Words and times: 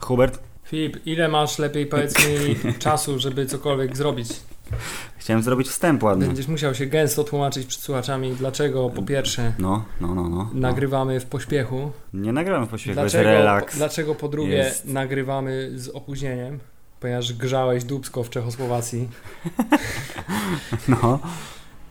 Hubert, 0.00 0.38
Filip, 0.64 1.06
ile 1.06 1.28
masz 1.28 1.58
lepiej 1.58 1.86
powiedz 1.86 2.14
mi 2.28 2.56
czasu, 2.78 3.18
żeby 3.18 3.46
cokolwiek 3.46 3.96
zrobić? 3.96 4.28
chciałem 5.18 5.42
zrobić 5.42 5.68
wstęp 5.68 6.02
ładny. 6.02 6.26
Będziesz 6.26 6.48
musiał 6.48 6.74
się 6.74 6.86
gęsto 6.86 7.24
tłumaczyć 7.24 7.66
przed 7.66 7.82
słuchaczami, 7.82 8.32
dlaczego 8.32 8.90
po 8.90 9.02
pierwsze 9.02 9.52
No, 9.58 9.84
no, 10.00 10.14
no, 10.14 10.28
no. 10.28 10.50
nagrywamy 10.54 11.20
w 11.20 11.26
pośpiechu, 11.26 11.90
Nie 12.14 12.32
nagrałem 12.32 12.66
w 12.66 12.70
pośpiechu, 12.70 13.00
jest 13.00 13.14
dlaczego, 13.14 13.30
relaks. 13.30 13.72
po, 13.72 13.78
dlaczego 13.78 14.14
po 14.14 14.28
drugie 14.28 14.52
Jest. 14.54 14.84
nagrywamy 14.84 15.70
z 15.74 15.88
opóźnieniem, 15.88 16.58
ponieważ 17.02 17.32
grzałeś 17.32 17.84
dubsko 17.84 18.22
w 18.24 18.30
Czechosłowacji, 18.30 19.08
No, 20.88 21.18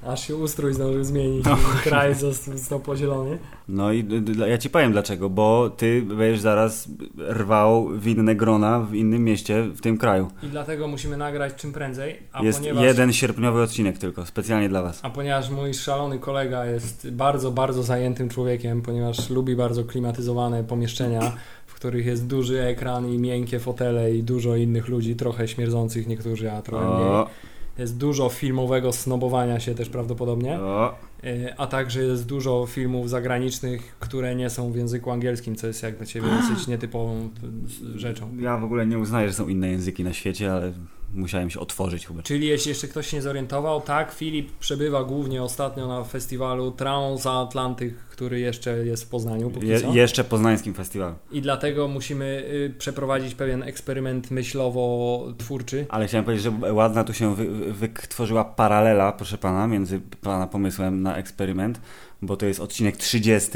aż 0.08 0.28
się 0.28 0.36
ustrój 0.36 0.74
zdążył 0.74 1.04
zmienić 1.04 1.46
No. 1.46 1.52
i 1.56 1.84
kraj 1.84 2.16
został, 2.16 2.80
pozielony. 2.80 3.38
no 3.68 3.94
i 3.94 4.06
ja 4.48 4.58
ci 4.58 4.70
powiem 4.70 4.92
dlaczego, 4.92 5.30
bo 5.30 5.70
ty 5.78 6.02
będziesz 6.02 6.40
zaraz 6.40 6.88
rwał 7.30 7.88
w 7.90 8.08
inne 8.08 8.36
grona 8.36 8.80
w 8.80 8.96
innym 8.96 9.24
mieście 9.24 9.64
w 9.64 9.82
tym 9.82 9.98
kraju. 9.98 10.32
I 10.44 10.48
dlatego 10.48 10.88
musimy 10.88 11.18
nagrać 11.18 11.56
czym 11.56 11.74
prędzej, 11.74 12.20
a 12.34 12.44
jest 12.44 12.60
ponieważ... 12.60 12.84
jeden 12.84 13.14
sierpniowy 13.14 13.62
odcinek 13.62 13.98
tylko, 13.98 14.26
specjalnie 14.26 14.70
dla 14.70 14.82
was. 14.82 15.00
A 15.04 15.10
ponieważ 15.10 15.50
mój 15.50 15.74
szalony 15.74 16.20
kolega 16.20 16.66
jest 16.66 17.12
bardzo, 17.12 17.52
bardzo 17.52 17.84
zajętym 17.84 18.30
człowiekiem, 18.30 18.82
ponieważ 18.82 19.30
lubi 19.30 19.56
bardzo 19.56 19.84
klimatyzowane 19.84 20.64
pomieszczenia, 20.64 21.34
których 21.82 22.06
jest 22.06 22.28
duży 22.28 22.62
ekran 22.62 23.10
i 23.10 23.18
miękkie 23.18 23.60
fotele 23.60 24.16
i 24.16 24.24
dużo 24.24 24.56
innych 24.56 24.88
ludzi, 24.88 25.16
trochę 25.16 25.48
śmierdzących 25.48 26.08
niektórzy, 26.08 26.52
a 26.52 26.62
trochę 26.62 26.86
mniej. 26.86 27.26
Jest 27.78 27.98
dużo 27.98 28.30
filmowego 28.30 28.92
snobowania 28.92 29.60
się 29.60 29.76
też 29.76 29.90
prawdopodobnie, 29.90 30.60
y, 31.24 31.54
a 31.58 31.68
także 31.68 32.04
jest 32.04 32.26
dużo 32.26 32.66
filmów 32.70 33.10
zagranicznych, 33.10 33.96
które 34.00 34.36
nie 34.36 34.50
są 34.50 34.72
w 34.72 34.76
języku 34.76 35.12
angielskim, 35.12 35.56
co 35.56 35.68
jest 35.68 35.84
jak 35.84 35.98
dla 35.98 36.06
Ciebie 36.06 36.28
dosyć 36.42 36.68
nietypową 36.68 37.30
y, 37.96 38.00
rzeczą. 38.00 38.30
ja 38.40 38.58
w 38.58 38.64
ogóle 38.64 38.86
nie 38.86 39.00
uznaję, 39.00 39.28
że 39.28 39.34
są 39.34 39.48
inne 39.48 39.68
języki 39.68 40.04
na 40.04 40.14
świecie, 40.14 40.54
ale 40.54 40.74
musiałem 41.14 41.50
się 41.50 41.60
otworzyć, 41.60 42.06
Hubert. 42.06 42.28
Czyli 42.28 42.48
jeśli 42.48 42.70
jeszcze 42.70 42.88
ktoś 42.88 43.08
się 43.08 43.18
nie 43.18 43.22
zorientował, 43.22 43.82
tak, 43.82 44.12
Filip 44.12 44.52
przebywa 44.52 45.04
głównie 45.04 45.44
ostatnio 45.44 45.88
na 45.88 46.04
festiwalu 46.04 46.72
Transatlantyk, 46.72 47.96
który 47.96 48.40
jeszcze 48.40 48.86
jest 48.86 49.04
w 49.04 49.08
Poznaniu 49.08 49.52
Je, 49.62 49.82
jeszcze 49.94 50.24
poznańskim 50.24 50.74
festiwalu. 50.74 51.16
I 51.32 51.42
dlatego 51.42 51.88
musimy 51.88 52.26
y, 52.26 52.74
przeprowadzić 52.78 53.36
pewien 53.36 53.64
eksperyment 53.64 54.32
myślowo-twórczy. 54.32 55.86
Ale 55.90 56.08
chciałem 56.08 56.26
powiedzieć, 56.26 56.44
że 56.44 56.74
ładna 56.74 57.04
tu 57.04 57.14
się 57.14 57.36
wy, 57.36 57.74
wytworzyła 57.74 58.46
paralela, 58.46 59.12
proszę 59.12 59.38
pana, 59.38 59.68
między 59.68 60.02
pana 60.22 60.48
pomysłem 60.48 61.02
na 61.02 61.18
eksperyment, 61.18 61.82
bo 62.22 62.38
to 62.38 62.46
jest 62.46 62.60
odcinek 62.60 62.98
30, 62.98 63.50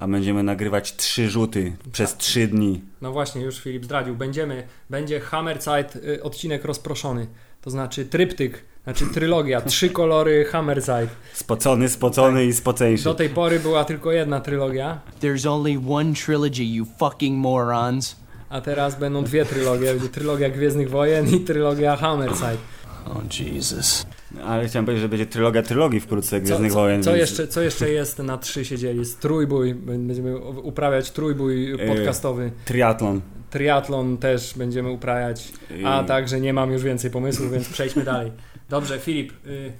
a 0.00 0.08
będziemy 0.08 0.42
nagrywać 0.42 0.96
trzy 0.96 1.30
rzuty 1.30 1.72
przez 1.92 2.16
trzy 2.16 2.46
dni. 2.46 2.80
No 3.00 3.12
właśnie, 3.12 3.42
już 3.42 3.58
Filip 3.60 3.84
zdradził. 3.84 4.16
Będziemy, 4.16 4.66
będzie 4.90 5.20
Hammerzeit 5.20 5.96
y, 5.96 6.22
odcinek 6.22 6.64
rozproszony. 6.64 7.26
To 7.62 7.70
znaczy 7.70 8.04
tryptyk, 8.06 8.64
znaczy 8.84 9.06
trylogia, 9.06 9.60
trzy 9.60 9.90
kolory 10.00 10.44
Hammerzeit. 10.44 11.10
Spocony, 11.32 11.88
spocony 11.88 12.46
i 12.46 12.52
spoceńszy. 12.52 13.04
Do 13.04 13.14
tej 13.14 13.28
pory 13.28 13.60
była 13.60 13.84
tylko 13.84 14.12
jedna 14.12 14.40
trylogia, 14.40 15.00
There's 15.22 15.48
only 15.48 15.94
one 15.94 16.14
trilogy, 16.14 16.64
you 16.64 16.86
fucking 16.98 17.38
morons. 17.38 18.16
a 18.48 18.60
teraz 18.60 18.98
będą 18.98 19.24
dwie 19.24 19.44
trylogie. 19.44 19.86
Będzie 19.94 20.08
trylogia 20.08 20.50
Gwiezdnych 20.50 20.90
Wojen 20.90 21.28
i 21.28 21.40
trylogia 21.40 21.96
Hammerzeit. 21.96 22.60
Oh, 23.06 23.20
Jesus. 23.40 24.06
Ale 24.44 24.68
chciałem 24.68 24.86
powiedzieć, 24.86 25.02
że 25.02 25.08
będzie 25.08 25.26
trylogia 25.26 25.62
trylogii 25.62 26.00
wkrótce 26.00 26.40
Co, 26.40 26.44
Gwiezdnych 26.44 26.72
co, 26.72 26.78
Wojen. 26.78 27.02
co, 27.02 27.10
więc- 27.10 27.20
jeszcze, 27.20 27.48
co 27.48 27.60
jeszcze 27.62 27.90
jest 27.90 28.18
na 28.18 28.38
trzy 28.38 28.64
siedzieli? 28.64 29.02
Trójbój, 29.20 29.74
będziemy 29.74 30.38
uprawiać 30.38 31.10
trójbój 31.10 31.68
Yy. 31.68 31.78
podcastowy. 31.88 32.50
Triatlon. 32.64 33.20
Triatlon 33.50 34.18
też 34.18 34.54
będziemy 34.56 34.90
uprawiać, 34.90 35.52
a 35.84 36.00
Yy, 36.00 36.06
także 36.08 36.40
nie 36.40 36.52
mam 36.52 36.72
już 36.72 36.82
więcej 36.82 37.10
pomysłów, 37.10 37.52
więc 37.52 37.68
przejdźmy 37.68 38.04
dalej. 38.04 38.32
Dobrze, 38.68 38.98
Filip, 38.98 39.32
y, 39.46 39.72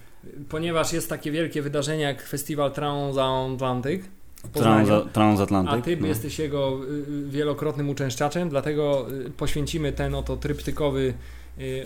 ponieważ 0.49 0.93
jest 0.93 1.09
takie 1.09 1.31
wielkie 1.31 1.63
wydarzenie 1.63 2.03
jak 2.03 2.23
Festiwal 2.27 2.73
Transatlantyk 2.73 4.03
Poznaniu, 4.53 4.87
transatlantyk. 5.13 5.75
a 5.75 5.83
ty 5.83 5.97
no. 5.97 6.07
jesteś 6.07 6.39
jego 6.39 6.79
y, 6.85 6.87
y, 7.27 7.29
wielokrotnym 7.31 7.89
uczęszczaczem, 7.89 8.49
dlatego 8.49 9.07
y, 9.27 9.31
poświęcimy 9.31 9.93
ten 9.93 10.15
oto 10.15 10.37
tryptykowy 10.37 11.01
y, 11.01 11.15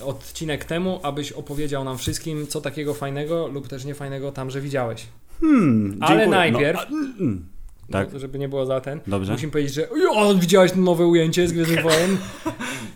odcinek 0.05 0.65
temu, 0.65 1.01
abyś 1.03 1.33
opowiedział 1.33 1.85
nam 1.85 1.99
wszystkim, 1.99 2.47
co 2.47 2.61
takiego 2.61 2.95
fajnego 2.95 3.47
lub 3.49 3.69
też 3.69 3.85
niefajnego 3.85 4.33
tam, 4.33 4.51
że 4.51 4.61
widziałeś. 4.61 5.07
Hmm, 5.41 5.97
Ale 6.01 6.09
dziękuję. 6.21 6.39
najpierw- 6.39 6.87
No, 6.91 6.97
a, 6.97 7.21
mm, 7.21 7.47
tak, 7.91 8.13
No, 8.13 8.19
żeby 8.19 8.39
nie 8.39 8.49
było 8.49 8.67
za 8.67 8.81
ten. 8.81 9.01
dobrze. 9.07 9.33
Musimy 9.33 9.53
powiedzieć, 9.53 9.75
że 9.75 9.89
o, 10.11 10.35
widziałeś 10.35 10.75
nowe 10.77 11.07
ujęcie 11.07 11.49
z 11.49 11.53
Gwiezdnych 11.53 11.83
Wojen? 11.83 12.17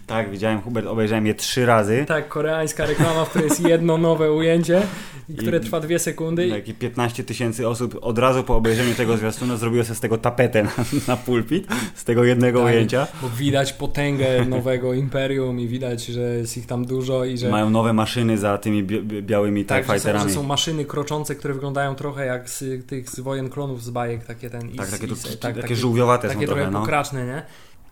Tak, 0.08 0.30
widziałem 0.30 0.60
Hubert, 0.60 0.86
obejrzałem 0.86 1.26
je 1.26 1.34
trzy 1.34 1.66
razy. 1.66 2.04
Tak, 2.08 2.28
koreańska 2.28 2.86
reklama, 2.86 3.24
w 3.24 3.30
której 3.30 3.48
jest 3.48 3.60
jedno 3.68 3.98
nowe 3.98 4.32
ujęcie, 4.32 4.82
i 5.28 5.34
które 5.34 5.58
I- 5.58 5.60
trwa 5.60 5.80
dwie 5.80 5.98
sekundy. 5.98 6.46
Jakie 6.46 6.74
15 6.74 7.24
tysięcy 7.24 7.68
osób 7.68 7.98
od 8.00 8.18
razu 8.18 8.44
po 8.44 8.56
obejrzeniu 8.56 8.94
tego 8.94 9.16
zwiastuna 9.16 9.56
zrobiło 9.56 9.84
sobie 9.84 9.94
z 9.96 10.00
tego 10.00 10.18
tapetę 10.18 10.62
na, 10.62 10.70
na 11.08 11.16
pulpit, 11.16 11.66
z 11.94 12.04
tego 12.04 12.24
jednego 12.24 12.58
Tak. 12.64 12.68
ujęcia. 12.72 13.06
Bo 13.22 13.28
widać 13.28 13.72
potęgę 13.72 14.44
nowego 14.44 14.94
imperium 14.94 15.60
i 15.60 15.68
widać, 15.68 16.04
że 16.06 16.20
jest 16.20 16.56
ich 16.56 16.66
tam 16.66 16.84
dużo 16.84 17.24
i 17.24 17.38
że, 17.38 17.48
Mają 17.50 17.70
nowe 17.70 17.92
maszyny 17.92 18.38
za 18.38 18.58
tymi 18.58 18.82
bi 18.82 19.00
bi- 19.02 19.22
białymi 19.22 19.64
tak, 19.64 19.86
są, 19.86 19.92
Fighterami. 19.92 20.28
że 20.28 20.34
są 20.34 20.42
maszyny 20.42 20.84
kroczące, 20.84 21.34
które 21.34 21.54
wyglądają 21.54 21.94
trochę 21.94 22.26
jak 22.26 22.50
z 22.50 22.86
tych 22.86 23.10
z 23.10 23.20
wojen 23.20 23.48
klonów 23.50 23.82
z 23.84 23.90
bajek, 23.90 24.24
takie 24.24 24.50
ten 24.50 24.60
Tak, 24.76 24.86
is, 24.86 24.90
takie, 25.00 25.06
is, 25.12 25.22
tak, 25.22 25.32
takie 25.40 25.62
takie, 25.62 25.76
żółwiowate 25.76 26.28
takie 26.28 26.40
są 26.40 26.46
trochę 26.46 26.60
trochę, 26.62 26.70
no. 26.72 26.80
pokraczne, 26.80 27.26
nie? 27.26 27.42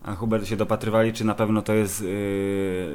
A 0.06 0.14
Hubert 0.14 0.46
się 0.46 0.56
dopatrywali, 0.56 1.12
czy 1.12 1.24
na 1.24 1.34
pewno 1.34 1.62
to 1.62 1.74
jest 1.74 2.02
yy, 2.02 2.08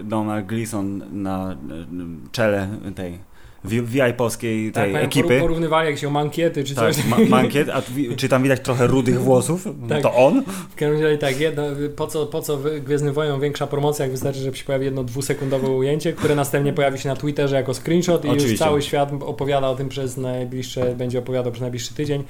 Donald 0.04 0.46
Gleason 0.46 1.04
na 1.24 1.58
yy, 1.92 2.06
czele 2.32 2.68
tej 2.96 3.18
wi- 3.66 3.82
VIP-owskiej 3.82 4.72
tej 4.72 4.94
Tak, 4.94 5.04
ekipy. 5.04 5.40
porównywali 5.40 5.90
jak 5.90 5.98
się 5.98 6.10
mankiety 6.12 6.64
czy 6.64 6.76
Tak, 6.76 6.94
coś. 6.96 7.06
ma 7.06 7.18
mankiet, 7.30 7.70
a 7.70 7.82
tu 7.82 7.92
czy 8.18 8.30
tam 8.30 8.44
widać 8.44 8.60
trochę 8.60 8.88
rudych 8.88 9.20
włosów? 9.22 9.68
Tak. 9.90 10.02
To 10.02 10.14
on? 10.14 10.44
W 10.70 10.76
każdym 10.76 11.02
razie 11.04 11.18
tak, 11.18 11.40
jedno, 11.40 11.64
po 11.96 12.08
co, 12.08 12.26
po 12.26 12.42
co 12.42 12.60
Gwiezdnym 12.86 13.14
Wojnom 13.14 13.42
większa 13.42 13.68
promocja, 13.68 14.06
jak 14.06 14.12
wystarczy, 14.12 14.40
że 14.40 14.54
się 14.56 14.64
pojawi 14.66 14.86
jedno 14.86 15.04
dwusekundowe 15.04 15.70
ujęcie, 15.70 16.14
które 16.14 16.36
następnie 16.36 16.74
pojawi 16.74 17.00
się 17.00 17.10
na 17.10 17.16
Twitterze 17.16 17.56
jako 17.56 17.74
screenshot 17.74 18.26
i 18.26 18.28
już 18.28 18.38
Oczywiście. 18.38 18.66
cały 18.66 18.82
świat 18.82 19.12
opowiada 19.22 19.70
o 19.70 19.76
tym 19.76 19.90
przez 19.90 20.18
najbliższe, 20.18 20.96
będzie 20.96 21.20
opowiadał 21.20 21.52
przez 21.52 21.62
najbliższy 21.62 21.94
tydzień. 21.94 22.24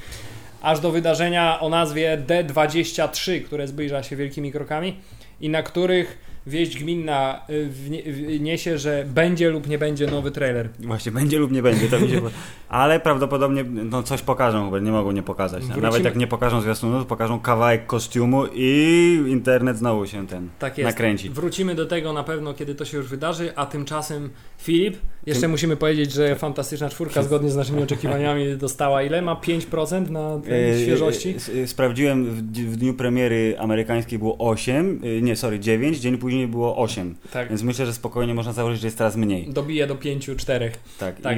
Aż 0.62 0.80
do 0.80 0.92
wydarzenia 0.92 1.60
o 1.60 1.70
nazwie 1.70 2.24
D23, 2.28 3.42
które 3.44 3.68
zbliża 3.68 4.04
się 4.04 4.16
wielkimi 4.16 4.52
krokami 4.52 4.96
i 5.42 5.50
na 5.50 5.64
których 5.64 6.32
wieść 6.48 6.80
gminna 6.80 7.42
y, 7.50 8.40
niesie, 8.40 8.78
że 8.78 9.06
będzie 9.08 9.50
lub 9.50 9.68
nie 9.68 9.78
będzie 9.78 10.08
nowy 10.08 10.32
trailer. 10.32 10.70
Właśnie 10.80 11.12
będzie 11.12 11.40
lub 11.40 11.52
nie 11.52 11.62
będzie, 11.62 11.88
to 11.88 12.00
mi 12.00 12.10
się... 12.10 12.22
Ale 12.70 13.00
prawdopodobnie 13.00 13.64
no, 13.64 14.04
coś 14.04 14.22
pokażą, 14.22 14.66
Hubert, 14.66 14.84
nie 14.86 14.92
mogą 14.92 15.12
nie 15.12 15.24
pokazać. 15.24 15.64
Wrócimy- 15.64 15.82
Nawet 15.82 16.06
jak 16.06 16.16
nie 16.16 16.28
pokażą 16.28 16.62
zwiastunu, 16.62 17.00
to 17.00 17.06
pokażą 17.06 17.40
kawałek 17.40 17.86
kostiumu 17.88 18.44
i 18.54 19.24
internet 19.28 19.78
znowu 19.78 20.08
się 20.08 20.28
ten 20.28 20.50
Tak 20.60 20.78
jest. 20.78 20.90
nakręci. 20.92 21.30
Wrócimy 21.30 21.76
do 21.76 21.86
tego 21.86 22.14
na 22.14 22.24
pewno, 22.24 22.54
kiedy 22.54 22.76
to 22.76 22.86
się 22.86 22.98
już 22.98 23.08
wydarzy, 23.08 23.54
a 23.56 23.66
tymczasem 23.66 24.30
Filip, 24.62 24.98
jeszcze 25.26 25.42
Tym- 25.42 25.52
musimy 25.52 25.78
powiedzieć, 25.78 26.12
że 26.12 26.36
Fantastyczna 26.36 26.90
Czwórka 26.90 27.24
zgodnie 27.24 27.50
z 27.50 27.56
naszymi 27.56 27.84
oczekiwaniami 27.84 28.56
dostała 28.58 29.04
ile? 29.04 29.22
Ma 29.22 29.36
5% 29.36 30.10
na 30.10 30.40
tej 30.40 30.70
E, 30.72 30.80
świeżości? 30.84 31.36
e, 31.58 31.62
e, 31.64 31.68
Sprawdziłem, 31.68 32.26
w, 32.26 32.42
dniu 32.78 32.94
premiery 32.94 33.56
amerykańskiej 33.60 34.20
było 34.20 34.38
8, 34.38 35.02
e, 35.04 35.22
nie, 35.22 35.36
sorry, 35.36 35.60
9, 35.60 35.98
dzień 36.00 36.18
później 36.18 36.48
było 36.48 36.78
8. 36.78 37.16
Tak, 37.34 37.50
Więc 37.50 37.64
myślę, 37.64 37.86
że 37.86 37.94
spokojnie 37.94 38.34
można 38.34 38.54
założyć, 38.54 38.82
że 38.82 38.88
jest 38.88 38.98
teraz 38.98 39.16
mniej. 39.16 39.48
dobije 39.50 39.88
do 39.88 39.96
5-4. 39.96 40.70
Tak, 41.00 41.22
Tak. 41.22 41.38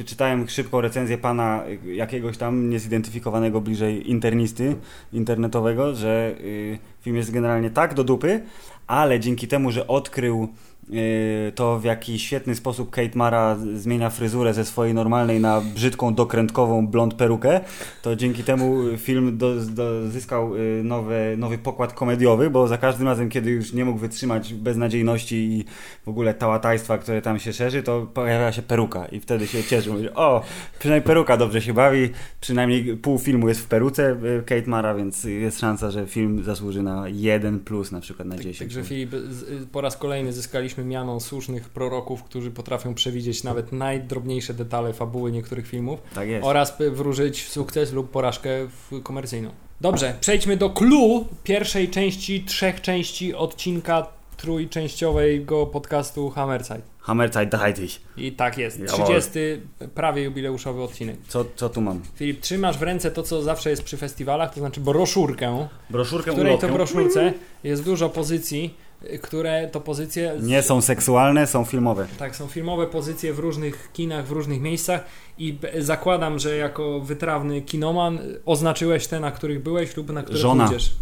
I 0.00 0.04
czytałem 0.04 0.48
szybką 0.48 0.80
recenzję 0.80 1.18
pana 1.18 1.64
jakiegoś 1.94 2.36
tam 2.38 2.70
niezidentyfikowanego 2.70 3.60
bliżej 3.60 4.10
internisty 4.10 4.76
internetowego, 5.12 5.94
że 5.94 6.34
film 7.02 7.16
jest 7.16 7.30
generalnie 7.30 7.70
tak 7.70 7.94
do 7.94 8.04
dupy, 8.04 8.40
ale 8.86 9.20
dzięki 9.20 9.48
temu, 9.48 9.70
że 9.70 9.86
odkrył 9.86 10.48
to 11.54 11.78
w 11.78 11.84
jaki 11.84 12.18
świetny 12.18 12.54
sposób 12.54 12.90
Kate 12.90 13.18
Mara 13.18 13.56
zmienia 13.74 14.10
fryzurę 14.10 14.54
ze 14.54 14.64
swojej 14.64 14.94
normalnej 14.94 15.40
na 15.40 15.60
brzydką, 15.60 16.14
dokrętkową 16.14 16.86
blond 16.86 17.14
perukę, 17.14 17.60
to 18.02 18.16
dzięki 18.16 18.44
temu 18.44 18.96
film 18.98 19.38
do, 19.38 19.54
do, 19.54 20.10
zyskał 20.10 20.56
y, 20.56 20.82
nowy, 20.84 21.34
nowy 21.38 21.58
pokład 21.58 21.92
komediowy, 21.92 22.50
bo 22.50 22.68
za 22.68 22.78
każdym 22.78 23.08
razem, 23.08 23.28
kiedy 23.28 23.50
już 23.50 23.72
nie 23.72 23.84
mógł 23.84 23.98
wytrzymać 23.98 24.54
beznadziejności 24.54 25.36
i 25.36 25.64
w 26.04 26.08
ogóle 26.08 26.34
tałatajstwa, 26.34 26.98
które 26.98 27.22
tam 27.22 27.38
się 27.38 27.52
szerzy, 27.52 27.82
to 27.82 28.06
pojawia 28.14 28.52
się 28.52 28.62
peruka 28.62 29.06
i 29.06 29.20
wtedy 29.20 29.46
się 29.46 29.64
cieszył. 29.64 29.92
Mówi, 29.92 30.10
o, 30.10 30.42
przynajmniej 30.78 31.06
peruka 31.06 31.36
dobrze 31.36 31.62
się 31.62 31.74
bawi, 31.74 32.10
przynajmniej 32.40 32.96
pół 32.96 33.18
filmu 33.18 33.48
jest 33.48 33.60
w 33.60 33.66
peruce 33.66 34.10
y, 34.10 34.42
Kate 34.46 34.70
Mara, 34.70 34.94
więc 34.94 35.24
jest 35.24 35.60
szansa, 35.60 35.90
że 35.90 36.06
film 36.06 36.44
zasłuży 36.44 36.82
na 36.82 37.08
1 37.08 37.60
plus 37.60 37.92
na 37.92 38.00
przykład 38.00 38.28
na 38.28 38.36
10. 38.36 38.58
Także 38.58 38.84
Filip, 38.84 39.14
y, 39.14 39.20
po 39.72 39.80
raz 39.80 39.96
kolejny 39.96 40.32
zyskaliśmy 40.32 40.81
miano 40.84 41.20
słusznych 41.20 41.68
proroków, 41.68 42.22
którzy 42.24 42.50
potrafią 42.50 42.94
przewidzieć 42.94 43.44
nawet 43.44 43.72
najdrobniejsze 43.72 44.54
detale 44.54 44.92
fabuły 44.92 45.32
niektórych 45.32 45.66
filmów 45.68 46.00
Tak 46.14 46.28
jest. 46.28 46.46
oraz 46.46 46.76
wróżyć 46.90 47.48
sukces 47.48 47.92
lub 47.92 48.10
porażkę 48.10 48.50
komercyjną. 49.02 49.50
Dobrze, 49.80 50.16
przejdźmy 50.20 50.56
do 50.56 50.70
clue 50.70 51.24
pierwszej 51.44 51.88
części, 51.88 52.44
trzech 52.44 52.80
części 52.80 53.34
odcinka 53.34 54.06
trójczęściowego 54.36 55.66
podcastu 55.66 56.30
Hammerside. 56.30 56.80
Hammerzeit 56.98 57.48
Dreitig. 57.50 57.90
I 58.16 58.32
tak 58.32 58.58
jest, 58.58 58.80
Jawohl. 58.80 59.04
30 59.04 59.30
prawie 59.94 60.22
jubileuszowy 60.22 60.82
odcinek. 60.82 61.16
Co, 61.28 61.44
co 61.56 61.68
tu 61.68 61.80
mam? 61.80 62.00
Filip, 62.14 62.40
trzymasz 62.40 62.78
w 62.78 62.82
ręce 62.82 63.10
to, 63.10 63.22
co 63.22 63.42
zawsze 63.42 63.70
jest 63.70 63.82
przy 63.82 63.96
festiwalach, 63.96 64.54
to 64.54 64.60
znaczy 64.60 64.80
broszurkę, 64.80 65.68
Broszurkę 65.90 66.30
w 66.30 66.34
której 66.34 66.52
to 66.58 66.66
ulotkę. 66.66 66.72
broszurce 66.76 67.32
jest 67.64 67.84
dużo 67.84 68.08
pozycji, 68.08 68.74
które 69.22 69.68
to 69.72 69.80
pozycje... 69.80 70.40
z- 70.40 70.46
Nie 70.46 70.62
są 70.62 70.80
seksualne, 70.80 71.46
są 71.46 71.64
filmowe. 71.64 72.06
Tak, 72.18 72.36
są 72.36 72.46
filmowe 72.46 72.86
pozycje 72.86 73.32
w 73.32 73.38
różnych 73.38 73.92
kinach, 73.92 74.26
w 74.26 74.30
różnych 74.30 74.60
miejscach 74.60 75.04
i 75.38 75.58
zakładam, 75.78 76.38
że 76.38 76.56
jako 76.56 77.00
wytrawny 77.00 77.62
kinoman 77.62 78.18
y, 78.18 78.40
oznaczyłeś 78.46 79.06
te, 79.06 79.20
na 79.20 79.30
których 79.30 79.62
byłeś 79.62 79.96
lub 79.96 80.10
na 80.12 80.22
które 80.22 80.38
Żona. 80.38 80.66
pójdziesz. 80.68 80.94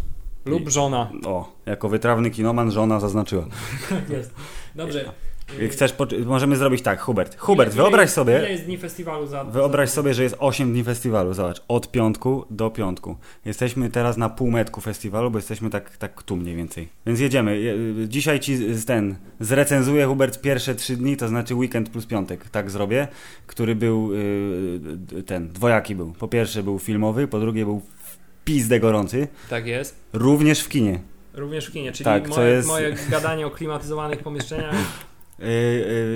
Lub 0.45 0.69
żona. 0.69 1.11
O, 1.25 1.51
jako 1.65 1.89
wytrawny 1.89 2.31
kinoman 2.31 2.71
żona 2.71 2.99
zaznaczyła. 2.99 3.45
Tak 3.89 4.09
jest. 4.17 4.33
Dobrze. 4.75 5.11
Y, 5.59 5.69
Chcesz, 5.69 5.95
możemy 6.25 6.55
zrobić 6.55 6.81
tak, 6.81 7.01
Hubert. 7.01 7.37
Hubert, 7.39 7.73
ile- 7.73 7.83
wyobraź 7.83 8.01
Ile 8.09 8.13
sobie, 8.13 8.49
jest 8.49 8.63
dni 8.65 8.77
festiwalu 8.77 9.27
za... 9.27 9.43
wyobraź 9.43 9.89
za... 9.89 9.95
sobie, 9.95 10.13
że 10.13 10.23
jest 10.23 10.35
8 10.39 10.71
dni 10.73 10.83
festiwalu, 10.83 11.33
zobacz, 11.33 11.61
od 11.67 11.91
piątku 11.91 12.45
do 12.49 12.69
piątku. 12.69 13.15
Jesteśmy 13.45 13.89
teraz 13.89 14.17
na 14.17 14.29
półmetku 14.29 14.81
festiwalu, 14.81 15.31
bo 15.31 15.37
jesteśmy 15.37 15.69
tak, 15.69 15.97
tak 15.97 16.23
tu 16.23 16.35
mniej 16.35 16.55
więcej. 16.55 16.89
Więc 17.05 17.19
jedziemy. 17.19 17.59
Je- 17.59 17.75
Dzisiaj 18.07 18.39
ci 18.39 18.75
z- 18.75 18.85
ten, 18.85 19.15
zrecenzuję 19.39 20.05
Hubert 20.05 20.41
pierwsze 20.41 20.75
3 20.75 20.97
dni, 20.97 21.17
to 21.17 21.27
znaczy 21.27 21.55
weekend 21.55 21.89
plus 21.89 22.05
piątek, 22.05 22.49
tak 22.49 22.71
zrobię, 22.71 23.07
który 23.47 23.75
był, 23.75 24.13
yy, 24.13 25.23
ten, 25.23 25.49
dwojaki 25.49 25.95
był. 25.95 26.13
Po 26.19 26.27
pierwsze 26.27 26.63
był 26.63 26.79
filmowy, 26.79 27.27
po 27.27 27.39
drugie 27.39 27.65
był 27.65 27.79
w 27.79 28.17
pizdę 28.45 28.79
gorący, 28.79 29.27
Tak 29.49 29.65
jest. 29.67 29.95
również 30.13 30.59
w 30.61 30.69
kinie. 30.69 30.99
Również 31.33 31.65
w 31.65 31.71
kinie, 31.71 31.91
czyli 31.91 32.05
Tak, 32.05 32.27
moje, 32.27 32.49
jest- 32.51 32.67
moje 32.67 32.95
gadanie 33.09 33.47
o 33.47 33.51
klimatyzowanych 33.51 34.19
pomieszczeniach. 34.19 34.75
Yy, 35.41 35.47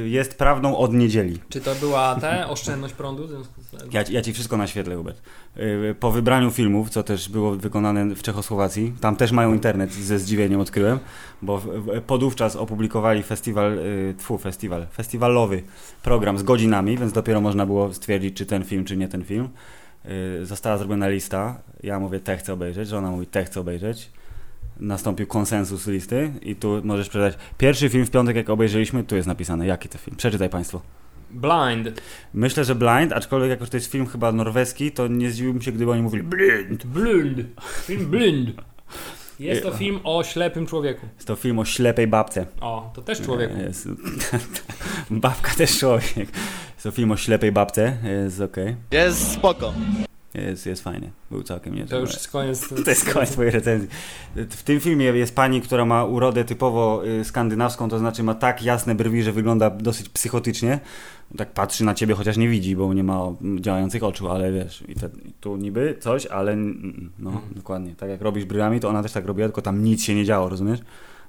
yy, 0.04 0.10
jest 0.10 0.38
prawdą 0.38 0.78
od 0.78 0.94
niedzieli. 0.94 1.40
Czy 1.50 1.62
to 1.62 1.76
była 1.76 2.16
ta 2.16 2.50
oszczędność 2.50 2.94
prądu? 2.94 3.28
W 3.28 3.30
związku 3.30 3.62
z... 3.62 3.94
Ja, 3.94 4.04
ja 4.10 4.22
ci 4.22 4.34
wszystko 4.34 4.58
naświetlę, 4.58 4.96
Hubert. 4.96 5.22
Yy, 5.56 5.96
Po 6.00 6.12
wybraniu 6.12 6.52
filmów, 6.52 6.90
co 6.90 7.04
też 7.04 7.30
było 7.30 7.52
wykonane 7.52 8.16
w 8.16 8.22
Czechosłowacji, 8.22 8.94
tam 9.02 9.16
też 9.16 9.32
mają 9.32 9.54
internet, 9.54 9.94
ze 9.94 10.20
zdziwieniem 10.20 10.60
odkryłem, 10.60 11.00
bo 11.42 11.62
podówczas 12.08 12.56
opublikowali 12.56 13.24
festiwal, 13.24 13.78
tfu, 14.18 14.38
festiwal, 14.38 14.88
festiwalowy 14.88 15.64
program 16.04 16.38
z 16.38 16.44
godzinami, 16.44 16.98
więc 16.98 17.14
dopiero 17.14 17.42
można 17.42 17.66
było 17.66 17.94
stwierdzić, 17.94 18.38
czy 18.38 18.46
ten 18.46 18.64
film, 18.64 18.86
czy 18.86 18.98
nie 18.98 19.08
ten 19.08 19.24
film. 19.24 19.50
Została 20.44 20.78
zrobiona 20.78 21.08
lista, 21.08 21.62
ja 21.84 22.00
mówię, 22.00 22.20
te 22.20 22.38
chcę 22.38 22.54
obejrzeć, 22.54 22.90
żona 22.90 23.12
mówi, 23.12 23.28
te 23.28 23.44
chcę 23.44 23.60
obejrzeć. 23.60 24.10
Nastąpił 24.80 25.28
konsensus 25.28 25.88
listy 25.88 26.32
i 26.42 26.56
tu 26.56 26.82
możesz 26.84 27.10
przeczytać. 27.10 27.44
Pierwszy 27.58 27.90
film 27.90 28.06
w 28.06 28.12
piątek, 28.12 28.36
jak 28.36 28.50
obejrzeliśmy, 28.50 29.04
tu 29.04 29.16
jest 29.16 29.28
napisane, 29.28 29.68
jaki 29.68 29.90
to 29.90 29.98
film. 29.98 30.18
Przeczytaj 30.18 30.50
Państwo. 30.50 30.82
Blind. 31.32 32.02
Myślę, 32.34 32.66
że 32.66 32.76
Blind, 32.76 33.14
aczkolwiek 33.14 33.50
jako 33.50 33.66
że 33.66 33.72
to 33.72 33.78
jest 33.78 33.92
film 33.92 34.08
chyba 34.08 34.32
norweski, 34.32 34.92
to 34.92 35.08
nie 35.08 35.32
zdziwiłbym 35.32 35.62
się, 35.62 35.72
gdyby 35.72 35.92
oni 35.92 36.02
mówili 36.02 36.24
Blind. 36.24 36.86
Blind. 36.86 37.48
Film 37.86 38.06
Blind. 38.06 38.50
Jest 39.40 39.64
to 39.64 39.72
film 39.72 40.00
o 40.04 40.24
ślepym 40.24 40.66
człowieku. 40.66 41.08
Jest 41.16 41.28
to 41.28 41.36
film 41.36 41.60
o 41.60 41.66
ślepej 41.66 42.08
babce. 42.08 42.46
O, 42.62 42.92
to 42.96 43.02
też 43.02 43.22
człowieku. 43.22 43.58
Jest, 43.58 43.88
babka 45.10 45.52
też 45.52 45.80
człowiek. 45.80 46.16
Jest 46.74 46.84
to 46.84 46.92
film 46.92 47.12
o 47.12 47.18
ślepej 47.18 47.52
babce, 47.52 47.98
jest 48.04 48.42
okej. 48.42 48.76
Jest 48.92 49.32
spoko. 49.32 49.74
Jest, 50.42 50.66
jest 50.66 50.84
fajnie. 50.84 51.12
Był 51.32 51.44
całkiem 51.44 51.76
niezły. 51.76 51.90
To 51.90 52.00
już 52.00 52.14
jest 52.14 52.28
koniec. 52.32 52.70
To 52.86 52.90
jest 52.90 53.14
koniec 53.14 53.32
twojej 53.32 53.52
recenzji. 53.52 53.90
W 54.36 54.64
tym 54.64 54.80
filmie 54.80 55.06
jest 55.06 55.36
pani, 55.36 55.62
która 55.62 55.86
ma 55.86 56.06
urodę 56.06 56.44
typowo 56.46 57.06
y, 57.08 57.24
skandynawską, 57.24 57.90
to 57.90 58.00
znaczy 58.00 58.24
ma 58.24 58.34
tak 58.36 58.64
jasne 58.64 58.96
brwi, 58.96 59.24
że 59.24 59.32
wygląda 59.32 59.70
dosyć 59.70 60.10
psychotycznie. 60.10 60.80
Tak 61.38 61.54
patrzy 61.54 61.86
na 61.86 61.94
ciebie, 61.94 62.14
chociaż 62.16 62.38
nie 62.38 62.50
widzi, 62.50 62.76
bo 62.76 62.94
nie 62.94 63.04
ma 63.04 63.20
działających 63.60 64.04
oczu, 64.04 64.30
ale 64.30 64.52
wiesz, 64.52 64.84
i, 64.88 64.96
te, 64.96 65.10
tu 65.40 65.58
niby 65.58 65.98
coś, 66.00 66.26
ale 66.26 66.56
no, 67.20 67.30
Mhm. 67.30 67.54
dokładnie. 67.56 67.96
Tak 67.96 68.10
jak 68.10 68.22
robisz 68.22 68.46
brwiami, 68.46 68.80
to 68.80 68.90
ona 68.90 69.04
też 69.04 69.12
tak 69.12 69.26
robiła, 69.26 69.48
tylko 69.48 69.62
tam 69.62 69.84
nic 69.84 70.04
się 70.04 70.16
nie 70.16 70.26
działo, 70.26 70.50
rozumiesz? 70.50 70.80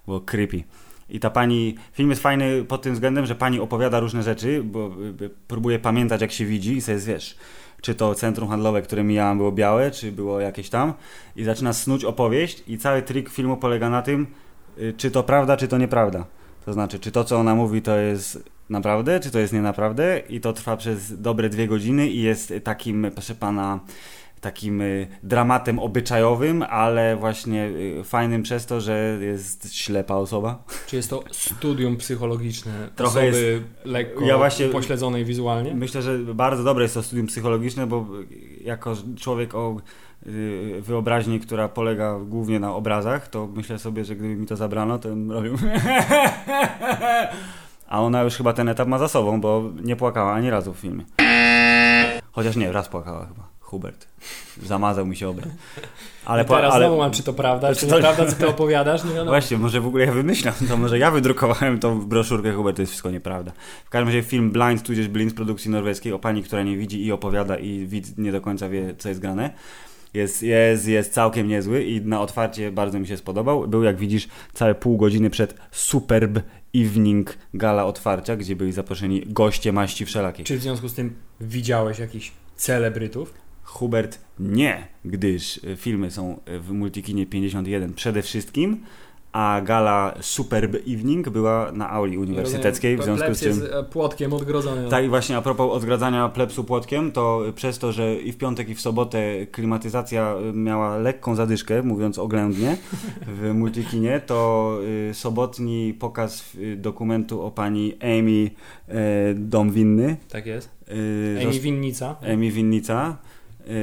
Było 0.06 0.20
creepy. 0.20 0.62
I 1.08 1.20
ta 1.20 1.30
pani, 1.30 1.74
film 1.92 2.10
jest 2.10 2.22
fajny 2.22 2.64
pod 2.64 2.82
tym 2.82 2.94
względem, 2.94 3.26
że 3.26 3.34
pani 3.34 3.60
opowiada 3.60 4.00
różne 4.00 4.22
rzeczy, 4.22 4.62
bo 4.64 4.90
y, 5.20 5.24
y, 5.24 5.30
próbuje 5.48 5.78
pamiętać 5.78 6.20
jak 6.20 6.32
się 6.32 6.44
widzi 6.46 6.76
i 6.76 6.80
sobie 6.80 6.98
wiesz, 6.98 7.36
czy 7.80 7.94
to 7.94 8.14
centrum 8.14 8.48
handlowe, 8.48 8.82
które 8.82 9.04
mijałam 9.04 9.36
było 9.36 9.52
białe, 9.52 9.90
czy 9.90 10.12
było 10.12 10.40
jakieś 10.40 10.70
tam 10.70 10.92
i 11.36 11.44
zaczyna 11.44 11.72
snuć 11.72 12.04
opowieść 12.04 12.62
i 12.66 12.78
cały 12.78 13.02
trik 13.02 13.28
filmu 13.28 13.56
polega 13.56 13.90
na 13.90 14.02
tym, 14.02 14.26
y, 14.78 14.94
czy 14.96 15.10
to 15.10 15.22
prawda, 15.22 15.56
czy 15.56 15.68
to 15.68 15.78
nieprawda. 15.78 16.24
To 16.64 16.72
znaczy, 16.72 16.98
czy 16.98 17.12
to, 17.12 17.24
co 17.24 17.38
ona 17.38 17.54
mówi, 17.54 17.82
to 17.82 17.96
jest 17.96 18.42
naprawdę, 18.70 19.20
czy 19.20 19.30
to 19.30 19.38
jest 19.38 19.52
nienaprawdę 19.52 20.22
i 20.28 20.40
to 20.40 20.52
trwa 20.52 20.76
przez 20.76 21.20
dobre 21.20 21.48
dwie 21.48 21.68
godziny 21.68 22.08
i 22.08 22.22
jest 22.22 22.54
takim, 22.64 23.10
proszę 23.14 23.34
pana, 23.34 23.80
takim 24.40 24.80
y, 24.80 25.06
dramatem 25.22 25.78
obyczajowym, 25.78 26.62
ale 26.62 27.16
właśnie 27.16 27.66
y, 28.00 28.04
fajnym 28.04 28.42
przez 28.42 28.66
to, 28.66 28.80
że 28.80 29.18
jest 29.20 29.74
ślepa 29.74 30.14
osoba. 30.14 30.64
Czy 30.86 30.96
jest 30.96 31.10
to 31.10 31.24
studium 31.32 31.96
psychologiczne 31.96 32.88
Trochę 32.96 33.20
osoby 33.20 33.62
lekko 33.84 34.24
Ja 34.24 34.36
właśnie- 34.38 34.66
pośledzonej 34.68 35.24
wizualnie? 35.24 35.74
Myślę, 35.74 36.02
że 36.02 36.18
bardzo 36.18 36.64
dobre 36.64 36.82
jest 36.82 36.94
to 36.94 37.02
studium 37.02 37.26
psychologiczne, 37.26 37.86
bo 37.86 38.06
jako 38.64 38.96
człowiek 39.18 39.54
o 39.54 39.76
y, 40.26 40.80
wyobraźni, 40.82 41.40
która 41.40 41.68
polega 41.68 42.18
głównie 42.18 42.60
na 42.60 42.74
obrazach, 42.74 43.28
to 43.28 43.46
myślę 43.46 43.78
sobie, 43.78 44.04
że 44.04 44.16
gdyby 44.16 44.36
mi 44.36 44.46
to 44.46 44.56
zabrano, 44.56 44.98
to 44.98 45.08
bym 45.08 45.32
robił. 45.32 45.56
A 47.88 48.00
ona 48.02 48.22
już 48.22 48.34
chyba 48.36 48.52
ten 48.52 48.68
etap 48.68 48.88
ma 48.88 48.98
za 48.98 49.08
sobą, 49.08 49.40
bo 49.40 49.62
nie 49.82 49.96
płakała 49.96 50.32
ani 50.32 50.50
razu 50.50 50.72
w 50.74 50.78
filmie. 50.78 51.04
Chociaż 52.32 52.56
nie, 52.56 52.72
raz 52.72 52.88
płakała 52.88 53.26
chyba. 53.26 53.55
Hubert. 53.66 54.06
Zamazał 54.62 55.06
mi 55.06 55.16
się 55.16 55.28
obraz. 55.28 55.48
Ale, 56.24 56.42
I 56.42 56.46
teraz 56.46 56.74
ale 56.74 56.86
znowu 56.86 56.98
mam, 57.02 57.10
czy 57.10 57.22
to 57.22 57.32
prawda, 57.32 57.74
czy 57.74 57.86
to- 57.86 57.94
nieprawda, 57.94 58.26
co 58.26 58.32
ty 58.36 58.48
opowiadasz? 58.48 59.04
Nie 59.04 59.10
wiadomo. 59.10 59.30
Właśnie, 59.30 59.58
może 59.58 59.80
w 59.80 59.86
ogóle 59.86 60.04
ja 60.04 60.12
wymyślam, 60.12 60.54
to 60.68 60.76
może 60.76 60.98
ja 60.98 61.10
wydrukowałem 61.10 61.78
tą 61.78 62.06
broszurkę, 62.06 62.52
Hubert, 62.52 62.76
to 62.76 62.82
jest 62.82 62.92
wszystko 62.92 63.10
nieprawda. 63.10 63.52
W 63.84 63.90
każdym 63.90 64.08
razie 64.08 64.22
film 64.22 64.50
Blind, 64.50 64.82
tudzież 64.82 65.08
Blind 65.08 65.32
z 65.32 65.34
produkcji 65.34 65.70
norweskiej 65.70 66.12
o 66.12 66.18
pani, 66.18 66.42
która 66.42 66.62
nie 66.62 66.76
widzi 66.76 67.06
i 67.06 67.12
opowiada 67.12 67.56
i 67.56 67.86
widz 67.86 68.18
nie 68.18 68.32
do 68.32 68.40
końca 68.40 68.68
wie, 68.68 68.94
co 68.98 69.08
jest 69.08 69.20
grane. 69.20 69.50
Jest, 70.14 70.42
jest, 70.42 70.86
jest 70.88 71.12
całkiem 71.12 71.48
niezły 71.48 71.84
i 71.84 72.00
na 72.00 72.20
otwarcie 72.20 72.72
bardzo 72.72 72.98
mi 73.00 73.06
się 73.06 73.16
spodobał. 73.16 73.68
Był, 73.68 73.82
jak 73.82 73.96
widzisz, 73.96 74.28
całe 74.52 74.74
pół 74.74 74.96
godziny 74.96 75.30
przed 75.30 75.54
Superb 75.70 76.38
Evening 76.74 77.38
Gala 77.54 77.84
otwarcia, 77.86 78.36
gdzie 78.36 78.56
byli 78.56 78.72
zaproszeni 78.72 79.22
goście 79.26 79.72
maści 79.72 80.06
wszelakiej. 80.06 80.44
Czy 80.46 80.56
w 80.58 80.62
związku 80.62 80.88
z 80.88 80.94
tym 80.94 81.14
widziałeś 81.40 81.98
jakichś 81.98 82.32
celebrytów? 82.56 83.34
Hubert 83.66 84.18
nie, 84.38 84.88
gdyż 85.04 85.56
y, 85.56 85.76
filmy 85.76 86.10
są 86.10 86.40
w 86.46 86.72
Multikinie 86.72 87.26
51 87.26 87.94
przede 87.94 88.22
wszystkim, 88.22 88.80
a 89.32 89.60
gala 89.60 90.14
Superb 90.20 90.74
Evening 90.74 91.28
była 91.28 91.72
na 91.72 91.90
auli 91.90 92.18
uniwersyteckiej, 92.18 92.96
w 92.96 93.02
związku 93.02 93.34
z 93.34 93.40
czym... 93.40 93.48
jest 93.48 93.72
e, 93.72 93.82
płotkiem 93.82 94.32
odgrodzony. 94.32 94.88
Tak 94.88 95.04
i 95.04 95.08
właśnie 95.08 95.36
a 95.36 95.42
propos 95.42 95.72
odgradzania 95.72 96.28
plepsu 96.28 96.64
płotkiem, 96.64 97.12
to 97.12 97.42
przez 97.54 97.78
to, 97.78 97.92
że 97.92 98.14
i 98.14 98.32
w 98.32 98.36
piątek 98.36 98.68
i 98.68 98.74
w 98.74 98.80
sobotę 98.80 99.46
klimatyzacja 99.46 100.34
miała 100.54 100.98
lekką 100.98 101.34
zadyszkę, 101.34 101.82
mówiąc 101.82 102.18
oględnie, 102.18 102.76
w 103.26 103.52
Multikinie, 103.54 104.20
to 104.26 104.78
sobotni 105.12 105.94
pokaz 105.94 106.56
dokumentu 106.76 107.42
o 107.42 107.50
pani 107.50 107.94
Amy 108.00 108.50
Dom 109.34 109.70
Winny 109.70 110.16
Tak 110.28 110.46
jest. 110.46 110.70
Amy 111.42 111.60
Winnica. 111.60 112.16
Emi 112.22 112.52
Winnica 112.52 113.16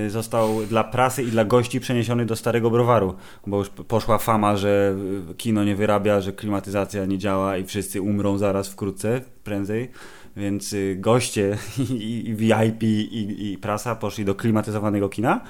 został 0.07 0.65
dla 0.65 0.83
prasy 0.83 1.23
i 1.23 1.27
dla 1.27 1.45
gości 1.45 1.79
przeniesiony 1.79 2.25
do 2.25 2.35
Starego 2.35 2.69
Browaru, 2.69 3.15
bo 3.47 3.57
już 3.57 3.69
poszła 3.69 4.17
fama, 4.17 4.57
że 4.57 4.95
y, 5.31 5.35
kino 5.35 5.63
nie 5.63 5.75
wyrabia, 5.75 6.21
że 6.21 6.33
klimatyzacja 6.33 7.05
nie 7.05 7.17
działa 7.17 7.57
i 7.57 7.65
wszyscy 7.65 8.01
umrą 8.01 8.37
zaraz 8.37 8.69
wkrótce, 8.69 9.21
prędzej. 9.43 9.91
Więc 10.37 10.73
y, 10.73 10.97
goście 10.99 11.57
i 11.89 12.33
VIP 12.37 12.83
i, 12.83 13.51
i 13.51 13.57
prasa 13.57 13.95
poszli 13.95 14.25
do 14.25 14.35
klimatyzowanego 14.35 15.09
kina, 15.09 15.41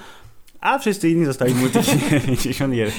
a 0.64 0.78
wszyscy 0.78 1.10
inni 1.10 1.24
zostali 1.24 1.54
multi 1.54 1.78
91. 1.82 2.92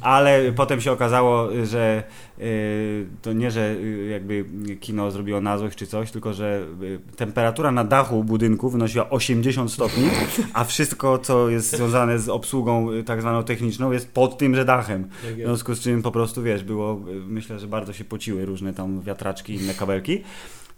Ale 0.00 0.52
potem 0.52 0.80
się 0.80 0.92
okazało, 0.92 1.48
że 1.64 2.02
y, 2.38 3.06
to 3.22 3.32
nie, 3.32 3.50
że 3.50 3.70
y, 3.70 4.08
jakby 4.10 4.44
kino 4.80 5.10
zrobiło 5.10 5.40
na 5.40 5.58
złość 5.58 5.78
czy 5.78 5.86
coś, 5.86 6.10
tylko 6.10 6.32
że 6.32 6.66
y, 6.82 7.16
temperatura 7.16 7.72
na 7.72 7.84
dachu 7.84 8.24
budynku 8.24 8.70
wynosiła 8.70 9.10
80 9.10 9.72
stopni, 9.72 10.08
a 10.52 10.64
wszystko, 10.64 11.18
co 11.18 11.48
jest 11.48 11.76
związane 11.76 12.18
z 12.18 12.28
obsługą 12.28 12.88
tak 13.06 13.20
zwaną 13.20 13.44
techniczną 13.44 13.92
jest 13.92 14.12
pod 14.12 14.38
tymże 14.38 14.64
dachem. 14.64 15.08
Jak 15.24 15.34
W 15.34 15.36
związku 15.36 15.74
z 15.74 15.80
czym 15.80 16.02
po 16.02 16.10
prostu, 16.10 16.42
wiesz, 16.42 16.64
było, 16.64 17.00
myślę, 17.26 17.58
że 17.58 17.66
bardzo 17.66 17.92
się 17.92 18.04
pociły 18.04 18.44
różne 18.44 18.74
tam 18.74 19.02
wiatraczki 19.02 19.52
i 19.52 19.56
inne 19.56 19.74
kabelki, 19.74 20.22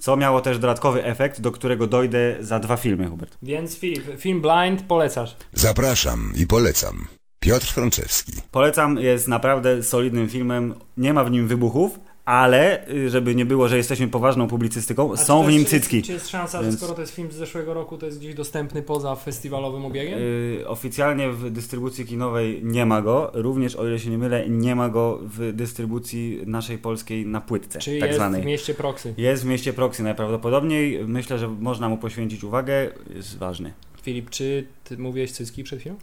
co 0.01 0.17
miało 0.17 0.41
też 0.41 0.59
dodatkowy 0.59 1.05
efekt, 1.05 1.41
do 1.41 1.53
którego 1.53 1.87
dojdę 1.87 2.37
za 2.41 2.59
dwa 2.59 2.77
filmy, 2.77 3.09
Hubert. 3.09 3.39
Więc 3.43 3.79
Filip, 3.79 4.05
film 4.19 4.43
Blind 4.43 4.83
polecasz. 4.83 5.37
Zapraszam 5.53 6.33
i 6.37 6.47
polecam. 6.47 7.07
Piotr 7.41 7.67
Franczewski. 7.67 8.33
Polecam, 8.51 8.99
jest 8.99 9.29
naprawdę 9.29 9.83
solidnym 9.83 10.29
filmem, 10.29 10.75
nie 10.97 11.15
ma 11.15 11.25
w 11.25 11.31
nim 11.31 11.49
wybuchów, 11.49 11.99
ale 12.25 12.89
y, 12.89 13.11
żeby 13.11 13.35
nie 13.35 13.45
było, 13.47 13.69
że 13.69 13.77
jesteśmy 13.77 14.09
poważną 14.09 14.49
publicystyką, 14.49 15.13
A 15.13 15.17
są 15.17 15.43
w 15.45 15.49
nim 15.49 15.59
jest- 15.59 15.71
cycki. 15.71 16.03
Czy 16.03 16.13
jest 16.13 16.29
szansa, 16.29 16.63
Więc- 16.63 16.73
że 16.75 16.79
skoro 16.79 16.95
to 16.95 17.01
jest 17.01 17.15
film 17.15 17.33
z 17.33 17.35
zeszłego 17.35 17.75
roku, 17.75 17.99
to 17.99 18.07
jest 18.07 18.19
gdzieś 18.19 18.35
dostępny 18.35 18.83
poza 18.83 19.15
festiwalowym 19.17 19.85
obiegiem? 19.85 20.19
Y, 20.19 20.65
oficjalnie 20.69 21.31
w 21.31 21.51
dystrybucji 21.51 22.05
kinowej 22.05 22.61
nie 22.65 22.87
ma 22.87 23.03
go, 23.03 23.31
również 23.35 23.77
o 23.77 23.87
ile 23.87 23.99
się 23.99 24.11
nie 24.11 24.19
mylę, 24.19 24.49
nie 24.49 24.75
ma 24.75 24.89
go 24.89 25.19
w 25.23 25.53
dystrybucji 25.53 26.41
naszej 26.47 26.79
polskiej 26.79 27.27
na 27.27 27.41
płytce, 27.41 27.79
Czy 27.79 27.99
tak 27.99 28.09
jest 28.09 28.17
zwanej. 28.21 28.43
w 28.43 28.47
mieście 28.47 28.75
Proxy? 28.75 29.15
Jest 29.17 29.43
w 29.43 29.47
mieście 29.47 29.73
Proxy 29.73 30.03
najprawdopodobniej. 30.03 31.05
Myślę, 31.07 31.39
że 31.39 31.49
można 31.49 31.89
mu 31.89 31.97
poświęcić 31.99 32.45
uwagę. 32.45 32.89
Jest 33.15 33.39
ważny. 33.39 33.73
Filip, 34.01 34.31
czy 34.31 34.67
ty 34.85 34.99
mówiłeś 34.99 35.33
cycki 35.33 35.65
przed 35.65 35.81
chwilą? 35.81 35.97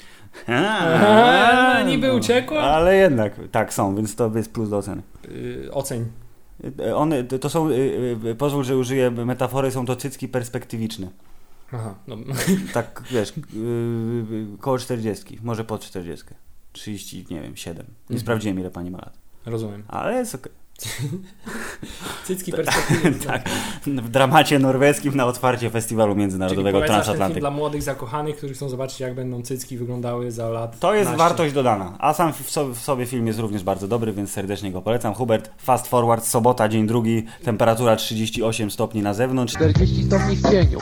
A, 0.48 1.84
niby 1.88 2.13
uciekła. 2.13 2.60
Ale 2.62 2.96
jednak, 2.96 3.34
tak 3.51 3.74
są, 3.74 3.96
więc 3.96 4.16
to 4.16 4.32
jest 4.36 4.51
plus 4.54 4.70
do 4.70 4.77
oceny. 4.77 5.01
Yy, 5.32 5.70
oceń. 5.72 6.06
Y, 6.80 6.96
One, 6.96 7.24
to 7.24 7.50
są, 7.50 7.70
y, 7.70 7.74
y, 8.25 8.36
pozwól, 8.36 8.63
że 8.63 8.77
użyję 8.77 9.12
metafory, 9.12 9.72
są 9.72 9.86
to 9.86 9.96
cycki 9.96 10.27
perspektywiczne. 10.27 11.08
Aha, 11.72 11.96
no, 12.08 12.16
Tak, 12.74 13.04
wiesz, 13.12 13.30
y, 13.30 13.42
y, 14.56 14.58
koło 14.60 14.77
40, 14.77 15.39
może 15.44 15.63
pod 15.63 15.82
40. 15.82 16.25
30, 16.74 17.25
nie 17.30 17.42
wiem, 17.42 17.56
7. 17.56 17.86
Nie 17.86 17.92
Mhm. 18.04 18.20
sprawdziłem, 18.20 18.60
ile 18.60 18.72
pani 18.72 18.92
ma 18.92 18.98
lat. 18.98 19.18
rozumiem. 19.46 19.84
Ale 19.88 20.13
jest 20.13 20.36
okej. 20.36 20.51
Cycki 22.25 22.51
perspektywy. 22.51 23.13
Tak. 23.27 23.50
W 23.86 24.10
dramacie 24.10 24.60
norweskim 24.60 25.15
na 25.15 25.25
otwarcie 25.25 25.69
festiwalu 25.69 26.12
Czyli 26.12 26.19
międzynarodowego 26.19 26.77
film 26.77 26.88
Transatlantyk. 26.88 27.39
dla 27.39 27.51
młodych 27.51 27.84
zakochanych, 27.84 28.38
którzy 28.38 28.53
chcą 28.53 28.69
zobaczyć, 28.69 29.00
jak 29.00 29.15
będą 29.15 29.41
cycki 29.41 29.77
wyglądały 29.77 30.31
za 30.31 30.50
lat. 30.50 30.79
To 30.79 30.93
jest 30.93 31.10
15. 31.12 31.17
wartość 31.29 31.53
dodana. 31.53 31.96
A 32.00 32.13
sam 32.13 32.34
w 32.34 32.50
so- 32.51 32.69
w 32.74 32.79
sobie 32.79 33.05
film 33.05 33.27
jest 33.27 33.39
również 33.39 33.63
bardzo 33.63 33.88
dobry, 33.88 34.13
więc 34.13 34.31
serdecznie 34.31 34.72
go 34.72 34.81
polecam. 34.81 35.13
Hubert, 35.13 35.51
fast 35.57 35.88
forward, 35.88 36.25
sobota, 36.25 36.69
dzień 36.69 36.88
drugi, 36.88 37.24
temperatura 37.43 37.96
38 37.96 38.72
stopni 38.72 39.01
na 39.01 39.13
zewnątrz, 39.13 39.53
40 39.53 40.03
stopni 40.03 40.36
w 40.36 40.50
cieniu. 40.51 40.79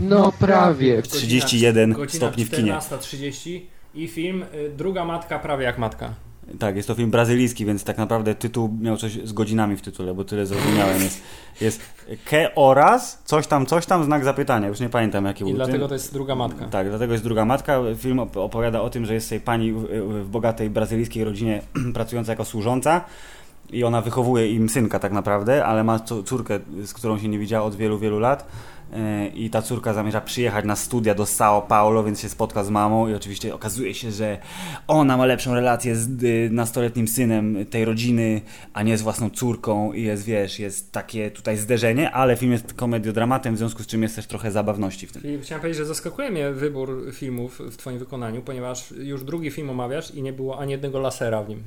No 0.00 0.32
prawie. 0.38 0.96
Godzina- 1.02 1.12
31 1.16 1.92
godzina 1.92 2.26
stopni 2.26 2.44
w 2.44 2.50
kinie. 2.50 2.72
14.30 2.72 3.60
i 3.94 4.08
film 4.08 4.42
y, 4.54 4.70
Druga 4.76 5.04
Matka 5.04 5.38
prawie 5.38 5.64
jak 5.64 5.78
matka. 5.78 6.14
Tak, 6.58 6.76
jest 6.76 6.88
to 6.88 6.94
film 6.94 7.10
brazylijski, 7.10 7.64
więc 7.64 7.84
tak 7.84 7.98
naprawdę 7.98 8.34
tytuł 8.34 8.76
miał 8.80 8.96
coś 8.96 9.12
z 9.24 9.32
godzinami 9.32 9.76
w 9.76 9.82
tytule, 9.82 10.14
bo 10.14 10.24
tyle 10.24 10.46
zrozumiałem. 10.46 11.02
Jest, 11.02 11.22
jest 11.60 11.80
ke 12.24 12.54
oraz 12.54 13.22
coś 13.24 13.46
tam, 13.46 13.66
coś 13.66 13.86
tam, 13.86 14.04
znak 14.04 14.24
zapytania. 14.24 14.68
Już 14.68 14.80
nie 14.80 14.88
pamiętam 14.88 15.24
jaki 15.24 15.42
I 15.44 15.46
był. 15.46 15.56
dlatego 15.56 15.88
to 15.88 15.94
jest 15.94 16.12
Druga 16.12 16.34
Matka. 16.34 16.68
Tak, 16.68 16.88
dlatego 16.88 17.12
jest 17.12 17.24
druga 17.24 17.44
matka. 17.44 17.78
Film 17.96 18.18
op- 18.18 18.36
opowiada 18.40 18.80
o 18.80 18.90
tym, 18.90 19.06
że 19.06 19.14
jest 19.14 19.28
sobie 19.28 19.40
pani 19.40 19.72
w, 19.72 20.28
bogatej 20.30 20.70
brazylijskiej 20.70 21.24
rodzinie 21.24 21.62
pracująca 21.94 22.32
jako 22.32 22.44
służąca 22.44 23.00
i 23.72 23.84
ona 23.84 24.00
wychowuje 24.00 24.52
im 24.52 24.68
synka 24.68 24.98
tak 24.98 25.12
naprawdę, 25.12 25.64
ale 25.64 25.84
ma 25.84 25.98
córkę, 26.24 26.60
z 26.84 26.92
którą 26.92 27.18
się 27.18 27.28
nie 27.28 27.38
widziała 27.38 27.66
od 27.66 27.74
wielu, 27.76 27.98
wielu 27.98 28.18
lat. 28.18 28.46
E, 28.92 29.28
I 29.28 29.50
ta 29.50 29.62
córka 29.62 29.94
zamierza 29.94 30.20
przyjechać 30.20 30.64
na 30.64 30.76
studia 30.76 31.14
do 31.14 31.24
São 31.24 31.62
Paulo, 31.66 32.04
więc 32.04 32.20
się 32.20 32.28
spotka 32.28 32.64
z 32.64 32.70
mamą 32.70 33.08
i 33.08 33.14
oczywiście 33.14 33.54
okazuje 33.54 33.94
się, 33.94 34.10
że 34.12 34.38
ona 34.88 35.16
ma 35.16 35.26
lepszą 35.26 35.54
relację 35.54 35.96
z 35.96 36.22
y, 36.22 36.48
nastoletnim 36.52 37.08
synem 37.08 37.66
tej 37.70 37.84
rodziny, 37.84 38.40
a 38.72 38.82
nie 38.82 38.98
z 38.98 39.02
własną 39.02 39.30
córką 39.30 39.92
i 39.92 40.02
jest, 40.02 40.24
wiesz, 40.24 40.58
jest 40.58 40.92
takie 40.92 41.30
tutaj 41.30 41.56
zderzenie, 41.56 42.10
ale 42.10 42.36
film 42.36 42.52
jest 42.52 42.74
komediodramatem, 42.74 43.54
w 43.54 43.58
związku 43.58 43.82
z 43.82 43.86
czym 43.86 44.02
jest 44.02 44.16
też 44.16 44.26
trochę 44.26 44.50
zabawności 44.50 45.06
w 45.06 45.12
tym. 45.12 45.22
Filip, 45.22 45.42
chciałem 45.42 45.60
powiedzieć, 45.60 45.78
że 45.78 45.86
zaskakuje 45.86 46.30
mnie 46.30 46.50
wybór 46.50 47.12
filmów 47.12 47.58
w 47.58 47.76
Twoim 47.76 47.98
wykonaniu, 47.98 48.42
ponieważ 48.42 48.90
już 48.90 49.24
drugi 49.24 49.50
film 49.50 49.70
omawiasz 49.70 50.10
i 50.10 50.22
nie 50.22 50.32
było 50.32 50.58
ani 50.58 50.72
jednego 50.72 50.98
lasera 50.98 51.42
w 51.42 51.48
nim. 51.48 51.62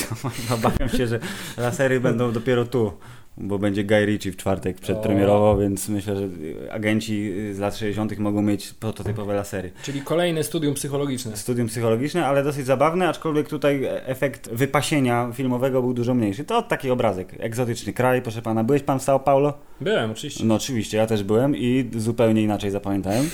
Obawiam 0.54 0.88
się, 0.88 1.06
że 1.06 1.20
lasery 1.56 2.00
będą 2.00 2.32
dopiero 2.32 2.64
tu, 2.64 2.92
bo 3.36 3.58
będzie 3.58 3.84
Guy 3.84 4.06
Ritchie 4.06 4.32
w 4.32 4.36
czwartek 4.36 4.80
przedpremierowo, 4.80 5.56
więc 5.56 5.88
myślę, 5.88 6.16
że 6.16 6.28
agenci 6.70 7.32
z 7.52 7.58
lat 7.58 7.76
60. 7.76 8.18
mogą 8.18 8.42
mieć 8.42 8.72
prototypowe 8.72 9.34
lasery. 9.34 9.70
Czyli 9.82 10.02
kolejne 10.02 10.44
studium 10.44 10.74
psychologiczne. 10.74 11.36
Studium 11.36 11.68
psychologiczne, 11.68 12.26
ale 12.26 12.44
dosyć 12.44 12.66
zabawne, 12.66 13.08
aczkolwiek 13.08 13.48
tutaj 13.48 13.84
efekt 13.90 14.50
wypasienia 14.50 15.30
filmowego 15.34 15.82
był 15.82 15.94
dużo 15.94 16.14
mniejszy. 16.14 16.44
To 16.44 16.62
taki 16.62 16.90
obrazek. 16.90 17.34
Egzotyczny 17.38 17.92
kraj, 17.92 18.22
proszę 18.22 18.42
pana. 18.42 18.64
Byłeś 18.64 18.82
pan 18.82 18.98
w 18.98 19.02
São 19.02 19.20
Paulo? 19.20 19.58
Byłem, 19.80 20.10
oczywiście. 20.10 20.44
No 20.44 20.54
oczywiście, 20.54 20.96
ja 20.96 21.06
też 21.06 21.22
byłem 21.22 21.56
i 21.56 21.90
zupełnie 21.96 22.42
inaczej 22.42 22.70
zapamiętałem. 22.70 23.30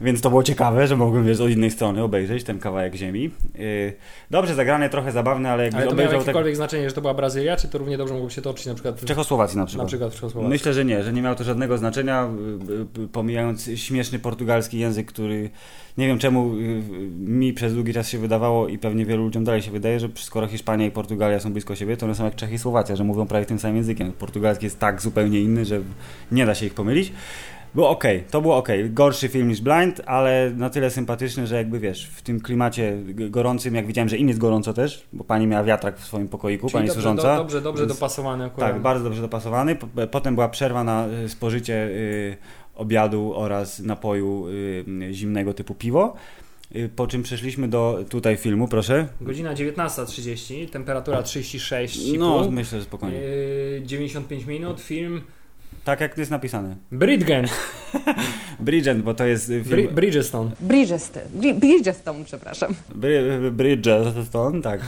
Więc 0.00 0.20
to 0.20 0.30
było 0.30 0.42
ciekawe, 0.42 0.86
że 0.86 0.96
mogłem 0.96 1.26
wiesz, 1.26 1.40
od 1.40 1.50
innej 1.50 1.70
strony 1.70 2.02
obejrzeć 2.02 2.44
ten 2.44 2.58
kawałek 2.58 2.94
ziemi. 2.94 3.30
Yy, 3.54 3.92
dobrze 4.30 4.54
zagrane, 4.54 4.90
trochę 4.90 5.12
zabawne, 5.12 5.50
ale 5.50 5.64
jakbyś 5.64 5.80
Ale 5.80 5.90
to 5.90 5.96
miało 5.96 6.02
obejrzał 6.02 6.20
tak 6.20 6.26
jakiekolwiek 6.26 6.56
znaczenie, 6.56 6.88
że 6.88 6.94
to 6.94 7.00
była 7.00 7.14
Brazylia, 7.14 7.56
czy 7.56 7.68
to 7.68 7.78
równie 7.78 7.98
dobrze 7.98 8.14
mogło 8.14 8.30
się 8.30 8.42
toczyć 8.42 8.66
na 8.66 8.74
przykład 8.76 9.00
w 9.00 9.04
Czechosłowacji 9.04 9.56
na 9.56 9.62
na 9.62 9.66
przykład. 9.66 9.88
przykład 9.88 10.12
w 10.12 10.14
Czechosłowacji? 10.14 10.50
Myślę, 10.50 10.74
że 10.74 10.84
nie, 10.84 11.02
że 11.02 11.12
nie 11.12 11.22
miało 11.22 11.36
to 11.36 11.44
żadnego 11.44 11.78
znaczenia, 11.78 12.28
y, 12.98 13.02
y, 13.02 13.08
pomijając 13.08 13.70
śmieszny 13.74 14.18
portugalski 14.18 14.78
język, 14.78 15.06
który 15.06 15.50
nie 15.98 16.06
wiem 16.06 16.18
czemu 16.18 16.54
y, 16.54 16.58
y, 16.58 16.82
mi 17.18 17.52
przez 17.52 17.74
długi 17.74 17.94
czas 17.94 18.08
się 18.08 18.18
wydawało 18.18 18.68
i 18.68 18.78
pewnie 18.78 19.06
wielu 19.06 19.24
ludziom 19.24 19.44
dalej 19.44 19.62
się 19.62 19.70
wydaje, 19.70 20.00
że 20.00 20.08
skoro 20.14 20.46
Hiszpania 20.46 20.86
i 20.86 20.90
Portugalia 20.90 21.40
są 21.40 21.52
blisko 21.52 21.76
siebie, 21.76 21.96
to 21.96 22.06
one 22.06 22.14
są 22.14 22.24
jak 22.24 22.34
Czechy 22.34 22.54
i 22.54 22.58
Słowacja, 22.58 22.96
że 22.96 23.04
mówią 23.04 23.26
prawie 23.26 23.46
tym 23.46 23.58
samym 23.58 23.76
językiem. 23.76 24.12
Portugalski 24.12 24.66
jest 24.66 24.78
tak 24.78 25.02
zupełnie 25.02 25.40
inny, 25.40 25.64
że 25.64 25.80
nie 26.32 26.46
da 26.46 26.54
się 26.54 26.66
ich 26.66 26.74
pomylić. 26.74 27.12
Było 27.76 27.90
ok, 27.90 28.04
to 28.30 28.40
było 28.40 28.56
ok. 28.56 28.68
Gorszy 28.90 29.28
film 29.28 29.48
niż 29.48 29.60
Blind, 29.60 30.00
ale 30.06 30.52
na 30.56 30.70
tyle 30.70 30.90
sympatyczny, 30.90 31.46
że 31.46 31.56
jakby 31.56 31.78
wiesz, 31.80 32.06
w 32.14 32.22
tym 32.22 32.40
klimacie 32.40 32.96
gorącym, 33.30 33.74
jak 33.74 33.86
widziałem, 33.86 34.08
że 34.08 34.16
im 34.16 34.28
jest 34.28 34.40
gorąco 34.40 34.72
też, 34.72 35.06
bo 35.12 35.24
pani 35.24 35.46
miała 35.46 35.64
wiatrak 35.64 35.98
w 35.98 36.04
swoim 36.04 36.28
pokoiku, 36.28 36.66
Czyli 36.66 36.72
pani 36.72 36.86
dobrze, 36.86 37.02
służąca. 37.02 37.32
do, 37.36 37.42
dobrze, 37.42 37.60
dobrze 37.60 37.82
więc- 37.86 37.94
dopasowany 37.94 38.44
akurat. 38.44 38.72
tak, 38.72 38.82
bardzo 38.82 39.04
dobrze 39.04 39.22
dopasowany. 39.22 39.76
Potem 40.10 40.34
była 40.34 40.48
przerwa 40.48 40.84
na 40.84 41.06
y, 41.24 41.28
spożycie 41.28 41.74
y, 41.86 42.36
obiadu 42.74 43.32
oraz 43.36 43.78
napoju 43.80 44.48
y, 44.48 44.84
zimnego 45.12 45.54
typu 45.54 45.74
piwo. 45.74 46.14
Po 46.96 47.06
czym 47.06 47.22
przeszliśmy 47.22 47.68
do 47.68 48.04
tutaj 48.08 48.36
filmu, 48.36 48.68
proszę. 48.68 49.08
Godzina 49.20 49.54
19.30, 49.54 50.68
temperatura 50.70 51.20
36,5. 51.22 52.18
No, 52.18 52.48
myślę, 52.50 52.78
że 52.78 52.84
spokojnie. 52.84 53.18
Yy, 53.18 53.82
95 53.86 54.44
minut, 54.46 54.80
film 54.80 55.20
Tak 55.86 56.00
jak 56.00 56.18
jest 56.18 56.30
napisane. 56.30 56.76
Bridgen, 56.92 57.46
Bridget, 58.60 59.02
bo 59.02 59.14
to 59.14 59.24
jest 59.26 59.46
film... 59.46 59.64
Bri- 59.64 59.92
Bridgestone. 59.92 60.50
Bridgestone, 60.60 61.26
Bri- 61.40 61.54
Bridgestone, 61.54 62.24
przepraszam. 62.24 62.74
Bridgerton, 63.52 64.62
tak. 64.62 64.80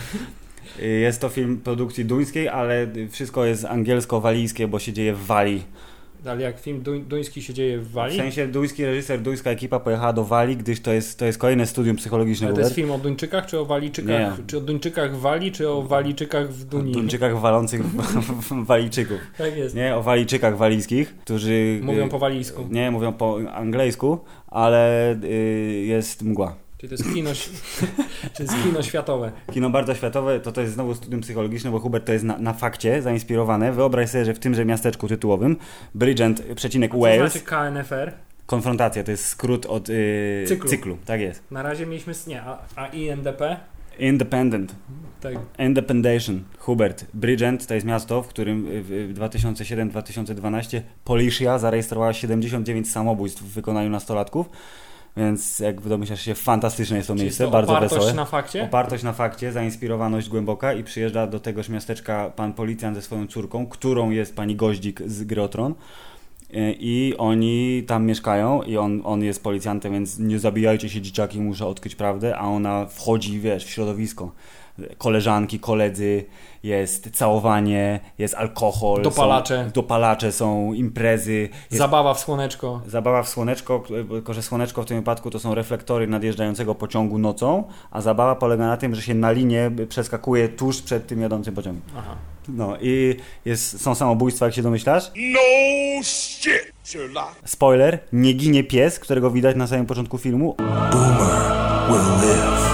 Jest 0.83 1.21
to 1.21 1.29
film 1.29 1.61
produkcji 1.65 2.05
duńskiej, 2.05 2.49
ale 2.49 2.87
wszystko 3.11 3.45
jest 3.45 3.65
angielsko-walijskie, 3.65 4.69
bo 4.69 4.79
się 4.79 4.93
dzieje 4.93 5.15
w 5.15 5.27
Walii. 5.27 5.63
Ale 6.27 6.43
jak 6.43 6.61
film 6.61 6.81
duń, 6.81 7.05
duński 7.09 7.43
się 7.43 7.55
dzieje 7.55 7.79
w 7.79 7.89
W 7.89 7.93
Walii, 7.93 8.17
sensie 8.17 8.49
duński 8.49 8.85
reżyser, 8.85 9.21
duńska 9.21 9.51
ekipa 9.51 9.81
pojechała 9.81 10.13
do 10.13 10.25
Walii, 10.25 10.57
gdyż 10.57 10.81
to 10.81 10.93
jest, 10.93 11.19
to 11.19 11.25
jest 11.25 11.39
kolejne 11.39 11.67
studium 11.67 11.97
psychologiczne. 11.97 12.47
ale 12.47 12.57
to 12.57 12.61
jest 12.61 12.75
film 12.75 12.91
o 12.91 12.99
Duńczykach, 12.99 13.47
czy 13.47 13.59
o 13.59 13.65
Walijczykach? 13.65 14.39
Nie. 14.39 14.45
Czy 14.47 14.59
o 14.59 14.61
Duńczykach 14.61 15.17
w 15.17 15.21
Walii, 15.21 15.53
czy 15.53 15.69
o 15.69 15.83
Walijczykach 15.83 16.53
w 16.53 16.65
Dunii? 16.65 16.93
Duńczykach 16.93 17.41
walących 17.41 17.85
w, 17.85 18.03
w, 18.43 18.67
Walijczyków. 18.67 19.19
Tak 19.39 19.57
jest. 19.57 19.75
Nie, 19.75 19.97
o 19.97 20.03
Walijczykach 20.03 20.57
walijskich, 20.57 21.15
którzy... 21.17 21.81
Mówią 21.83 22.07
y, 22.07 22.09
po 22.09 22.19
walijsku. 22.19 22.67
Nie, 22.71 22.91
mówią 22.91 23.13
po 23.13 23.39
angielsku, 23.55 24.19
ale 24.47 25.13
y, 25.25 25.85
jest 25.87 26.23
mgła. 26.23 26.68
Czyli 26.79 26.97
to 26.97 27.03
jest 27.03 27.15
kino, 27.15 27.31
to 28.37 28.43
jest 28.43 28.55
kino 28.65 28.83
światowe. 28.83 29.33
Kino 29.53 29.71
bardzo 29.71 29.95
światowe, 29.95 30.41
to 30.41 30.53
to 30.53 30.61
jest 30.61 30.75
znowu 30.75 30.95
studium 30.95 31.21
psychologiczne, 31.21 31.71
bo 31.71 31.81
Hubert 31.81 32.07
to 32.07 32.13
jest 32.13 32.25
na, 32.25 32.39
na 32.39 32.53
fakcie 32.53 33.03
zainspirowane. 33.03 33.73
Wyobraź 33.73 34.11
sobie, 34.11 34.25
że 34.25 34.35
w 34.35 34.39
tymże 34.39 34.65
miasteczku 34.65 35.09
tytułowym 35.09 35.57
Bridgend, 35.95 36.43
przecinek 36.55 36.93
Co 36.93 36.99
Wales, 36.99 37.33
znaczy 37.33 37.47
KNFR? 37.47 38.13
konfrontacja, 38.47 39.05
to 39.05 39.11
jest 39.11 39.27
skrót 39.27 39.67
od 39.67 39.89
y, 39.89 40.45
Cyklu. 40.49 40.71
cyklu. 40.71 40.99
Tak 41.05 41.21
jest. 41.21 41.43
Na 41.51 41.63
razie 41.63 41.87
mieliśmy, 41.87 42.13
nie, 42.27 42.43
a, 42.43 42.59
a 42.77 42.87
INDP? 42.87 43.57
Independent. 43.99 44.75
Tak. 45.21 45.35
Independation. 45.59 46.43
Hubert. 46.59 47.07
Bridgend 47.15 47.67
to 47.67 47.75
jest 47.75 47.87
miasto, 47.87 48.23
w 48.23 48.29
którym 48.29 48.67
w 48.69 49.13
w 49.15 49.19
2007-2012 49.19 50.81
policja 51.05 51.59
zarejestrowała 51.59 52.13
79 52.13 52.91
samobójstw 52.91 53.43
w 53.43 53.53
wykonaniu 53.53 53.91
nastolatków. 53.91 54.51
Więc 55.19 55.59
jak 55.59 55.81
domyślasz 55.81 56.21
się, 56.21 56.35
fantastyczne 56.35 56.97
jest 56.97 57.09
to 57.09 57.15
Czyli 57.15 57.25
miejsce, 57.25 57.45
to 57.45 57.51
bardzo 57.51 57.73
opartość 57.73 57.95
wesołe. 57.95 58.15
na 58.15 58.25
fakcie? 58.25 58.65
Opartość 58.65 59.03
na 59.05 59.13
fakcie, 59.13 59.53
zainspirowaność 59.53 60.29
głęboka 60.29 60.73
i 60.73 60.85
przyjeżdża 60.85 61.27
do 61.27 61.41
tegoż 61.41 61.69
miasteczka 61.69 62.31
pan 62.37 62.53
policjant 62.53 62.97
ze 62.97 63.03
swoją 63.03 63.27
córką, 63.27 63.67
którą 63.67 64.11
jest 64.11 64.37
pani 64.37 64.57
Goździk 64.57 65.03
z 65.07 65.25
gry 65.25 65.43
o 65.43 65.49
Tron. 65.49 65.73
E, 65.73 66.08
I 66.51 67.15
oni 67.19 67.85
tam 67.87 68.07
mieszkają 68.07 68.63
i 68.63 68.77
on, 68.77 69.03
on 69.05 69.23
jest 69.23 69.43
policjantem, 69.43 69.93
więc 69.93 70.19
nie 70.19 70.39
zabijajcie 70.39 70.89
się 70.89 71.01
dzieciaki, 71.01 71.41
muszę 71.41 71.67
odkryć 71.67 71.95
prawdę, 71.95 72.39
a 72.39 72.47
ona 72.47 72.87
wchodzi, 72.87 73.41
wiesz, 73.41 73.65
w 73.65 73.71
środowisko. 73.71 74.33
Koleżanki, 74.99 75.61
koledzy, 75.61 76.25
jest 76.63 77.11
całowanie, 77.11 78.01
jest 78.19 78.35
alkohol. 78.35 79.03
Dopalacze. 79.03 79.65
Są, 79.65 79.71
dopalacze 79.71 80.33
są, 80.33 80.73
imprezy. 80.73 81.49
Jest 81.71 81.79
Zabawa 81.79 82.15
w 82.15 82.21
słoneczko. 82.21 82.81
Zabawa 82.87 83.23
w 83.23 83.29
słoneczko, 83.29 83.83
tylko 84.09 84.35
że 84.35 84.43
słoneczko 84.43 84.83
w 84.83 84.87
tym 84.87 84.97
wypadku 84.97 85.31
to 85.31 85.39
są 85.39 85.55
reflektory 85.55 86.07
nadjeżdżającego 86.07 86.75
pociągu 86.75 87.19
nocą, 87.19 87.65
a 87.91 88.01
zabawa 88.01 88.35
polega 88.35 88.67
na 88.67 88.77
tym, 88.77 88.95
że 88.95 89.03
się 89.03 89.15
na 89.15 89.31
linię 89.31 89.71
przeskakuje 89.89 90.49
tuż 90.49 90.83
przed 90.83 91.07
tym 91.07 91.21
jadącym 91.21 91.55
pociągiem. 91.55 91.83
Aha. 91.99 92.17
No 92.49 92.77
i 92.81 93.17
jest, 93.45 93.81
są 93.83 93.95
samobójstwa, 93.95 94.47
jak 94.47 94.55
się 94.55 94.63
domyślasz. 94.63 95.11
No 95.17 95.41
shit, 96.03 96.73
Sherlock. 96.85 97.35
Spoiler, 97.45 97.99
nie 98.13 98.33
ginie 98.33 98.65
pies, 98.65 98.99
którego 98.99 99.31
widać 99.31 99.57
na 99.57 99.67
samym 99.67 99.87
początku 99.87 100.19
filmu, 100.19 100.57
Will 101.89 102.29
live. 102.29 102.69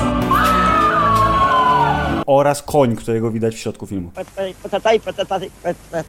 oraz 2.27 2.63
koń, 2.63 2.97
którego 2.97 3.31
widać 3.31 3.55
w 3.55 3.59
środku 3.59 3.87
filmu. 3.87 4.11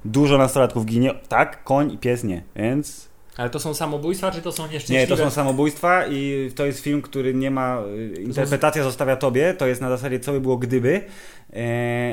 Dużo 0.06 0.38
nastolatków 0.38 0.86
ginie, 0.86 1.14
tak, 1.30 1.64
koń 1.64 1.92
i 1.92 1.98
pies 1.98 2.24
nie, 2.24 2.44
więc 2.56 3.08
Ale 3.38 3.50
to 3.50 3.60
są 3.60 3.74
samobójstwa, 3.74 4.32
czy 4.32 4.42
to 4.42 4.52
są 4.52 4.64
nieszczęśliwe? 4.64 5.02
Nie, 5.02 5.08
to 5.08 5.18
są 5.18 5.30
samobójstwa 5.30 6.08
i 6.08 6.52
to 6.56 6.66
jest 6.66 6.80
film, 6.80 7.02
który 7.02 7.34
nie 7.34 7.52
ma. 7.52 7.82
y, 8.18 8.22
Interpretacja 8.22 8.84
zostawia 8.84 9.16
tobie, 9.16 9.54
to 9.54 9.68
jest 9.68 9.82
na 9.82 9.90
zasadzie 9.90 10.20
co 10.20 10.32
by 10.32 10.42
było 10.42 10.58
gdyby, 10.58 11.02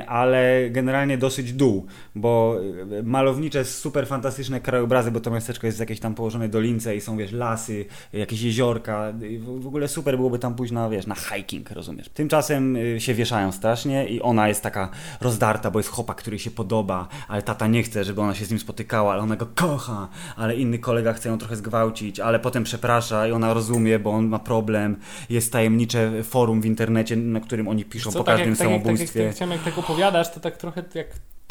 ale 0.06 0.70
generalnie 0.70 1.18
dosyć 1.18 1.52
dół, 1.52 1.86
bo 2.14 2.56
y, 2.98 3.02
malownicze, 3.02 3.64
super 3.64 4.06
fantastyczne 4.06 4.60
krajobrazy, 4.60 5.10
bo 5.10 5.20
to 5.20 5.30
miasteczko 5.30 5.66
jest 5.66 5.78
w 5.78 5.80
jakiejś 5.80 6.00
tam 6.00 6.14
położonej 6.14 6.48
dolince 6.48 6.96
i 6.96 7.00
są, 7.00 7.16
wiesz, 7.16 7.32
lasy, 7.32 7.84
jakieś 8.12 8.42
jeziorka. 8.42 9.12
W 9.38 9.66
ogóle 9.66 9.88
super 9.88 10.16
byłoby 10.16 10.38
tam 10.38 10.54
pójść 10.54 10.72
na, 10.72 10.88
wiesz, 10.88 11.06
na 11.06 11.14
hiking, 11.14 11.70
rozumiesz. 11.70 12.08
Tymczasem 12.08 12.76
y, 12.76 13.00
się 13.00 13.14
wieszają 13.14 13.52
strasznie 13.52 14.08
i 14.08 14.20
ona 14.20 14.48
jest 14.48 14.62
taka 14.62 14.90
rozdarta, 15.20 15.70
bo 15.70 15.78
jest 15.78 15.88
chłopak, 15.88 16.16
który 16.16 16.38
się 16.38 16.50
podoba, 16.50 17.08
ale 17.28 17.42
tata 17.42 17.66
nie 17.66 17.82
chce, 17.82 18.04
żeby 18.04 18.20
ona 18.20 18.34
się 18.34 18.44
z 18.44 18.50
nim 18.50 18.58
spotykała, 18.58 19.12
ale 19.12 19.22
ona 19.22 19.36
go 19.36 19.46
kocha, 19.54 20.08
ale 20.36 20.56
inny 20.56 20.78
kolega 20.78 21.12
chce 21.12 21.28
ją 21.28 21.38
trochę 21.38 21.56
zgwałcić, 21.56 22.20
ale 22.20 22.38
potem 22.38 22.64
przeprasza 22.64 23.26
i 23.26 23.32
ona 23.32 23.54
rozumie, 23.54 23.98
bo 23.98 24.10
on 24.10 24.26
ma 24.26 24.38
problem. 24.38 24.96
Jest 25.30 25.52
tajemnicze 25.52 26.22
forum 26.22 26.60
w 26.60 26.66
internecie, 26.66 27.16
na 27.16 27.40
którym 27.40 27.68
oni 27.68 27.84
piszą 27.84 28.10
Co, 28.10 28.18
po 28.18 28.24
tak 28.24 28.36
każdym 28.36 28.50
jak, 28.50 28.58
tak, 28.58 28.68
jak, 28.68 28.76
tak, 28.76 28.82
samobójstwie. 28.84 29.22
jak, 29.22 29.31
jak, 29.40 29.50
jak 29.50 29.62
tak 29.62 29.78
opowiadasz, 29.78 30.30
to 30.30 30.40
tak 30.40 30.56
trochę 30.56 30.82
jak 30.94 31.06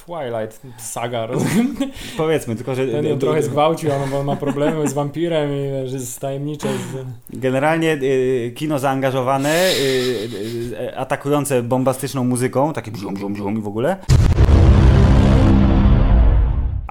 Twilight 0.05 0.61
saga, 0.77 1.25
rozumiem? 1.31 1.75
Powiedzmy, 2.17 2.55
tylko 2.55 2.75
że 2.75 2.88
Ten 2.88 3.05
ją 3.05 3.19
trochę 3.19 3.43
zgwałcił, 3.43 3.91
on, 3.91 4.09
bo 4.09 4.19
on 4.19 4.25
ma 4.25 4.35
problemy 4.35 4.88
z 4.88 4.93
wampirem 4.93 5.51
i 5.51 5.89
że 5.89 5.97
jest 5.97 6.19
tajemnicze. 6.19 6.67
Z... 6.67 7.05
Generalnie 7.29 7.93
y, 7.93 8.53
kino 8.55 8.79
zaangażowane, 8.79 9.71
y, 9.71 10.73
y, 10.73 10.97
atakujące 10.97 11.63
bombastyczną 11.63 12.23
muzyką, 12.23 12.73
takie 12.73 12.91
bzium, 12.91 13.13
bzium, 13.13 13.33
bzium 13.33 13.57
i 13.57 13.61
w 13.61 13.67
ogóle. 13.67 13.97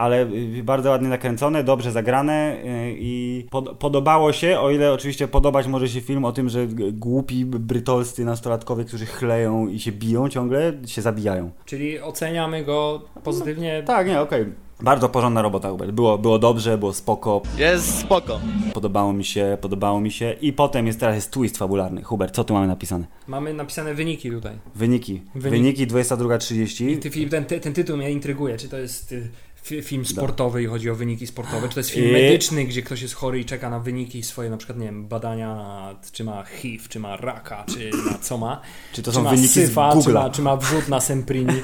Ale 0.01 0.27
y, 0.59 0.63
bardzo 0.65 0.91
ładnie 0.91 1.09
nakręcone, 1.09 1.65
dobrze 1.65 1.93
zagrane 1.93 2.57
y, 2.57 2.97
i 2.99 3.47
pod, 3.51 3.79
podobało 3.79 4.33
się, 4.33 4.61
o 4.61 4.71
ile 4.71 4.93
oczywiście 4.93 5.29
podobać 5.29 5.67
może 5.67 5.89
się 5.89 6.01
film 6.01 6.25
o 6.25 6.33
tym, 6.33 6.49
że 6.49 6.67
głupi, 6.93 7.45
brytolscy 7.45 8.25
nastolatkowie, 8.25 8.85
którzy 8.85 9.07
chleją 9.07 9.69
i 9.69 9.81
się 9.81 9.93
biją 9.93 10.29
ciągle, 10.29 10.73
się 10.87 11.03
zabijają. 11.03 11.51
Czyli 11.65 12.01
oceniamy 12.01 12.65
go 12.65 13.03
pozytywnie. 13.25 13.83
Tak, 13.87 14.07
nie, 14.07 14.21
okej. 14.21 14.47
Bardzo 14.83 15.09
porządna 15.09 15.43
robota, 15.43 15.71
Hubert. 15.71 15.91
Było, 15.91 16.19
było 16.19 16.39
dobrze, 16.39 16.79
było 16.79 16.93
spoko, 16.93 17.43
Jest 17.59 17.99
spoko. 17.99 18.41
podobało 18.75 19.13
mi 19.13 19.25
się, 19.25 19.59
podobało 19.61 20.01
mi 20.01 20.11
się. 20.11 20.37
I 20.41 20.53
potem 20.53 20.87
jest 20.87 21.01
teraz 21.01 21.15
jest 21.15 21.31
twist 21.31 21.59
fabularny. 21.59 22.03
Hubert, 22.03 22.35
co 22.35 22.45
tu 22.45 22.55
mamy 22.55 22.67
napisane? 22.67 23.07
Mamy 23.27 23.55
napisane 23.55 23.95
wyniki 23.95 24.31
tutaj. 24.31 24.53
Wyniki. 24.75 25.23
Wyniki. 25.35 25.51
Wyniki 25.51 25.87
22.30. 25.87 26.99
Ty, 26.99 27.11
Filip, 27.11 27.31
ten, 27.31 27.45
ten 27.45 27.73
tytuł 27.73 27.97
mnie 27.97 28.11
intryguje. 28.11 28.57
Czy 28.57 28.69
to 28.69 28.79
jest 28.79 29.13
y, 29.13 29.29
film 29.63 30.07
sportowy 30.07 30.63
i 30.63 30.67
chodzi 30.67 30.91
o 30.91 30.95
wyniki 30.95 31.27
sportowe? 31.27 31.69
Czy 31.69 31.75
to 31.75 31.81
jest 31.81 31.91
film 31.91 32.09
I- 32.09 32.13
medyczny, 32.13 32.65
gdzie 32.65 32.83
ktoś 32.83 33.03
jest 33.03 33.15
chory 33.15 33.41
i 33.41 33.45
czeka 33.45 33.71
na 33.71 33.81
wyniki 33.81 34.23
swoje, 34.23 34.51
na 34.51 34.57
przykład, 34.57 34.79
nie 34.79 34.87
wiem, 34.87 35.07
badania, 35.09 35.55
na, 35.55 35.95
czy 36.13 36.25
ma 36.25 36.45
HIV, 36.45 36.85
czy 36.89 37.01
ma 37.01 37.17
raka, 37.17 37.65
czy 37.75 37.91
na 38.11 38.19
co 38.19 38.39
ma? 38.39 38.61
Czy 38.93 39.03
to 39.03 39.11
czy 39.11 39.17
są 39.17 39.23
ma 39.23 39.31
wyniki 39.31 39.49
syfa, 39.49 40.01
z 40.01 40.05
czy 40.05 40.13
ma, 40.13 40.31
czy 40.31 40.43
ma 40.43 40.57
wrzut 40.57 40.89
na 40.89 41.01
Semprini? 41.01 41.55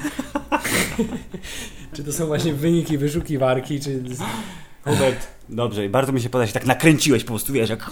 czy 1.93 2.03
to 2.03 2.13
są 2.13 2.25
właśnie 2.25 2.53
wyniki 2.53 2.97
wyszukiwarki, 2.97 3.79
czy... 3.79 4.03
Hubert, 4.83 5.27
dobrze. 5.49 5.85
i 5.85 5.89
Bardzo 5.89 6.11
mi 6.11 6.21
się 6.21 6.29
podoba, 6.29 6.47
że 6.47 6.53
tak 6.53 6.65
nakręciłeś 6.65 7.23
po 7.23 7.27
prostu, 7.29 7.53
wiesz, 7.53 7.69
jak 7.69 7.91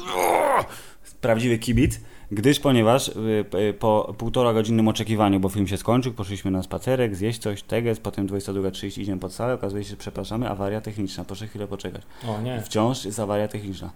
prawdziwy 1.21 1.57
kibic. 1.57 1.99
Gdyż, 2.31 2.59
ponieważ 2.59 3.07
y, 3.07 3.45
y, 3.69 3.73
po 3.73 4.15
półtora 4.17 4.53
godzinnym 4.53 4.87
oczekiwaniu, 4.87 5.39
bo 5.39 5.49
film 5.49 5.67
się 5.67 5.77
skończył, 5.77 6.13
poszliśmy 6.13 6.51
na 6.51 6.63
spacerek, 6.63 7.15
zjeść 7.15 7.39
coś, 7.39 7.63
teges, 7.63 7.99
potem 7.99 8.27
22.30 8.27 9.01
idziemy 9.01 9.19
pod 9.21 9.33
salę, 9.33 9.53
okazuje 9.53 9.83
się, 9.83 9.89
że 9.89 9.95
przepraszamy, 9.97 10.49
awaria 10.49 10.81
techniczna, 10.81 11.25
proszę 11.25 11.47
chwilę 11.47 11.67
poczekać. 11.67 12.01
O 12.27 12.41
nie. 12.41 12.61
Wciąż 12.61 13.05
jest 13.05 13.19
awaria 13.19 13.47
techniczna. 13.47 13.89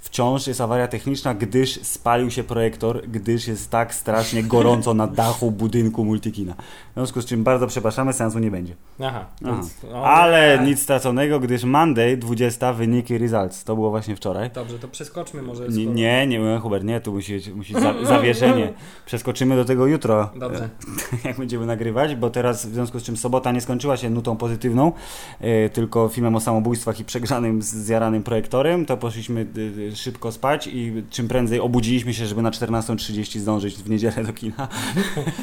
Wciąż 0.00 0.46
jest 0.46 0.60
awaria 0.60 0.88
techniczna, 0.88 1.34
gdyż 1.34 1.82
spalił 1.82 2.30
się 2.30 2.44
projektor, 2.44 3.02
gdyż 3.08 3.48
jest 3.48 3.70
tak 3.70 3.94
strasznie 3.94 4.42
gorąco 4.42 4.94
na 4.94 5.06
dachu 5.06 5.50
budynku 5.50 6.04
multikina. 6.04 6.54
W 6.90 6.94
związku 6.94 7.20
z 7.20 7.26
czym 7.26 7.44
bardzo 7.44 7.66
przepraszamy, 7.66 8.12
seansu 8.12 8.38
nie 8.38 8.50
będzie. 8.50 8.74
Aha. 9.00 9.24
Aha. 9.44 9.54
Więc, 9.54 9.76
o, 9.94 10.06
Ale 10.06 10.58
nie. 10.58 10.66
nic 10.66 10.82
straconego, 10.82 11.40
gdyż 11.40 11.64
Monday 11.64 12.16
20 12.16 12.72
wyniki 12.72 13.18
results. 13.18 13.64
To 13.64 13.74
było 13.74 13.90
właśnie 13.90 14.16
wczoraj. 14.16 14.50
Dobrze, 14.50 14.78
to 14.78 14.88
przeskoczmy 14.88 15.42
może. 15.42 15.68
Nie, 15.68 15.70
skoro- 15.70 15.94
nie, 15.94 16.26
nie, 16.26 16.58
Hubert, 16.58 16.84
nie, 16.84 17.00
tu 17.00 17.12
musi 17.12 17.32
być 17.34 17.48
musi 17.48 17.72
za, 17.74 17.94
zawieszenie. 18.14 18.72
Przeskoczymy 19.06 19.56
do 19.56 19.64
tego 19.64 19.86
jutro, 19.86 20.30
Dobrze. 20.36 20.68
jak 21.24 21.36
będziemy 21.38 21.66
nagrywać, 21.66 22.14
bo 22.14 22.30
teraz 22.30 22.66
w 22.66 22.74
związku 22.74 22.98
z 23.00 23.02
czym 23.02 23.16
sobota 23.16 23.52
nie 23.52 23.60
skończyła 23.60 23.96
się 23.96 24.10
nutą 24.10 24.36
pozytywną, 24.36 24.92
e, 25.40 25.68
tylko 25.68 26.08
filmem 26.08 26.36
o 26.36 26.40
samobójstwach 26.40 27.00
i 27.00 27.04
przegrzanym, 27.04 27.62
zjaranym 27.62 28.22
projektorem, 28.22 28.86
to 28.86 28.96
poszliśmy 28.96 29.40
e, 29.40 29.87
e, 29.87 29.87
szybko 29.94 30.32
spać 30.32 30.66
i 30.72 30.92
czym 31.10 31.28
prędzej 31.28 31.60
obudziliśmy 31.60 32.14
się, 32.14 32.26
żeby 32.26 32.42
na 32.42 32.50
14.30 32.50 33.38
zdążyć 33.38 33.74
w 33.74 33.90
niedzielę 33.90 34.24
do 34.24 34.32
kina. 34.32 34.68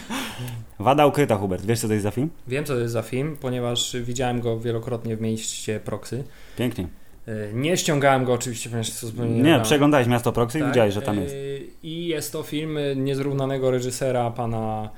Wada 0.80 1.06
ukryta, 1.06 1.38
Hubert. 1.38 1.66
Wiesz, 1.66 1.80
co 1.80 1.88
to 1.88 1.94
jest 1.94 2.04
za 2.04 2.12
film? 2.12 2.30
Wiem, 2.48 2.66
co 2.66 2.74
to 2.74 2.80
jest 2.80 2.94
za 2.94 3.02
film, 3.02 3.38
ponieważ 3.42 3.96
widziałem 4.02 4.42
go 4.42 4.60
wielokrotnie 4.60 5.18
w 5.18 5.22
mieście 5.22 5.80
Proxy. 5.80 6.24
Pięknie. 6.58 6.88
E, 7.28 7.54
Nie 7.54 7.78
ściągałem 7.78 8.26
go 8.26 8.34
oczywiście, 8.34 8.70
ponieważ 8.70 9.00
to 9.00 9.08
zupełnie 9.08 9.32
Nie, 9.32 9.38
nielegalne. 9.38 9.66
przeglądałeś 9.66 10.08
Miasto 10.08 10.32
Proxy 10.32 10.58
i 10.58 10.62
Tak, 10.62 10.70
widziałeś, 10.72 10.94
że 10.94 11.02
tam 11.02 11.20
e, 11.20 11.22
jest. 11.22 11.36
I 11.84 12.08
jest 12.08 12.32
to 12.32 12.44
film 12.44 12.78
e, 12.78 12.96
niezrównanego 12.96 13.72
reżysera 13.72 14.32
pana 14.32 14.90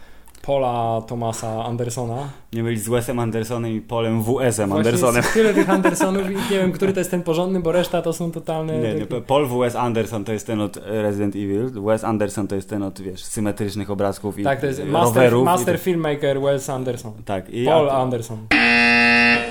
Paula 0.47 1.01
Thomasa 1.07 1.65
Andersona. 1.65 2.29
Nie 2.53 2.63
byli 2.63 2.79
z 2.79 2.89
Wesem 2.89 3.19
Andersonem 3.19 3.71
i 3.71 3.81
Polem 3.81 4.23
W.S.em 4.23 4.73
Andersonem. 4.73 5.15
Jest 5.15 5.33
tyle 5.33 5.53
tych 5.53 5.69
Andersonów 5.77 6.31
i 6.31 6.35
nie 6.35 6.59
wiem, 6.59 6.71
który 6.71 6.93
to 6.93 6.99
jest 6.99 7.11
ten 7.11 7.23
porządny, 7.23 7.59
bo 7.59 7.71
reszta 7.71 8.01
to 8.01 8.13
są 8.13 8.31
totalne... 8.31 8.77
Nie, 8.79 8.93
nie, 8.93 9.05
Paul 9.05 9.47
W.S. 9.47 9.75
Anderson 9.75 10.25
to 10.25 10.33
jest 10.33 10.47
ten 10.47 10.61
od 10.61 10.77
Resident 10.85 11.35
Evil, 11.35 11.71
Wes 11.85 12.03
Anderson 12.03 12.47
to 12.47 12.55
jest 12.55 12.69
ten 12.69 12.83
od, 12.83 13.01
wiesz, 13.01 13.23
symetrycznych 13.23 13.89
obrazków 13.89 14.39
i 14.39 14.43
Tak, 14.43 14.59
to 14.61 14.65
jest 14.65 14.79
e, 14.79 14.85
master, 14.85 15.35
master 15.35 15.75
i, 15.75 15.77
filmmaker 15.77 16.41
Wes 16.41 16.69
Anderson. 16.69 17.13
tak, 17.25 17.49
i 17.49 17.65
Paul 17.65 17.89
Anderson. 17.89 18.37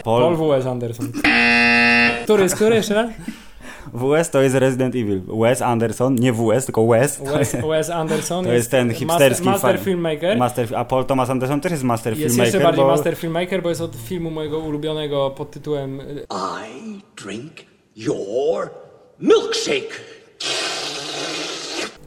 Paul, 0.04 0.22
Paul 0.22 0.36
W.S. 0.36 0.66
Anderson. 0.66 1.12
Który 2.24 2.42
jest 2.42 2.54
który 2.54 2.76
jeszcze? 2.76 3.12
W.S. 3.92 4.30
to 4.30 4.42
jest 4.42 4.54
Resident 4.54 4.94
Evil. 4.94 5.22
Wes 5.40 5.62
Anderson, 5.62 6.14
nie 6.14 6.32
W.S., 6.32 6.66
tylko 6.66 6.86
Wes. 6.86 7.20
Wes, 7.20 7.56
Wes 7.70 7.90
Anderson 7.90 8.44
To 8.44 8.52
jest 8.52 8.70
ten 8.70 8.94
hipsterski 8.94 9.44
master, 9.44 9.72
master 9.72 9.84
filmmaker. 9.84 10.38
Master, 10.38 10.76
a 10.76 10.84
Paul 10.84 11.04
Thomas 11.04 11.30
Anderson 11.30 11.60
też 11.60 11.72
jest 11.72 11.84
master 11.84 12.12
jest 12.12 12.22
filmmaker. 12.22 12.54
jeszcze 12.54 12.64
bardziej 12.66 12.84
bo 12.84 12.90
master 12.90 13.16
filmmaker, 13.16 13.62
bo 13.62 13.68
jest 13.68 13.80
od 13.80 13.96
filmu 13.96 14.30
mojego 14.30 14.58
ulubionego 14.58 15.30
pod 15.30 15.50
tytułem 15.50 16.00
y, 16.00 16.26
I 16.68 17.00
drink 17.24 17.52
your 17.96 18.70
milkshake. 19.20 20.15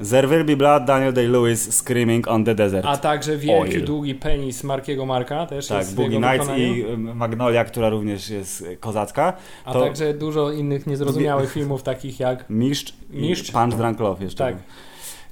There 0.09 0.27
will 0.27 0.45
be 0.45 0.55
blood, 0.55 0.85
Daniel 0.85 1.13
Day-Lewis 1.13 1.71
screaming 1.71 2.27
on 2.27 2.45
the 2.45 2.55
desert. 2.55 2.85
a 2.85 2.97
także 2.97 3.37
wielki, 3.37 3.75
Oil. 3.77 3.85
długi 3.85 4.15
penis 4.15 4.63
Markiego 4.63 5.05
Marka 5.05 5.45
też 5.45 5.67
tak, 5.67 5.77
jest 5.77 5.95
Boogie 5.95 6.19
Nights 6.19 6.49
i 6.57 6.81
em, 6.93 7.17
Magnolia, 7.17 7.65
która 7.65 7.89
również 7.89 8.29
jest 8.29 8.65
kozacka. 8.79 9.33
A 9.65 9.73
to- 9.73 9.81
także 9.81 10.13
dużo 10.13 10.51
innych 10.51 10.87
niezrozumiałych 10.87 11.51
filmów 11.51 11.83
takich 11.83 12.19
jak 12.19 12.49
Mistrz, 12.49 12.93
Mistrz. 13.09 13.49
i 13.49 13.53
Punch 13.53 13.75
Drunk 13.75 13.99
Love 13.99 14.23
jeszcze. 14.23 14.43
Tak. 14.43 14.55
był. 14.55 14.63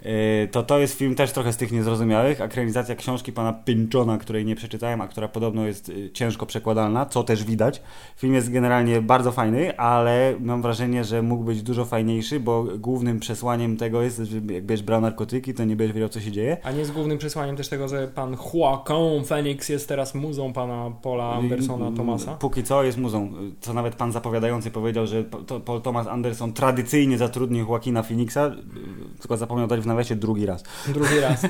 Yy, 0.05 0.47
To 0.51 0.63
to 0.63 0.79
jest 0.79 0.97
film 0.97 1.15
też 1.15 1.31
trochę 1.31 1.53
z 1.53 1.57
tych 1.57 1.71
niezrozumiałych. 1.71 2.41
Ekranizacja 2.41 2.95
książki 2.95 3.31
pana 3.33 3.53
Pinchona, 3.53 4.17
której 4.17 4.45
nie 4.45 4.55
przeczytałem, 4.55 5.01
a 5.01 5.07
która 5.07 5.27
podobno 5.27 5.65
jest 5.67 5.89
y, 5.89 6.09
ciężko 6.13 6.45
przekładalna, 6.45 7.05
co 7.05 7.23
też 7.23 7.43
widać. 7.43 7.81
Film 8.15 8.33
jest 8.33 8.51
generalnie 8.51 9.01
bardzo 9.01 9.31
fajny, 9.31 9.77
ale 9.77 10.35
mam 10.39 10.61
wrażenie, 10.61 11.03
że 11.03 11.21
mógł 11.21 11.43
być 11.43 11.63
dużo 11.63 11.85
fajniejszy, 11.85 12.39
bo 12.39 12.63
głównym 12.77 13.19
przesłaniem 13.19 13.77
tego 13.77 14.01
jest, 14.01 14.17
że 14.17 14.37
jakbyś 14.53 14.81
brał 14.81 15.01
narkotyki, 15.01 15.53
to 15.53 15.65
nie 15.65 15.75
będziesz 15.75 15.93
wiedział, 15.95 16.09
co 16.09 16.19
się 16.21 16.31
dzieje. 16.31 16.57
A 16.63 16.71
nie 16.71 16.79
jest 16.79 16.91
głównym 16.91 17.17
przesłaniem 17.17 17.55
też 17.55 17.69
tego, 17.69 17.87
że 17.87 18.07
pan 18.07 18.37
Joaquin 18.53 19.23
Phoenix 19.25 19.69
jest 19.69 19.87
teraz 19.87 20.15
muzą 20.15 20.53
pana 20.53 20.91
Paula 21.01 21.29
Andersona 21.29 21.91
Thomasa? 21.97 22.33
Póki 22.33 22.63
co 22.63 22.83
jest 22.83 22.97
muzą. 22.97 23.31
Co 23.61 23.73
nawet 23.73 23.95
pan 23.95 24.11
zapowiadający 24.11 24.71
powiedział, 24.71 25.07
że 25.07 25.23
Paul 25.65 25.81
Thomas 25.81 26.07
Anderson 26.07 26.53
tradycyjnie 26.53 27.17
zatrudnił 27.17 27.67
Joaquina 27.69 28.03
Phoenixa, 28.03 28.51
tylko 29.19 29.37
zapomniał 29.37 29.67
dać 29.67 29.81
w 29.81 29.86
nawiasie 29.87 30.15
drugi 30.15 30.45
raz. 30.45 30.63
Drugi 30.87 31.19
raz. 31.19 31.41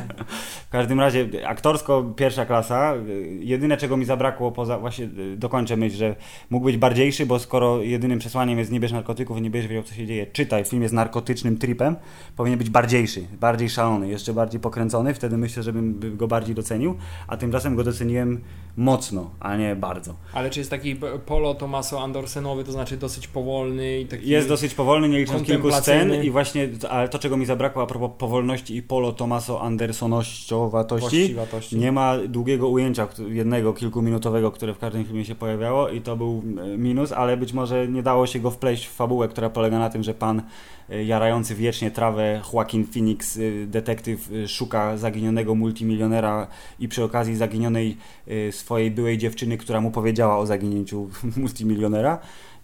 W 0.67 0.69
każdym 0.69 0.99
razie 0.99 1.29
aktorsko 1.47 2.03
pierwsza 2.15 2.45
klasa. 2.45 2.93
Jedyne 3.39 3.77
czego 3.77 3.97
mi 3.97 4.05
zabrakło 4.05 4.51
poza 4.51 4.79
właśnie 4.79 5.05
y, 5.05 5.37
dokończę 5.37 5.77
myśl, 5.77 5.97
że 5.97 6.15
mógł 6.49 6.65
być 6.65 6.77
bardziejszy, 6.77 7.25
bo 7.25 7.39
skoro 7.39 7.81
jedynym 7.81 8.19
przesłaniem 8.19 8.59
jest 8.59 8.71
nie 8.71 8.79
bierz 8.79 8.91
narkotyków 8.91 9.41
nie 9.41 9.49
będziesz 9.49 9.69
wiedział 9.69 9.83
co 9.83 9.95
się 9.95 10.05
dzieje, 10.05 10.25
czytaj, 10.25 10.65
film 10.65 10.81
jest 10.81 10.93
narkotycznym 10.93 11.57
tripem, 11.57 11.95
powinien 12.35 12.59
być 12.59 12.69
bardziejszy, 12.69 13.27
bardziej 13.39 13.69
szalony, 13.69 14.07
jeszcze 14.07 14.33
bardziej 14.33 14.59
pokręcony, 14.59 15.13
wtedy 15.13 15.37
myślę, 15.37 15.63
że 15.63 15.73
bym 15.73 15.93
by 15.93 16.11
go 16.11 16.27
bardziej 16.27 16.55
docenił, 16.55 16.97
a 17.27 17.37
tymczasem 17.37 17.75
go 17.75 17.83
doceniłem 17.83 18.41
mocno, 18.77 19.29
a 19.39 19.57
nie 19.57 19.75
bardzo. 19.75 20.13
Ale 20.33 20.49
czy 20.49 20.59
jest 20.59 20.69
taki 20.69 20.95
Polo 21.25 21.55
Tomaso 21.55 22.01
Andersenowy, 22.01 22.63
to 22.63 22.71
znaczy 22.71 22.97
dosyć 22.97 23.27
powolny 23.27 23.99
i 23.99 24.05
taki... 24.05 24.29
Jest 24.29 24.47
dosyć 24.47 24.73
powolny, 24.73 25.09
nie 25.09 25.19
licząc 25.19 25.47
kilku 25.47 25.71
scen 25.71 26.23
i 26.23 26.31
właśnie, 26.31 26.69
ale 26.89 27.09
to 27.09 27.19
czego 27.19 27.37
mi 27.37 27.45
zabrakło 27.45 27.83
a 27.83 27.85
propos 27.85 28.11
powolności 28.17 28.75
i 28.75 28.81
Polo 28.81 29.11
Tomaso 29.11 29.61
Andersonościowatości, 29.61 31.35
nie 31.71 31.91
ma 31.91 32.17
długiego 32.17 32.69
ujęcia, 32.69 33.07
jednego 33.27 33.73
kilkuminutowego, 33.73 34.51
które 34.51 34.73
w 34.73 34.77
każdym 34.77 35.05
filmie 35.05 35.25
się 35.25 35.35
pojawiało 35.35 35.89
i 35.89 36.01
to 36.01 36.17
był 36.17 36.43
e, 36.73 36.77
minus, 36.77 37.11
ale 37.11 37.37
być 37.37 37.53
może 37.53 37.87
nie 37.87 38.03
dało 38.03 38.27
się 38.27 38.39
go 38.39 38.51
wpleść 38.51 38.87
w 38.87 38.91
fabułę, 38.93 39.27
która 39.27 39.49
polega 39.49 39.79
na 39.79 39.89
tym, 39.89 40.03
że 40.03 40.13
pan 40.13 40.41
jarający 40.89 41.55
wiecznie 41.55 41.91
trawę 41.91 42.41
Joaquin 42.53 42.87
Phoenix, 42.87 43.37
e, 43.37 43.67
detektyw, 43.67 44.29
e, 44.31 44.47
szuka 44.47 44.97
zaginionego 44.97 45.55
multimilionera 45.55 46.47
i 46.79 46.87
przy 46.87 47.03
okazji 47.03 47.35
zaginionej 47.35 47.97
e, 48.27 48.51
swojej 48.51 48.91
byłej 48.91 49.17
dziewczyny, 49.17 49.57
która 49.57 49.81
mu 49.81 49.91
powiedziała 49.91 50.37
o 50.37 50.45
zaginięciu 50.45 51.09
multimilionera 51.37 52.19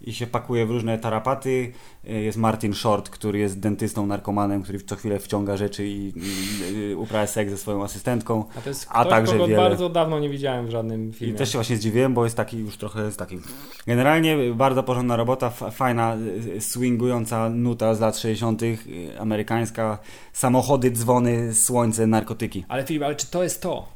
i 0.06 0.12
się 0.14 0.26
pakuje 0.26 0.66
w 0.66 0.70
różne 0.70 0.98
tarapaty. 0.98 1.72
E, 2.08 2.12
Jest 2.12 2.38
Martin 2.38 2.74
Short, 2.74 3.10
który 3.10 3.38
jest 3.38 3.60
dentystą, 3.60 4.06
narkomanem, 4.06 4.62
który 4.62 4.80
co 4.80 4.96
chwilę 4.96 5.18
wciąga 5.18 5.56
rzeczy 5.56 5.86
i, 5.86 6.12
i, 6.16 6.76
i 6.90 6.94
uprawia 6.94 7.26
seks 7.26 7.50
ze 7.50 7.56
swoją 7.58 7.84
asystentką. 7.84 8.44
A 8.58 8.60
to 8.60 8.68
jest 8.68 8.86
A 8.90 9.00
ktoś, 9.00 9.10
także 9.10 9.32
kogo 9.32 9.46
wiele- 9.46 9.62
bardzo 9.62 9.88
dawno 9.88 10.20
nie 10.20 10.28
widziałem 10.28 10.66
w 10.66 10.70
żadnym 10.70 11.10
I 11.10 11.12
filmie. 11.12 11.34
też 11.38 11.52
się 11.52 11.58
właśnie 11.58 11.76
zdziwiłem, 11.76 12.14
bo 12.14 12.24
jest 12.24 12.36
taki 12.36 12.58
już 12.58 12.76
trochę 12.76 13.04
jest 13.04 13.18
taki. 13.18 13.38
Generalnie 13.86 14.36
bardzo 14.54 14.82
porządna 14.82 15.16
robota, 15.16 15.50
fa- 15.50 15.70
fajna, 15.70 16.16
y, 16.56 16.60
swingująca 16.60 17.48
nuta 17.50 17.94
z 17.94 18.00
lat 18.00 18.18
60., 18.18 18.62
y, 18.62 18.76
amerykańska. 19.20 19.98
Samochody, 20.32 20.90
dzwony, 20.90 21.54
słońce, 21.54 22.06
narkotyki. 22.06 22.64
Ale 22.68 22.84
Filip, 22.84 23.02
ale 23.02 23.14
czy 23.14 23.26
to 23.26 23.42
jest 23.42 23.62
to? 23.62 23.88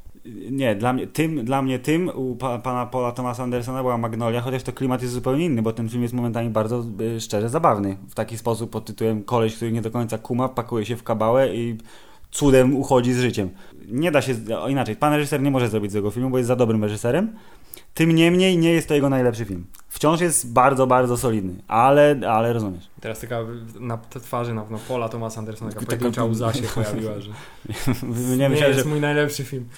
Nie, 0.50 0.74
dla 0.74 0.92
mnie 0.92 1.06
tym, 1.06 1.44
dla 1.44 1.62
mnie 1.62 1.78
tym 1.78 2.10
u 2.14 2.36
pa, 2.36 2.58
pana 2.58 2.86
Paula 2.86 3.12
Thomasa 3.12 3.42
Andersona 3.42 3.82
była 3.82 3.98
Magnolia, 3.98 4.40
chociaż 4.40 4.62
to 4.62 4.72
klimat 4.72 5.02
jest 5.02 5.14
zupełnie 5.14 5.44
inny, 5.44 5.62
bo 5.62 5.72
ten 5.72 5.88
film 5.88 6.02
jest 6.02 6.14
momentami 6.14 6.50
bardzo 6.50 6.84
y, 7.00 7.20
szczerze 7.20 7.48
zabawny. 7.48 7.96
W 8.08 8.14
taki 8.14 8.38
sposób 8.38 8.70
pod 8.70 8.84
tytułem 8.84 9.22
koleś, 9.22 9.56
który 9.56 9.72
nie 9.72 9.82
do 9.82 9.90
końca 9.90 10.18
kuma, 10.18 10.48
pakuje 10.48 10.86
się 10.86 10.96
w 10.96 11.02
kabałę 11.02 11.54
i 11.54 11.78
cudem 12.30 12.76
uchodzi 12.76 13.12
z 13.12 13.20
życiem. 13.20 13.50
Nie 13.88 14.10
da 14.10 14.22
się, 14.22 14.34
inaczej, 14.68 14.96
pan 14.96 15.12
reżyser 15.14 15.42
nie 15.42 15.50
może 15.50 15.68
zrobić 15.68 15.92
tego 15.92 16.10
filmu, 16.10 16.30
bo 16.30 16.38
jest 16.38 16.48
za 16.48 16.56
dobrym 16.56 16.84
reżyserem. 16.84 17.32
Tym 17.94 18.12
niemniej 18.14 18.58
nie 18.58 18.72
jest 18.72 18.88
to 18.88 18.94
jego 18.94 19.08
najlepszy 19.08 19.44
film. 19.44 19.66
Wciąż 19.88 20.20
jest 20.20 20.52
bardzo, 20.52 20.86
bardzo 20.86 21.16
solidny, 21.16 21.54
ale, 21.68 22.20
ale 22.28 22.52
rozumiesz. 22.52 22.88
Teraz 23.00 23.20
taka 23.20 23.38
na 23.80 23.98
twarzy 23.98 24.54
na 24.54 24.64
no, 24.70 24.78
Pola 24.88 25.08
Tomasa 25.08 25.38
Andersona 25.40 25.70
taka 25.70 25.80
Taka- 25.80 25.90
pojedyncza 25.96 26.24
łza 26.24 26.52
się 26.52 26.62
pojawiła, 26.62 27.20
że 27.20 27.30
Nie, 28.30 28.36
nie, 28.36 28.48
myślałem, 28.48 28.74
jest 28.76 28.84
że 28.84 28.90
mój 28.90 29.00
najlepszy 29.00 29.44
film. 29.44 29.68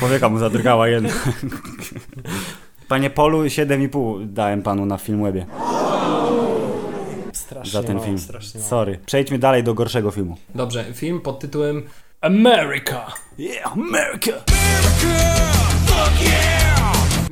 powieka 0.00 0.28
mu 0.28 0.38
zadrgała 0.38 0.88
jedna. 0.88 1.08
Panie 2.88 3.10
Polu, 3.10 3.42
7,5 3.42 4.26
dałem 4.32 4.62
panu 4.62 4.86
na 4.86 4.98
Filmwebie 4.98 5.46
Strasznie 7.32 7.72
za 7.72 7.82
ten 7.82 7.94
mało, 7.94 8.06
film. 8.06 8.18
Strasznie. 8.18 8.60
Sorry. 8.60 8.98
Przejdźmy 9.06 9.38
dalej 9.38 9.64
do 9.64 9.74
gorszego 9.74 10.10
filmu. 10.10 10.36
Dobrze, 10.54 10.84
film 10.94 11.20
pod 11.20 11.40
tytułem 11.40 11.82
America. 12.20 13.06
Yeah, 13.38 13.72
America! 13.72 14.32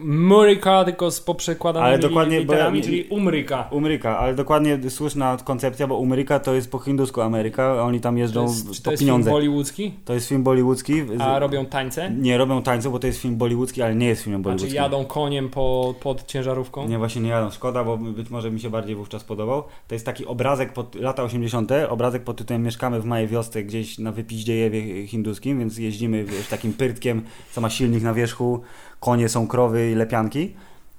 Murika, 0.05 0.85
tylko 0.85 1.11
z 1.11 1.21
poprzekładanymi 1.21 1.89
Ale 1.89 1.99
dokładnie, 1.99 2.41
literami, 2.41 2.83
czyli 2.83 3.05
Umryka. 3.05 3.69
Umryka, 3.71 4.19
ale 4.19 4.35
dokładnie 4.35 4.91
słuszna 4.91 5.37
koncepcja, 5.45 5.87
bo 5.87 5.97
Umryka 5.97 6.41
to 6.41 6.55
jest 6.55 6.71
po 6.71 6.79
hindusku 6.79 7.21
Ameryka, 7.21 7.83
oni 7.83 8.01
tam 8.01 8.15
To 8.15 8.19
jeżdżą 8.19 8.43
jest, 8.43 8.73
czy 8.73 8.83
to 8.83 8.91
jest 8.91 9.01
pieniądze. 9.01 9.31
film 9.31 9.35
bollywoodzki? 9.41 9.93
To 10.05 10.15
jest 10.15 10.29
film 10.29 10.43
bollywoodzki. 10.43 11.03
A 11.21 11.39
robią 11.39 11.67
tańce? 11.67 12.11
Nie 12.11 12.39
robią 12.39 12.63
tańców, 12.63 12.93
bo 12.93 12.99
to 12.99 13.07
jest 13.07 13.21
film 13.23 13.37
bollywoodzki, 13.37 13.83
ale 13.83 13.95
nie 13.95 14.07
jest 14.07 14.23
filmem 14.23 14.43
Znaczy 14.43 14.51
bollywoodzkim. 14.57 14.83
jadą 14.83 15.05
koniem 15.05 15.49
po, 15.49 15.95
pod 16.01 16.27
ciężarówką? 16.27 16.89
Nie, 16.89 16.99
właśnie 16.99 17.23
nie 17.23 17.29
jadą. 17.29 17.51
Szkoda, 17.51 17.85
bo 17.85 17.97
być 17.97 18.31
może 18.31 18.51
mi 18.51 18.61
się 18.61 18.71
bardziej 18.71 18.97
wówczas 18.97 19.25
podobał. 19.25 19.63
To 19.89 19.95
jest 19.95 20.07
taki 20.07 20.27
obrazek 20.27 20.73
pod 20.73 20.95
lata 20.95 21.23
80., 21.23 21.71
obrazek 21.89 22.25
pod 22.25 22.37
tytułem 22.37 22.63
Mieszkamy 22.63 23.01
w 23.01 23.05
małej 23.05 23.27
wiosce 23.29 23.63
gdzieś 23.63 23.99
na 23.99 24.13
wypiździejewie 24.13 25.07
hinduskim, 25.07 25.59
więc 25.59 25.79
jeździmy 25.79 26.25
wiesz, 26.25 26.47
takim 26.49 26.73
pyrtkiem, 26.73 27.23
co 27.53 27.61
ma 27.61 27.71
silnik 27.71 28.03
na 28.03 28.15
wierzchu, 28.15 28.61
konie 29.01 29.29
są 29.29 29.47
krowy 29.47 29.91
i 29.91 29.95
lepianki. 29.95 30.55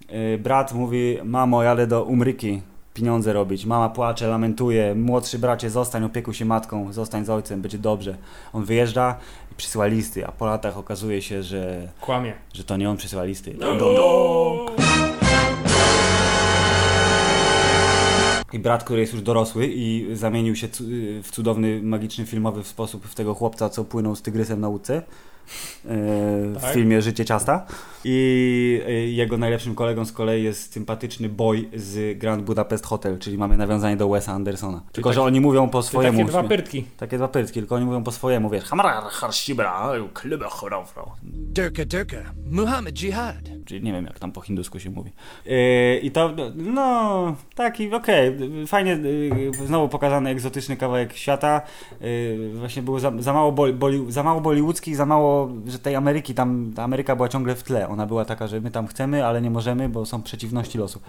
Yy, 0.09 0.37
Brat 0.37 0.73
mówi, 0.73 1.17
mamo, 1.23 1.63
jadę 1.63 1.87
do 1.87 2.03
Umryki 2.03 2.61
pieniądze 2.93 3.33
robić. 3.33 3.65
Mama 3.65 3.89
płacze, 3.89 4.27
lamentuje. 4.27 4.95
Młodszy 4.95 5.39
bracie, 5.39 5.69
zostań, 5.69 6.03
opiekuj 6.03 6.33
się 6.33 6.45
matką, 6.45 6.93
zostań 6.93 7.25
z 7.25 7.29
ojcem, 7.29 7.61
będzie 7.61 7.77
dobrze. 7.77 8.17
On 8.53 8.63
wyjeżdża 8.65 9.15
i 9.51 9.55
przysyła 9.55 9.85
listy, 9.85 10.27
a 10.27 10.31
po 10.31 10.45
latach 10.45 10.77
okazuje 10.77 11.21
się, 11.21 11.43
że, 11.43 11.87
Kłamie. 12.01 12.33
że 12.53 12.63
to 12.63 12.77
nie 12.77 12.89
on 12.89 12.97
przysyła 12.97 13.23
listy. 13.23 13.53
Dom, 13.53 13.77
dom, 13.77 13.95
dom. 13.95 14.57
I 18.53 18.59
brat, 18.59 18.83
który 18.83 19.01
jest 19.01 19.13
już 19.13 19.21
dorosły 19.21 19.67
i 19.67 20.07
zamienił 20.15 20.55
się 20.55 20.67
w 21.23 21.29
cudowny, 21.31 21.81
magiczny 21.83 22.25
filmowy 22.25 22.63
sposób 22.63 23.05
w 23.07 23.15
tego 23.15 23.33
chłopca, 23.33 23.69
co 23.69 23.83
płynął 23.83 24.15
z 24.15 24.21
tygrysem 24.21 24.61
na 24.61 24.67
łódce 24.67 25.01
w 25.83 26.57
Tak. 26.61 26.73
filmie 26.73 27.01
Życie 27.01 27.25
ciasta. 27.25 27.65
I 28.03 28.81
e, 28.87 28.91
jego 28.91 29.37
najlepszym 29.37 29.75
kolegą 29.75 30.05
z 30.05 30.11
kolei 30.11 30.43
jest 30.43 30.73
sympatyczny 30.73 31.29
boy 31.29 31.69
z 31.75 32.17
Grand 32.19 32.43
Budapest 32.43 32.85
Hotel, 32.85 33.19
czyli 33.19 33.37
mamy 33.37 33.57
nawiązanie 33.57 33.97
do 33.97 34.09
Wesa 34.09 34.31
Andersona. 34.31 34.81
Tylko, 34.91 35.13
że 35.13 35.15
taki- 35.19 35.27
oni 35.27 35.41
mówią 35.41 35.69
po 35.69 35.83
swojemu. 35.83 36.17
takie 36.17 36.29
dwa 36.29 36.43
pyrtki. 36.43 36.83
Takie 36.97 37.17
dwa 37.17 37.27
pyrtki, 37.27 37.59
tylko 37.59 37.75
oni 37.75 37.85
mówią 37.85 38.03
po 38.03 38.11
swojemu, 38.11 38.49
wiesz. 38.49 38.63
Hamrar, 38.63 39.03
harshibra, 39.03 39.91
klube 40.13 40.45
chorofro. 40.49 41.11
Durka 41.23 41.85
Durka. 41.85 42.17
Muhammad 42.51 43.01
Jihad. 43.01 43.35
Czyli 43.65 43.83
nie 43.83 43.91
wiem, 43.93 44.05
jak 44.05 44.19
tam 44.19 44.31
po 44.31 44.41
hindusku 44.41 44.79
się 44.79 44.89
mówi. 44.89 45.11
Yy, 45.45 45.99
I 45.99 46.11
to, 46.11 46.33
no, 46.55 47.35
taki, 47.55 47.93
okej, 47.93 48.37
fajnie, 48.67 48.91
yy, 48.91 49.67
znowu 49.67 49.89
pokazany 49.89 50.29
egzotyczny 50.29 50.77
kawałek 50.77 51.13
świata. 51.13 51.61
Właśnie 52.53 52.81
było 52.81 52.99
za, 52.99 53.11
za, 53.19 53.33
mało 53.33 53.51
boli, 53.51 53.73
boli, 53.73 54.05
za 54.11 54.23
mało 54.23 54.41
bollywoodzkich, 54.41 54.95
za 54.95 55.05
mało, 55.05 55.40
że 55.67 55.79
tej 55.79 55.95
Ameryki, 55.95 56.33
tam, 56.33 56.73
ta 56.75 56.83
Ameryka 56.83 57.15
była 57.15 57.29
ciągle 57.29 57.55
w 57.55 57.63
tle. 57.63 57.87
Ona 57.87 58.05
była 58.05 58.25
taka, 58.25 58.47
że 58.47 58.61
my 58.61 58.71
tam 58.71 58.87
chcemy, 58.87 59.25
ale 59.25 59.41
nie 59.41 59.51
możemy, 59.51 59.89
bo 59.89 60.05
są 60.05 60.23
przeciwności 60.23 60.77
losu. 60.77 60.99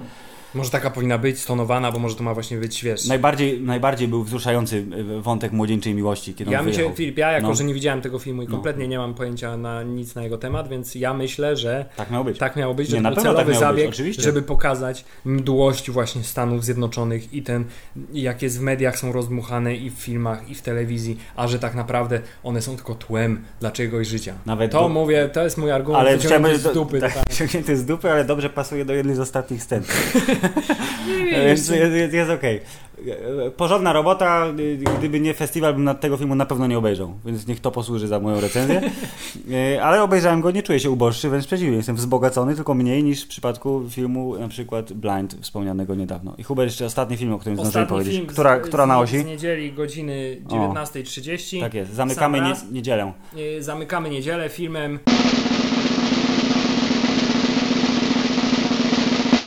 Może 0.54 0.70
taka 0.70 0.90
powinna 0.90 1.18
być 1.18 1.38
stonowana, 1.40 1.92
bo 1.92 1.98
może 1.98 2.16
to 2.16 2.22
ma 2.22 2.34
właśnie 2.34 2.56
być, 2.56 2.84
wiesz... 2.84 3.06
Najbardziej, 3.06 3.60
najbardziej 3.60 4.08
był 4.08 4.24
wzruszający 4.24 4.84
yy, 5.08 5.22
wątek 5.22 5.52
młodzieńczej 5.52 5.94
miłości, 5.94 6.34
kiedy 6.34 6.50
Ja 6.50 6.60
on 6.60 6.66
myślę. 6.66 6.92
Filip, 6.94 7.18
ja 7.18 7.32
jako, 7.32 7.46
No. 7.48 7.54
że 7.54 7.64
nie 7.64 7.74
widziałem 7.74 8.00
tego 8.00 8.18
filmu 8.18 8.42
i 8.42 8.44
No. 8.44 8.50
kompletnie 8.50 8.88
nie 8.88 8.98
mam 8.98 9.14
pojęcia 9.14 9.56
na 9.56 9.82
nic 9.82 10.14
na 10.14 10.22
jego 10.22 10.38
temat, 10.38 10.68
więc 10.68 10.94
ja 10.94 11.14
myślę, 11.14 11.56
że 11.56 11.84
Tak 11.96 12.10
miało 12.10 12.24
być. 12.24 12.38
tak 12.38 12.56
miało 12.56 12.74
być, 12.74 12.88
że 12.88 12.96
Nie, 12.96 13.02
to 13.02 13.02
na 13.02 13.10
był 13.10 13.16
tak 13.16 13.24
celowy 13.24 13.50
być, 13.50 13.58
zabieg, 13.60 13.88
oczywiście. 13.88 14.22
żeby 14.22 14.42
pokazać 14.42 15.04
mdłość 15.24 15.90
właśnie 15.90 16.22
Stanów 16.24 16.64
Zjednoczonych 16.64 17.34
i 17.34 17.42
ten, 17.42 17.64
jak 18.12 18.42
jest 18.42 18.58
w 18.58 18.62
mediach 18.62 18.98
są 18.98 19.12
rozdmuchane 19.12 19.76
i 19.76 19.90
w 19.90 19.94
filmach, 19.94 20.50
i 20.50 20.54
w 20.54 20.62
telewizji, 20.62 21.18
a 21.36 21.48
że 21.48 21.58
tak 21.58 21.74
naprawdę 21.74 22.20
one 22.42 22.62
są 22.62 22.76
tylko 22.76 22.94
tłem 22.94 23.44
dla 23.60 23.70
czegoś 23.70 24.08
życia. 24.08 24.34
Nawet 24.46 24.72
to 24.72 24.80
do- 24.80 24.88
mówię, 24.88 25.30
to 25.32 25.44
jest 25.44 25.58
mój 25.58 25.70
argument, 25.70 26.00
ale 26.08 26.18
chciałem 26.18 26.58
z 26.58 26.62
dupy. 26.74 27.00
tak, 27.00 27.14
tak. 27.14 27.76
z 27.76 27.84
dupy, 27.84 28.10
ale 28.10 28.24
dobrze 28.24 28.50
pasuje 28.50 28.84
do 28.84 28.94
jednej 28.94 29.16
z 29.16 29.20
ostatnich 29.20 29.62
scen. 29.62 29.82
Jest, 31.32 31.70
jest, 31.70 32.14
jest 32.14 32.30
okej. 32.30 32.60
Porządna 33.56 33.92
robota, 33.92 34.46
gdyby 34.98 35.20
nie 35.20 35.34
festiwal, 35.34 35.74
bym 35.74 35.96
tego 35.96 36.16
filmu 36.16 36.34
na 36.34 36.46
pewno 36.46 36.66
nie 36.66 36.78
obejrzał, 36.78 37.14
więc 37.24 37.46
niech 37.46 37.60
to 37.60 37.70
posłuży 37.70 38.08
za 38.08 38.20
moją 38.20 38.40
recenzję. 38.40 38.80
Y, 39.76 39.82
Ale 39.84 40.02
obejrzałem 40.02 40.40
go, 40.40 40.50
nie 40.50 40.62
czuję 40.62 40.80
się 40.80 40.90
uboższy, 40.90 41.28
wręcz 41.28 41.46
przeciwnie, 41.46 41.76
jestem 41.76 41.96
wzbogacony, 41.96 42.54
tylko 42.54 42.74
mniej 42.74 43.04
niż 43.04 43.24
w 43.24 43.28
przypadku 43.28 43.82
filmu 43.90 44.38
na 44.38 44.48
przykład 44.48 44.92
Blind, 44.92 45.36
wspomnianego 45.40 45.94
niedawno. 45.94 46.34
I 46.38 46.42
Hubert, 46.42 46.66
jeszcze 46.70 46.86
ostatni 46.86 47.16
film, 47.16 47.32
o 47.32 47.38
którym 47.38 47.58
zdążyłem 47.58 47.86
powiedzieć. 47.86 48.14
film 48.14 48.26
z- 48.26 48.32
Która, 48.32 48.60
która 48.60 48.86
na 48.86 48.98
osi? 49.00 49.18
Z 49.18 49.24
niedzieli 49.24 49.72
godziny 49.72 50.36
19.30. 50.48 51.60
Tak 51.60 51.74
jest, 51.74 51.94
zamykamy 51.94 52.40
nie, 52.40 52.52
niedzielę. 52.72 53.12
Y, 53.36 53.62
Zamykamy 53.62 54.10
niedzielę 54.10 54.48
filmem 54.48 54.98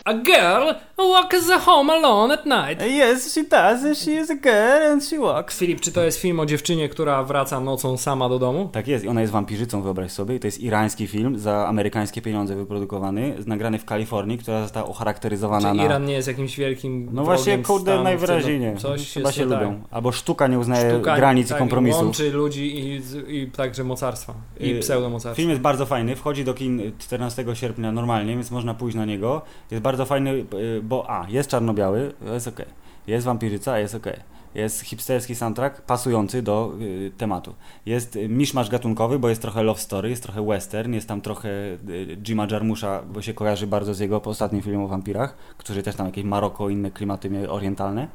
A 0.07 0.13
girl 0.13 0.73
walks 0.97 1.49
home 1.65 1.89
alone 1.93 2.33
at 2.33 2.45
night. 2.45 2.81
Yes, 2.81 3.33
she 3.33 3.43
does, 3.43 3.97
she 3.97 4.11
is 4.11 4.29
a 4.29 4.35
girl 4.35 4.91
and 4.91 5.03
she 5.03 5.19
walks. 5.19 5.57
Filip, 5.59 5.81
czy 5.81 5.91
to 5.91 6.03
jest 6.03 6.19
film 6.21 6.39
o 6.39 6.45
dziewczynie, 6.45 6.89
która 6.89 7.23
wraca 7.23 7.59
nocą 7.59 7.97
sama 7.97 8.29
do 8.29 8.39
domu? 8.39 8.69
Tak 8.71 8.87
jest, 8.87 9.05
i 9.05 9.07
ona 9.07 9.21
jest 9.21 9.33
wampirzycą, 9.33 9.81
wyobraź 9.81 10.11
sobie. 10.11 10.35
I 10.35 10.39
to 10.39 10.47
jest 10.47 10.59
irański 10.61 11.07
film, 11.07 11.39
za 11.39 11.67
amerykańskie 11.67 12.21
pieniądze 12.21 12.55
wyprodukowany, 12.55 13.35
nagrany 13.45 13.79
w 13.79 13.85
Kalifornii, 13.85 14.37
która 14.37 14.61
została 14.61 14.89
ucharakteryzowana 14.89 15.71
Czy 15.71 15.77
na... 15.77 15.85
Iran 15.85 16.05
nie 16.05 16.13
jest 16.13 16.27
jakimś 16.27 16.57
wielkim 16.57 17.09
No 17.11 17.23
właśnie, 17.23 17.57
kurde, 17.57 18.03
najwyraźniej 18.03 18.59
nie. 18.59 18.71
no 18.73 18.79
Coś 18.79 19.13
Chyba 19.13 19.31
się 19.31 19.49
tak. 19.49 19.59
lubią. 19.61 19.81
Albo 19.91 20.11
sztuka 20.11 20.47
nie 20.47 20.59
uznaje 20.59 20.91
Sztuka, 20.91 21.15
granic 21.15 21.49
tak, 21.49 21.57
i 21.57 21.59
kompromisów. 21.59 22.01
łączy 22.03 22.31
ludzi 22.31 22.77
i, 22.79 23.01
i 23.41 23.51
także 23.51 23.83
mocarstwa. 23.83 24.33
I 24.59 24.71
Y, 24.71 24.79
pseudomocarstwa. 24.79 25.35
Film 25.35 25.49
jest 25.49 25.61
bardzo 25.61 25.85
fajny, 25.85 26.15
wchodzi 26.15 26.43
do 26.43 26.53
kin 26.53 26.91
14 26.99 27.45
sierpnia 27.53 27.91
normalnie, 27.91 28.33
więc 28.35 28.51
można 28.51 28.73
pójść 28.73 28.97
na 28.97 29.05
niego. 29.05 29.41
Jest 29.71 29.83
bardzo 29.83 29.94
fajny, 30.05 30.45
y, 30.53 30.81
bo 30.83 31.09
a, 31.09 31.29
jest 31.29 31.49
czarno-biały, 31.49 32.13
jest 32.33 32.47
ok. 32.47 32.61
Jest 33.07 33.25
wampirzyca, 33.25 33.79
jest 33.79 33.95
ok. 33.95 34.07
Jest 34.55 34.81
hipsterski 34.81 35.35
soundtrack 35.35 35.81
pasujący 35.81 36.41
do 36.41 36.73
y, 36.81 37.11
tematu. 37.17 37.55
Jest 37.85 38.15
y, 38.15 38.29
miszmasz 38.29 38.69
gatunkowy, 38.69 39.19
bo 39.19 39.29
jest 39.29 39.41
trochę 39.41 39.63
love 39.63 39.79
story, 39.79 40.09
jest 40.09 40.23
trochę 40.23 40.45
western, 40.45 40.93
jest 40.93 41.07
tam 41.07 41.21
trochę 41.21 41.49
y, 41.49 42.17
Jima 42.23 42.47
Jarmusza, 42.51 43.01
bo 43.13 43.21
się 43.21 43.33
kojarzy 43.33 43.67
bardzo 43.67 43.93
z 43.93 43.99
jego 43.99 44.21
ostatnim 44.21 44.61
filmem 44.61 44.81
o 44.81 44.87
wampirach, 44.87 45.37
który 45.57 45.83
też 45.83 45.95
tam 45.95 46.05
jakieś 46.05 46.23
Maroko 46.23 46.69
inne 46.69 46.91
klimaty 46.91 47.51
orientalne. 47.51 48.07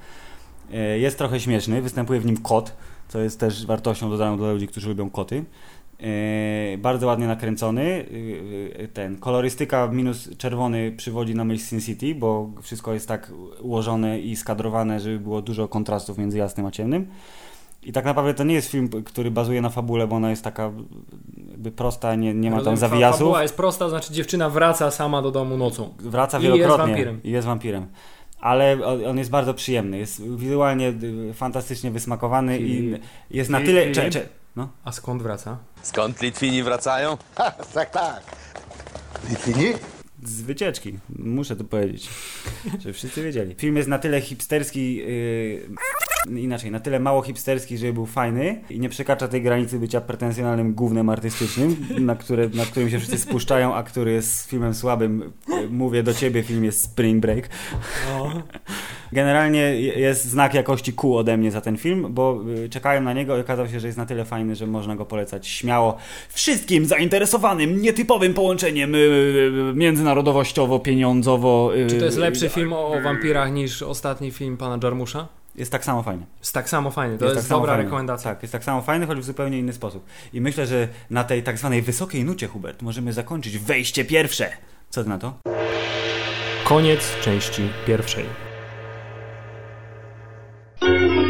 Y, 0.75 0.99
Jest 0.99 1.19
trochę 1.19 1.40
śmieszny, 1.40 1.83
występuje 1.83 2.21
w 2.21 2.27
nim 2.27 2.37
kot, 2.37 2.73
co 3.09 3.19
jest 3.19 3.40
też 3.40 3.66
wartością 3.66 4.11
dodaną 4.11 4.37
dla 4.37 4.53
ludzi, 4.53 4.69
którzy 4.69 4.88
lubią 4.88 5.11
koty. 5.11 5.45
Yy, 6.03 6.79
bardzo 6.79 7.07
ładnie 7.07 7.27
nakręcony. 7.27 8.07
Yy, 8.79 8.89
ten 8.89 9.19
kolorystyka 9.19 9.87
minus 9.87 10.37
czerwony 10.37 10.93
przywodzi 10.93 11.35
na 11.35 11.45
myśl 11.45 11.65
Sin 11.65 11.81
City, 11.81 12.15
bo 12.15 12.51
wszystko 12.63 12.95
jest 12.95 13.09
tak 13.09 13.33
ułożone 13.61 14.21
i 14.21 14.37
skadrowane, 14.37 15.01
żeby 15.01 15.19
było 15.19 15.43
dużo 15.43 15.69
kontrastów 15.69 16.19
między 16.19 16.39
jasnym 16.39 16.67
a 16.67 16.71
ciemnym. 16.71 17.07
I 17.83 17.93
tak 17.93 18.05
naprawdę 18.05 18.35
to 18.35 18.45
nie 18.45 18.55
jest 18.55 18.71
film, 18.71 18.89
który 19.05 19.31
bazuje 19.31 19.61
na 19.61 19.71
fabule, 19.71 20.07
bo 20.07 20.17
ona 20.17 20.31
jest 20.31 20.45
taka 20.45 20.73
jakby 21.51 21.71
prosta, 21.71 22.15
nie, 22.15 22.35
nie 22.35 22.51
ma 22.51 22.63
tam 22.63 22.77
zawijasów. 22.77 23.19
Fabuła 23.19 23.43
jest 23.43 23.57
prosta, 23.57 23.89
znaczy 23.89 24.13
dziewczyna 24.13 24.51
wraca 24.51 24.91
sama 24.91 25.23
do 25.23 25.31
domu 25.31 25.57
nocą. 25.57 25.95
Wraca 25.99 26.39
I 26.39 26.43
jest 26.43 26.57
wielokrotnie 26.57 26.87
wampirem. 26.87 27.21
i 27.25 27.31
jest 27.31 27.47
wampirem. 27.47 27.87
Ale 28.41 28.79
on 29.09 29.19
jest 29.19 29.31
bardzo 29.31 29.55
przyjemny, 29.55 29.99
jest 29.99 30.37
wizualnie 30.37 30.89
y, 30.89 31.35
fantastycznie 31.35 31.91
wysmakowany 31.91 32.61
i 32.61 32.95
jest 33.31 33.51
na 33.51 33.61
tyle... 33.61 33.93
Cze, 33.93 34.11
cze, 34.11 34.29
no. 34.57 34.69
A 34.85 34.93
skąd 34.93 35.23
wraca? 35.23 35.59
Skąd 35.83 36.23
Litwini 36.23 36.63
wracają? 36.63 37.17
tak, 37.75 37.91
tak. 37.91 38.23
Litwini? 39.31 39.73
Z 40.23 40.43
wycieczki, 40.43 40.99
muszę 41.19 41.57
to 41.57 41.65
powiedzieć, 41.65 42.09
żeby 42.81 42.93
wszyscy 42.93 43.23
wiedzieli. 43.23 43.55
Film 43.55 43.77
jest 43.77 43.89
na 43.89 43.99
tyle 43.99 44.21
hipsterski, 44.21 44.97
yy, 44.97 46.41
inaczej, 46.41 46.71
na 46.71 46.81
tyle 46.81 47.01
mało 47.01 47.23
hipsterski, 47.23 47.79
żeby 47.79 47.93
był 47.93 48.07
fajny 48.07 48.65
i 48.71 48.81
nie 48.81 48.89
przekracza 48.89 49.29
tej 49.29 49.43
granicy 49.43 49.79
bycia 49.79 50.01
pretensjonalnym 50.01 50.75
gównem 50.75 51.09
artystycznym, 51.09 51.87
na, 51.99 52.17
które, 52.17 52.49
na 52.49 52.65
którym 52.65 52.91
się 52.91 52.99
wszyscy 52.99 53.19
spuszczają, 53.19 53.75
a 53.75 53.83
który 53.83 54.13
jest 54.13 54.47
filmem 54.51 54.75
słabym. 54.75 55.33
Yy, 55.49 55.69
Mówię 55.69 56.03
do 56.03 56.15
ciebie, 56.15 56.43
film 56.43 56.65
jest 56.65 56.85
Spring 56.85 57.23
Break. 57.23 57.49
Generalnie 59.12 59.61
jest 59.81 60.25
znak 60.25 60.55
jakości 60.55 60.92
Q 60.92 61.16
ode 61.16 61.37
mnie 61.37 61.51
za 61.51 61.61
ten 61.61 61.77
film, 61.77 62.07
bo 62.11 62.40
y, 62.64 62.68
czekałem 62.68 63.05
na 63.05 63.12
niego 63.12 63.38
i 63.38 63.40
okazało 63.40 63.68
się, 63.68 63.81
że 63.81 63.87
jest 63.87 63.99
na 63.99 64.07
tyle 64.07 64.25
fajny, 64.25 64.57
że 64.57 64.66
można 64.66 64.96
go 64.96 65.05
polecać 65.07 65.49
śmiało 65.49 65.96
wszystkim 66.29 66.87
zainteresowanym 66.87 67.83
nietypowym 67.83 68.35
połączeniem 68.35 68.94
y, 68.94 68.99
y, 68.99 69.51
międzynarodowościowo, 69.75 70.79
pieniądzowo. 70.79 71.70
y, 71.77 71.87
Czy 71.87 71.99
to 71.99 72.05
jest 72.05 72.18
lepszy 72.18 72.49
film 72.49 72.73
o, 72.73 72.88
o 72.88 73.01
wampirach 73.01 73.53
niż 73.53 73.83
ostatni 73.83 74.31
film 74.31 74.57
pana 74.57 74.79
Jarmusza? 74.83 75.29
Jest 75.57 75.73
tak 75.73 75.85
samo 75.85 76.03
fajny. 76.03 76.27
Jest 76.40 76.55
tak 76.55 76.68
samo 76.68 76.90
fajny, 76.90 77.18
to 77.18 77.25
jest, 77.25 77.37
tak 77.37 77.44
samo 77.44 77.61
dobra 77.61 77.73
fajny. 77.73 77.85
rekomendacja. 77.85 78.31
Tak, 78.35 78.42
jest 78.42 78.53
tak 78.53 78.64
samo 78.64 78.83
fajny, 78.83 79.07
choć 79.07 79.18
w 79.18 79.25
zupełnie 79.25 79.59
inny 79.59 79.73
sposób. 79.73 80.05
I 80.33 80.40
myślę, 80.40 80.66
że 80.66 80.88
na 81.11 81.25
tej 81.25 81.42
tak 81.42 81.59
zwanej 81.59 81.83
wysokiej 81.83 82.25
nucie, 82.25 82.46
Hubert, 82.46 82.83
możemy 82.83 83.12
zakończyć 83.12 83.59
wejście 83.59 84.05
pierwsze. 84.05 84.51
Co 84.90 85.03
ty 85.03 85.09
na 85.09 85.18
to? 85.18 85.33
Koniec 86.64 87.01
części 87.23 87.62
pierwszej. 87.87 88.50
了。 90.81 91.30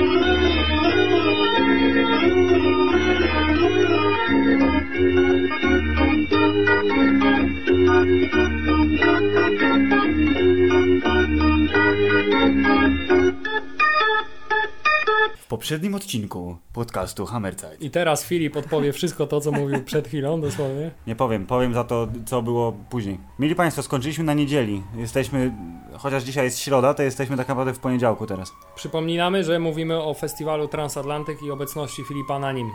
Poprzednim 15.50 15.94
odcinku 15.94 16.56
podcastu 16.72 17.26
Hammerzeit. 17.26 17.82
I 17.82 17.90
teraz 17.90 18.24
Filip 18.24 18.56
odpowie 18.56 18.92
wszystko 18.92 19.26
to, 19.26 19.40
co 19.40 19.52
mówił 19.52 19.84
przed 19.84 20.08
chwilą, 20.08 20.40
dosłownie. 20.40 20.90
Nie 21.06 21.16
powiem, 21.16 21.46
powiem 21.46 21.74
za 21.74 21.84
to, 21.84 22.08
co 22.26 22.42
było 22.42 22.72
później. 22.72 23.18
Mili 23.38 23.54
Państwo, 23.54 23.82
skończyliśmy 23.82 24.24
na 24.24 24.34
niedzieli. 24.34 24.82
Jesteśmy, 24.96 25.52
chociaż 25.98 26.22
dzisiaj 26.22 26.44
jest 26.44 26.58
środa, 26.58 26.94
to 26.94 27.02
jesteśmy 27.02 27.36
tak 27.36 27.48
naprawdę 27.48 27.74
w 27.74 27.78
poniedziałku 27.78 28.26
teraz. 28.26 28.52
Przypominamy, 28.74 29.44
że 29.44 29.58
mówimy 29.58 30.02
o 30.02 30.14
festiwalu 30.14 30.68
Transatlantyk 30.68 31.42
i 31.42 31.50
obecności 31.50 32.04
Filipa 32.04 32.38
na 32.38 32.52
nim. 32.52 32.70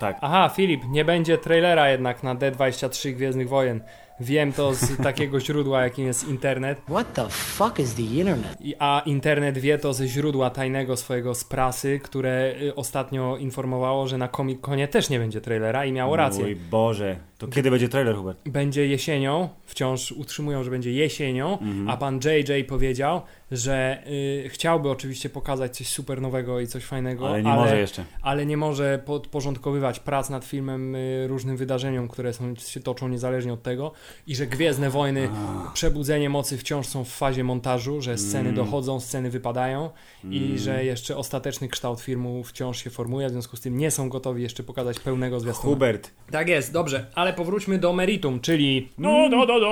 Tak. 0.00 0.18
Aha, 0.20 0.50
Filip, 0.56 0.82
nie 0.88 1.04
będzie 1.04 1.38
trailera 1.38 1.88
jednak 1.88 2.22
na 2.22 2.34
D23 2.34 3.12
Gwiezdnych 3.12 3.48
Wojen. 3.48 3.80
Wiem 4.20 4.52
to 4.52 4.74
z 4.74 4.96
takiego 5.02 5.40
źródła, 5.40 5.82
jakim 5.82 6.06
jest 6.06 6.28
internet. 6.28 6.78
What 6.88 7.14
the 7.14 7.28
fuck 7.28 7.78
is 7.78 7.94
the 7.94 8.02
internet? 8.02 8.58
A 8.78 9.02
internet 9.06 9.58
wie 9.58 9.78
to 9.78 9.92
ze 9.94 10.08
źródła 10.08 10.50
tajnego 10.50 10.96
swojego 10.96 11.34
z 11.34 11.44
prasy, 11.44 12.00
które 12.02 12.54
y, 12.62 12.74
ostatnio 12.74 13.36
informowało, 13.36 14.06
że 14.08 14.18
na 14.18 14.28
Comic 14.28 14.60
Conie 14.60 14.88
też 14.88 15.10
nie 15.10 15.18
będzie 15.18 15.40
trailera 15.40 15.84
i 15.84 15.92
miało 15.92 16.16
rację. 16.16 16.42
Mój 16.44 16.56
Boże. 16.56 17.16
To 17.38 17.48
kiedy 17.48 17.70
będzie 17.70 17.88
trailer, 17.88 18.16
Hubert? 18.16 18.48
Będzie 18.48 18.86
jesienią, 18.86 19.48
wciąż 19.64 20.12
utrzymują, 20.12 20.64
że 20.64 20.70
będzie 20.70 20.92
jesienią, 20.92 21.58
Mhm. 21.58 21.88
a 21.90 21.96
pan 21.96 22.20
JJ 22.24 22.64
powiedział, 22.64 23.22
że 23.52 24.02
y, 24.44 24.48
chciałby 24.48 24.90
oczywiście 24.90 25.30
pokazać 25.30 25.76
coś 25.76 25.88
super 25.88 26.20
nowego 26.22 26.60
i 26.60 26.66
coś 26.66 26.84
fajnego, 26.84 27.28
Ale 27.28 27.42
nie 27.42 27.52
może 27.52 27.78
jeszcze. 27.80 28.04
ale 28.22 28.46
nie 28.46 28.56
może 28.56 29.02
podporządkowywać 29.06 30.00
prac 30.00 30.30
nad 30.30 30.44
filmem 30.44 30.94
y, 30.94 31.26
różnym 31.28 31.56
wydarzeniom, 31.56 32.08
które 32.08 32.32
są, 32.32 32.54
się 32.56 32.80
toczą 32.80 33.08
niezależnie 33.08 33.52
od 33.52 33.62
tego 33.62 33.92
i 34.26 34.34
że 34.36 34.46
Gwiezdne 34.46 34.90
Wojny, 34.90 35.28
Przebudzenie 35.74 36.30
Mocy 36.30 36.58
wciąż 36.58 36.86
są 36.86 37.04
w 37.04 37.08
fazie 37.08 37.44
montażu, 37.44 38.00
że 38.02 38.18
sceny 38.18 38.40
Mm. 38.50 38.54
dochodzą, 38.54 39.00
sceny 39.00 39.30
wypadają 39.30 39.90
i 40.30 40.58
że 40.58 40.84
jeszcze 40.84 41.16
ostateczny 41.16 41.68
kształt 41.68 42.00
filmu 42.00 42.44
wciąż 42.44 42.84
się 42.84 42.90
formuje, 42.90 43.28
w 43.28 43.30
związku 43.30 43.56
z 43.56 43.60
tym 43.60 43.78
nie 43.78 43.90
są 43.90 44.08
gotowi 44.08 44.42
jeszcze 44.42 44.62
pokazać 44.62 45.00
pełnego 45.00 45.40
zwiastuna. 45.40 45.72
Hubert. 45.74 46.10
Tak 46.30 46.48
jest, 46.48 46.72
dobrze, 46.72 47.06
ale 47.14 47.32
powróćmy 47.32 47.78
do 47.78 47.92
meritum, 47.92 48.40
czyli 48.40 48.88
no, 48.98 49.28
do, 49.28 49.46
do, 49.46 49.60
do. 49.60 49.70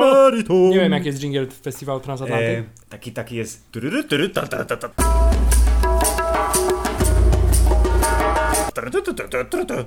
Meritum. 0.00 0.70
Nie 0.70 0.80
wiem 0.80 0.92
jak 0.92 1.06
jest 1.06 1.20
jingle 1.20 1.46
Festiwalu 1.46 2.00
Transatlantyk. 2.00 2.58
E, 2.58 2.64
taki, 2.88 3.12
taki 3.12 3.36
jest. 3.36 3.72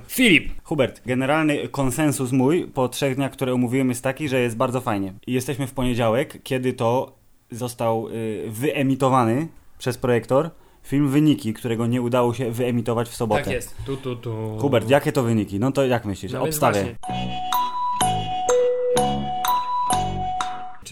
Filip, 0.08 0.50
Hubert, 0.64 1.02
generalny 1.06 1.68
konsensus 1.68 2.32
mój 2.32 2.66
po 2.66 2.88
trzech 2.88 3.16
dniach, 3.16 3.32
które 3.32 3.52
omówiłem 3.52 3.88
jest 3.88 4.02
taki, 4.02 4.28
że 4.28 4.40
jest 4.40 4.56
bardzo 4.56 4.80
fajnie. 4.80 5.12
Jesteśmy 5.26 5.66
w 5.66 5.72
poniedziałek, 5.72 6.42
kiedy 6.42 6.72
to 6.72 7.12
został 7.50 8.08
y, 8.08 8.44
wyemitowany 8.50 9.48
przez 9.78 9.98
projektor 9.98 10.50
film 10.82 11.08
Wyniki, 11.08 11.54
którego 11.54 11.86
nie 11.86 12.02
udało 12.02 12.34
się 12.34 12.50
wyemitować 12.50 13.08
w 13.08 13.16
sobotę. 13.16 13.44
tak 13.44 13.52
jest. 13.52 13.76
Tu, 13.86 13.96
tu, 13.96 14.16
tu. 14.16 14.58
Hubert, 14.60 14.90
jakie 14.90 15.12
to 15.12 15.22
wyniki? 15.22 15.58
No 15.60 15.72
to 15.72 15.86
jak 15.86 16.04
myślisz? 16.04 16.32
No 16.32 16.42
więc 16.42 16.54
Obstawię. 16.54 16.96
właśnie. 17.08 17.51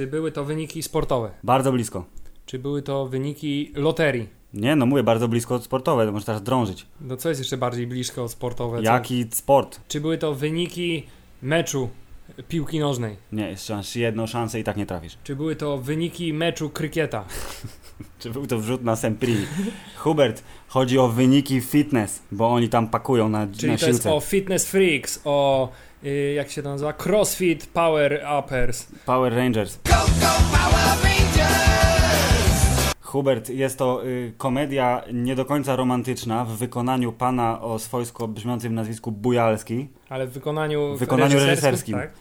Czy 0.00 0.06
były 0.06 0.32
to 0.32 0.44
wyniki 0.44 0.82
sportowe? 0.82 1.30
Bardzo 1.42 1.72
blisko. 1.72 2.04
Czy 2.46 2.58
były 2.58 2.82
to 2.82 3.06
wyniki 3.06 3.72
loterii? 3.74 4.28
Nie, 4.54 4.76
no 4.76 4.86
mówię, 4.86 5.02
bardzo 5.02 5.28
blisko 5.28 5.60
sportowe, 5.60 6.06
to 6.06 6.12
możesz 6.12 6.26
teraz 6.26 6.42
drążyć. 6.42 6.86
No 7.00 7.16
co 7.16 7.28
jest 7.28 7.40
jeszcze 7.40 7.56
bardziej 7.56 7.86
blisko 7.86 8.24
od 8.24 8.30
sportowe? 8.30 8.76
Co? 8.76 8.82
Jaki 8.82 9.26
sport? 9.30 9.80
Czy 9.88 10.00
były 10.00 10.18
to 10.18 10.34
wyniki 10.34 11.06
meczu 11.42 11.88
piłki 12.48 12.78
nożnej? 12.78 13.16
Nie, 13.32 13.48
jeszcze 13.48 13.76
masz 13.76 13.96
jedną 13.96 14.26
szansę 14.26 14.60
i 14.60 14.64
tak 14.64 14.76
nie 14.76 14.86
trafisz. 14.86 15.18
Czy 15.24 15.36
były 15.36 15.56
to 15.56 15.78
wyniki 15.78 16.32
meczu 16.32 16.70
krykieta? 16.70 17.24
Czy 18.20 18.30
był 18.30 18.46
to 18.46 18.58
wrzut 18.58 18.84
na 18.84 18.96
Sempri? 18.96 19.36
Hubert, 19.96 20.42
chodzi 20.68 20.98
o 20.98 21.08
wyniki 21.08 21.60
fitness, 21.60 22.22
bo 22.32 22.48
oni 22.48 22.68
tam 22.68 22.88
pakują 22.88 23.28
na, 23.28 23.46
Czyli 23.46 23.72
na 23.72 23.78
to 23.78 23.86
jest 23.86 24.06
o 24.06 24.20
Fitness 24.20 24.66
Freaks, 24.66 25.20
o 25.24 25.68
jak 26.34 26.50
się 26.50 26.62
to 26.62 26.68
nazywa? 26.68 26.92
Crossfit 26.92 27.66
Power 27.66 28.26
Uppers. 28.38 28.86
Power 29.06 29.32
Rangers. 29.34 29.78
Hubert, 33.02 33.48
jest 33.50 33.78
to 33.78 34.06
y, 34.06 34.32
komedia 34.38 35.02
nie 35.12 35.34
do 35.36 35.44
końca 35.44 35.76
romantyczna 35.76 36.44
w 36.44 36.48
wykonaniu 36.48 37.12
pana 37.12 37.60
o 37.60 37.78
swojsko 37.78 38.28
brzmiącym 38.28 38.74
nazwisku 38.74 39.12
Bujalski. 39.12 39.88
Ale 40.08 40.26
w 40.26 40.30
wykonaniu, 40.32 40.96
W 40.96 40.98
wykonaniu 40.98 41.38
reżyserskim. 41.38 41.94
Tak? 41.94 42.12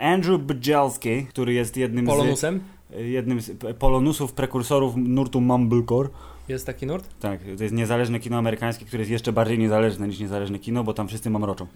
Andrew 0.00 0.40
Bujalski, 0.40 1.26
który 1.26 1.52
jest 1.52 1.76
jednym 1.76 2.06
Polonusem? 2.06 2.60
z, 2.90 2.94
y, 2.96 3.08
jednym 3.08 3.40
z 3.40 3.50
p- 3.50 3.74
polonusów, 3.74 4.32
prekursorów 4.32 4.94
nurtu 4.96 5.40
Mumblecore. 5.40 6.08
Jest 6.48 6.66
taki 6.66 6.86
nurt? 6.86 7.08
Tak, 7.20 7.40
to 7.56 7.62
jest 7.62 7.74
niezależne 7.74 8.20
kino 8.20 8.38
amerykańskie, 8.38 8.84
które 8.84 9.00
jest 9.00 9.10
jeszcze 9.10 9.32
bardziej 9.32 9.58
niezależne 9.58 10.08
niż 10.08 10.18
niezależne 10.18 10.58
kino, 10.58 10.84
bo 10.84 10.94
tam 10.94 11.08
wszyscy 11.08 11.30
mamroczą. 11.30 11.66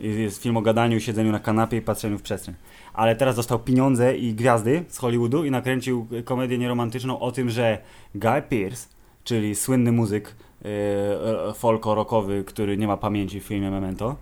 I 0.00 0.08
jest 0.08 0.42
film 0.42 0.56
o 0.56 0.62
gadaniu, 0.62 1.00
siedzeniu 1.00 1.32
na 1.32 1.38
kanapie 1.38 1.76
i 1.76 1.82
patrzeniu 1.82 2.18
w 2.18 2.22
przestrzeń. 2.22 2.54
Ale 2.94 3.16
teraz 3.16 3.36
dostał 3.36 3.58
pieniądze 3.58 4.16
i 4.16 4.34
gwiazdy 4.34 4.84
z 4.88 4.98
Hollywoodu 4.98 5.44
i 5.44 5.50
nakręcił 5.50 6.06
komedię 6.24 6.58
nieromantyczną 6.58 7.20
o 7.20 7.32
tym, 7.32 7.50
że 7.50 7.78
Guy 8.14 8.42
Pearce, 8.48 8.88
czyli 9.24 9.54
słynny 9.54 9.92
muzyk 9.92 10.36
e, 10.64 11.54
folko-rockowy, 11.54 12.44
który 12.44 12.76
nie 12.76 12.86
ma 12.86 12.96
pamięci 12.96 13.40
w 13.40 13.44
filmie 13.44 13.70
Memento, 13.70 14.16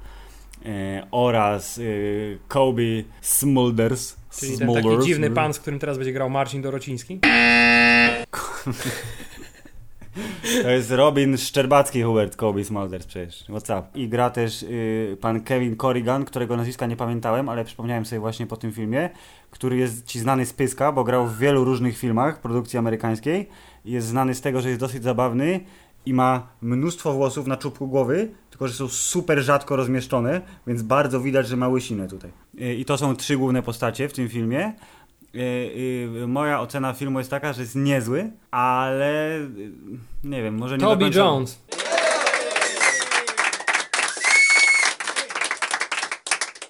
e, 0.64 1.06
oraz 1.10 1.78
e, 1.78 1.82
Kobe 2.48 2.82
Smulders, 3.20 4.20
Czyli 4.38 4.58
ten 4.58 4.74
taki 4.74 4.88
dziwny 5.04 5.30
pan, 5.30 5.54
z 5.54 5.58
którym 5.58 5.78
teraz 5.78 5.98
będzie 5.98 6.12
grał 6.12 6.30
Marcin 6.30 6.62
Dorociński. 6.62 7.20
To 10.62 10.70
jest 10.70 10.90
Robin 10.90 11.38
Szczerbacki, 11.38 12.02
Hubert 12.02 12.36
Kobe 12.36 12.64
Smulders 12.64 13.06
przecież. 13.06 13.44
What's 13.48 13.78
up? 13.78 13.88
I 13.94 14.08
gra 14.08 14.30
też 14.30 14.62
y, 14.62 15.16
pan 15.20 15.40
Kevin 15.40 15.76
Corrigan, 15.76 16.24
którego 16.24 16.56
nazwiska 16.56 16.86
nie 16.86 16.96
pamiętałem, 16.96 17.48
ale 17.48 17.64
przypomniałem 17.64 18.06
sobie 18.06 18.20
właśnie 18.20 18.46
po 18.46 18.56
tym 18.56 18.72
filmie, 18.72 19.10
który 19.50 19.76
jest 19.76 20.06
ci 20.06 20.20
znany 20.20 20.46
z 20.46 20.52
Pyska, 20.52 20.92
bo 20.92 21.04
grał 21.04 21.26
w 21.26 21.38
wielu 21.38 21.64
różnych 21.64 21.98
filmach 21.98 22.40
produkcji 22.40 22.78
amerykańskiej. 22.78 23.48
Jest 23.84 24.06
znany 24.06 24.34
z 24.34 24.40
tego, 24.40 24.60
że 24.60 24.68
jest 24.68 24.80
dosyć 24.80 25.02
zabawny 25.02 25.60
i 26.06 26.14
ma 26.14 26.46
mnóstwo 26.62 27.12
włosów 27.12 27.46
na 27.46 27.56
czubku 27.56 27.88
głowy, 27.88 28.30
tylko 28.50 28.68
że 28.68 28.74
są 28.74 28.88
super 28.88 29.42
rzadko 29.42 29.76
rozmieszczone, 29.76 30.40
więc 30.66 30.82
bardzo 30.82 31.20
widać, 31.20 31.48
że 31.48 31.56
ma 31.56 31.68
łysinę 31.68 32.08
tutaj. 32.08 32.30
Y, 32.60 32.74
I 32.74 32.84
to 32.84 32.98
są 32.98 33.16
trzy 33.16 33.36
główne 33.36 33.62
postacie 33.62 34.08
w 34.08 34.12
tym 34.12 34.28
filmie. 34.28 34.72
Y, 35.34 35.38
y, 36.22 36.26
moja 36.26 36.60
ocena 36.60 36.92
filmu 36.92 37.18
jest 37.18 37.30
taka, 37.30 37.52
że 37.52 37.62
jest 37.62 37.76
niezły, 37.76 38.30
ale 38.50 39.38
y, 39.38 39.70
nie 40.24 40.42
wiem, 40.42 40.58
może 40.58 40.74
nie 40.74 40.80
do 40.80 40.90
Toby 40.90 41.04
końca... 41.04 41.18
Jones. 41.18 41.62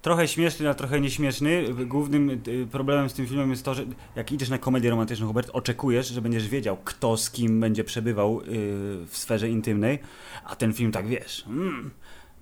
Trochę 0.03 0.29
śmieszny, 0.29 0.67
ale 0.67 0.75
trochę 0.75 1.01
nieśmieszny. 1.01 1.65
Głównym 1.87 2.43
problemem 2.71 3.11
z 3.11 3.15
tym 3.15 3.27
filmem 3.27 3.51
jest 3.51 3.65
to, 3.65 3.75
że 3.75 3.85
jak 4.17 4.33
idziesz 4.33 4.49
na 4.49 4.59
komedię 4.59 4.91
romantyczną, 4.91 5.27
Hubert, 5.27 5.51
oczekujesz, 5.53 6.09
że 6.09 6.23
będziesz 6.23 6.49
wiedział, 6.49 6.77
kto 6.85 7.17
z 7.17 7.31
kim 7.31 7.61
będzie 7.61 7.85
przebywał 7.85 8.41
w 9.07 9.11
sferze 9.13 9.49
intymnej, 9.49 9.99
a 10.45 10.57
ten 10.57 10.73
film 10.73 10.93
tak 10.93 11.07
wiesz. 11.07 11.45
Mm, 11.47 11.91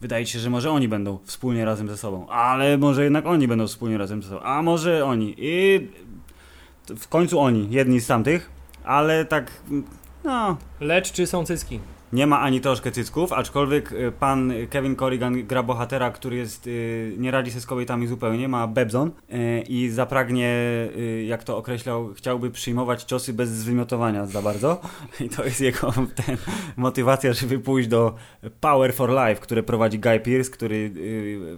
wydaje 0.00 0.26
ci 0.26 0.33
się, 0.33 0.38
że 0.38 0.50
może 0.50 0.70
oni 0.70 0.88
będą 0.88 1.18
wspólnie 1.24 1.64
razem 1.64 1.88
ze 1.88 1.96
sobą, 1.96 2.28
ale 2.28 2.78
może 2.78 3.04
jednak 3.04 3.26
oni 3.26 3.48
będą 3.48 3.66
wspólnie 3.66 3.98
razem 3.98 4.22
ze 4.22 4.28
sobą, 4.28 4.40
a 4.42 4.62
może 4.62 5.04
oni. 5.04 5.35
I 5.38 5.88
w 6.96 7.09
końcu 7.09 7.40
oni, 7.40 7.70
jedni 7.70 8.01
z 8.01 8.07
tamtych, 8.07 8.51
ale 8.85 9.24
tak, 9.24 9.51
no, 10.24 10.57
Lecz 10.81 11.12
czy 11.12 11.27
są 11.27 11.44
cycki? 11.44 11.81
Nie 12.12 12.27
ma 12.27 12.40
ani 12.40 12.61
troszkę 12.61 12.90
cycków, 12.90 13.33
aczkolwiek 13.33 13.92
y, 13.92 14.12
pan 14.21 14.53
Kevin 14.71 14.97
Corrigan 14.97 15.47
gra 15.47 15.62
bohatera, 15.62 16.11
który 16.11 16.37
jest, 16.37 16.66
y, 16.66 17.14
nie 17.18 17.31
radzi 17.31 17.51
sobie 17.51 17.61
z 17.61 17.66
kobietami 17.66 18.07
zupełnie, 18.07 18.49
ma 18.49 18.66
bebzon 18.66 19.09
y, 19.09 19.64
i 19.68 19.88
zapragnie, 19.88 20.59
jak 21.27 21.44
to 21.44 21.57
określał, 21.57 22.14
chciałby 22.14 22.51
przyjmować 22.51 23.03
ciosy 23.03 23.33
bez 23.33 23.51
zwymiotowania 23.51 24.27
za 24.27 24.42
bardzo. 24.42 24.81
I 25.25 25.29
to 25.29 25.44
jest 25.44 25.61
jego 25.61 25.92
ten, 26.27 26.37
motywacja, 26.77 27.33
żeby 27.33 27.59
pójść 27.59 27.88
do 27.88 28.14
Power 28.61 28.94
for 28.94 29.11
Life, 29.11 29.40
które 29.40 29.62
prowadzi 29.62 29.99
Guy 29.99 30.21
Pearce, 30.21 30.51
który 30.51 30.90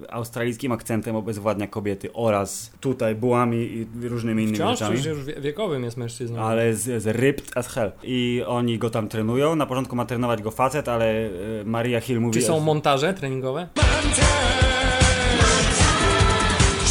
australijskim 0.08 0.72
akcentem 0.72 1.16
obezwładnia 1.16 1.66
kobiety 1.66 2.12
oraz 2.12 2.72
tutaj 2.80 3.14
bułami 3.14 3.56
i 3.56 4.08
różnymi 4.08 4.42
innymi 4.42 4.56
Wciąż 4.56 4.78
rzeczami. 4.78 4.98
że 4.98 5.10
już 5.10 5.24
wie- 5.24 5.40
wiekowym 5.40 5.84
jest 5.84 5.96
mężczyzną. 5.96 6.40
Ale 6.40 6.74
z, 6.74 7.02
z 7.02 7.06
ripped 7.06 7.56
as 7.56 7.68
hell. 7.68 7.92
I 8.02 8.42
oni 8.46 8.78
go 8.78 8.90
tam 8.90 9.08
trenują. 9.08 9.56
Na 9.56 9.66
początku 9.66 9.96
ma 9.96 10.04
trenować 10.04 10.39
go 10.40 10.50
facet, 10.50 10.88
ale 10.88 11.06
e, 11.06 11.30
Maria 11.64 12.00
Hill 12.00 12.20
mówi... 12.20 12.34
Czy 12.34 12.46
są 12.46 12.60
montaże 12.60 13.14
treningowe? 13.14 13.68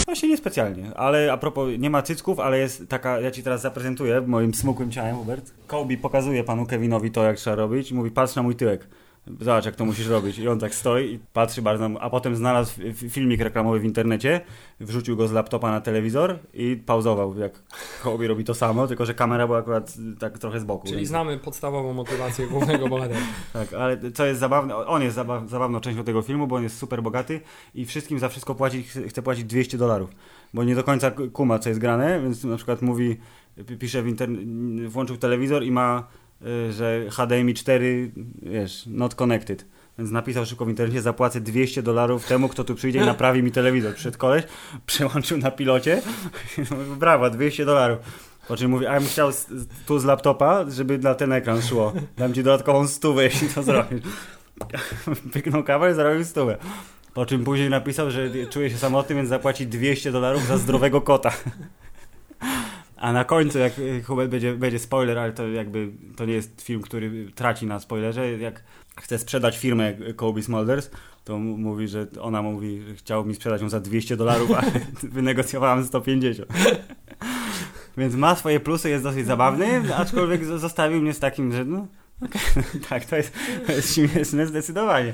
Właśnie 0.06 0.30
niespecjalnie. 0.30 0.96
Ale 0.96 1.34
a 1.34 1.38
propos, 1.38 1.70
nie 1.80 1.90
ma 1.90 2.02
cycków, 2.02 2.40
ale 2.40 2.60
jest 2.60 2.88
taka, 2.88 3.20
ja 3.20 3.32
ci 3.32 3.44
teraz 3.44 3.62
zaprezentuję 3.62 4.22
moim 4.22 4.54
smukłym 4.54 4.92
ciałem, 4.92 5.16
Hubert. 5.16 5.52
Kobe 5.68 5.98
pokazuje 5.98 6.44
panu 6.44 6.66
Kevinowi 6.66 7.12
to, 7.12 7.24
jak 7.24 7.38
trzeba 7.38 7.56
robić 7.56 7.92
i 7.92 7.94
mówi, 7.94 8.12
patrz 8.12 8.36
na 8.36 8.44
mój 8.44 8.56
tyłek. 8.56 8.88
Zobacz, 9.42 9.66
jak 9.66 9.76
to 9.76 9.86
musisz 9.86 10.08
robić. 10.08 10.40
I 10.40 10.48
on 10.48 10.60
tak 10.60 10.76
stoi 10.76 11.14
i 11.14 11.20
patrzy 11.34 11.62
bardzo, 11.62 11.90
a 12.00 12.10
potem 12.10 12.36
znalazł 12.36 12.74
fi- 12.82 12.94
fi- 12.94 13.10
filmik 13.10 13.42
reklamowy 13.42 13.80
w 13.80 13.86
internecie, 13.86 14.42
wrzucił 14.80 15.18
go 15.18 15.28
z 15.28 15.32
laptopa 15.32 15.72
na 15.72 15.82
telewizor 15.82 16.40
i 16.54 16.76
pauzował, 16.86 17.38
jak 17.38 17.64
Kobe 18.04 18.28
robi 18.28 18.44
to 18.44 18.54
samo, 18.54 18.88
tylko 18.88 19.06
że 19.06 19.14
kamera 19.14 19.48
była 19.48 19.60
akurat 19.60 19.94
tak 20.20 20.40
trochę 20.40 20.60
z 20.60 20.64
boku. 20.64 20.84
Czyli 20.88 20.98
więc- 20.98 21.10
znamy 21.10 21.38
podstawową 21.38 21.94
motywację 21.94 22.48
głównego 22.48 22.88
bohatera. 22.88 23.20
Tak, 23.54 23.74
ale 23.74 24.12
co 24.12 24.26
jest 24.26 24.40
zabawne, 24.40 24.76
on 24.76 25.02
jest 25.02 25.16
zabaw, 25.16 25.50
zabawną 25.50 25.80
częścią 25.80 26.04
tego 26.04 26.22
filmu, 26.22 26.48
bo 26.48 26.56
on 26.56 26.64
jest 26.64 26.78
super 26.78 27.04
bogaty 27.04 27.42
i 27.76 27.86
wszystkim 27.86 28.20
za 28.20 28.30
wszystko 28.30 28.56
płaci, 28.56 28.84
chce 28.84 29.22
płacić 29.22 29.44
200 29.44 29.78
dolarów, 29.78 30.10
bo 30.54 30.64
nie 30.64 30.76
do 30.76 30.84
końca 30.84 31.12
kuma, 31.34 31.60
co 31.60 31.70
jest 31.70 31.82
grane, 31.82 32.22
więc 32.22 32.44
na 32.44 32.56
przykład 32.56 32.82
mówi, 32.82 33.18
pisze 33.80 34.02
w 34.04 34.08
internecie, 34.08 34.46
włączył 34.90 35.18
telewizor 35.18 35.64
i 35.64 35.72
ma, 35.72 36.00
y, 36.00 36.29
że 36.72 37.06
HDMI 37.12 37.54
4, 37.54 38.12
wiesz, 38.42 38.84
not 38.88 39.16
connected. 39.16 39.66
Więc 39.98 40.12
napisał 40.12 40.46
szybko 40.46 40.66
w 40.66 40.70
internecie, 40.70 41.02
zapłacę 41.02 41.42
200 41.42 41.84
dolarów 41.84 42.26
temu, 42.26 42.50
kto 42.50 42.64
tu 42.64 42.76
przyjdzie 42.76 43.00
i 43.00 43.06
naprawi 43.06 43.44
mi 43.44 43.52
telewizor. 43.52 43.96
Przed 43.96 44.18
koleś, 44.18 44.44
przełączył 44.86 45.38
na 45.38 45.52
pilocie, 45.52 46.02
brawa, 47.00 47.30
200 47.30 47.66
dolarów. 47.66 48.00
Po 48.48 48.58
czym 48.58 48.72
mówi, 48.72 48.88
a 48.88 48.94
ja 48.94 49.00
bym 49.00 49.10
chciał 49.10 49.32
tu 49.86 50.00
z 50.00 50.06
laptopa, 50.06 50.66
żeby 50.70 50.98
na 50.98 51.16
ten 51.16 51.34
ekran 51.34 51.62
szło. 51.62 51.94
Dam 52.18 52.34
ci 52.34 52.44
dodatkową 52.44 52.88
stówę, 52.88 53.24
jeśli 53.24 53.50
to 53.50 53.64
zrobisz. 53.64 54.02
Pyknął 55.34 55.64
kawę 55.64 56.20
i 56.22 56.26
stówę. 56.26 56.58
Po 57.14 57.26
czym 57.26 57.44
później 57.44 57.70
napisał, 57.70 58.12
że 58.12 58.30
czuje 58.50 58.70
się 58.70 58.78
samotny, 58.78 59.16
więc 59.16 59.30
zapłaci 59.30 59.68
200 59.68 60.12
dolarów 60.12 60.46
za 60.46 60.58
zdrowego 60.58 61.02
kota. 61.02 61.32
A 63.00 63.14
na 63.14 63.24
końcu, 63.26 63.60
jak 63.60 63.74
Hubert 64.06 64.32
będzie, 64.32 64.54
będzie 64.54 64.80
spoiler, 64.80 65.18
ale 65.18 65.34
to 65.34 65.48
jakby 65.48 65.92
to 66.16 66.26
nie 66.26 66.34
jest 66.34 66.62
film, 66.62 66.82
który 66.82 67.32
traci 67.36 67.66
na 67.66 67.80
spoilerze. 67.80 68.38
Jak 68.38 68.64
chce 68.98 69.18
sprzedać 69.18 69.58
firmę 69.58 69.94
Kobe 70.16 70.42
Smulders, 70.42 70.92
to 71.24 71.38
mówi, 71.40 71.88
że 71.88 72.08
ona 72.22 72.42
mówi, 72.42 72.82
że 72.88 72.96
chciał 72.96 73.26
mi 73.26 73.36
sprzedać 73.36 73.62
ją 73.62 73.70
za 73.70 73.80
200 73.80 74.18
dolarów, 74.18 74.52
ale 74.52 74.72
wynegocjowałem 75.04 75.86
150. 75.86 76.50
Więc 77.98 78.16
ma 78.16 78.36
swoje 78.36 78.60
plusy, 78.60 78.90
jest 78.90 79.04
dosyć 79.04 79.26
zabawny, 79.26 79.96
aczkolwiek 79.96 80.46
zostawił 80.46 81.02
mnie 81.02 81.14
z 81.14 81.20
takim, 81.20 81.52
że 81.52 81.66
no, 81.66 81.88
tak, 82.90 83.06
to 83.06 83.16
jest, 83.16 83.34
to 83.68 83.72
jest 83.72 83.96
śmieszne 83.96 84.48
zdecydowanie. 84.48 85.14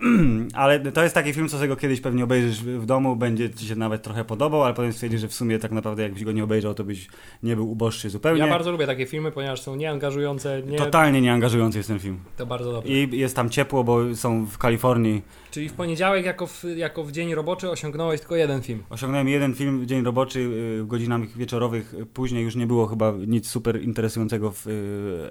Ale 0.54 0.80
to 0.80 1.02
jest 1.02 1.14
taki 1.14 1.32
film, 1.32 1.48
co 1.48 1.56
sobie 1.56 1.68
go 1.68 1.76
kiedyś 1.76 2.00
pewnie 2.00 2.24
obejrzysz 2.24 2.62
w 2.62 2.86
domu, 2.86 3.16
będzie 3.16 3.50
ci 3.50 3.66
się 3.66 3.76
nawet 3.76 4.02
trochę 4.02 4.24
podobał, 4.24 4.64
ale 4.64 4.74
potem 4.74 4.92
stwierdzisz, 4.92 5.20
że 5.20 5.28
w 5.28 5.34
sumie 5.34 5.58
tak 5.58 5.70
naprawdę 5.70 6.02
jakbyś 6.02 6.24
go 6.24 6.32
nie 6.32 6.44
obejrzał, 6.44 6.74
to 6.74 6.84
byś 6.84 7.08
nie 7.42 7.56
był 7.56 7.70
uboższy 7.70 8.10
zupełnie. 8.10 8.40
Ja 8.40 8.48
bardzo 8.48 8.72
lubię 8.72 8.86
takie 8.86 9.06
filmy, 9.06 9.32
ponieważ 9.32 9.60
są 9.60 9.76
nieangażujące, 9.76 10.62
nie... 10.62 10.78
Totalnie 10.78 11.20
nieangażujący 11.20 11.78
jest 11.78 11.88
ten 11.88 11.98
film. 11.98 12.18
To 12.36 12.46
bardzo 12.46 12.72
dobrze. 12.72 12.92
I 12.92 13.18
jest 13.18 13.36
tam 13.36 13.50
ciepło, 13.50 13.84
bo 13.84 14.14
są 14.14 14.46
w 14.46 14.58
Kalifornii. 14.58 15.22
Czyli 15.50 15.68
w 15.68 15.72
poniedziałek 15.72 16.24
jako 16.24 16.46
w, 16.46 16.64
jako 16.76 17.04
w 17.04 17.12
dzień 17.12 17.34
roboczy 17.34 17.70
osiągnąłeś 17.70 18.20
tylko 18.20 18.36
jeden 18.36 18.62
film. 18.62 18.82
Osiągnąłem 18.90 19.28
jeden 19.28 19.54
film 19.54 19.80
w 19.80 19.86
dzień 19.86 20.04
roboczy, 20.04 20.38
y, 20.40 20.82
w 20.82 20.86
godzinach 20.86 21.36
wieczorowych. 21.36 21.94
Później 22.14 22.44
już 22.44 22.56
nie 22.56 22.66
było 22.66 22.86
chyba 22.86 23.12
nic 23.26 23.48
super 23.48 23.82
interesującego 23.82 24.52
w 24.52 24.66
y, 24.66 24.70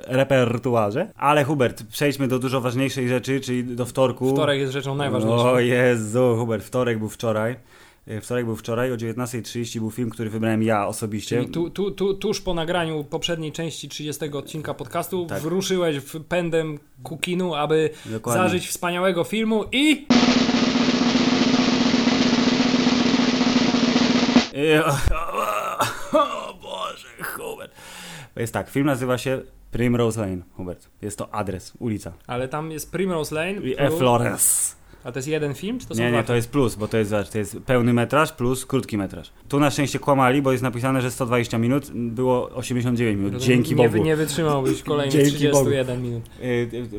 repertuarze. 0.07 1.08
Ale 1.15 1.43
Hubert, 1.43 1.83
przejdźmy 1.83 2.27
do 2.27 2.39
dużo 2.39 2.61
ważniejszej 2.61 3.07
rzeczy, 3.07 3.39
czyli 3.41 3.63
do 3.63 3.85
wtorku. 3.85 4.33
Wtorek 4.33 4.59
jest 4.59 4.73
rzeczą 4.73 4.95
najważniejszą. 4.95 5.49
O 5.49 5.59
Jezu, 5.59 6.35
Hubert, 6.39 6.63
wtorek 6.65 6.99
był 6.99 7.09
wczoraj. 7.09 7.55
Y, 8.07 8.21
Wtorek 8.21 8.45
był 8.45 8.55
wczoraj, 8.55 8.91
o 8.91 8.95
19.30 8.95 9.79
był 9.79 9.91
film, 9.91 10.09
który 10.09 10.29
wybrałem 10.29 10.63
ja 10.63 10.87
osobiście. 10.87 11.35
Czyli 11.41 11.51
tu, 11.51 11.69
tu, 11.69 11.91
tu, 11.91 12.13
tuż 12.13 12.41
po 12.41 12.53
nagraniu 12.53 13.03
poprzedniej 13.03 13.51
części 13.51 13.89
30 13.89 14.25
odcinka 14.33 14.73
podcastu 14.73 15.25
Tak. 15.25 15.41
wruszyłeś 15.41 15.97
w 15.97 16.23
pędem 16.23 16.79
kukinu, 17.03 17.55
aby 17.55 17.89
Dokładnie. 18.05 18.43
zażyć 18.43 18.67
wspaniałego 18.67 19.23
filmu 19.23 19.65
i... 19.71 20.05
I, 24.53 24.77
o 26.13 26.53
Boże, 26.61 27.07
Hubert. 27.23 27.71
Jest 28.35 28.53
tak, 28.53 28.69
film 28.69 28.85
nazywa 28.85 29.17
się 29.17 29.41
Primrose 29.71 30.21
Lane, 30.21 30.41
Hubert. 30.57 30.89
Jest 31.01 31.17
to 31.17 31.33
adres, 31.33 31.73
ulica. 31.79 32.13
Ale 32.27 32.47
tam 32.47 32.71
jest 32.71 32.91
Primrose 32.91 33.35
Lane. 33.35 33.51
I 33.51 33.75
plus- 33.75 33.75
E. 33.77 33.97
Flores. 33.97 34.75
A 35.03 35.11
to 35.11 35.19
jest 35.19 35.27
jeden 35.27 35.53
film, 35.53 35.79
czy 35.79 35.87
to 35.87 35.95
są 35.95 36.01
Nie, 36.01 36.11
nie, 36.11 36.23
to 36.23 36.35
jest 36.35 36.49
plus, 36.51 36.75
bo 36.75 36.87
to 36.87 36.97
jest, 36.97 37.11
to 37.31 37.37
jest 37.37 37.57
pełny 37.59 37.93
metraż 37.93 38.31
plus 38.31 38.65
krótki 38.65 38.97
metraż. 38.97 39.31
Tu 39.49 39.59
na 39.59 39.71
szczęście 39.71 39.99
kłamali, 39.99 40.41
bo 40.41 40.51
jest 40.51 40.63
napisane, 40.63 41.01
że 41.01 41.11
120 41.11 41.57
minut, 41.57 41.91
było 41.93 42.49
89 42.49 43.17
minut. 43.21 43.41
Dzięki 43.41 43.75
nie, 43.75 43.89
Bogu. 43.89 44.03
Nie 44.03 44.15
wytrzymałbyś 44.15 44.83
kolejnych 44.83 45.13
Dzięki 45.13 45.37
31 45.37 46.01
minut. 46.01 46.23
Y, 46.39 46.43
y, 46.43 46.77
y, 46.77 46.89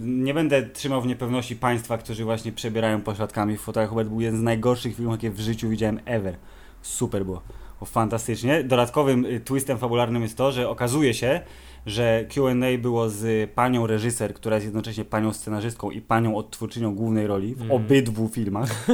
Nie 0.00 0.34
będę 0.34 0.62
trzymał 0.62 1.02
w 1.02 1.06
niepewności 1.06 1.56
państwa, 1.56 1.98
którzy 1.98 2.24
właśnie 2.24 2.52
przebierają 2.52 3.00
pośladkami 3.00 3.56
w 3.56 3.60
fotelach. 3.60 3.88
Hubert 3.88 4.08
był 4.08 4.20
jeden 4.20 4.40
z 4.40 4.42
najgorszych 4.42 4.96
filmów, 4.96 5.14
jakie 5.14 5.30
w 5.30 5.40
życiu 5.40 5.68
widziałem 5.68 6.00
ever. 6.04 6.36
Super 6.82 7.24
było. 7.24 7.42
Fantastycznie. 7.84 8.64
Dodatkowym 8.64 9.24
y, 9.24 9.40
twistem 9.40 9.78
fabularnym 9.78 10.22
jest 10.22 10.36
to, 10.36 10.52
że 10.52 10.68
okazuje 10.68 11.14
się, 11.14 11.40
że 11.86 12.24
Q&A 12.34 12.78
było 12.78 13.10
z 13.10 13.50
panią 13.50 13.86
reżyser, 13.86 14.34
która 14.34 14.56
jest 14.56 14.64
jednocześnie 14.64 15.04
panią 15.04 15.32
scenarzystką 15.32 15.90
i 15.90 16.00
panią 16.00 16.36
odtwórczynią 16.36 16.94
głównej 16.94 17.26
roli 17.26 17.54
w 17.54 17.72
obydwu 17.72 18.28
filmach. 18.28 18.86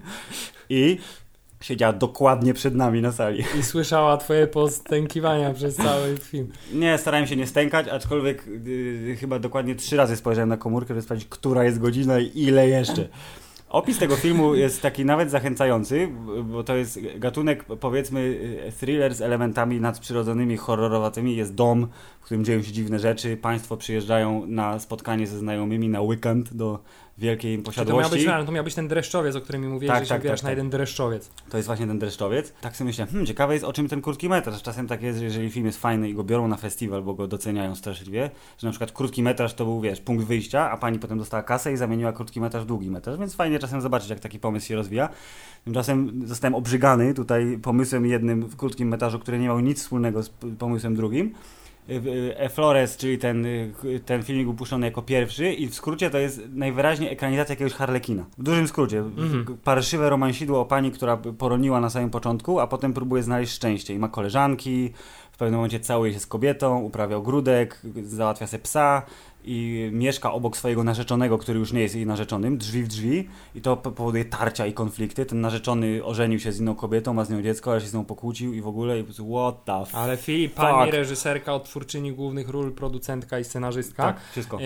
I 0.70 0.98
siedziała 1.60 1.92
dokładnie 1.92 2.54
przed 2.54 2.74
nami 2.74 3.02
na 3.02 3.12
sali. 3.12 3.44
I 3.58 3.62
słyszała 3.62 4.16
twoje 4.16 4.46
postękiwania 4.46 5.54
przez 5.54 5.76
cały 5.76 6.16
film. 6.16 6.52
Nie, 6.72 6.98
starałem 6.98 7.26
się 7.26 7.36
nie 7.36 7.46
stękać, 7.46 7.88
aczkolwiek 7.88 8.44
yy, 8.64 9.16
chyba 9.16 9.38
dokładnie 9.38 9.74
trzy 9.74 9.96
razy 9.96 10.16
spojrzałem 10.16 10.48
na 10.48 10.56
komórkę, 10.56 10.88
żeby 10.88 11.02
sprawdzić, 11.02 11.28
która 11.28 11.64
jest 11.64 11.78
godzina 11.78 12.20
i 12.20 12.30
ile 12.34 12.68
jeszcze. 12.68 13.08
Opis 13.70 13.98
tego 13.98 14.16
filmu 14.16 14.54
jest 14.54 14.82
taki 14.82 15.04
nawet 15.04 15.30
zachęcający, 15.30 16.08
bo 16.44 16.64
to 16.64 16.76
jest 16.76 17.00
gatunek, 17.16 17.64
powiedzmy, 17.64 18.38
thriller 18.78 19.14
z 19.14 19.20
elementami 19.20 19.80
nadprzyrodzonymi, 19.80 20.56
horrorowatymi. 20.56 21.36
Jest 21.36 21.54
dom, 21.54 21.88
w 22.20 22.24
którym 22.24 22.44
dzieją 22.44 22.62
się 22.62 22.72
dziwne 22.72 22.98
rzeczy. 22.98 23.36
Państwo 23.36 23.76
przyjeżdżają 23.76 24.46
na 24.46 24.78
spotkanie 24.78 25.26
ze 25.26 25.38
znajomymi 25.38 25.88
na 25.88 26.00
weekend 26.00 26.54
do 26.54 26.78
wielkiej 27.18 27.56
Czy 27.56 27.62
to 27.62 27.70
miał, 27.70 27.86
posiadłości. 27.86 28.26
być, 28.26 28.46
to 28.46 28.52
miał 28.52 28.64
być 28.64 28.74
ten 28.74 28.88
dreszczowiec, 28.88 29.36
o 29.36 29.40
którym 29.40 29.62
mi 29.62 29.68
mówiłeś, 29.68 29.94
Tak, 29.94 30.04
że 30.04 30.08
się 30.08 30.14
tak, 30.14 30.22
tak, 30.22 30.30
na 30.30 30.36
tak. 30.36 30.50
jeden 30.50 30.70
dreszczowiec. 30.70 31.30
To 31.50 31.56
jest 31.56 31.66
właśnie 31.66 31.86
ten 31.86 31.98
dreszczowiec. 31.98 32.52
Tak 32.60 32.76
sobie 32.76 32.86
myślę, 32.88 33.06
hmm, 33.06 33.26
ciekawe 33.26 33.54
jest 33.54 33.64
o 33.64 33.72
czym 33.72 33.88
ten 33.88 34.02
krótki 34.02 34.28
metraż. 34.28 34.62
Czasem 34.62 34.86
tak 34.86 35.02
jest, 35.02 35.18
że 35.18 35.24
jeżeli 35.24 35.50
film 35.50 35.66
jest 35.66 35.80
fajny 35.80 36.08
i 36.08 36.14
go 36.14 36.24
biorą 36.24 36.48
na 36.48 36.56
festiwal, 36.56 37.02
bo 37.02 37.14
go 37.14 37.28
doceniają 37.28 37.74
straszliwie, 37.74 38.30
że 38.58 38.66
na 38.66 38.70
przykład 38.70 38.92
krótki 38.92 39.22
metraż 39.22 39.54
to 39.54 39.64
był, 39.64 39.80
wiesz, 39.80 40.00
punkt 40.00 40.24
wyjścia, 40.24 40.70
a 40.70 40.76
pani 40.76 40.98
potem 40.98 41.18
dostała 41.18 41.42
kasę 41.42 41.72
i 41.72 41.76
zamieniła 41.76 42.12
krótki 42.12 42.40
metraż 42.40 42.62
w 42.62 42.66
długi 42.66 42.90
metraż, 42.90 43.18
więc 43.18 43.34
fajnie 43.34 43.58
czasem 43.58 43.80
zobaczyć, 43.80 44.10
jak 44.10 44.20
taki 44.20 44.38
pomysł 44.38 44.66
się 44.66 44.74
rozwija. 44.76 45.08
Tymczasem 45.64 46.22
zostałem 46.24 46.54
obrzygany 46.54 47.14
tutaj 47.14 47.58
pomysłem 47.62 48.06
jednym 48.06 48.42
w 48.42 48.56
krótkim 48.56 48.88
metrażu, 48.88 49.18
który 49.18 49.38
nie 49.38 49.46
miał 49.46 49.60
nic 49.60 49.82
wspólnego 49.82 50.22
z 50.22 50.30
pomysłem 50.58 50.96
drugim. 50.96 51.34
E 52.36 52.48
Flores, 52.48 52.96
czyli 52.96 53.18
ten, 53.18 53.46
y, 53.46 53.72
ten 54.06 54.22
filmik 54.22 54.46
był 54.46 54.54
puszczony 54.54 54.86
jako 54.86 55.02
pierwszy 55.02 55.52
i 55.52 55.68
w 55.68 55.74
skrócie 55.74 56.10
to 56.10 56.18
jest 56.18 56.40
najwyraźniej 56.52 57.12
ekranizacja 57.12 57.52
jakiegoś 57.52 57.72
harlekina. 57.72 58.24
W 58.38 58.42
dużym 58.42 58.68
skrócie. 58.68 58.98
Mhm. 58.98 59.58
Parszywe 59.64 60.10
romansidło 60.10 60.60
o 60.60 60.64
pani, 60.64 60.92
która 60.92 61.16
poroniła 61.16 61.80
na 61.80 61.90
samym 61.90 62.10
początku, 62.10 62.60
a 62.60 62.66
potem 62.66 62.92
próbuje 62.92 63.22
znaleźć 63.22 63.52
szczęście 63.52 63.94
i 63.94 63.98
ma 63.98 64.08
koleżanki, 64.08 64.92
w 65.32 65.36
pewnym 65.38 65.56
momencie 65.56 65.80
całuje 65.80 66.12
się 66.12 66.18
z 66.18 66.26
kobietą, 66.26 66.78
uprawia 66.78 67.16
ogródek, 67.16 67.82
załatwia 68.02 68.46
se 68.46 68.58
psa 68.58 69.02
i 69.44 69.88
mieszka 69.92 70.32
obok 70.32 70.56
swojego 70.56 70.84
narzeczonego, 70.84 71.38
który 71.38 71.58
już 71.58 71.72
nie 71.72 71.80
jest 71.80 71.94
jej 71.94 72.06
narzeczonym, 72.06 72.58
drzwi 72.58 72.82
w 72.82 72.88
drzwi 72.88 73.28
i 73.54 73.60
to 73.60 73.76
po- 73.76 73.90
powoduje 73.90 74.24
tarcia 74.24 74.66
i 74.66 74.72
konflikty. 74.72 75.26
Ten 75.26 75.40
narzeczony 75.40 76.04
ożenił 76.04 76.38
się 76.40 76.52
z 76.52 76.60
inną 76.60 76.74
kobietą, 76.74 77.14
ma 77.14 77.24
z 77.24 77.30
nią 77.30 77.42
dziecko, 77.42 77.70
ale 77.70 77.80
się 77.80 77.86
z 77.86 77.94
nią 77.94 78.04
pokłócił 78.04 78.54
i 78.54 78.60
w 78.60 78.66
ogóle 78.66 79.00
i 79.00 79.04
what 79.04 79.64
the 79.64 79.72
f... 79.82 79.94
Ale 79.94 80.16
Filip, 80.16 80.54
pani 80.54 80.84
Fuck. 80.84 80.94
reżyserka, 80.94 81.54
odtwórczyni 81.54 82.12
głównych 82.12 82.48
ról, 82.48 82.72
producentka 82.72 83.38
i 83.38 83.44
scenarzystka, 83.44 84.02
Tak, 84.02 84.20
wszystko. 84.30 84.56
e, 84.56 84.62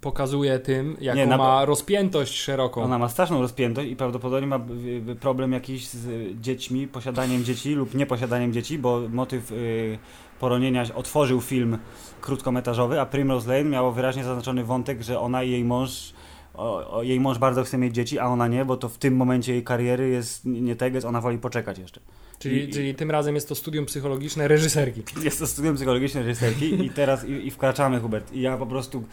pokazuje 0.00 0.58
tym, 0.58 0.96
jaką 1.00 1.18
Nie, 1.18 1.26
na- 1.26 1.36
ma 1.36 1.64
rozpiętość 1.64 2.34
szeroką. 2.34 2.82
Ona 2.82 2.98
ma 2.98 3.08
straszną 3.08 3.40
rozpiętość 3.40 3.90
i 3.90 3.96
prawdopodobnie 3.96 4.46
ma 4.46 4.56
y, 4.56 5.10
y, 5.10 5.14
problem 5.16 5.52
jakiś 5.52 5.88
z 5.88 6.06
y, 6.06 6.34
dziećmi, 6.40 6.88
posiadaniem 6.88 7.44
dzieci 7.44 7.74
lub 7.74 7.94
nieposiadaniem 7.94 8.52
dzieci, 8.52 8.78
bo 8.78 9.00
motyw 9.12 9.52
y, 9.52 9.98
poronienia 10.40 10.84
otworzył 10.94 11.40
film 11.40 11.78
krótkometrażowy, 12.20 13.00
a 13.00 13.06
Primrose 13.06 13.48
Lane 13.48 13.70
miało 13.70 13.92
wyraźnie 13.92 14.24
zaznaczony 14.24 14.64
wątek, 14.64 15.02
że 15.02 15.20
ona 15.20 15.42
i 15.42 15.50
jej 15.50 15.64
mąż 15.64 16.12
o, 16.54 16.90
o, 16.96 17.02
jej 17.02 17.20
mąż 17.20 17.38
bardzo 17.38 17.64
chce 17.64 17.78
mieć 17.78 17.94
dzieci, 17.94 18.18
a 18.18 18.26
ona 18.26 18.48
nie, 18.48 18.64
bo 18.64 18.76
to 18.76 18.88
w 18.88 18.98
tym 18.98 19.16
momencie 19.16 19.52
jej 19.52 19.64
kariery 19.64 20.08
jest 20.08 20.44
nie 20.44 20.76
teges, 20.76 21.04
ona 21.04 21.20
woli 21.20 21.38
poczekać 21.38 21.78
jeszcze. 21.78 22.00
Czyli, 22.38 22.68
I- 22.68 22.72
czyli 22.72 22.94
tym 22.94 23.10
razem 23.10 23.34
jest 23.34 23.48
to 23.48 23.54
studium 23.54 23.86
psychologiczne 23.86 24.48
reżyserki. 24.48 25.02
Jest 25.24 25.38
to 25.38 25.46
studium 25.46 25.76
psychologiczne 25.76 26.22
reżyserki 26.22 26.84
i 26.84 26.90
teraz 26.90 27.24
i, 27.24 27.46
i 27.46 27.50
wkraczamy, 27.50 28.00
Hubert. 28.00 28.32
I 28.32 28.40
ja 28.40 28.56
po 28.56 28.66
prostu. 28.66 29.04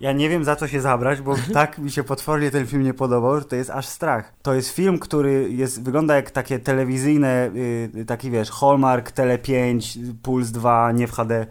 Ja 0.00 0.12
nie 0.12 0.28
wiem 0.28 0.44
za 0.44 0.56
co 0.56 0.68
się 0.68 0.80
zabrać, 0.80 1.20
bo 1.20 1.34
tak 1.52 1.78
mi 1.78 1.90
się 1.90 2.04
potwornie 2.04 2.50
ten 2.50 2.66
film 2.66 2.82
nie 2.82 2.94
podobał, 2.94 3.38
że 3.38 3.44
to 3.44 3.56
jest 3.56 3.70
aż 3.70 3.86
strach. 3.86 4.32
To 4.42 4.54
jest 4.54 4.70
film, 4.70 4.98
który 4.98 5.50
jest, 5.50 5.82
wygląda 5.82 6.16
jak 6.16 6.30
takie 6.30 6.58
telewizyjne, 6.58 7.50
y, 7.94 8.04
taki 8.04 8.30
wiesz, 8.30 8.50
Hallmark, 8.50 9.10
Tele 9.10 9.38
5, 9.38 9.98
Puls 10.22 10.50
2, 10.50 10.92
nie 10.92 11.06
w 11.06 11.12
HD. 11.12 11.46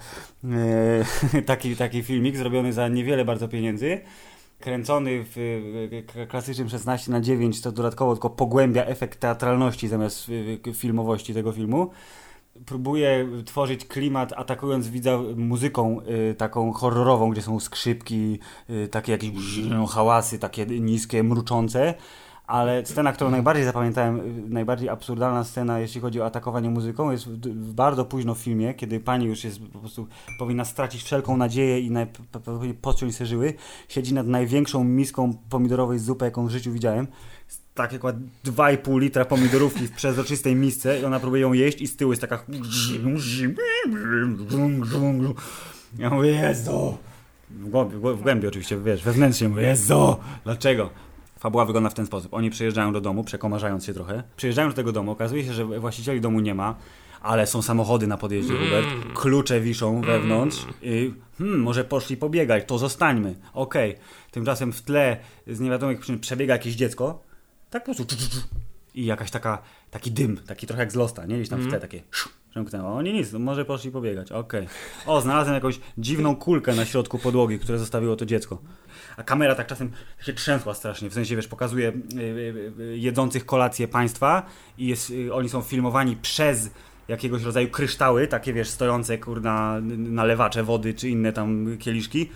Y, 1.34 1.41
taki, 1.45 1.76
taki 1.76 2.04
filmik 2.04 2.38
zrobiony 2.38 2.74
za 2.74 2.88
niewiele 2.88 3.26
bardzo 3.26 3.47
pieniędzy. 3.47 4.02
Kręcony 4.60 5.26
w 5.36 5.38
y, 5.38 6.28
klasycznym 6.28 6.70
16 6.70 7.12
na 7.12 7.22
9 7.22 7.62
to 7.62 7.72
dodatkowo 7.72 8.14
tylko 8.14 8.30
pogłębia 8.30 8.86
efekt 8.86 9.20
teatralności 9.20 9.88
zamiast 9.88 10.30
y, 10.30 10.74
filmowości 10.74 11.34
tego 11.34 11.52
filmu 11.52 11.89
próbuje 12.66 13.28
tworzyć 13.45 13.86
klimat, 13.86 14.34
atakując 14.34 14.88
widza 14.88 15.20
muzyką 15.36 16.01
y, 16.32 16.36
taką 16.36 16.74
horrorową, 16.74 17.30
gdzie 17.30 17.41
są 17.41 17.60
skrzypki, 17.60 18.39
y, 18.70 18.88
takie 18.88 19.12
jakieś 19.12 19.32
hałasy, 19.89 20.39
takie 20.39 20.66
niskie, 20.66 21.24
mruczące. 21.24 21.93
Ale 22.47 22.86
scena, 22.86 23.14
którą 23.14 23.32
najbardziej 23.32 23.66
zapamiętałem, 23.66 24.20
y, 24.20 24.49
najbardziej 24.49 24.89
absurdalna 24.89 25.43
scena, 25.43 25.80
jeśli 25.80 26.01
chodzi 26.01 26.22
o 26.22 26.26
atakowanie 26.26 26.70
muzyką, 26.70 27.12
jest 27.12 27.28
w, 27.30 27.74
bardzo 27.74 28.05
późno 28.05 28.36
w 28.36 28.39
filmie, 28.39 28.74
kiedy 28.74 28.99
pani 28.99 29.26
już 29.26 29.43
jest 29.43 29.62
po 29.74 29.80
prostu 29.80 30.07
powinna 30.39 30.66
stracić 30.66 31.03
wszelką 31.03 31.38
nadzieję 31.38 31.80
i 31.80 31.91
naj, 31.91 32.07
p- 32.07 32.39
p- 32.39 32.74
podciąć 32.82 33.16
se 33.16 33.26
żyły. 33.26 33.53
Siedzi 33.88 34.14
nad 34.14 34.28
największą 34.28 34.84
miską 34.84 35.34
pomidorowej 35.49 35.99
zupy, 35.99 36.26
jaką 36.26 36.47
w 36.47 36.49
życiu 36.49 36.72
widziałem. 36.72 37.07
Tak 37.74 37.94
jak 37.94 38.02
2,5 38.02 39.00
litra 39.00 39.26
pomidorówki 39.26 39.88
w 39.88 39.92
przezroczystej 39.92 40.56
misce 40.56 41.00
i 41.00 41.06
ona 41.06 41.20
próbuje 41.20 41.42
ją 41.42 41.54
jeść 41.54 41.82
i 41.82 41.88
z 41.88 41.96
tyłu 41.96 42.12
jest 42.12 42.22
taka 42.22 42.46
ja 45.98 46.10
mówię, 46.10 46.30
Jezu! 46.30 46.98
W 47.50 47.70
głębi, 47.70 47.96
w 47.96 48.22
głębi 48.22 48.48
oczywiście, 48.48 48.78
wiesz, 48.78 49.04
wewnętrznie 49.04 49.50
mówię, 49.50 49.64
Jezu! 49.64 50.16
Dlaczego? 50.44 50.90
Fabuła 51.40 51.66
wygląda 51.66 51.90
w 51.90 51.94
ten 51.94 52.06
sposób. 52.06 52.34
Oni 52.34 52.50
przyjeżdżają 52.50 52.94
do 52.94 53.02
domu, 53.02 53.24
przekomarzając 53.24 53.86
się 53.86 53.94
trochę. 53.94 54.24
Przyjeżdżają 54.38 54.70
do 54.70 54.76
tego 54.76 54.92
domu, 54.92 55.12
okazuje 55.12 55.44
się, 55.44 55.54
że 55.54 55.66
właścicieli 55.66 56.22
domu 56.22 56.40
nie 56.40 56.56
ma, 56.56 56.76
ale 57.22 57.48
są 57.48 57.62
samochody 57.62 58.08
na 58.08 58.18
podjeździe, 58.18 58.54
Hubert. 58.54 58.88
Klucze 59.16 59.62
wiszą 59.62 60.02
wewnątrz 60.02 60.66
i 60.82 61.14
hmm, 61.38 61.60
może 61.60 61.84
poszli 61.84 62.18
pobiegać, 62.18 62.64
to 62.68 62.78
zostańmy. 62.78 63.36
Okej. 63.54 63.96
Tymczasem 64.32 64.74
w 64.74 64.82
tle 64.82 65.18
z 65.48 65.60
niewiadomych 65.60 66.00
przyczyn 66.00 66.20
przebiega 66.20 66.54
jakieś 66.54 66.76
dziecko. 66.76 67.29
Tak 67.70 67.84
po 67.86 67.96
prostu. 67.96 68.16
I 68.96 69.06
jakaś 69.06 69.32
taka, 69.32 69.62
taki 69.92 70.12
dym, 70.12 70.38
taki 70.38 70.68
trochę 70.68 70.82
jak 70.82 70.92
z 70.92 70.96
Losta, 70.96 71.26
nie? 71.26 71.36
Gdzieś 71.36 71.50
tam 71.50 71.62
w 71.62 71.70
tle 71.70 71.80
takie 71.80 72.04
przemknęło. 72.50 72.96
Oni 72.96 73.14
nic, 73.14 73.32
no 73.32 73.40
może 73.40 73.66
poszli 73.66 73.92
pobiegać, 73.92 74.32
okej. 74.32 74.68
O, 75.06 75.22
znalazłem 75.22 75.56
jakąś 75.56 75.80
dziwną 75.98 76.36
kulkę 76.36 76.76
na 76.76 76.86
środku 76.86 77.20
podłogi, 77.20 77.60
które 77.60 77.80
zostawiło 77.80 78.16
to 78.16 78.26
dziecko. 78.26 78.62
A 79.18 79.24
kamera 79.24 79.56
tak 79.56 79.68
czasem 79.68 79.92
się 80.22 80.34
trzęsła 80.34 80.74
strasznie, 80.74 81.10
w 81.10 81.14
sensie, 81.14 81.36
wiesz, 81.36 81.48
pokazuje 81.48 81.90
y, 81.90 82.20
y, 82.20 82.74
y, 82.80 82.98
jedzących 82.98 83.46
kolację 83.46 83.88
państwa 83.88 84.46
i 84.78 84.88
jest, 84.88 85.14
oni 85.32 85.50
są 85.50 85.62
filmowani 85.62 86.16
przez 86.16 86.70
jakiegoś 87.10 87.43
rodzaju 87.43 87.70
kryształy, 87.70 88.28
takie 88.28 88.53
wiesz, 88.53 88.70
stojące 88.70 89.18
kurna 89.18 89.78
nalewacze 89.97 90.64
wody 90.64 90.93
czy 90.93 91.10
inne 91.10 91.34
tam 91.34 91.78
kieliszki 91.80 92.30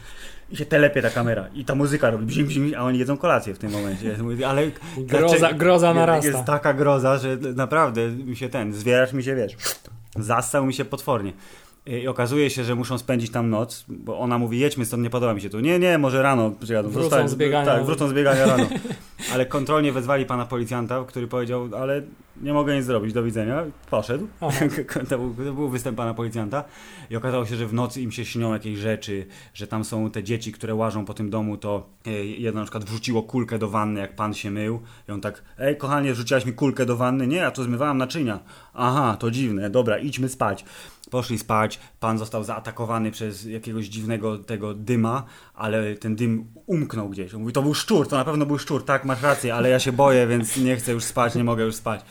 i 0.52 0.58
się 0.58 0.66
telepie 0.66 1.02
ta 1.02 1.10
kamera 1.10 1.48
i 1.54 1.66
ta 1.66 1.76
muzyka 1.76 2.10
robi 2.10 2.26
bzim, 2.26 2.48
bzim, 2.48 2.74
a 2.78 2.82
oni 2.84 3.00
jedzą 3.00 3.18
kolację 3.18 3.54
w 3.54 3.58
tym 3.60 3.72
momencie. 3.72 4.16
Ale 4.48 4.62
Groza- 4.98 5.38
dlaczego- 5.38 5.58
groza 5.58 5.88
jest- 5.88 5.96
narasta. 5.96 6.28
Jest 6.28 6.46
taka 6.46 6.74
groza, 6.74 7.18
że 7.18 7.38
naprawdę 7.56 8.08
mi 8.10 8.36
się 8.36 8.50
ten, 8.50 8.74
zwieracz 8.74 9.14
mi 9.14 9.24
się, 9.24 9.36
wiesz, 9.36 9.56
zassał 10.16 10.66
mi 10.66 10.74
się 10.74 10.86
potwornie. 10.86 11.34
I 11.86 12.08
okazuje 12.08 12.50
się, 12.50 12.64
że 12.64 12.76
muszą 12.76 12.98
spędzić 12.98 13.32
tam 13.32 13.50
noc, 13.50 13.86
bo 13.88 14.20
ona 14.20 14.38
mówi, 14.38 14.60
jedźmy 14.60 14.86
stąd, 14.86 15.04
nie 15.04 15.10
podoba 15.10 15.34
mi 15.34 15.42
się 15.42 15.50
tu. 15.50 15.60
Nie, 15.60 15.80
nie, 15.80 15.98
może 15.98 16.22
rano 16.22 16.52
przyjadą. 16.52 16.90
Wrócą 16.90 17.10
Zostań- 17.10 17.30
z 17.30 17.36
biegania. 17.36 17.66
Tak, 17.66 17.86
wrócą 17.86 18.08
z 18.08 18.14
biegania 18.14 18.46
rano. 18.46 18.68
ale 19.34 19.46
kontrolnie 19.46 19.92
wezwali 19.92 20.26
pana 20.26 20.46
policjanta, 20.46 21.04
który 21.08 21.28
powiedział, 21.28 21.70
ale 21.80 22.02
nie 22.42 22.54
mogę 22.54 22.76
nic 22.76 22.86
zrobić, 22.86 23.14
do 23.14 23.24
widzenia. 23.24 23.64
Poszedł. 23.90 24.28
To, 25.10 25.18
był, 25.18 25.46
to 25.46 25.54
był 25.54 25.70
występ 25.70 25.98
pana 25.98 26.14
policjanta 26.14 26.64
i 27.10 27.16
okazało 27.16 27.46
się, 27.46 27.56
że 27.56 27.68
w 27.68 27.74
nocy 27.74 28.02
im 28.02 28.12
się 28.12 28.26
śnią 28.26 28.54
jakieś 28.54 28.80
rzeczy, 28.80 29.26
że 29.54 29.68
tam 29.68 29.84
są 29.84 30.12
te 30.12 30.24
dzieci, 30.24 30.52
które 30.52 30.76
łażą 30.76 31.06
po 31.06 31.14
tym 31.14 31.30
domu, 31.30 31.58
to 31.58 31.90
e, 32.06 32.12
jedno 32.26 32.60
na 32.60 32.66
przykład 32.66 32.84
wrzuciło 32.84 33.24
kulkę 33.24 33.58
do 33.58 33.70
wanny, 33.70 34.00
jak 34.00 34.16
pan 34.16 34.34
się 34.34 34.52
mył 34.52 34.80
i 35.10 35.12
on 35.12 35.22
tak, 35.22 35.44
ej 35.60 35.78
kochanie, 35.78 36.14
wrzuciłaś 36.14 36.46
mi 36.46 36.54
kulkę 36.54 36.86
do 36.86 36.98
wanny? 36.98 37.28
Nie, 37.28 37.38
ja 37.38 37.52
to 37.52 37.64
zmywałam 37.64 37.98
naczynia. 37.98 38.40
Aha, 38.74 39.18
to 39.20 39.32
dziwne, 39.32 39.70
dobra, 39.70 39.98
idźmy 39.98 40.30
spać. 40.30 40.66
Poszli 41.12 41.38
spać, 41.38 41.73
pan 42.00 42.18
został 42.18 42.44
zaatakowany 42.44 43.12
przez 43.12 43.46
jakiegoś 43.46 43.86
dziwnego 43.86 44.38
tego 44.38 44.74
dyma, 44.74 45.24
ale 45.56 45.96
ten 45.96 46.16
dym 46.16 46.46
umknął 46.66 47.10
gdzieś. 47.10 47.34
On 47.34 47.42
mówi, 47.42 47.54
to 47.54 47.62
był 47.62 47.74
szczur, 47.74 48.08
to 48.08 48.18
na 48.18 48.26
pewno 48.26 48.46
był 48.46 48.58
szczur, 48.58 48.86
tak, 48.86 49.06
masz 49.06 49.22
rację, 49.22 49.56
ale 49.56 49.70
ja 49.70 49.80
się 49.80 49.92
boję, 49.92 50.28
więc 50.28 50.58
nie 50.58 50.76
chcę 50.76 50.92
już 50.92 51.04
spać, 51.04 51.36
nie 51.36 51.44
mogę 51.44 51.64
już 51.64 51.76
spać. 51.76 52.02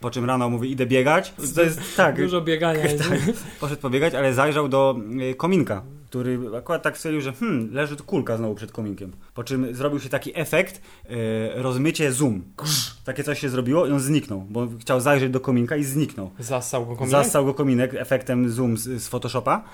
Po 0.00 0.10
czym 0.10 0.24
rano 0.24 0.50
mówi, 0.50 0.70
idę 0.70 0.86
biegać. 0.86 1.32
To 1.54 1.62
jest 1.62 1.96
tak, 1.96 2.16
Dużo 2.16 2.40
biegania 2.40 2.82
tak, 3.08 3.18
poszedł 3.60 3.82
pobiegać, 3.82 4.14
ale 4.14 4.34
zajrzał 4.34 4.68
do 4.68 4.96
y, 5.30 5.34
kominka, 5.34 5.82
który 6.16 6.56
akurat 6.56 6.82
tak 6.82 6.96
stwierdził, 6.96 7.20
że 7.20 7.32
hmm, 7.32 7.74
leży 7.74 7.96
tu 7.96 8.04
kulka 8.04 8.36
znowu 8.36 8.54
przed 8.54 8.72
kominkiem. 8.72 9.12
Po 9.34 9.44
czym 9.44 9.74
zrobił 9.74 10.00
się 10.00 10.08
taki 10.08 10.40
efekt, 10.40 10.80
y, 11.10 11.12
rozmycie 11.54 12.12
zoom. 12.12 12.42
Takie 13.04 13.24
coś 13.24 13.40
się 13.40 13.48
zrobiło 13.48 13.86
i 13.86 13.92
on 13.92 14.00
zniknął, 14.00 14.40
bo 14.40 14.68
chciał 14.80 15.00
zajrzeć 15.00 15.32
do 15.32 15.40
kominka 15.40 15.76
i 15.76 15.84
zniknął. 15.84 16.30
Zassał 16.38 16.86
go 16.86 16.96
kominek? 16.96 17.10
Zastał 17.10 17.44
go 17.44 17.54
kominek 17.54 17.94
efektem 17.94 18.50
zoom 18.50 18.76
z, 18.76 19.02
z 19.02 19.08
Photoshopa. 19.08 19.64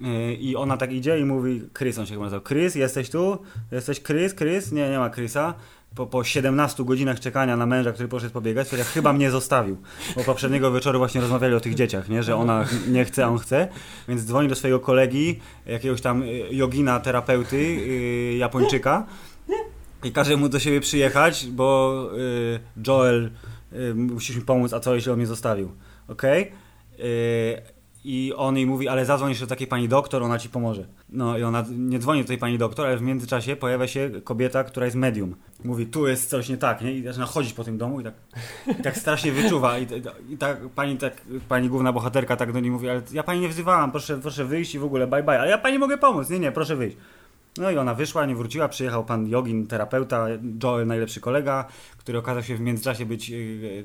Yy, 0.00 0.34
I 0.34 0.56
ona 0.56 0.76
tak 0.76 0.92
idzie 0.92 1.18
i 1.18 1.24
mówi, 1.24 1.62
Chris, 1.78 1.98
on 1.98 2.06
się 2.06 2.12
chyba 2.12 2.24
nazywał, 2.24 2.44
Chris, 2.44 2.74
jesteś 2.74 3.10
tu? 3.10 3.38
Jesteś 3.72 4.02
Chris? 4.02 4.34
Chris? 4.34 4.72
Nie, 4.72 4.90
nie 4.90 4.98
ma 4.98 5.10
Chrisa. 5.10 5.54
Po, 5.94 6.06
po 6.06 6.24
17 6.24 6.84
godzinach 6.84 7.20
czekania 7.20 7.56
na 7.56 7.66
męża, 7.66 7.92
który 7.92 8.08
poszedł 8.08 8.32
pobiegać, 8.32 8.68
to 8.68 8.76
chyba 8.84 9.12
mnie 9.12 9.30
zostawił. 9.30 9.76
Bo 10.16 10.24
poprzedniego 10.24 10.72
wieczoru 10.72 10.98
właśnie 10.98 11.20
rozmawiali 11.20 11.54
o 11.54 11.60
tych 11.60 11.74
dzieciach, 11.74 12.08
nie? 12.08 12.22
że 12.22 12.36
ona 12.36 12.64
nie 12.88 13.04
chce, 13.04 13.24
a 13.24 13.28
on 13.28 13.38
chce. 13.38 13.68
Więc 14.08 14.22
dzwoni 14.22 14.48
do 14.48 14.54
swojego 14.54 14.80
kolegi, 14.80 15.40
jakiegoś 15.66 16.00
tam 16.00 16.22
y, 16.22 16.26
jogina, 16.50 17.00
terapeuty, 17.00 17.62
yy, 17.62 18.36
Japończyka 18.36 19.06
i 20.04 20.12
każe 20.12 20.36
mu 20.36 20.48
do 20.48 20.58
siebie 20.58 20.80
przyjechać, 20.80 21.46
bo 21.46 22.08
y, 22.18 22.60
Joel, 22.86 23.30
y, 23.72 23.94
musisz 23.94 24.36
mi 24.36 24.42
pomóc, 24.42 24.72
a 24.72 24.80
co 24.80 24.94
jeśli 24.94 25.12
on 25.12 25.18
mnie 25.18 25.26
zostawił? 25.26 25.72
Okej? 26.08 26.52
Y, 26.98 27.62
I 28.04 28.32
on 28.36 28.56
jej 28.56 28.66
mówi, 28.66 28.88
ale 28.88 29.04
zadzwoń 29.04 29.28
jeszcze 29.28 29.44
do 29.44 29.48
takiej 29.48 29.66
pani 29.66 29.88
doktor, 29.88 30.22
ona 30.22 30.38
ci 30.38 30.48
pomoże. 30.48 30.86
No 31.08 31.38
i 31.38 31.42
ona 31.42 31.64
nie 31.70 31.98
dzwoni 31.98 32.22
do 32.22 32.28
tej 32.28 32.38
pani 32.38 32.58
doktor, 32.58 32.86
ale 32.86 32.96
w 32.96 33.02
międzyczasie 33.02 33.56
pojawia 33.56 33.86
się 33.86 34.10
kobieta, 34.24 34.64
która 34.64 34.86
jest 34.86 34.96
medium. 34.96 35.34
Mówi, 35.64 35.86
tu 35.86 36.06
jest 36.06 36.30
coś 36.30 36.48
nie 36.48 36.56
tak, 36.56 36.82
nie? 36.82 36.92
I 36.92 37.02
zaczyna 37.02 37.26
chodzić 37.26 37.52
po 37.52 37.64
tym 37.64 37.78
domu 37.78 38.00
i 38.00 38.04
tak, 38.04 38.14
i 38.80 38.82
tak 38.82 38.96
strasznie 38.96 39.32
wyczuwa. 39.32 39.78
I, 39.78 39.86
i 40.28 40.38
tak 40.38 40.68
pani, 40.68 40.96
tak 40.96 41.22
pani 41.48 41.68
główna 41.68 41.92
bohaterka 41.92 42.36
tak 42.36 42.52
do 42.52 42.60
niej 42.60 42.70
mówi, 42.70 42.88
ale 42.88 43.02
ja 43.12 43.22
pani 43.22 43.40
nie 43.40 43.48
wzywałam, 43.48 43.90
proszę, 43.90 44.18
proszę 44.18 44.44
wyjść 44.44 44.74
i 44.74 44.78
w 44.78 44.84
ogóle 44.84 45.06
bye 45.06 45.22
bye, 45.22 45.40
ale 45.40 45.50
ja 45.50 45.58
pani 45.58 45.78
mogę 45.78 45.98
pomóc. 45.98 46.30
Nie, 46.30 46.38
nie, 46.38 46.52
proszę 46.52 46.76
wyjść. 46.76 46.96
No 47.58 47.70
i 47.70 47.76
ona 47.78 47.94
wyszła, 47.94 48.26
nie 48.26 48.36
wróciła, 48.36 48.68
przyjechał 48.68 49.04
pan 49.04 49.28
Jogin, 49.28 49.66
terapeuta, 49.66 50.26
Joel, 50.62 50.86
najlepszy 50.86 51.20
kolega, 51.20 51.64
który 51.98 52.18
okazał 52.18 52.42
się 52.42 52.56
w 52.56 52.60
międzyczasie 52.60 53.06
być 53.06 53.30
y, 53.30 53.34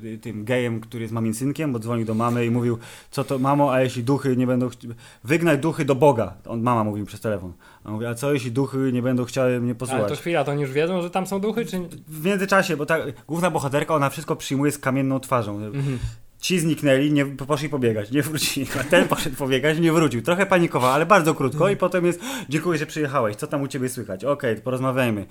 y, 0.04 0.20
tym 0.22 0.46
gejem, 0.46 0.80
który 0.82 1.02
jest 1.02 1.14
mamin 1.14 1.34
synkiem, 1.34 1.74
bo 1.74 1.80
dzwonił 1.80 2.06
do 2.06 2.14
mamy 2.14 2.46
i 2.46 2.52
mówił, 2.52 2.78
co 3.12 3.24
to 3.24 3.40
mamo, 3.40 3.74
a 3.74 3.82
jeśli 3.82 4.04
duchy 4.04 4.38
nie 4.38 4.48
będą, 4.48 4.68
chci- 4.68 4.94
wygnać 5.24 5.60
duchy 5.60 5.86
do 5.86 5.96
Boga. 5.96 6.34
On, 6.46 6.62
mama 6.62 6.84
mówił 6.84 7.06
przez 7.06 7.22
telefon. 7.22 7.54
A 7.84 7.88
on 7.88 7.94
mówi, 7.94 8.06
a 8.06 8.16
co 8.16 8.34
jeśli 8.34 8.52
duchy 8.52 8.92
nie 8.94 9.02
będą 9.02 9.26
chciały 9.26 9.60
mnie 9.60 9.72
Ale 9.72 9.76
posłuchać? 9.76 10.10
to 10.10 10.16
chwila, 10.16 10.44
to 10.44 10.52
oni 10.52 10.62
już 10.62 10.72
wiedzą, 10.72 11.02
że 11.02 11.10
tam 11.10 11.28
są 11.28 11.40
duchy, 11.40 11.66
czy 11.66 11.80
nie? 11.80 11.88
W 12.08 12.26
międzyczasie, 12.26 12.78
bo 12.78 12.86
ta 12.86 12.98
główna 13.28 13.52
bohaterka, 13.52 13.96
ona 13.96 14.10
wszystko 14.10 14.36
przyjmuje 14.36 14.72
z 14.72 14.78
kamienną 14.80 15.20
twarzą. 15.20 15.56
Mhm. 15.56 16.00
Ci 16.40 16.60
zniknęli, 16.60 17.12
nie, 17.12 17.26
poszli 17.26 17.70
pobiegać, 17.70 18.12
nie 18.12 18.22
wrócili. 18.22 18.68
Ten 18.90 19.08
poszedł 19.08 19.36
pobiegać, 19.36 19.80
nie 19.80 19.92
wrócił. 19.92 20.22
Trochę 20.22 20.46
panikował, 20.46 20.92
ale 20.92 21.06
bardzo 21.06 21.36
krótko 21.36 21.70
i 21.70 21.78
potem 21.78 22.06
jest, 22.06 22.20
dziękuję, 22.50 22.80
że 22.80 22.86
przyjechałeś, 22.86 23.36
co 23.36 23.48
tam 23.48 23.62
u 23.62 23.68
ciebie 23.68 23.90
słychać? 23.90 24.26
Okej, 24.26 24.56
porozmawiajmy. 24.62 25.26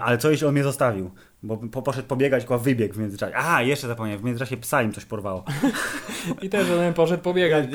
Ale 0.00 0.18
co 0.18 0.30
jeśli 0.30 0.46
on 0.46 0.52
mnie 0.52 0.64
zostawił? 0.64 1.10
Bo 1.42 1.56
po, 1.56 1.82
poszedł 1.82 2.08
pobiegać, 2.08 2.42
tylko 2.42 2.58
wybiegł 2.58 2.94
w 2.94 2.98
międzyczasie. 2.98 3.32
Aha, 3.36 3.62
jeszcze 3.62 3.88
zapomniałem, 3.88 4.20
w 4.20 4.24
międzyczasie 4.24 4.56
psa 4.56 4.82
im 4.82 4.92
coś 4.92 5.04
porwało. 5.04 5.44
I 6.42 6.48
też 6.48 6.68
jeden 6.68 6.94
poszedł 6.94 7.22
pobiegać. 7.22 7.66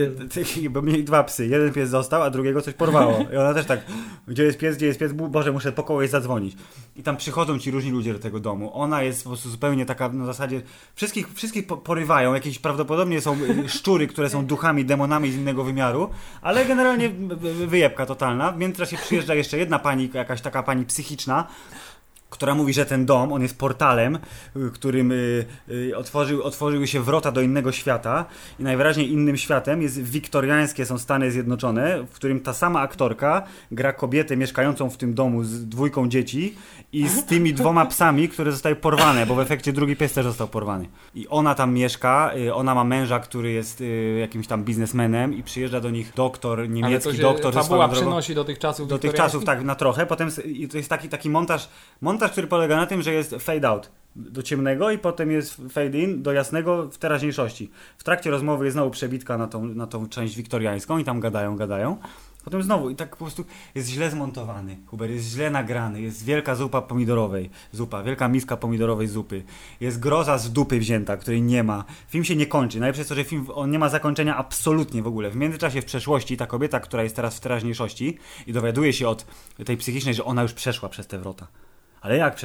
Bo 0.69 0.81
mieli 0.81 1.03
dwa 1.03 1.23
psy, 1.23 1.47
jeden 1.47 1.73
pies 1.73 1.89
został, 1.89 2.21
a 2.23 2.29
drugiego 2.29 2.61
coś 2.61 2.73
porwało. 2.73 3.25
I 3.33 3.37
ona 3.37 3.53
też 3.53 3.65
tak, 3.65 3.79
gdzie 4.27 4.43
jest 4.43 4.57
pies, 4.57 4.77
gdzie 4.77 4.85
jest 4.85 4.99
pies? 4.99 5.13
Boże, 5.13 5.51
muszę 5.51 5.71
po 5.71 5.83
kogoś 5.83 6.09
zadzwonić. 6.09 6.55
I 6.95 7.03
tam 7.03 7.17
przychodzą 7.17 7.59
ci 7.59 7.71
różni 7.71 7.91
ludzie 7.91 8.13
do 8.13 8.19
tego 8.19 8.39
domu. 8.39 8.71
Ona 8.73 9.03
jest 9.03 9.23
po 9.23 9.29
prostu 9.29 9.49
zupełnie 9.49 9.85
taka, 9.85 10.09
na 10.09 10.25
zasadzie, 10.25 10.61
wszystkich, 10.95 11.33
wszystkich 11.33 11.67
po- 11.67 11.77
porywają. 11.77 12.33
Jakieś 12.33 12.59
prawdopodobnie 12.59 13.21
są 13.21 13.37
y, 13.65 13.69
szczury, 13.69 14.07
które 14.07 14.29
są 14.29 14.45
duchami, 14.45 14.85
demonami 14.85 15.31
z 15.31 15.35
innego 15.35 15.63
wymiaru, 15.63 16.09
ale 16.41 16.65
generalnie 16.65 17.09
wy- 17.09 17.67
wyjebka 17.67 18.05
totalna. 18.05 18.51
W 18.51 18.57
międzyczasie 18.57 18.97
przyjeżdża 18.97 19.35
jeszcze 19.35 19.57
jedna 19.57 19.79
pani, 19.79 20.09
jakaś 20.13 20.41
taka 20.41 20.63
pani 20.63 20.85
psychiczna, 20.85 21.47
która 22.33 22.55
mówi, 22.55 22.73
że 22.73 22.85
ten 22.85 23.05
dom, 23.05 23.33
on 23.33 23.41
jest 23.41 23.57
portalem, 23.57 24.15
y, 24.55 24.71
którym 24.73 25.11
y, 25.11 25.45
y, 25.69 25.97
otworzył, 25.97 26.43
otworzyły 26.43 26.87
się 26.87 27.03
wrota 27.03 27.31
do 27.31 27.41
innego 27.41 27.71
świata 27.71 28.25
i 28.59 28.63
najwyraźniej 28.63 29.11
innym 29.11 29.37
światem 29.37 29.81
jest 29.81 30.03
wiktoriańskie 30.03 30.85
są 30.85 30.97
Stany 30.97 31.31
Zjednoczone, 31.31 32.03
w 32.03 32.15
którym 32.15 32.39
ta 32.39 32.53
sama 32.53 32.81
aktorka 32.81 33.43
gra 33.71 33.93
kobietę 33.93 34.37
mieszkającą 34.37 34.89
w 34.89 34.97
tym 34.97 35.13
domu 35.13 35.43
z 35.43 35.65
dwójką 35.65 36.09
dzieci 36.09 36.55
i 36.93 37.07
z 37.07 37.25
tymi 37.25 37.53
dwoma 37.53 37.85
psami, 37.85 38.29
które 38.29 38.51
zostały 38.51 38.75
porwane, 38.75 39.25
bo 39.25 39.35
w 39.35 39.39
efekcie 39.39 39.73
drugi 39.73 39.95
pies 39.95 40.13
też 40.13 40.25
został 40.25 40.47
porwany. 40.47 40.87
I 41.15 41.27
ona 41.27 41.55
tam 41.55 41.73
mieszka, 41.73 42.31
ona 42.53 42.75
ma 42.75 42.83
męża, 42.83 43.19
który 43.19 43.51
jest 43.51 43.83
jakimś 44.19 44.47
tam 44.47 44.63
biznesmenem 44.63 45.33
i 45.33 45.43
przyjeżdża 45.43 45.79
do 45.81 45.89
nich 45.89 46.13
doktor, 46.15 46.59
Ale 46.59 46.67
to 46.67 46.73
niemiecki 46.73 47.15
się 47.15 47.21
doktor 47.21 47.53
fabuła 47.53 47.89
przynosi 47.89 48.35
do 48.35 48.43
tych 48.43 48.59
czasów 48.59 48.87
do 48.87 48.99
tych 48.99 49.13
czasów 49.13 49.45
tak 49.45 49.63
na 49.63 49.75
trochę, 49.75 50.05
potem 50.05 50.29
to 50.71 50.77
jest 50.77 50.89
taki, 50.89 51.09
taki 51.09 51.29
montaż, 51.29 51.69
montaż, 52.01 52.22
który 52.31 52.47
polega 52.47 52.77
na 52.77 52.85
tym, 52.85 53.01
że 53.01 53.13
jest 53.13 53.35
fade 53.39 53.67
out 53.67 53.91
do 54.15 54.43
ciemnego 54.43 54.91
i 54.91 54.97
potem 54.97 55.31
jest 55.31 55.61
fade 55.69 55.97
in 55.97 56.23
do 56.23 56.33
jasnego 56.33 56.89
w 56.89 56.97
teraźniejszości. 56.97 57.71
W 57.97 58.03
trakcie 58.03 58.31
rozmowy 58.31 58.65
jest 58.65 58.73
znowu 58.73 58.91
przebitka 58.91 59.37
na 59.37 59.47
tą, 59.47 59.65
na 59.65 59.87
tą 59.87 60.09
część 60.09 60.35
wiktoriańską 60.35 60.97
i 60.97 61.03
tam 61.03 61.19
gadają, 61.19 61.55
gadają. 61.55 61.97
Potem 62.43 62.63
znowu 62.63 62.89
i 62.89 62.95
tak 62.95 63.09
po 63.09 63.25
prostu 63.25 63.45
jest 63.75 63.89
źle 63.89 64.09
zmontowany. 64.09 64.77
Huber 64.87 65.11
jest 65.11 65.25
źle 65.25 65.51
nagrany. 65.51 66.01
Jest 66.01 66.25
wielka 66.25 66.55
zupa 66.55 66.81
pomidorowej. 66.81 67.49
Zupa, 67.71 68.03
wielka 68.03 68.27
miska 68.27 68.57
pomidorowej 68.57 69.07
zupy. 69.07 69.43
Jest 69.79 69.99
groza 69.99 70.37
z 70.37 70.51
dupy 70.51 70.79
wzięta, 70.79 71.17
której 71.17 71.41
nie 71.41 71.63
ma. 71.63 71.83
Film 72.07 72.23
się 72.23 72.35
nie 72.35 72.47
kończy. 72.47 72.79
Najlepsze 72.79 72.99
jest 72.99 73.09
to, 73.09 73.15
że 73.15 73.23
film 73.23 73.45
on 73.53 73.71
nie 73.71 73.79
ma 73.79 73.89
zakończenia 73.89 74.37
absolutnie 74.37 75.03
w 75.03 75.07
ogóle. 75.07 75.29
W 75.29 75.35
międzyczasie 75.35 75.81
w 75.81 75.85
przeszłości 75.85 76.37
ta 76.37 76.47
kobieta, 76.47 76.79
która 76.79 77.03
jest 77.03 77.15
teraz 77.15 77.37
w 77.37 77.39
teraźniejszości 77.39 78.17
i 78.47 78.53
dowiaduje 78.53 78.93
się 78.93 79.07
od 79.07 79.25
tej 79.65 79.77
psychicznej, 79.77 80.13
że 80.13 80.23
ona 80.23 80.41
już 80.41 80.53
przeszła 80.53 80.89
przez 80.89 81.07
te 81.07 81.19
wrota. 81.19 81.47
Ale 82.03 82.17
jak? 82.17 82.35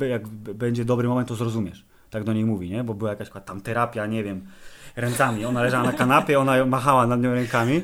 Nie, 0.00 0.06
Jak 0.08 0.28
będzie 0.28 0.84
dobry 0.84 1.08
moment, 1.08 1.28
to 1.28 1.34
zrozumiesz. 1.34 1.84
Tak 2.10 2.24
do 2.24 2.32
niej 2.32 2.44
mówi, 2.44 2.70
nie? 2.70 2.84
Bo 2.84 2.94
była 2.94 3.10
jakaś 3.10 3.28
tam 3.44 3.60
terapia, 3.60 4.06
nie 4.06 4.24
wiem, 4.24 4.46
ręcami. 4.96 5.44
Ona 5.44 5.62
leżała 5.62 5.84
na 5.84 5.92
kanapie, 5.92 6.38
ona 6.38 6.64
machała 6.66 7.06
nad 7.06 7.22
nią 7.22 7.34
rękami. 7.34 7.82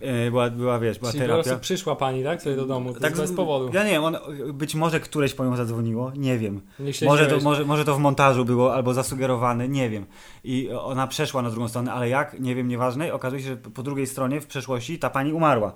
E, 0.00 0.30
Była, 0.30 0.50
była 0.50 0.78
wiesz, 0.78 0.98
była 0.98 1.10
Czyli 1.10 1.20
po 1.22 1.26
terapia. 1.26 1.42
prostu 1.44 1.60
przyszła 1.60 1.96
pani, 1.96 2.24
tak? 2.24 2.42
Sobie 2.42 2.56
do 2.56 2.66
domu, 2.66 2.94
to 2.94 3.00
tak 3.00 3.16
bez 3.16 3.32
powodu. 3.32 3.70
Ja 3.74 3.84
nie 3.84 3.90
wiem, 3.90 4.04
on, 4.04 4.16
być 4.52 4.74
może 4.74 5.00
któreś 5.00 5.34
po 5.34 5.44
nią 5.44 5.56
zadzwoniło, 5.56 6.12
nie 6.16 6.38
wiem. 6.38 6.60
Nie 6.78 6.92
Może 7.06 7.26
to, 7.26 7.40
może, 7.40 7.64
może 7.64 7.84
to 7.84 7.94
w 7.96 7.98
montażu 7.98 8.44
było 8.44 8.74
albo 8.74 8.94
zasugerowane, 8.94 9.68
nie 9.68 9.90
wiem. 9.90 10.06
I 10.44 10.70
ona 10.70 11.06
przeszła 11.06 11.42
na 11.42 11.50
drugą 11.50 11.68
stronę, 11.68 11.92
ale 11.92 12.08
jak, 12.08 12.40
nie 12.40 12.54
wiem, 12.54 12.68
nieważne. 12.68 13.12
Okazuje 13.14 13.42
się, 13.42 13.48
że 13.48 13.56
po 13.56 13.82
drugiej 13.82 14.06
stronie 14.06 14.40
w 14.40 14.46
przeszłości 14.46 14.98
ta 14.98 15.10
pani 15.10 15.32
umarła. 15.32 15.72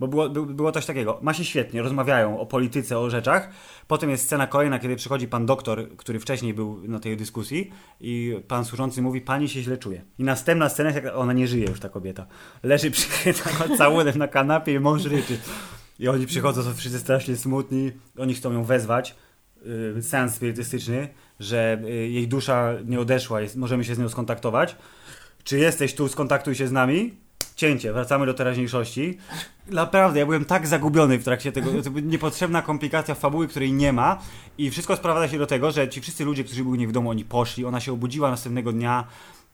Bo 0.00 0.08
było, 0.08 0.28
by- 0.28 0.54
było 0.54 0.72
coś 0.72 0.86
takiego. 0.86 1.18
Ma 1.22 1.34
się 1.34 1.44
świetnie, 1.44 1.82
rozmawiają 1.82 2.40
o 2.40 2.46
polityce, 2.46 2.98
o 2.98 3.10
rzeczach. 3.10 3.50
Potem 3.88 4.10
jest 4.10 4.24
scena 4.24 4.46
kolejna, 4.46 4.78
kiedy 4.78 4.96
przychodzi 4.96 5.28
pan 5.28 5.46
doktor, 5.46 5.96
który 5.96 6.20
wcześniej 6.20 6.54
był 6.54 6.88
na 6.88 7.00
tej 7.00 7.16
dyskusji 7.16 7.70
i 8.00 8.36
pan 8.48 8.64
służący 8.64 9.02
mówi, 9.02 9.20
pani 9.20 9.48
się 9.48 9.62
źle 9.62 9.78
czuje. 9.78 10.04
I 10.18 10.24
następna 10.24 10.68
scena, 10.68 10.90
jest 10.90 11.04
jak 11.04 11.16
ona 11.16 11.32
nie 11.32 11.46
żyje 11.48 11.66
już 11.66 11.80
ta 11.80 11.88
kobieta. 11.88 12.26
Leży 12.62 12.90
przykryta 12.90 13.50
całunem 13.78 14.18
na 14.18 14.28
kanapie 14.28 14.72
i 14.74 14.80
mąż 14.80 15.04
ryczy. 15.04 15.38
I 15.98 16.08
oni 16.08 16.26
przychodzą, 16.26 16.62
są 16.62 16.74
wszyscy 16.74 16.98
strasznie 16.98 17.36
smutni. 17.36 17.92
Oni 18.18 18.34
chcą 18.34 18.52
ją 18.52 18.64
wezwać. 18.64 19.14
Yy, 19.94 20.02
seans 20.02 20.34
spirytystyczny, 20.34 21.08
że 21.40 21.82
yy, 21.84 22.08
jej 22.08 22.28
dusza 22.28 22.72
nie 22.84 23.00
odeszła, 23.00 23.40
jest, 23.40 23.56
możemy 23.56 23.84
się 23.84 23.94
z 23.94 23.98
nią 23.98 24.08
skontaktować. 24.08 24.76
Czy 25.44 25.58
jesteś 25.58 25.94
tu, 25.94 26.08
skontaktuj 26.08 26.54
się 26.54 26.66
z 26.68 26.72
nami. 26.72 27.14
Cięcie, 27.56 27.92
wracamy 27.92 28.26
do 28.26 28.34
teraźniejszości. 28.34 29.18
Naprawdę, 29.70 30.18
ja 30.20 30.26
byłem 30.26 30.44
tak 30.44 30.66
zagubiony 30.66 31.18
w 31.18 31.24
trakcie 31.24 31.52
tego. 31.52 31.82
To 31.82 31.90
niepotrzebna 32.02 32.62
komplikacja 32.62 33.14
fabuły, 33.14 33.48
której 33.48 33.72
nie 33.72 33.92
ma. 33.92 34.18
I 34.58 34.70
wszystko 34.70 34.96
sprowadza 34.96 35.28
się 35.28 35.38
do 35.38 35.46
tego, 35.46 35.70
że 35.70 35.88
ci 35.88 36.00
wszyscy 36.00 36.24
ludzie, 36.24 36.44
którzy 36.44 36.64
byli 36.64 36.72
u 36.72 36.74
niej 36.74 36.86
w 36.86 36.92
domu, 36.92 37.10
oni 37.10 37.24
poszli. 37.24 37.64
Ona 37.64 37.80
się 37.80 37.92
obudziła 37.92 38.30
następnego 38.30 38.72
dnia. 38.72 39.04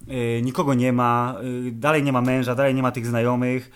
Yy, 0.07 0.43
nikogo 0.43 0.75
nie 0.75 0.93
ma. 0.93 1.37
Yy, 1.65 1.73
dalej 1.73 2.03
nie 2.03 2.13
ma 2.13 2.21
męża, 2.21 2.55
dalej 2.55 2.75
nie 2.75 2.83
ma 2.83 2.93
tych 2.93 3.07
znajomych. 3.07 3.71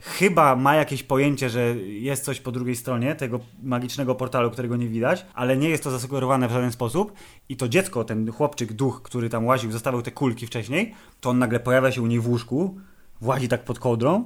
chyba 0.00 0.56
ma 0.56 0.74
jakieś 0.74 1.02
pojęcie, 1.02 1.50
że 1.50 1.74
jest 1.86 2.24
coś 2.24 2.40
po 2.40 2.52
drugiej 2.52 2.76
stronie 2.76 3.14
tego 3.14 3.40
magicznego 3.62 4.14
portalu, 4.14 4.50
którego 4.50 4.76
nie 4.76 4.88
widać, 4.88 5.26
ale 5.34 5.56
nie 5.56 5.68
jest 5.68 5.84
to 5.84 5.90
zasugerowane 5.90 6.48
w 6.48 6.52
żaden 6.52 6.72
sposób. 6.72 7.12
I 7.48 7.56
to 7.56 7.68
dziecko, 7.68 8.04
ten 8.04 8.32
chłopczyk, 8.32 8.72
duch, 8.72 9.02
który 9.02 9.28
tam 9.28 9.46
łaził, 9.46 9.72
zostawiał 9.72 10.02
te 10.02 10.10
kulki 10.10 10.46
wcześniej, 10.46 10.94
to 11.20 11.30
on 11.30 11.38
nagle 11.38 11.60
pojawia 11.60 11.92
się 11.92 12.02
u 12.02 12.06
niej 12.06 12.20
w 12.20 12.28
łóżku, 12.28 12.80
włazi 13.20 13.48
tak 13.48 13.64
pod 13.64 13.78
kołdrą 13.78 14.24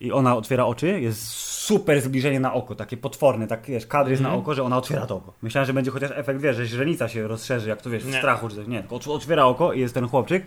i 0.00 0.12
ona 0.12 0.36
otwiera 0.36 0.64
oczy, 0.66 1.00
jest 1.00 1.26
super 1.28 2.00
zbliżenie 2.00 2.40
na 2.40 2.52
oko, 2.54 2.74
takie 2.74 2.96
potworne, 2.96 3.46
tak 3.46 3.66
wiesz, 3.66 3.86
kadr 3.86 4.10
jest 4.10 4.22
na 4.22 4.34
oko, 4.34 4.54
że 4.54 4.62
ona 4.62 4.76
otwiera 4.76 5.06
to 5.06 5.16
oko. 5.16 5.32
Myślałem, 5.42 5.66
że 5.66 5.72
będzie 5.72 5.90
chociaż 5.90 6.10
efekt, 6.14 6.40
wiesz, 6.40 6.56
że 6.56 6.66
źrenica 6.66 7.08
się 7.08 7.28
rozszerzy, 7.28 7.68
jak 7.68 7.82
to 7.82 7.90
wiesz, 7.90 8.04
w 8.04 8.10
Nie. 8.12 8.18
strachu, 8.18 8.48
czy 8.48 8.56
coś. 8.56 8.66
Nie, 8.66 8.80
tylko 8.80 8.96
ot- 8.96 9.08
otwiera 9.08 9.44
oko 9.44 9.72
i 9.72 9.80
jest 9.80 9.94
ten 9.94 10.08
chłopczyk, 10.08 10.44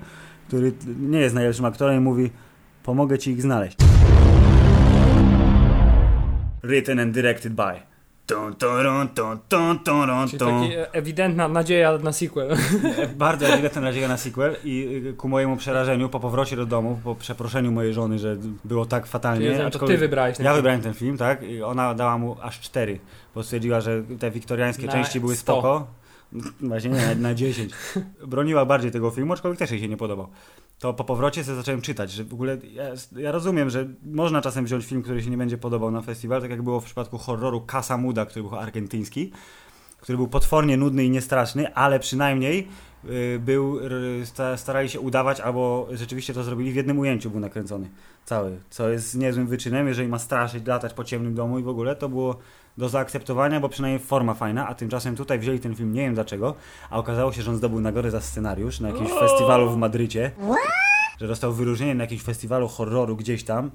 który 0.48 0.74
nie 1.00 1.20
jest 1.20 1.36
najlepszym 1.36 1.66
aktorem 1.66 1.98
i 1.98 2.00
mówi, 2.00 2.30
pomogę 2.84 3.18
ci 3.20 3.32
ich 3.32 3.42
znaleźć. 3.42 3.78
Written 6.64 7.00
and 7.00 7.14
directed 7.14 7.54
by. 7.54 7.91
Tun, 9.50 9.80
turun, 9.80 10.28
Czyli 10.28 10.40
taka 10.40 10.52
ewidentna 10.92 11.48
nadzieja 11.48 11.98
na 11.98 12.12
sequel. 12.12 12.56
Bardzo 13.16 13.48
ewidentna 13.48 13.82
nadzieja 13.82 14.08
na 14.08 14.18
sequel 14.18 14.56
i 14.64 15.02
y, 15.08 15.14
ku 15.14 15.30
mojemu 15.30 15.58
przerażeniu, 15.58 16.10
po 16.10 16.20
powrocie 16.20 16.56
do 16.56 16.66
domu, 16.66 17.00
po 17.04 17.16
przeproszeniu 17.16 17.72
mojej 17.72 17.94
żony, 17.94 18.20
że 18.20 18.38
było 18.66 18.86
tak 18.86 19.06
fatalnie. 19.08 19.58
Czyli 19.58 19.72
to 19.72 19.80
ty 19.88 19.98
wybrałeś 19.98 20.38
ten 20.38 20.46
Ja 20.46 20.52
film. 20.52 20.56
wybrałem 20.58 20.82
ten 20.82 20.94
film, 20.94 21.18
tak? 21.18 21.44
I 21.44 21.64
ona 21.64 21.94
dała 21.94 22.18
mu 22.18 22.38
aż 22.42 22.60
cztery, 22.60 23.00
bo 23.36 23.44
stwierdziła, 23.44 23.82
że 23.82 24.04
te 24.20 24.32
wiktoriańskie 24.32 24.86
Na 24.86 24.92
części 24.92 25.20
były 25.20 25.36
100. 25.36 25.54
spoko. 25.54 25.88
Właśnie 26.62 26.90
nie, 26.90 27.06
na, 27.06 27.16
na 27.16 27.34
10. 27.34 27.72
Broniła 28.28 28.66
bardziej 28.66 28.92
tego 28.92 29.12
filmu, 29.12 29.34
aczkolwiek 29.34 29.60
też 29.60 29.72
jej 29.72 29.80
się 29.80 29.88
nie 29.88 29.98
podobał. 29.98 30.28
To 30.80 30.94
po 30.94 31.04
powrocie 31.04 31.44
sobie 31.44 31.56
zacząłem 31.56 31.82
czytać, 31.82 32.12
że 32.12 32.24
w 32.24 32.34
ogóle 32.34 32.58
ja, 32.74 32.84
ja 33.22 33.32
rozumiem, 33.32 33.70
że 33.70 33.88
można 34.04 34.42
czasem 34.42 34.66
wziąć 34.66 34.86
film, 34.86 35.02
który 35.02 35.24
się 35.24 35.30
nie 35.30 35.38
będzie 35.38 35.58
podobał 35.58 35.92
na 35.92 36.02
festiwal, 36.02 36.42
tak 36.42 36.50
jak 36.50 36.62
było 36.62 36.80
w 36.80 36.86
przypadku 36.86 37.18
horroru 37.18 37.66
Casa 37.72 37.98
Muda, 37.98 38.26
który 38.26 38.44
był 38.44 38.56
argentyński, 38.56 39.32
który 40.02 40.18
był 40.18 40.28
potwornie 40.28 40.78
nudny 40.78 41.06
i 41.06 41.10
niestraszny, 41.10 41.74
ale 41.74 42.00
przynajmniej 42.00 42.68
y, 43.06 43.40
był, 43.46 43.80
starali 44.56 44.90
się 44.90 45.00
udawać, 45.00 45.40
albo 45.40 45.88
rzeczywiście 45.92 46.34
to 46.34 46.44
zrobili 46.44 46.72
w 46.72 46.76
jednym 46.76 47.00
ujęciu 47.00 47.30
był 47.30 47.40
nakręcony 47.40 47.90
cały, 48.26 48.60
co 48.70 48.90
jest 48.90 49.16
niezłym 49.16 49.48
wyczynem, 49.48 49.88
jeżeli 49.88 50.10
ma 50.10 50.20
straszyć, 50.20 50.68
latać 50.68 50.94
po 50.94 51.04
ciemnym 51.04 51.36
domu 51.36 51.60
i 51.60 51.64
w 51.64 51.68
ogóle 51.68 51.96
to 51.96 52.10
było 52.10 52.38
do 52.78 52.90
zaakceptowania, 52.90 53.60
bo 53.60 53.70
przynajmniej 53.70 54.00
forma 54.00 54.34
fajna, 54.34 54.68
a 54.68 54.76
tymczasem 54.76 55.16
tutaj 55.16 55.40
wzięli 55.40 55.60
ten 55.60 55.76
film, 55.76 55.94
nie 55.94 56.02
wiem 56.02 56.14
dlaczego, 56.14 56.56
a 56.90 56.98
okazało 56.98 57.34
się, 57.34 57.42
że 57.42 57.52
on 57.52 57.58
zdobył 57.58 57.82
nagrodę 57.82 58.12
za 58.12 58.22
scenariusz 58.22 58.80
na 58.80 58.90
jakimś 58.90 59.12
festiwalu 59.12 59.70
w 59.70 59.78
Madrycie, 59.78 60.32
że 61.20 61.28
dostał 61.28 61.54
wyróżnienie 61.54 61.96
na 61.96 62.04
jakimś 62.04 62.22
festiwalu 62.22 62.68
horroru 62.68 63.16
gdzieś 63.16 63.44
tam, 63.44 63.72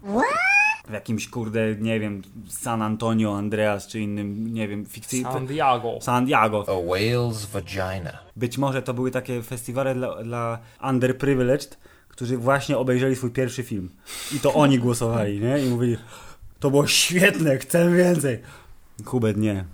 w 0.89 0.93
jakimś, 0.93 1.29
kurde, 1.29 1.75
nie 1.75 2.01
wiem, 2.01 2.23
San 2.49 2.83
Antonio, 2.83 3.37
Andreas, 3.37 3.87
czy 3.87 4.01
innym, 4.01 4.55
nie 4.55 4.69
wiem, 4.69 4.87
fikcji... 4.87 5.23
San 5.23 5.47
Diego. 5.47 5.99
San 6.01 6.25
Diego. 6.25 6.65
A 6.69 6.73
whale's 6.73 7.47
vagina. 7.47 8.19
Być 8.37 8.59
może 8.59 8.83
to 8.83 8.95
były 8.95 9.11
takie 9.11 9.43
festiwale 9.43 9.95
dla, 9.95 10.23
dla 10.23 10.59
underprivileged, 10.91 11.79
którzy 12.09 12.39
właśnie 12.39 12.79
obejrzeli 12.79 13.17
swój 13.17 13.31
pierwszy 13.31 13.63
film. 13.63 13.91
I 14.37 14.41
to 14.41 14.55
oni 14.55 14.79
głosowali, 14.79 15.41
nie? 15.41 15.59
I 15.59 15.71
mówili, 15.71 15.97
to 16.61 16.71
było 16.71 16.87
świetne, 16.87 17.59
chcę 17.59 17.91
więcej. 17.91 18.43
Hubert, 19.05 19.37
nie. 19.37 19.65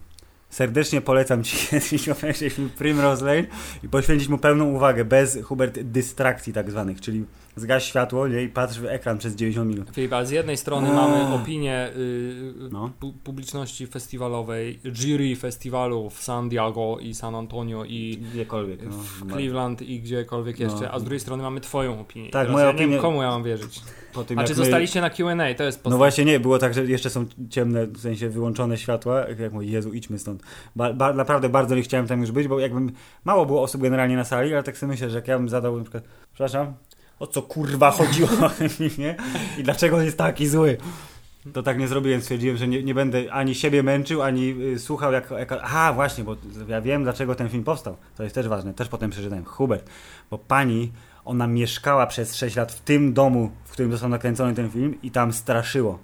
Serdecznie 0.51 1.01
polecam 1.01 1.45
Ci 1.45 1.57
kiedyś 1.67 2.09
obejrzeć 2.09 2.55
film 2.55 2.71
Primrose 2.79 3.25
Lane 3.25 3.45
i 3.83 3.89
poświęcić 3.89 4.29
mu 4.29 4.39
pełną 4.39 4.65
uwagę, 4.65 5.05
bez, 5.05 5.39
Hubert, 5.45 5.81
dystrakcji 5.81 6.53
tak 6.53 6.71
zwanych, 6.71 7.01
czyli 7.01 7.25
zgaś 7.57 7.85
światło 7.85 8.29
nie? 8.29 8.43
i 8.43 8.49
patrz 8.49 8.79
w 8.79 8.85
ekran 8.87 9.19
przez 9.19 9.35
90 9.37 9.71
minut. 9.71 9.91
Filip, 9.95 10.13
ale 10.13 10.27
z 10.27 10.31
jednej 10.31 10.57
strony 10.57 10.89
mamy 10.93 11.35
opinię 11.35 11.91
y, 11.97 12.53
No. 12.71 12.91
pu- 13.01 13.13
publiczności 13.25 13.87
festiwalowej, 13.87 14.81
jury 14.85 15.37
festiwalu 15.37 16.11
w 16.11 16.23
San 16.23 16.49
Diego 16.49 16.97
i 17.01 17.15
San 17.15 17.35
Antonio 17.35 17.85
i 17.85 18.19
Gdziekolwiek. 18.33 18.83
No. 18.83 18.91
w 18.91 19.33
Cleveland 19.33 19.83
i 19.83 20.01
gdziekolwiek 20.01 20.61
jeszcze, 20.61 20.81
No. 20.83 20.91
a 20.93 20.99
z 20.99 21.03
drugiej 21.03 21.21
strony 21.21 21.43
mamy 21.43 21.61
twoją 21.61 22.01
opinię. 22.01 22.25
Tak, 22.31 22.33
Teraz 22.33 22.53
moja 22.53 22.67
ja 22.67 22.73
nie 22.73 22.79
wiem, 22.79 22.91
opinia- 22.91 23.01
komu 23.01 23.23
ja 23.23 23.29
mam 23.31 23.45
wierzyć. 23.45 23.81
Po 24.15 24.25
tym, 24.25 24.39
A 24.39 24.45
czy 24.45 24.51
my- 24.53 24.57
zostaliście 24.57 25.01
na 25.01 25.11
Q&A? 25.11 25.55
To 25.55 25.65
jest 25.65 25.79
No 25.79 25.83
podstawa. 25.83 25.97
właśnie 25.97 26.25
nie, 26.25 26.41
było 26.41 26.59
tak, 26.59 26.75
że 26.75 26.85
jeszcze 26.85 27.11
są 27.11 27.27
ciemne, 27.51 27.87
w 27.87 27.99
sensie 28.01 28.29
wyłączone 28.29 28.79
światła, 28.79 29.25
jak 29.39 29.53
mówię, 29.53 29.67
Jezu, 29.67 29.93
idźmy 29.93 30.19
stąd. 30.19 30.43
Ba, 30.77 30.93
ba, 30.93 31.13
naprawdę 31.13 31.49
bardzo 31.49 31.75
nie 31.75 31.83
chciałem 31.83 32.07
tam 32.07 32.21
już 32.21 32.31
być, 32.33 32.49
bo 32.49 32.59
jakbym, 32.61 32.93
mało 33.25 33.47
było 33.47 33.63
osób 33.63 33.83
generalnie 33.83 34.17
na 34.17 34.25
sali, 34.25 34.55
ale 34.55 34.63
tak 34.63 34.79
sobie 34.79 34.91
myślę, 34.93 35.11
że 35.11 35.17
jak 35.17 35.29
ja 35.29 35.39
bym 35.39 35.49
zadał 35.49 35.77
na 35.77 35.83
przykład, 35.83 36.05
przepraszam, 36.33 36.75
o 37.23 37.27
co 37.27 37.43
kurwa 37.43 37.91
chodziło 37.91 38.29
filmie 38.79 39.15
i 39.59 39.63
dlaczego 39.63 40.03
jest 40.03 40.19
taki 40.19 40.49
zły. 40.49 40.77
To 41.53 41.63
tak 41.63 41.79
nie 41.79 41.89
zrobiłem, 41.89 42.21
stwierdziłem, 42.21 42.57
że 42.57 42.69
nie, 42.69 42.83
nie 42.83 42.95
będę 42.95 43.33
ani 43.33 43.55
siebie 43.55 43.83
męczył, 43.83 44.23
ani 44.23 44.55
y, 44.63 44.79
słuchał 44.79 45.13
jak, 45.13 45.31
jak... 45.31 45.53
Aha, 45.53 45.93
właśnie, 45.93 46.25
bo 46.25 46.37
ja 46.69 46.81
wiem, 46.81 47.03
dlaczego 47.03 47.35
ten 47.35 47.49
film 47.49 47.65
powstał. 47.65 47.97
To 48.17 48.23
jest 48.23 48.35
też 48.35 48.49
ważne, 48.49 48.75
też 48.75 48.89
potem 48.89 49.11
przeczytałem. 49.11 49.45
Hubert, 49.45 49.91
bo 50.31 50.39
pani, 50.39 50.93
ona 51.25 51.47
mieszkała 51.47 52.07
przez 52.07 52.37
6 52.37 52.57
lat 52.57 52.73
w 52.73 52.81
tym 52.81 53.13
domu, 53.13 53.51
w 53.65 53.73
którym 53.73 53.93
został 53.93 54.11
nakręcony 54.11 54.55
ten 54.55 54.71
film 54.71 54.99
i 55.03 55.11
tam 55.11 55.33
straszyło. 55.33 55.99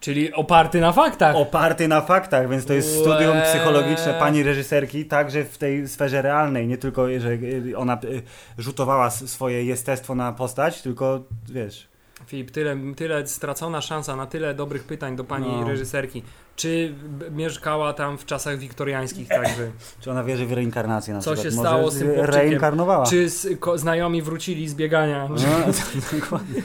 Czyli 0.00 0.32
oparty 0.32 0.80
na 0.80 0.92
faktach. 0.92 1.36
Oparty 1.36 1.88
na 1.88 2.00
faktach, 2.00 2.48
więc 2.48 2.64
to 2.66 2.72
jest 2.72 2.96
Łe. 2.96 3.02
studium 3.02 3.36
psychologiczne 3.44 4.14
pani 4.18 4.42
reżyserki, 4.42 5.04
także 5.04 5.44
w 5.44 5.58
tej 5.58 5.88
sferze 5.88 6.22
realnej, 6.22 6.66
nie 6.66 6.78
tylko, 6.78 7.06
że 7.20 7.28
y, 7.30 7.72
ona 7.76 7.98
y, 8.04 8.22
rzutowała 8.58 9.10
swoje 9.10 9.64
jestestwo 9.64 10.14
na 10.14 10.32
postać, 10.32 10.82
tylko, 10.82 11.20
wiesz... 11.48 11.88
Filip, 12.26 12.50
tyle, 12.50 12.76
tyle 12.96 13.26
stracona 13.26 13.80
szansa 13.80 14.16
na 14.16 14.26
tyle 14.26 14.54
dobrych 14.54 14.84
pytań 14.84 15.16
do 15.16 15.24
pani 15.24 15.46
No. 15.60 15.68
reżyserki. 15.68 16.22
Czy 16.56 16.94
mieszkała 17.30 17.92
tam 17.92 18.18
w 18.18 18.24
czasach 18.26 18.58
wiktoriańskich 18.58 19.28
także? 19.28 19.70
Czy 20.00 20.10
ona 20.10 20.24
wierzy 20.24 20.46
w 20.46 20.52
reinkarnację 20.52 21.14
na 21.14 21.20
Co 21.20 21.32
przykład? 21.32 21.52
się 21.52 21.56
Może 21.56 21.68
stało 21.68 21.90
z 21.90 21.98
tym 21.98 22.06
chłopczykiem? 22.14 22.34
Reinkarnowała. 22.40 23.06
Czy 23.06 23.28
znajomi 23.76 24.22
wrócili 24.22 24.68
z 24.68 24.74
biegania? 24.74 25.28
No, 25.30 25.36
dokładnie. 26.20 26.62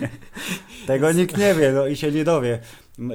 Tego 0.87 1.11
nikt 1.11 1.37
nie 1.37 1.53
wie 1.53 1.71
no, 1.71 1.87
i 1.87 1.95
się 1.95 2.11
nie 2.11 2.23
dowie. 2.23 2.59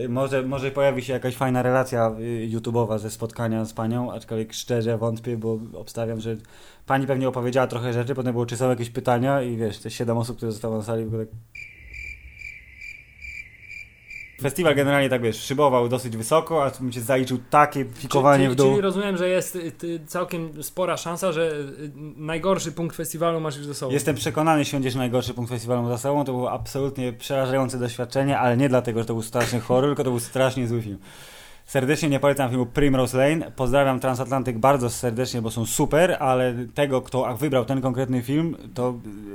Może, 0.08 0.42
może 0.42 0.70
pojawi 0.70 1.02
się 1.02 1.12
jakaś 1.12 1.36
fajna 1.36 1.62
relacja 1.62 2.16
y, 2.20 2.48
YouTube'owa 2.50 2.98
ze 2.98 3.10
spotkania 3.10 3.64
z 3.64 3.72
panią, 3.72 4.12
aczkolwiek 4.12 4.52
szczerze 4.52 4.98
wątpię, 4.98 5.36
bo 5.36 5.58
obstawiam, 5.74 6.20
że 6.20 6.36
pani 6.86 7.06
pewnie 7.06 7.28
opowiedziała 7.28 7.66
trochę 7.66 7.92
rzeczy, 7.92 8.14
potem 8.14 8.32
było, 8.32 8.46
czy 8.46 8.56
są 8.56 8.68
jakieś 8.70 8.90
pytania 8.90 9.42
i 9.42 9.56
wiesz, 9.56 9.78
te 9.78 9.90
siedem 9.90 10.18
osób, 10.18 10.36
które 10.36 10.52
zostało 10.52 10.76
na 10.76 10.82
sali, 10.82 11.04
w 11.04 11.08
ogóle 11.08 11.26
tak... 11.26 11.34
Festiwal 14.40 14.74
generalnie 14.74 15.08
tak 15.08 15.22
wiesz, 15.22 15.42
szybował 15.42 15.88
dosyć 15.88 16.16
wysoko, 16.16 16.64
a 16.64 16.70
tu 16.70 16.84
mi 16.84 16.92
się 16.92 17.00
zaliczył 17.00 17.38
takie 17.50 17.84
pikowanie 17.84 18.44
czyli, 18.44 18.54
w 18.54 18.56
dół. 18.56 18.70
Czyli 18.70 18.80
rozumiem, 18.80 19.16
że 19.16 19.28
jest 19.28 19.56
y, 19.56 20.00
całkiem 20.06 20.62
spora 20.62 20.96
szansa, 20.96 21.32
że 21.32 21.50
y, 21.50 21.90
najgorszy 22.16 22.72
punkt 22.72 22.96
festiwalu 22.96 23.40
masz 23.40 23.56
już 23.56 23.66
ze 23.66 23.74
sobą. 23.74 23.92
Jestem 23.92 24.16
przekonany, 24.16 24.64
że 24.64 24.70
siądziesz 24.70 24.94
najgorszy 24.94 25.34
punkt 25.34 25.50
festiwalu 25.50 25.88
za 25.88 25.98
sobą. 25.98 26.24
To 26.24 26.32
było 26.32 26.52
absolutnie 26.52 27.12
przerażające 27.12 27.78
doświadczenie, 27.78 28.38
ale 28.38 28.56
nie 28.56 28.68
dlatego, 28.68 29.00
że 29.00 29.06
to 29.06 29.14
był 29.14 29.22
straszny 29.22 29.60
horror, 29.60 29.90
tylko 29.90 30.04
to 30.04 30.10
był 30.10 30.20
strasznie 30.20 30.68
zły 30.68 30.82
film. 30.82 30.98
Serdecznie 31.66 32.08
nie 32.08 32.20
polecam 32.20 32.50
filmu 32.50 32.66
Primrose 32.66 33.18
Lane. 33.18 33.50
Pozdrawiam 33.56 34.00
Transatlantyk 34.00 34.58
bardzo 34.58 34.90
serdecznie, 34.90 35.42
bo 35.42 35.50
są 35.50 35.66
super, 35.66 36.16
ale 36.20 36.54
tego, 36.74 37.02
kto 37.02 37.36
wybrał 37.36 37.64
ten 37.64 37.80
konkretny 37.80 38.22
film, 38.22 38.56
to 38.74 38.94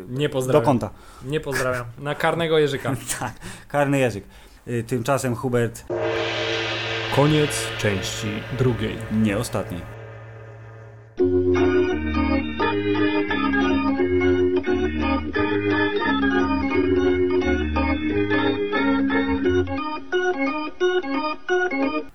Nie 0.10 0.30
do 0.30 0.34
pozdrawiam. 0.34 0.66
kąta. 0.66 0.90
Nie 1.26 1.40
pozdrawiam. 1.40 1.86
Na 2.00 2.16
karnego 2.16 2.60
Jerzyka. 2.60 2.96
Tak, 3.20 3.34
karny 3.68 4.00
język. 4.00 4.24
Y, 4.68 4.84
Tymczasem 4.84 5.36
Hubert 5.36 5.86
Koniec 7.16 7.68
części 7.78 8.28
drugiej. 8.58 8.96
nie 9.12 9.38
ostatni. 9.38 9.82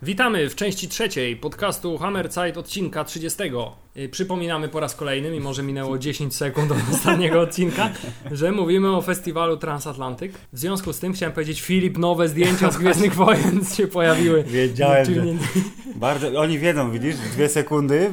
Witamy 0.01 0.49
w 0.49 0.55
części 0.55 0.89
trzeciej 0.89 1.37
podcastu 1.37 1.97
Hammerzeit 1.97 2.57
odcinka 2.57 3.03
30. 3.03 3.43
Yy, 3.99 4.09
Przypominamy 4.09 4.67
po 4.69 4.79
raz 4.79 4.95
kolejny, 4.95 5.31
mimo 5.31 5.53
że 5.53 5.63
minęło 5.63 5.97
10 5.97 6.35
sekund 6.35 6.71
od 6.71 6.77
ostatniego 6.95 7.41
odcinka, 7.41 7.89
że 8.31 8.51
mówimy 8.51 8.95
o 8.95 9.01
festiwalu 9.01 9.57
Transatlantyk. 9.57 10.31
W 10.53 10.59
związku 10.59 10.93
z 10.93 10.99
tym 10.99 11.13
chciałem 11.13 11.33
powiedzieć, 11.33 11.61
Filip, 11.61 11.97
nowe 11.97 12.27
zdjęcia 12.27 12.71
z 12.71 12.77
Gwiezdnych 12.77 13.15
Wojen 13.25 13.65
się 13.75 13.87
pojawiły. 13.87 14.43
Wiedziałem, 14.43 15.05
że... 15.05 15.25
nie- 15.25 15.37
Bardzo, 15.95 16.39
oni 16.39 16.59
wiedzą, 16.59 16.91
widzisz, 16.91 17.15
dwie 17.15 17.49
sekundy 17.49 18.11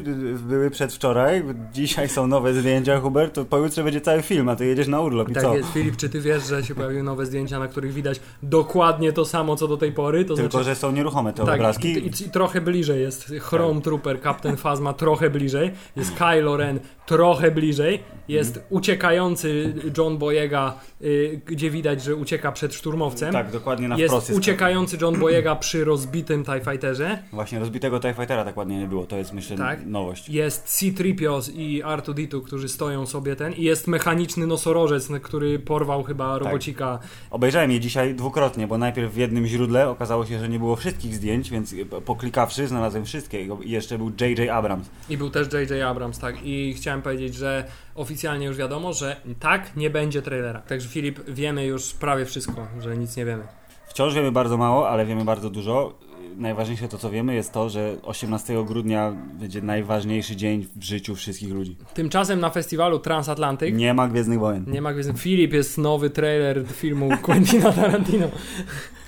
były 0.48 0.70
przedwczoraj, 0.70 1.42
dzisiaj 1.72 2.08
są 2.08 2.26
nowe 2.26 2.54
zdjęcia, 2.54 3.00
Hubert, 3.00 3.34
to 3.34 3.44
pojutrze 3.44 3.84
będzie 3.84 4.00
cały 4.00 4.22
film, 4.22 4.48
a 4.48 4.56
ty 4.56 4.66
jedziesz 4.66 4.88
na 4.88 5.00
urlop 5.00 5.28
i 5.28 5.32
Tak 5.32 5.42
co? 5.42 5.56
jest, 5.56 5.68
Filip, 5.72 5.96
czy 5.96 6.08
ty 6.08 6.20
wiesz, 6.20 6.46
że 6.46 6.64
się 6.64 6.74
pojawiły 6.74 7.02
nowe 7.02 7.26
zdjęcia, 7.26 7.58
na 7.58 7.68
których 7.68 7.92
widać 7.92 8.20
dokładnie 8.42 9.12
to 9.12 9.24
samo, 9.24 9.56
co 9.56 9.68
do 9.68 9.76
tej 9.76 9.92
pory? 9.92 10.24
To 10.24 10.34
Tylko, 10.34 10.50
znaczy, 10.50 10.64
że 10.64 10.74
są 10.74 10.92
nieruchome 10.92 11.32
te 11.32 11.44
tak, 11.44 11.54
obrazki. 11.54 11.88
i, 11.88 12.06
i 12.06 12.30
trochę 12.30 12.60
bliżej 12.60 13.00
jest 13.00 13.32
Chrome 13.40 13.80
Trooper, 13.80 14.22
Captain 14.22 14.56
Phasma 14.56 14.92
trochę 14.92 15.30
bliżej, 15.30 15.70
jest 15.96 16.14
Kylo 16.14 16.56
Ren 16.56 16.80
trochę 17.06 17.50
bliżej, 17.50 18.02
jest 18.28 18.60
uciekający 18.70 19.74
John 19.98 20.18
Boyega, 20.18 20.74
y, 21.02 21.40
gdzie 21.46 21.70
widać, 21.70 22.02
że 22.02 22.14
ucieka 22.16 22.52
przed 22.52 22.74
szturmowcem. 22.74 23.32
Tak, 23.32 23.50
dokładnie 23.50 23.88
na 23.88 23.96
wprost 23.96 24.28
jest 24.28 24.40
uciekający 24.40 24.98
John 25.00 25.18
Boyega 25.18 25.56
przy 25.56 25.84
rozbitym 25.84 26.44
TIE 26.44 26.60
Fighterze. 26.70 27.18
Właśnie 27.32 27.58
rozbitego 27.58 28.00
TIE 28.00 28.14
Fightera 28.14 28.44
tak 28.44 28.56
ładnie 28.56 28.78
nie 28.78 28.86
było, 28.86 29.06
to 29.06 29.16
jest 29.16 29.32
myślę 29.32 29.56
Tak. 29.56 29.86
nowość. 29.86 30.28
Jest 30.28 30.64
C-3PO 30.64 31.50
i 31.54 31.82
R2-D2, 31.84 32.42
którzy 32.42 32.68
stoją 32.68 33.06
sobie 33.06 33.36
ten 33.36 33.52
i 33.52 33.62
jest 33.62 33.86
mechaniczny 33.86 34.46
nosorożec, 34.46 35.08
który 35.22 35.58
porwał 35.58 36.02
chyba 36.02 36.38
robocika. 36.38 36.98
Obejrzałem 37.30 37.70
je 37.70 37.80
dzisiaj 37.80 38.14
dwukrotnie, 38.14 38.66
bo 38.66 38.78
najpierw 38.78 39.12
w 39.12 39.16
jednym 39.16 39.46
źródle 39.46 39.88
okazało 39.88 40.26
się, 40.26 40.38
że 40.38 40.48
nie 40.48 40.58
było 40.58 40.76
wszystkich 40.76 41.14
zdjęć, 41.14 41.50
więc 41.50 41.74
poklikawszy 42.04 42.66
znalazłem 42.66 43.04
wszystkie 43.04 43.42
i 43.42 43.70
jeszcze 43.70 43.98
był 43.98 44.12
J.J. 44.20 44.50
Abrams. 44.50 44.88
I 45.10 45.16
był 45.16 45.30
też 45.30 45.48
J.J. 45.60 45.82
Abrams, 45.82 46.18
tak. 46.18 46.36
I 46.42 46.74
chciałem 46.74 47.02
powiedzieć, 47.02 47.34
że 47.34 47.64
oficjalnie 47.94 48.46
już 48.46 48.56
wiadomo, 48.56 48.92
że 48.92 49.16
tak, 49.40 49.76
nie 49.76 49.90
będzie 49.90 50.22
trailera. 50.22 50.60
Także 50.60 50.88
Filip, 50.88 51.30
wiemy 51.30 51.66
już 51.66 51.92
prawie 51.94 52.24
wszystko, 52.24 52.66
że 52.80 52.96
nic 52.96 53.16
nie 53.16 53.24
wiemy. 53.24 53.42
Wciąż 53.88 54.14
wiemy 54.14 54.32
bardzo 54.32 54.56
mało, 54.56 54.88
ale 54.88 55.06
wiemy 55.06 55.24
bardzo 55.24 55.50
dużo. 55.50 55.98
Najważniejsze 56.36 56.88
to, 56.88 56.98
co 56.98 57.10
wiemy, 57.10 57.34
jest 57.34 57.52
to, 57.52 57.70
że 57.70 57.96
18 58.02 58.64
grudnia 58.64 59.12
będzie 59.40 59.62
najważniejszy 59.62 60.36
dzień 60.36 60.66
w 60.76 60.82
życiu 60.82 61.14
wszystkich 61.14 61.52
ludzi. 61.52 61.76
Tymczasem 61.94 62.40
na 62.40 62.50
festiwalu 62.50 62.98
Transatlantyk 62.98 63.74
Nie 63.74 63.94
ma 63.94 64.08
Gwiezdnych 64.08 64.38
Wojen. 64.38 64.64
nie 64.68 64.82
ma 64.82 64.92
Gwiezdnych. 64.92 65.18
Filip 65.20 65.52
jest 65.52 65.78
nowy 65.78 66.10
trailer 66.10 66.66
filmu 66.72 67.08
Quentina 67.22 67.72
Tarantino. 67.72 68.26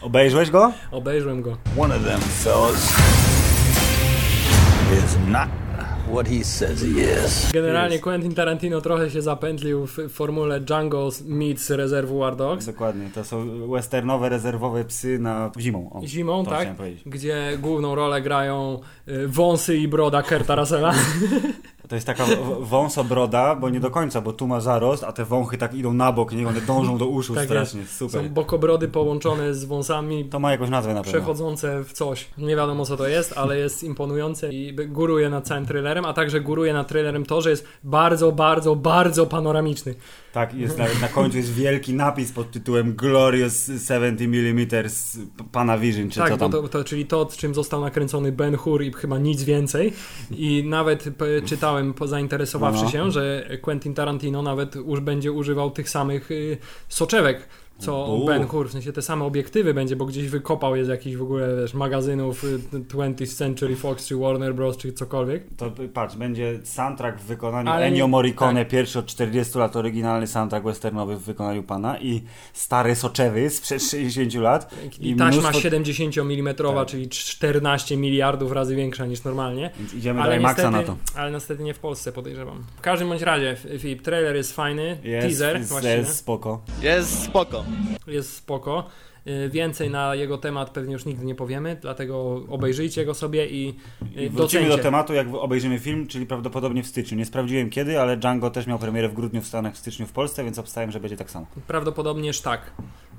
Obejrzałeś 0.02 0.50
go? 0.50 0.72
Obejrzałem 0.90 1.42
go. 1.42 1.56
One 1.78 1.96
of 1.96 2.04
them 2.04 2.20
fellas 2.20 2.96
is 5.04 5.16
not 5.28 5.48
what 6.12 6.28
he 6.28 6.44
says 6.44 6.82
he 6.82 7.02
is. 7.24 7.52
Generalnie 7.52 7.98
Quentin 7.98 8.34
Tarantino 8.34 8.80
trochę 8.80 9.10
się 9.10 9.22
zapętlił 9.22 9.86
w 9.86 10.08
formule 10.08 10.60
Django 10.60 11.10
meets 11.24 11.70
Reservoir 11.70 12.36
Dogs. 12.36 12.66
Dokładnie, 12.66 13.10
to 13.14 13.24
są 13.24 13.68
westernowe, 13.70 14.28
rezerwowe 14.28 14.84
psy 14.84 15.18
na 15.18 15.50
zimą. 15.58 15.90
O, 15.92 16.06
Zimą, 16.06 16.44
tak? 16.44 16.68
Gdzie 17.06 17.58
główną 17.60 17.94
rolę 17.94 18.22
grają 18.22 18.80
y, 19.08 19.28
wąsy 19.28 19.76
i 19.76 19.88
broda 19.88 20.22
Kerta 20.22 20.54
Russella. 20.54 20.94
To 21.88 21.94
jest 21.94 22.06
taka 22.06 22.24
wąsobroda, 22.60 23.54
bo 23.54 23.70
nie 23.70 23.80
do 23.80 23.90
końca, 23.90 24.20
bo 24.20 24.32
tu 24.32 24.46
ma 24.46 24.60
zarost, 24.60 25.04
a 25.04 25.12
te 25.12 25.24
wąchy 25.24 25.58
tak 25.58 25.74
idą 25.74 25.92
na 25.92 26.12
bok, 26.12 26.32
nie? 26.32 26.48
One 26.48 26.60
dążą 26.60 26.98
do 26.98 27.06
uszu 27.06 27.34
Tak 27.34 27.44
strasznie, 27.44 27.80
jest. 27.80 27.96
super. 27.96 28.22
Są 28.22 28.28
bokobrody 28.28 28.88
połączone 28.88 29.54
z 29.54 29.64
wąsami 29.64 30.24
To 30.24 30.38
ma 30.38 30.50
jakąś 30.52 30.70
nazwę 30.70 30.94
na 30.94 31.02
pewno. 31.02 31.18
przechodzące 31.18 31.84
w 31.84 31.92
coś. 31.92 32.26
Nie 32.38 32.56
wiadomo 32.56 32.84
co 32.84 32.96
to 32.96 33.08
jest, 33.08 33.38
ale 33.38 33.58
jest 33.58 33.84
imponujące 33.84 34.52
i 34.52 34.74
góruje 34.88 35.30
nad 35.30 35.46
całym 35.46 35.66
trailerem, 35.66 36.04
a 36.04 36.12
także 36.12 36.40
góruje 36.40 36.72
nad 36.72 36.88
trailerem 36.88 37.26
to, 37.26 37.40
że 37.42 37.50
jest 37.50 37.64
bardzo, 37.84 38.32
bardzo, 38.32 38.76
bardzo 38.76 39.26
panoramiczny. 39.26 39.94
Tak, 40.32 40.54
jest 40.54 40.78
na, 40.78 40.84
na 41.00 41.08
końcu 41.08 41.36
jest 41.36 41.52
wielki 41.54 41.94
napis 41.94 42.32
pod 42.32 42.50
tytułem 42.50 42.92
Glorious 42.96 43.66
70 43.88 44.20
mm 44.20 44.66
Pana 45.52 45.78
Vision, 45.78 46.10
czy 46.10 46.20
tak, 46.20 46.28
co 46.30 46.36
tam. 46.36 46.52
to, 46.52 46.68
to, 46.68 46.84
czyli 46.84 47.06
to, 47.06 47.28
czym 47.36 47.54
został 47.54 47.80
nakręcony 47.80 48.32
Ben 48.32 48.56
Hur 48.56 48.82
i 48.82 48.92
chyba 48.92 49.18
nic 49.18 49.42
więcej. 49.42 49.92
I 50.30 50.64
nawet 50.66 51.02
p- 51.18 51.42
czytałem, 51.46 51.94
zainteresowawszy 52.04 52.84
No. 52.84 52.90
się, 52.90 53.10
że 53.10 53.48
Quentin 53.62 53.94
Tarantino 53.94 54.42
nawet 54.42 54.74
już 54.74 55.00
będzie 55.00 55.32
używał 55.32 55.70
tych 55.70 55.90
samych 55.90 56.30
y, 56.30 56.56
soczewek. 56.88 57.48
Co 57.78 58.06
U. 58.14 58.26
Ben 58.26 58.46
Hur, 58.46 58.68
w 58.68 58.72
sensie 58.72 58.92
te 58.92 59.02
same 59.02 59.24
obiektywy 59.24 59.74
będzie, 59.74 59.96
bo 59.96 60.06
gdzieś 60.06 60.28
wykopał 60.28 60.76
je 60.76 60.84
z 60.84 60.88
jakichś 60.88 61.16
w 61.16 61.22
ogóle 61.22 61.56
wiesz, 61.60 61.74
magazynów 61.74 62.44
y, 62.44 62.58
20th 62.72 63.36
Century 63.36 63.76
Fox 63.76 64.06
czy 64.06 64.16
Warner 64.16 64.54
Bros. 64.54 64.76
czy 64.76 64.92
cokolwiek. 64.92 65.42
To 65.56 65.72
patrz, 65.94 66.16
będzie 66.16 66.58
soundtrack 66.64 67.18
w 67.20 67.24
wykonaniu 67.24 67.70
Ale 67.70 67.86
Ennio 67.86 68.08
Morricone, 68.08 68.60
tak. 68.60 68.68
pierwszy 68.68 68.98
od 68.98 69.06
40 69.06 69.58
lat 69.58 69.76
oryginalny 69.76 70.26
soundtrack 70.26 70.64
westernowy 70.66 71.16
w 71.16 71.20
wykonaniu 71.22 71.62
pana 71.62 71.98
i 71.98 72.22
stary 72.52 72.94
soczewy 72.94 73.50
sprzed 73.50 73.82
60 73.82 74.34
lat. 74.34 74.74
I, 75.00 75.16
taśma 75.16 75.42
mnóstwo- 75.50 75.60
70 75.60 76.18
mm, 76.18 76.54
Tak. 76.54 76.86
czyli 76.88 77.08
14 77.08 77.96
miliardów 77.96 78.52
razy 78.52 78.76
większa 78.76 79.06
niż 79.06 79.24
normalnie. 79.24 79.70
Więc 79.78 79.94
idziemy 79.94 80.20
Ale 80.22 80.30
do 80.34 80.40
IMAXa 80.40 80.62
niestety, 80.70 80.88
na 80.88 80.96
to. 81.14 81.20
ale 81.20 81.30
niestety 81.32 81.62
nie 81.62 81.74
w 81.74 81.78
Polsce 81.78 82.12
podejrzewam. 82.12 82.64
W 82.76 82.80
każdym 82.80 83.08
bądź 83.08 83.22
razie, 83.22 83.56
Filip, 83.78 84.02
trailer 84.02 84.36
jest 84.36 84.52
fajny, 84.56 84.98
Jest, 85.02 85.26
teaser 85.28 85.56
jest, 85.56 85.70
właściwie. 85.70 85.96
jest 85.96 86.16
spoko. 86.16 86.60
Jest 86.82 87.22
spoko. 87.22 87.64
Jest 88.06 88.36
spoko. 88.36 88.84
Y, 89.26 89.48
Więcej 89.52 89.90
na 89.90 90.14
jego 90.14 90.38
temat 90.38 90.70
pewnie 90.70 90.92
już 90.92 91.04
nigdy 91.04 91.24
nie 91.24 91.34
powiemy, 91.34 91.76
dlatego 91.80 92.42
obejrzyjcie 92.48 93.04
go 93.04 93.14
sobie 93.14 93.46
i, 93.46 93.74
I 94.16 94.22
i 94.22 94.28
wrócimy 94.30 94.68
do 94.68 94.78
tematu, 94.78 95.14
jak 95.14 95.26
obejrzymy 95.34 95.78
film, 95.78 96.06
czyli 96.06 96.26
prawdopodobnie 96.26 96.82
w 96.82 96.86
styczniu. 96.86 97.18
Nie 97.18 97.26
sprawdziłem 97.26 97.70
kiedy, 97.70 98.00
ale 98.00 98.16
Django 98.16 98.50
też 98.50 98.66
miał 98.66 98.78
premierę 98.78 99.08
w 99.08 99.14
grudniu 99.14 99.40
w 99.42 99.46
Stanach, 99.46 99.74
w 99.74 99.78
styczniu 99.78 100.06
w 100.06 100.12
Polsce, 100.12 100.44
więc 100.44 100.58
obstałem, 100.58 100.90
że 100.90 101.00
będzie 101.00 101.16
tak 101.16 101.30
samo. 101.30 101.46
Prawdopodobnież 101.66 102.40
tak. 102.40 102.70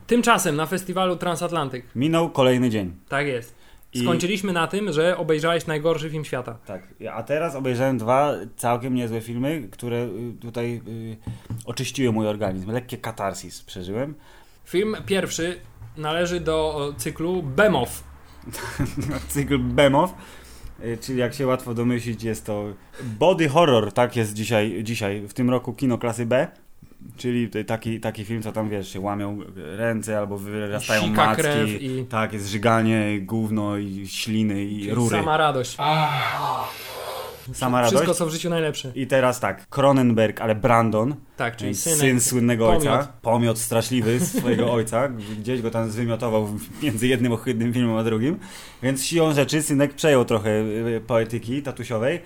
Tymczasem 0.07 0.55
na 0.55 0.65
festiwalu 0.65 1.15
Transatlantyk. 1.15 1.85
Minął 1.95 2.29
kolejny 2.29 2.69
dzień. 2.69 2.93
Tak 3.09 3.27
jest. 3.27 3.55
I- 3.93 3.99
Skończyliśmy 4.03 4.53
na 4.53 4.67
tym, 4.67 4.93
że 4.93 5.17
obejrzałeś 5.17 5.67
najgorszy 5.67 6.09
film 6.09 6.25
świata. 6.25 6.57
Tak, 6.65 6.87
a 7.13 7.23
teraz 7.23 7.55
obejrzałem 7.55 7.97
dwa 7.97 8.33
całkiem 8.55 8.95
niezłe 8.95 9.21
filmy, 9.21 9.67
które 9.71 9.97
y, 9.97 10.33
tutaj 10.41 10.81
y, 10.87 11.17
oczyściły 11.65 12.11
mój 12.13 12.27
organizm. 12.27 12.71
Lekkie 12.71 12.97
katarsis 12.97 13.61
przeżyłem. 13.63 14.13
Film 14.69 14.95
pierwszy 15.05 15.59
należy 15.97 16.39
do 16.39 16.93
cyklu 16.97 17.43
Bemow. 17.43 18.03
Cykl 19.29 19.59
Bemow, 19.59 20.13
y, 20.83 20.97
czyli 21.01 21.19
jak 21.19 21.33
się 21.33 21.47
łatwo 21.47 21.73
domyślić, 21.73 22.23
jest 22.23 22.45
to 22.45 22.63
body 23.03 23.49
horror, 23.49 23.91
tak 23.91 24.15
jest 24.15 24.33
dzisiaj, 24.33 24.79
dzisiaj 24.83 25.27
w 25.27 25.33
tym 25.33 25.49
roku 25.49 25.73
kino 25.73 25.97
klasy 25.97 26.25
B. 26.25 26.47
Czyli 27.17 27.49
taki, 27.67 27.99
taki 27.99 28.25
film, 28.25 28.41
co 28.41 28.51
tam 28.51 28.69
wiesz, 28.69 28.93
się 28.93 28.99
łamią 28.99 29.39
ręce 29.55 30.17
albo 30.19 30.37
wyrastają 30.37 31.01
Sika 31.01 31.25
macki. 31.25 31.41
krew 31.41 31.69
i- 31.81 32.05
Tak, 32.09 32.33
jest 32.33 32.47
żyganie, 32.47 33.19
gówno 33.21 33.77
i 33.77 34.07
śliny 34.07 34.63
i 34.63 34.79
Czyli 34.79 34.93
rury. 34.93 35.17
Sama 35.17 35.37
radość. 35.37 35.77
Sama 37.53 37.77
radość. 37.81 37.95
Wszystko 37.95 38.13
co 38.13 38.25
w 38.25 38.29
życiu 38.29 38.49
najlepsze. 38.49 38.91
I 38.95 39.07
teraz 39.07 39.39
tak, 39.39 39.67
Cronenberg, 39.69 40.41
ale 40.41 40.55
Brandon, 40.55 41.15
Tak, 41.37 41.55
czyli 41.55 41.75
syn, 41.75 41.97
synek, 41.97 42.23
słynnego 42.23 42.65
pomiot. 42.65 42.83
ojca, 42.83 43.07
pomiot 43.21 43.59
straszliwy 43.59 44.19
swojego 44.19 44.71
ojca, 44.77 45.09
gdzieś 45.39 45.61
go 45.61 45.71
tam 45.71 45.91
zwymiotował 45.91 46.47
między 46.83 47.07
jednym 47.07 47.31
ohydnym 47.31 47.73
filmem 47.73 47.97
a 47.97 48.03
drugim, 48.03 48.39
więc 48.83 49.05
siłą 49.05 49.33
rzeczy 49.33 49.61
synek 49.61 49.93
przejął 49.93 50.25
trochę 50.25 50.49
y, 50.49 51.01
poetyki 51.07 51.61
tatusiowej, 51.63 52.21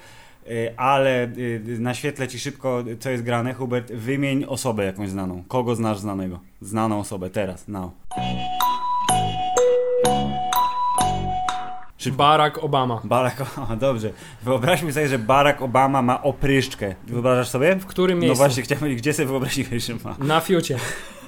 y, 0.47 0.73
ale 0.77 1.23
y, 1.23 1.61
naświetlę 1.79 2.27
ci 2.27 2.39
szybko, 2.39 2.83
co 2.99 3.09
jest 3.09 3.23
grane. 3.23 3.53
Hubert, 3.53 3.91
wymień 3.91 4.45
osobę 4.47 4.85
jakąś 4.85 5.09
znaną. 5.09 5.43
Kogo 5.47 5.75
znasz 5.75 5.99
znanego? 5.99 6.39
Znaną 6.61 6.99
osobę, 6.99 7.29
teraz, 7.29 7.67
now. 7.67 7.91
Barack 12.11 12.57
Obama. 12.63 13.01
Barack 13.03 13.41
Obama, 13.41 13.75
dobrze. 13.87 14.09
Wyobraźmy 14.43 14.93
sobie, 14.93 15.07
że 15.07 15.19
Barack 15.19 15.61
Obama 15.61 16.01
ma 16.01 16.23
opryszczkę. 16.23 16.95
Wyobrażasz 17.07 17.49
sobie? 17.49 17.75
W 17.75 17.85
którym 17.85 18.17
No 18.19 18.21
miejscu? 18.21 18.37
właśnie, 18.37 18.63
chciałem 18.63 18.79
powiedzieć, 18.79 19.01
gdzie 19.01 19.13
sobie 19.13 19.27
wyobraziłeś, 19.27 19.85
że 19.87 19.93
ma? 20.03 20.15
Na 20.19 20.39
fiucie. 20.39 20.77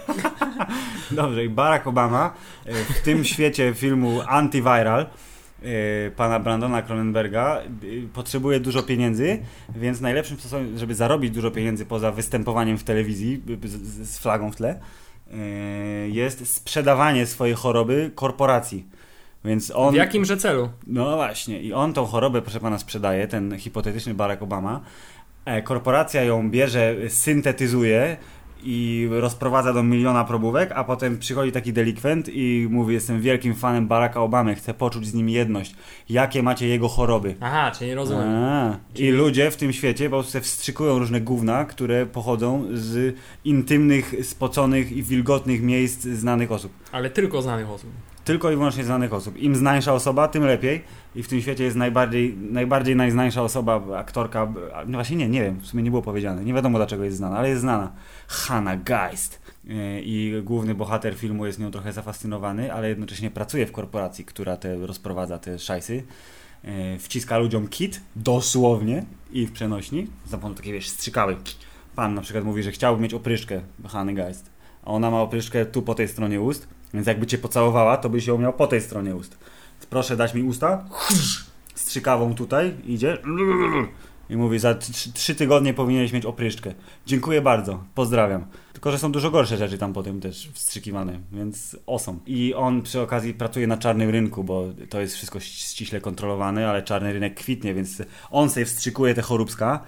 Dobrze, 1.12 1.46
i 1.46 1.50
Barack 1.50 1.88
Obama 1.88 2.34
e, 2.66 2.74
w 2.74 3.02
tym 3.02 3.24
świecie 3.26 3.74
filmu 3.74 4.22
Antiviral 4.28 5.02
e, 5.02 6.12
pana 6.12 6.40
Brandona 6.40 6.82
Cronenberga 6.82 7.58
e, 7.62 7.66
potrzebuje 8.14 8.60
dużo 8.60 8.84
pieniędzy, 8.84 9.40
więc 9.76 10.02
najlepszym 10.02 10.38
sposobem, 10.40 10.78
żeby 10.78 10.96
zarobić 10.96 11.32
dużo 11.32 11.52
pieniędzy 11.52 11.86
poza 11.86 12.12
występowaniem 12.12 12.78
w 12.78 12.84
telewizji 12.84 13.42
z, 13.64 14.18
flagą 14.20 14.52
w 14.52 14.56
tle, 14.56 14.80
jest 16.08 16.56
sprzedawanie 16.56 17.26
swojej 17.26 17.56
choroby 17.56 18.12
korporacji. 18.16 18.86
Więc 19.46 19.72
on. 19.76 19.94
W 19.94 19.98
jakimże 19.98 20.38
celu? 20.38 20.70
No 20.88 21.16
właśnie, 21.16 21.62
i 21.62 21.74
on 21.74 21.94
tą 21.94 22.06
chorobę, 22.06 22.42
proszę 22.42 22.60
pana, 22.60 22.78
sprzedaje, 22.78 23.28
ten 23.28 23.60
hipotetyczny 23.60 24.14
Barack 24.14 24.42
Obama. 24.42 24.82
E, 25.46 25.62
Korporacja 25.62 26.24
ją 26.24 26.50
bierze, 26.52 26.96
syntetyzuje 27.08 28.18
i 28.64 29.08
rozprowadza 29.12 29.74
do 29.74 29.84
miliona 29.84 30.24
probówek, 30.24 30.72
a 30.72 30.84
potem 30.84 31.20
przychodzi 31.20 31.52
taki 31.52 31.74
delikwent 31.74 32.30
i 32.30 32.68
mówi: 32.70 32.94
Jestem 32.94 33.22
wielkim 33.22 33.56
fanem 33.56 33.88
Baracka 33.88 34.22
Obamy, 34.22 34.56
chcę 34.56 34.74
poczuć 34.74 35.08
z 35.08 35.14
nim 35.14 35.30
jedność. 35.30 35.76
Jakie 36.10 36.44
macie 36.44 36.68
jego 36.68 36.88
choroby? 36.88 37.36
Aha, 37.42 37.72
czyli 37.72 37.94
rozumiem. 37.94 38.28
A, 38.28 38.78
I 38.96 39.10
ludzie 39.10 39.52
w 39.52 39.58
tym 39.58 39.74
świecie 39.74 40.10
po 40.10 40.20
prostu 40.20 40.40
wstrzykują 40.40 41.00
różne 41.00 41.22
gówna, 41.22 41.66
które 41.66 42.06
pochodzą 42.06 42.66
z 42.74 43.16
intymnych, 43.46 44.16
spoconych 44.24 44.92
i 44.92 45.04
wilgotnych 45.04 45.62
miejsc 45.62 46.02
znanych 46.04 46.52
osób. 46.52 46.72
Ale 46.92 47.10
tylko 47.10 47.42
znanych 47.42 47.70
osób. 47.70 47.90
Tylko 48.26 48.52
i 48.52 48.56
wyłącznie 48.56 48.84
znanych 48.84 49.14
osób. 49.14 49.38
Im 49.38 49.56
znańsza 49.56 49.94
osoba, 49.94 50.28
tym 50.28 50.44
lepiej. 50.44 50.82
I 51.16 51.24
w 51.24 51.28
tym 51.28 51.42
świecie 51.42 51.64
jest 51.64 51.76
najbardziej, 51.76 52.38
najbardziej 52.38 52.96
najznańsza 52.96 53.42
osoba, 53.42 53.82
aktorka. 53.98 54.54
No 54.88 54.98
właśnie 54.98 55.18
nie, 55.18 55.30
nie 55.30 55.42
wiem, 55.42 55.60
w 55.60 55.68
sumie 55.68 55.84
nie 55.84 55.90
było 55.90 56.02
powiedziane. 56.02 56.46
Nie 56.46 56.54
wiadomo 56.54 56.78
dlaczego 56.78 57.04
jest 57.04 57.18
znana, 57.18 57.38
ale 57.38 57.50
jest 57.50 57.62
znana. 57.62 57.92
Hannah 58.28 58.84
Geist. 58.84 59.42
Yy, 59.64 60.02
I 60.02 60.42
główny 60.44 60.76
bohater 60.76 61.16
filmu 61.16 61.46
jest 61.46 61.60
nią 61.60 61.72
trochę 61.72 61.94
zafascynowany, 61.94 62.74
ale 62.74 62.90
jednocześnie 62.90 63.32
pracuje 63.32 63.66
w 63.66 63.72
korporacji, 63.72 64.26
która 64.26 64.58
te 64.58 64.76
rozprowadza 64.88 65.38
te 65.38 65.60
szajsy. 65.60 66.04
e, 66.64 67.00
wciska 67.00 67.38
ludziom 67.38 67.68
kit, 67.68 68.02
dosłownie, 68.16 69.06
i 69.32 69.46
w 69.46 69.52
przenośni, 69.52 70.08
za 70.26 70.38
pomocą 70.38 70.58
takiej, 70.58 70.74
wiesz, 70.74 70.90
strzykały. 70.90 71.38
Pan 71.96 72.14
na 72.14 72.22
przykład 72.22 72.46
mówi, 72.46 72.64
że 72.64 72.72
chciałby 72.72 73.02
mieć 73.02 73.14
opryszkę 73.14 73.62
Hany 73.88 74.14
Geist, 74.14 74.50
a 74.84 74.88
ona 74.88 75.12
ma 75.12 75.22
opryszkę 75.22 75.66
tu 75.66 75.82
po 75.82 75.96
tej 75.96 76.08
stronie 76.08 76.42
ust, 76.42 76.68
więc 76.96 77.08
jakby 77.08 77.28
cię 77.28 77.38
pocałowała, 77.38 77.98
to 77.98 78.10
byś 78.10 78.28
ją 78.28 78.38
miał 78.38 78.54
po 78.54 78.68
tej 78.68 78.82
stronie 78.82 79.16
ust. 79.16 79.38
Proszę 79.90 80.18
dać 80.18 80.34
mi 80.34 80.44
usta, 80.44 80.86
strzykawą 81.76 82.36
tutaj, 82.36 82.74
idzie 82.86 83.18
i 84.30 84.36
mówi, 84.36 84.60
za 84.60 84.76
trzy- 84.76 85.36
tygodnie 85.36 85.74
powinieneś 85.74 86.12
mieć 86.14 86.26
opryszczkę. 86.26 86.74
Dziękuję 87.06 87.42
bardzo, 87.42 87.84
pozdrawiam. 87.96 88.46
Tylko, 88.74 88.92
że 88.92 89.00
są 89.00 89.12
dużo 89.12 89.32
gorsze 89.32 89.58
rzeczy 89.58 89.78
tam 89.78 89.94
potem 89.94 90.22
też 90.22 90.50
wstrzykiwane, 90.54 91.20
więc 91.32 91.78
osom. 91.86 92.20
I 92.26 92.54
on 92.54 92.82
przy 92.82 93.02
okazji 93.02 93.34
pracuje 93.34 93.68
na 93.68 93.78
czarnym 93.78 94.10
rynku, 94.10 94.44
bo 94.44 94.64
to 94.90 95.02
jest 95.02 95.16
wszystko 95.16 95.40
ściśle 95.40 96.02
kontrolowane, 96.02 96.70
ale 96.70 96.84
czarny 96.84 97.14
rynek 97.14 97.36
kwitnie, 97.36 97.74
więc 97.74 98.02
on 98.32 98.50
sobie 98.50 98.66
wstrzykuje 98.66 99.14
te 99.14 99.22
choróbska, 99.22 99.80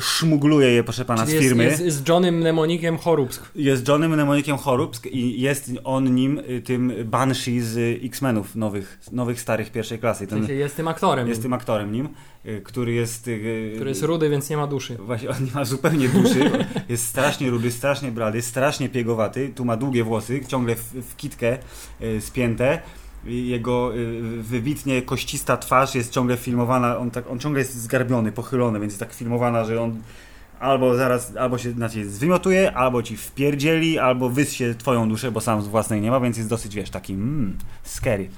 szmugluje 0.00 0.70
je, 0.70 0.84
proszę 0.84 1.04
pana, 1.04 1.22
Czyli 1.22 1.30
z 1.30 1.34
jest, 1.34 1.46
firmy. 1.48 1.64
jest, 1.64 1.80
jest 1.80 2.08
Johnem 2.08 2.34
Mnemonikiem 2.34 2.98
Choróbsk. 2.98 3.50
Jest 3.54 3.88
Johnem 3.88 4.10
Mnemonikiem 4.10 4.56
Choróbsk 4.56 5.06
i 5.06 5.40
jest 5.40 5.70
on 5.84 6.14
nim 6.14 6.38
y, 6.38 6.62
tym 6.62 6.92
Banshee 7.04 7.60
z 7.60 8.04
X-Menów 8.04 8.56
nowych, 8.56 8.98
nowych 9.12 9.40
starych 9.40 9.72
pierwszej 9.72 9.98
klasy. 9.98 10.26
Ten, 10.26 10.46
jest 10.48 10.76
tym 10.76 10.88
aktorem, 10.88 11.28
jest 11.28 11.42
tym 11.42 11.52
aktorem 11.52 11.92
nim, 11.92 12.08
y, 12.46 12.60
który 12.64 12.92
jest... 12.92 13.28
y, 13.28 13.72
który 13.74 13.90
jest 13.90 14.02
rudy, 14.02 14.30
więc 14.30 14.50
nie 14.50 14.56
ma 14.56 14.66
duszy. 14.66 14.96
Właśnie 14.96 15.28
on 15.28 15.44
nie 15.44 15.52
ma 15.54 15.64
zupełnie 15.64 16.08
duszy, 16.08 16.50
jest 16.88 17.06
strasznie 17.06 17.50
rudy, 17.50 17.70
strasznie 17.70 18.12
blady, 18.12 18.42
strasznie 18.42 18.88
piegowaty, 18.88 19.52
tu 19.54 19.64
ma 19.64 19.76
długie 19.76 20.04
włosy, 20.04 20.40
ciągle 20.48 20.76
w, 20.76 20.82
w 20.82 21.16
kitkę 21.16 21.58
spięte. 22.20 22.82
Jego 23.24 23.94
y, 23.96 24.22
wybitnie 24.42 25.02
koścista 25.02 25.56
twarz 25.56 25.94
jest 25.94 26.12
ciągle 26.12 26.36
filmowana, 26.36 26.98
on, 26.98 27.10
tak, 27.10 27.30
on 27.30 27.38
ciągle 27.38 27.58
jest 27.60 27.74
zgarbiony, 27.82 28.32
pochylony, 28.32 28.80
więc 28.80 28.92
jest 28.92 29.00
tak 29.00 29.12
filmowana, 29.12 29.64
że 29.64 29.82
on 29.82 30.02
albo 30.60 30.96
zaraz, 30.96 31.36
albo 31.36 31.58
się 31.58 31.70
znaczy, 31.70 32.10
zwymiotuje, 32.10 32.72
albo 32.72 33.02
ci 33.02 33.16
wpierdzieli, 33.16 33.98
albo 33.98 34.30
wyssie 34.30 34.74
twoją 34.78 35.08
duszę, 35.08 35.32
bo 35.32 35.40
sam 35.40 35.62
z 35.62 35.66
własnej 35.66 36.00
nie 36.00 36.10
ma, 36.10 36.20
więc 36.20 36.36
jest 36.36 36.48
dosyć, 36.48 36.74
wiesz, 36.74 36.90
taki 36.90 37.12
mm, 37.12 37.58
scary. 37.84 38.28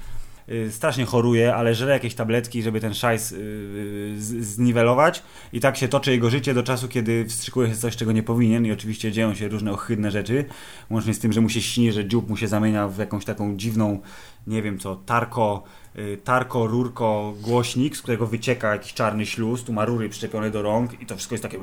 Y, 0.49 0.73
Strasznie 0.73 1.05
choruje, 1.05 1.55
ale 1.55 1.75
żre 1.75 1.93
jakieś 1.93 2.15
tabletki, 2.15 2.63
żeby 2.63 2.81
ten 2.81 2.95
szajs 2.95 3.33
y, 3.33 3.37
y, 3.37 4.15
z- 4.23 4.47
zniwelować. 4.47 5.23
I 5.53 5.61
tak 5.61 5.77
się 5.77 5.89
toczy 5.89 6.11
jego 6.11 6.31
życie 6.31 6.55
do 6.55 6.63
czasu, 6.63 6.89
kiedy 6.89 7.25
wstrzykuje 7.29 7.69
się 7.69 7.77
coś, 7.77 7.97
czego 7.97 8.13
nie 8.13 8.23
powinien. 8.23 8.67
I 8.67 8.73
oczywiście 8.73 9.13
dzieją 9.13 9.35
się 9.35 9.49
różne 9.49 9.73
ohydne 9.73 10.11
rzeczy, 10.11 10.45
łącznie 10.91 11.15
z 11.15 11.19
tym, 11.19 11.33
że 11.33 11.41
mu 11.41 11.49
się 11.49 11.63
śni, 11.63 11.93
że 11.93 12.05
dziób 12.09 12.29
mu 12.29 12.37
się 12.37 12.49
zamienia 12.49 12.89
w 12.89 12.99
jakąś 12.99 13.25
taką 13.25 13.57
dziwną, 13.57 14.01
nie 14.47 14.63
wiem 14.63 14.79
co, 14.79 14.97
tarko, 14.97 15.63
y, 15.99 16.19
tarko, 16.25 16.67
rurko, 16.67 17.35
głośnik, 17.41 17.97
z 17.97 18.03
którego 18.03 18.27
wycieka 18.27 18.73
jakiś 18.73 18.95
czarny 18.95 19.27
śluz, 19.27 19.65
tu 19.65 19.73
ma 19.73 19.85
rury 19.85 20.09
przyczepione 20.09 20.51
do 20.51 20.63
rąk 20.63 21.01
i 21.01 21.07
to 21.07 21.17
wszystko 21.17 21.35
jest 21.35 21.43
takie... 21.43 21.59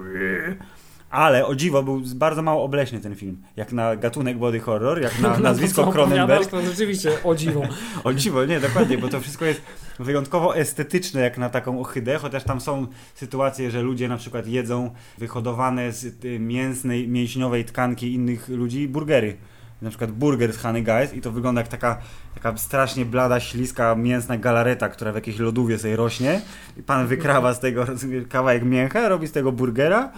Ale 1.09 1.45
o 1.45 1.55
dziwo 1.55 1.83
był 1.83 2.01
bardzo 2.15 2.41
mało 2.41 2.63
obleśny 2.63 2.99
ten 2.99 3.15
film. 3.15 3.41
Jak 3.55 3.73
na 3.73 3.95
gatunek 3.95 4.37
body 4.37 4.59
horror, 4.59 5.01
jak 5.01 5.19
na 5.19 5.37
nazwisko 5.49 5.85
co 5.85 5.91
Cronenberg. 5.91 6.51
To 6.51 6.61
rzeczywiście 6.61 7.23
o 7.23 7.35
dziwo. 7.35 7.61
O 8.03 8.13
dziwo, 8.13 8.45
nie, 8.45 8.59
dokładnie, 8.59 8.97
bo 8.97 9.07
to 9.07 9.21
wszystko 9.21 9.45
jest 9.45 9.61
wyjątkowo 9.99 10.57
estetyczne 10.57 11.21
jak 11.21 11.37
na 11.37 11.49
taką 11.49 11.81
ohydę, 11.81 12.17
chociaż 12.17 12.43
tam 12.43 12.61
są 12.61 12.87
sytuacje, 13.15 13.71
że 13.71 13.81
ludzie 13.81 14.07
na 14.07 14.17
przykład 14.17 14.47
jedzą 14.47 14.91
wyhodowane 15.17 15.91
z 15.91 16.23
mięsnej, 16.39 17.07
mięśniowej 17.07 17.65
tkanki 17.65 18.13
innych 18.13 18.49
ludzi 18.49 18.87
burgery. 18.87 19.37
Na 19.81 19.89
przykład 19.89 20.11
burger 20.11 20.53
z 20.53 20.57
Honey 20.57 20.83
Guys 20.83 21.13
i 21.13 21.21
to 21.21 21.31
wygląda 21.31 21.61
jak 21.61 21.67
taka, 21.67 21.97
taka 22.35 22.57
strasznie 22.57 23.05
blada, 23.05 23.39
śliska, 23.39 23.95
mięsna 23.95 24.37
galareta, 24.37 24.89
która 24.89 25.11
w 25.11 25.15
jakiejś 25.15 25.39
lodówie 25.39 25.77
sobie 25.77 25.95
rośnie 25.95 26.41
i 26.77 26.83
pan 26.83 27.07
wykrawa 27.07 27.53
z 27.53 27.59
tego 27.59 27.85
kawałek 28.29 28.63
mięcha, 28.63 29.09
robi 29.09 29.27
z 29.27 29.31
tego 29.31 29.51
burgera. 29.51 30.11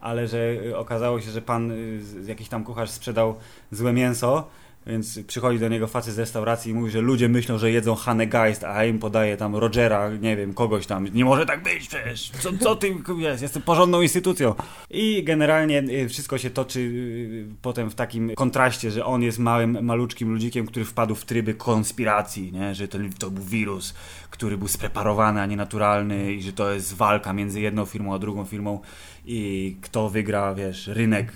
Ale 0.00 0.28
że 0.28 0.38
okazało 0.76 1.20
się, 1.20 1.30
że 1.30 1.42
pan, 1.42 1.70
y, 1.70 2.00
jakiś 2.26 2.48
tam 2.48 2.64
kucharz 2.64 2.90
sprzedał 2.90 3.34
złe 3.70 3.92
mięso, 3.92 4.48
więc 4.88 5.20
przychodzi 5.26 5.58
do 5.58 5.68
niego 5.68 5.86
facet 5.86 6.14
z 6.14 6.18
restauracji 6.18 6.70
i 6.70 6.74
mówi, 6.74 6.90
że 6.90 7.00
ludzie 7.00 7.28
myślą, 7.28 7.58
że 7.58 7.70
jedzą 7.70 7.94
Hanne 7.94 8.26
Geist, 8.26 8.64
a 8.64 8.84
im 8.84 8.98
podaje 8.98 9.36
tam 9.36 9.56
Rogera, 9.56 10.10
nie 10.10 10.36
wiem, 10.36 10.54
kogoś 10.54 10.86
tam. 10.86 11.04
Nie 11.14 11.24
może 11.24 11.46
tak 11.46 11.62
być 11.62 11.88
przecież! 11.88 12.30
Co, 12.30 12.50
co 12.60 12.76
ty, 12.76 12.94
jest, 13.18 13.42
jestem 13.42 13.62
porządną 13.62 14.02
instytucją. 14.02 14.54
I 14.90 15.24
generalnie 15.24 15.78
y, 15.78 16.08
wszystko 16.08 16.38
się 16.38 16.50
toczy 16.50 16.80
y, 16.80 17.46
potem 17.62 17.90
w 17.90 17.94
takim 17.94 18.34
kontraście, 18.34 18.90
że 18.90 19.04
on 19.04 19.22
jest 19.22 19.38
małym, 19.38 19.84
maluczkim 19.84 20.32
ludzikiem, 20.32 20.66
który 20.66 20.84
wpadł 20.84 21.14
w 21.14 21.24
tryby 21.24 21.54
konspiracji, 21.54 22.52
nie? 22.52 22.74
że 22.74 22.88
to, 22.88 22.98
to 23.18 23.30
był 23.30 23.44
wirus, 23.44 23.94
który 24.30 24.58
był 24.58 24.68
spreparowany, 24.68 25.40
a 25.40 25.46
nie 25.46 25.56
naturalny 25.56 26.32
i 26.34 26.42
że 26.42 26.52
to 26.52 26.72
jest 26.72 26.94
walka 26.94 27.32
między 27.32 27.60
jedną 27.60 27.84
firmą 27.84 28.14
a 28.14 28.18
drugą 28.18 28.44
firmą 28.44 28.80
i 29.26 29.76
kto 29.80 30.08
wygra, 30.08 30.54
wiesz, 30.54 30.86
rynek 30.86 31.32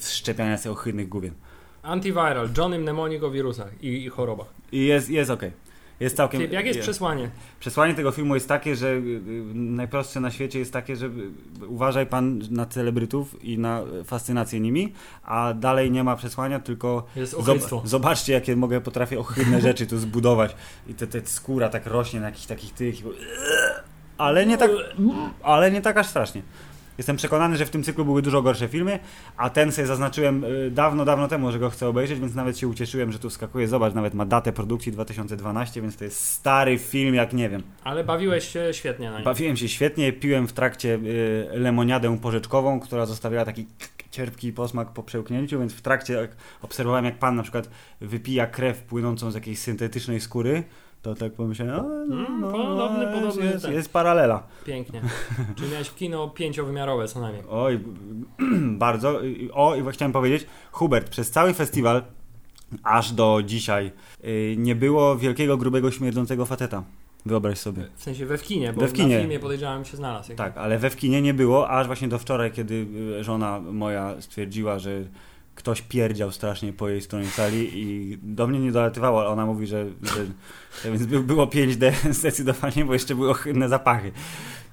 wszczepiania 0.00 0.58
sobie 0.58 0.72
ohydnych 0.72 1.08
gubien. 1.08 1.34
Antiviral, 1.84 2.48
Johnny 2.58 2.78
Mnemonik 2.78 3.22
o 3.22 3.30
wirusach 3.30 3.82
i, 3.82 4.04
i 4.04 4.08
chorobach. 4.08 4.46
I 4.72 4.86
jest, 4.86 5.10
jest 5.10 5.30
okej. 5.30 5.50
Jest 6.00 6.16
całkiem... 6.16 6.40
Filip, 6.40 6.52
jak 6.52 6.66
jest 6.66 6.80
przesłanie? 6.80 7.30
Przesłanie 7.60 7.94
tego 7.94 8.10
filmu 8.10 8.34
jest 8.34 8.48
takie, 8.48 8.76
że 8.76 8.88
y, 8.88 8.90
y, 8.90 9.54
najprostsze 9.54 10.20
na 10.20 10.30
świecie 10.30 10.58
jest 10.58 10.72
takie, 10.72 10.96
że 10.96 11.06
y, 11.06 11.66
uważaj 11.66 12.06
pan 12.06 12.42
na 12.50 12.66
celebrytów 12.66 13.44
i 13.44 13.58
na 13.58 13.82
fascynację 14.04 14.60
nimi, 14.60 14.92
a 15.24 15.54
dalej 15.54 15.90
nie 15.90 16.04
ma 16.04 16.16
przesłania, 16.16 16.60
tylko 16.60 17.06
Jest 17.16 17.34
zob- 17.34 17.86
zobaczcie, 17.86 18.32
jakie 18.32 18.56
mogę, 18.56 18.80
potrafię 18.80 19.18
ohydne 19.18 19.60
rzeczy 19.60 19.86
tu 19.86 19.98
zbudować. 19.98 20.56
I 20.86 20.94
te, 20.94 21.06
te 21.06 21.26
skóra 21.26 21.68
tak 21.68 21.86
rośnie 21.86 22.20
na 22.20 22.26
jakichś 22.26 22.46
takich 22.46 22.72
tych... 22.72 22.94
Ale 24.18 24.46
nie 24.46 24.58
tak, 24.58 24.70
ale 25.42 25.70
nie 25.70 25.82
tak 25.82 25.96
aż 25.96 26.06
strasznie. 26.06 26.42
Jestem 26.98 27.16
przekonany, 27.16 27.56
że 27.56 27.66
w 27.66 27.70
tym 27.70 27.82
cyklu 27.82 28.04
były 28.04 28.22
dużo 28.22 28.42
gorsze 28.42 28.68
filmy, 28.68 28.98
a 29.36 29.50
ten 29.50 29.72
sobie 29.72 29.86
zaznaczyłem 29.86 30.44
y, 30.44 30.70
dawno, 30.70 31.04
dawno 31.04 31.28
temu, 31.28 31.52
że 31.52 31.58
go 31.58 31.70
chcę 31.70 31.88
obejrzeć, 31.88 32.20
więc 32.20 32.34
nawet 32.34 32.58
się 32.58 32.68
ucieszyłem, 32.68 33.12
że 33.12 33.18
tu 33.18 33.30
skakuje. 33.30 33.68
Zobacz, 33.68 33.94
nawet 33.94 34.14
ma 34.14 34.24
datę 34.24 34.52
produkcji 34.52 34.92
2012, 34.92 35.82
więc 35.82 35.96
to 35.96 36.04
jest 36.04 36.20
stary 36.20 36.78
film, 36.78 37.14
jak 37.14 37.32
nie 37.32 37.48
wiem. 37.48 37.62
Ale 37.84 38.04
bawiłeś 38.04 38.48
się 38.48 38.68
świetnie 38.72 39.10
na 39.10 39.16
nim. 39.16 39.24
Bawiłem 39.24 39.56
się 39.56 39.68
świetnie, 39.68 40.12
piłem 40.12 40.48
w 40.48 40.52
trakcie 40.52 40.94
y, 40.94 41.48
lemoniadę 41.52 42.18
porzeczkową, 42.18 42.80
która 42.80 43.06
zostawiała 43.06 43.44
taki 43.44 43.66
cierpki 44.10 44.52
posmak 44.52 44.92
po 44.92 45.02
przełknięciu, 45.02 45.58
więc 45.60 45.72
w 45.72 45.82
trakcie 45.82 46.28
obserwowałem, 46.62 47.04
jak 47.04 47.18
pan 47.18 47.36
na 47.36 47.42
przykład 47.42 47.70
wypija 48.00 48.46
krew 48.46 48.82
płynącą 48.82 49.30
z 49.30 49.34
jakiejś 49.34 49.58
syntetycznej 49.58 50.20
skóry, 50.20 50.64
to 51.04 51.14
tak 51.14 51.32
pomyślałem, 51.32 51.74
no, 52.08 52.14
Mm, 52.16 52.40
no, 52.40 52.50
podobny, 52.50 53.04
jest, 53.04 53.14
podobny, 53.14 53.44
jest, 53.44 53.64
tak. 53.64 53.74
jest 53.74 53.92
paralela. 53.92 54.42
Pięknie. 54.64 55.00
Czyli 55.56 55.70
miałeś 55.70 55.90
kino 55.90 56.28
pięciowymiarowe 56.28 57.08
co 57.08 57.20
najmniej. 57.20 57.42
Oj, 57.50 57.80
bardzo. 58.84 59.20
O, 59.52 59.74
i 59.76 59.82
właśnie 59.82 59.96
chciałem 59.96 60.12
powiedzieć, 60.12 60.46
Hubert, 60.72 61.08
przez 61.08 61.30
cały 61.30 61.54
festiwal, 61.54 62.02
aż 62.82 63.12
do 63.12 63.40
dzisiaj, 63.44 63.92
y, 64.24 64.54
nie 64.58 64.74
było 64.74 65.16
wielkiego, 65.16 65.56
grubego, 65.56 65.90
śmierdzącego 65.90 66.46
faceta. 66.46 66.82
Wyobraź 67.26 67.58
sobie. 67.58 67.82
W 67.96 68.02
sensie 68.02 68.26
we 68.26 68.38
w 68.38 68.42
kinie, 68.42 68.72
bo 68.72 68.80
We 68.80 68.88
w 68.88 68.92
kinie. 68.92 69.14
na 69.14 69.20
filmie 69.20 69.38
podejrzewam 69.38 69.84
się 69.84 69.96
znalazł. 69.96 70.28
Jak 70.30 70.38
Tak, 70.38 70.56
ale 70.56 70.78
we 70.78 70.90
w 70.90 70.96
kinie 70.96 71.22
nie 71.22 71.34
było, 71.34 71.70
aż 71.70 71.86
właśnie 71.86 72.08
do 72.08 72.18
wczoraj, 72.18 72.52
kiedy 72.52 72.86
y, 73.20 73.24
żona 73.24 73.60
moja 73.60 74.14
stwierdziła, 74.20 74.78
że 74.78 74.90
ktoś 75.54 75.82
pierdział 75.82 76.32
strasznie 76.32 76.72
po 76.72 76.88
jej 76.88 77.00
stronie 77.00 77.26
sali 77.26 77.70
i 77.82 78.18
do 78.22 78.46
mnie 78.46 78.58
nie 78.60 78.72
dolatywało, 78.72 79.20
ale 79.20 79.28
ona 79.28 79.46
mówi, 79.46 79.66
że, 79.66 79.86
że 80.02 80.90
więc 80.90 81.06
by- 81.06 81.20
było 81.20 81.46
5D 81.46 81.92
zdecydowanie, 82.20 82.84
bo 82.84 82.92
jeszcze 82.92 83.14
były 83.14 83.30
ohydne 83.30 83.68
zapachy. 83.68 84.12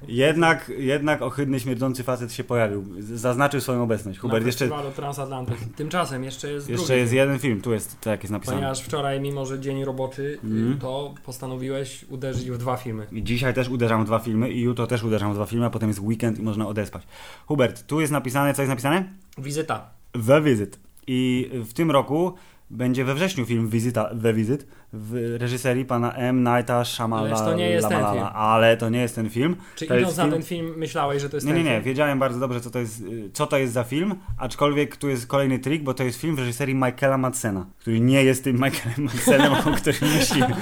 Jednak, 0.07 0.71
jednak 0.77 1.21
ohydny, 1.21 1.59
śmierdzący 1.59 2.03
facet 2.03 2.33
się 2.33 2.43
pojawił. 2.43 2.85
Zaznaczył 2.99 3.61
swoją 3.61 3.83
obecność. 3.83 4.19
Hubert, 4.19 4.45
jeszcze, 4.45 4.69
Transatlantyk. 4.95 5.57
Tymczasem 5.75 6.23
jeszcze 6.23 6.51
jest 6.51 6.69
jeszcze 6.69 6.85
drugi 6.85 6.99
jest 7.01 7.13
jeden 7.13 7.39
film, 7.39 7.61
tu 7.61 7.73
jest 7.73 8.01
tak 8.01 8.23
jest 8.23 8.31
napisane. 8.31 8.57
Ponieważ 8.57 8.81
wczoraj, 8.81 9.19
mimo 9.21 9.45
że 9.45 9.59
dzień 9.59 9.85
roboczy, 9.85 10.39
Mhm. 10.43 10.79
to 10.79 11.13
postanowiłeś 11.25 12.05
uderzyć 12.09 12.51
w 12.51 12.57
dwa 12.57 12.77
filmy. 12.77 13.07
I 13.11 13.23
dzisiaj 13.23 13.53
też 13.53 13.69
uderzam 13.69 14.03
w 14.03 14.05
dwa 14.05 14.19
filmy 14.19 14.49
i 14.49 14.61
jutro 14.61 14.87
też 14.87 15.03
uderzam 15.03 15.31
w 15.31 15.35
dwa 15.35 15.45
filmy, 15.45 15.65
a 15.65 15.69
potem 15.69 15.89
jest 15.89 15.99
weekend 15.99 16.39
i 16.39 16.41
można 16.41 16.67
odespać. 16.67 17.03
Hubert, 17.45 17.87
tu 17.87 18.01
jest 18.01 18.11
napisane, 18.13 18.53
co 18.53 18.61
jest 18.61 18.69
napisane? 18.69 19.03
Wizyta. 19.37 20.00
The 20.25 20.41
Visit. 20.41 20.79
I 21.07 21.49
w 21.53 21.73
tym 21.73 21.91
roku 21.91 22.33
będzie 22.69 23.05
we 23.05 23.15
wrześniu 23.15 23.45
film 23.45 23.69
Wizyta, 23.69 24.15
The 24.21 24.33
Visit 24.33 24.67
w 24.93 25.35
reżyserii 25.39 25.85
pana 25.85 26.13
M. 26.13 26.43
Nighta 26.43 26.85
Shyamalala. 26.85 27.29
Lecz 27.29 27.39
to 27.39 27.53
nie 27.53 27.69
jest 27.69 27.87
ten 27.89 28.05
film. 28.13 28.25
Ale 28.33 28.77
to 28.77 28.89
nie 28.89 29.01
jest 29.01 29.15
ten 29.15 29.29
film. 29.29 29.55
Czy 29.75 29.87
to 29.87 29.97
idąc 29.97 30.17
na 30.17 30.23
film... 30.23 30.33
ten 30.33 30.43
film 30.43 30.73
myślałeś, 30.77 31.21
że 31.21 31.29
to 31.29 31.37
jest 31.37 31.47
Nie, 31.47 31.53
nie, 31.53 31.57
ten 31.59 31.65
nie. 31.67 31.71
film? 31.71 31.83
Wiedziałem 31.83 32.19
bardzo 32.19 32.39
dobrze, 32.39 32.61
co 32.61 32.69
to, 32.69 32.79
jest, 32.79 33.01
y, 33.01 33.29
co 33.33 33.47
to 33.47 33.57
jest 33.57 33.73
za 33.73 33.83
film, 33.83 34.15
aczkolwiek 34.37 34.97
tu 34.97 35.09
jest 35.09 35.27
kolejny 35.27 35.59
trik, 35.59 35.83
bo 35.83 35.93
to 35.93 36.03
jest 36.03 36.19
film 36.21 36.35
w 36.35 36.39
reżyserii 36.39 36.75
Michaela 36.75 37.17
Madsena, 37.17 37.65
który 37.79 37.99
nie 37.99 38.23
jest 38.23 38.43
tym 38.43 38.55
Michaelem 38.55 39.03
Madsenem, 39.03 39.53
o 39.53 39.71
którym 39.75 40.13
myślimy. 40.17 40.55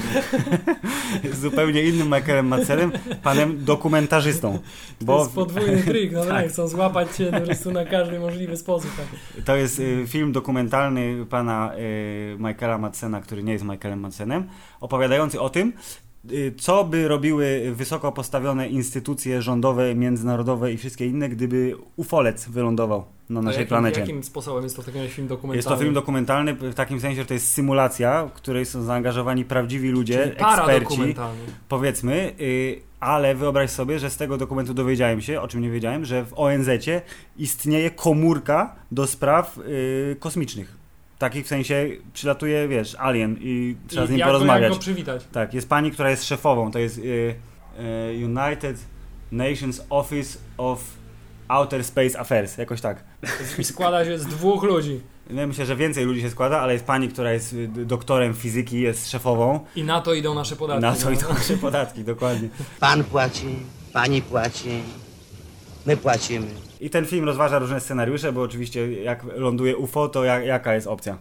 jest 1.24 1.40
zupełnie 1.50 1.84
innym 1.84 2.08
Michaelem 2.08 2.48
Madsenem, 2.48 2.92
panem 3.24 3.66
dokumentarzystą. 3.66 4.60
To 5.00 5.06
Bo 5.06 5.20
jest 5.20 5.32
podwójny 5.36 5.84
trik, 5.84 6.12
no 6.12 6.20
Tak. 6.26 6.30
tak, 6.30 6.48
chcą 6.50 6.68
złapać 6.68 7.16
cię 7.16 7.32
po 7.32 7.42
prostu 7.42 7.72
na 7.72 7.86
każdy 7.86 8.20
możliwy 8.20 8.58
sposób. 8.58 8.92
Tak. 8.98 9.44
To 9.46 9.56
jest 9.56 9.80
y, 9.80 10.04
film 10.08 10.32
dokumentalny 10.32 11.26
pana 11.30 11.72
y, 11.78 12.38
Michaela 12.40 12.78
Madsena, 12.78 13.22
który 13.22 13.44
nie 13.44 13.54
jest 13.54 13.66
Michaelem 13.66 14.00
Madsenem, 14.00 14.19
opowiadający 14.82 15.42
o 15.42 15.50
tym, 15.50 15.74
y, 16.32 16.54
co 16.58 16.84
by 16.84 17.08
robiły 17.08 17.72
wysoko 17.76 18.12
postawione 18.12 18.68
instytucje 18.68 19.42
rządowe, 19.42 19.96
międzynarodowe 19.96 20.74
i 20.74 20.78
wszystkie 20.78 21.06
inne, 21.06 21.30
gdyby 21.30 21.76
ufolec 21.96 22.50
wylądował 22.50 23.06
na 23.30 23.42
naszej 23.42 23.60
jakim, 23.60 23.70
planecie. 23.70 24.00
Jakim 24.00 24.24
sposobem 24.24 24.64
jest 24.64 24.76
to 24.76 24.82
razie 24.82 25.10
film 25.10 25.28
dokumentalny? 25.28 25.58
Jest 25.58 25.68
to 25.68 25.78
film 25.78 25.94
dokumentalny 25.94 26.54
w 26.54 26.74
takim 26.74 27.00
sensie, 27.00 27.22
że 27.22 27.26
to 27.26 27.34
jest 27.34 27.54
symulacja, 27.54 28.26
w 28.26 28.32
której 28.32 28.66
są 28.66 28.84
zaangażowani 28.84 29.46
prawdziwi 29.46 29.90
ludzie, 29.90 30.18
Czyli 30.18 30.32
eksperci, 30.32 31.16
powiedzmy, 31.70 32.34
y, 32.40 32.82
ale 33.00 33.36
wyobraź 33.36 33.70
sobie, 33.70 34.00
że 34.00 34.10
z 34.10 34.18
tego 34.18 34.38
dokumentu 34.38 34.74
dowiedziałem 34.74 35.22
się, 35.22 35.42
o 35.42 35.48
czym 35.48 35.62
nie 35.62 35.70
wiedziałem, 35.70 36.06
że 36.06 36.26
w 36.26 36.34
ONZ-cie 36.40 37.02
istnieje 37.38 37.92
komórka 37.92 38.76
do 38.92 39.08
spraw 39.08 39.58
y, 39.58 40.16
kosmicznych. 40.20 40.79
Takich 41.20 41.46
w 41.46 41.48
sensie 41.48 41.90
przylatuje, 42.14 42.68
wiesz, 42.68 42.96
alien 42.96 43.38
i 43.42 43.76
trzeba 43.88 44.04
I 44.04 44.08
z 44.08 44.10
nim 44.10 44.20
jak 44.20 44.28
porozmawiać. 44.28 44.64
Jak 44.64 44.72
go 44.74 44.80
przywitać? 44.80 45.28
Tak, 45.32 45.54
jest 45.54 45.70
pani, 45.70 45.92
która 45.92 46.10
jest 46.10 46.26
szefową, 46.26 46.72
to 46.72 46.80
jest 46.80 46.98
y, 46.98 47.02
y, 47.02 48.26
United 48.26 48.78
Nations 49.32 49.86
Office 49.90 50.40
of 50.58 50.84
Outer 51.48 51.84
Space 51.84 52.20
Affairs, 52.20 52.58
jakoś 52.58 52.82
tak. 52.82 53.04
Składa 53.64 54.06
się 54.06 54.20
z 54.20 54.26
dwóch 54.26 54.64
ludzi. 54.64 55.02
Ja 55.30 55.48
myślę, 55.48 55.66
że 55.66 55.76
więcej 55.76 56.06
ludzi 56.06 56.22
się 56.22 56.30
składa, 56.30 56.60
ale 56.60 56.74
jest 56.74 56.86
pani, 56.86 57.10
która 57.10 57.34
jest 57.34 57.54
y, 57.54 57.68
doktorem 57.68 58.34
fizyki, 58.34 58.82
jest 58.82 59.12
szefową. 59.12 59.60
I 59.76 59.84
na 59.84 60.02
to 60.02 60.14
idą 60.14 60.36
nasze 60.36 60.56
podatki. 60.56 60.82
Na 60.82 60.96
co 60.96 61.06
no. 61.06 61.12
idą 61.12 61.34
nasze 61.34 61.58
podatki, 61.58 62.04
dokładnie. 62.04 62.50
Pan 62.80 63.04
płaci, 63.04 63.56
pani 63.94 64.22
płaci, 64.22 64.70
my 65.86 65.98
płacimy. 65.98 66.69
I 66.80 66.90
ten 66.90 67.06
film 67.06 67.26
rozważa 67.26 67.60
różne 67.60 67.80
scenariusze, 67.80 68.32
bo 68.32 68.42
oczywiście 68.42 68.94
jak 68.94 69.24
ląduje 69.36 69.78
UFO, 69.78 70.10
to 70.10 70.24
jak, 70.24 70.46
jaka 70.46 70.74
jest 70.74 70.88
opcja? 70.88 71.18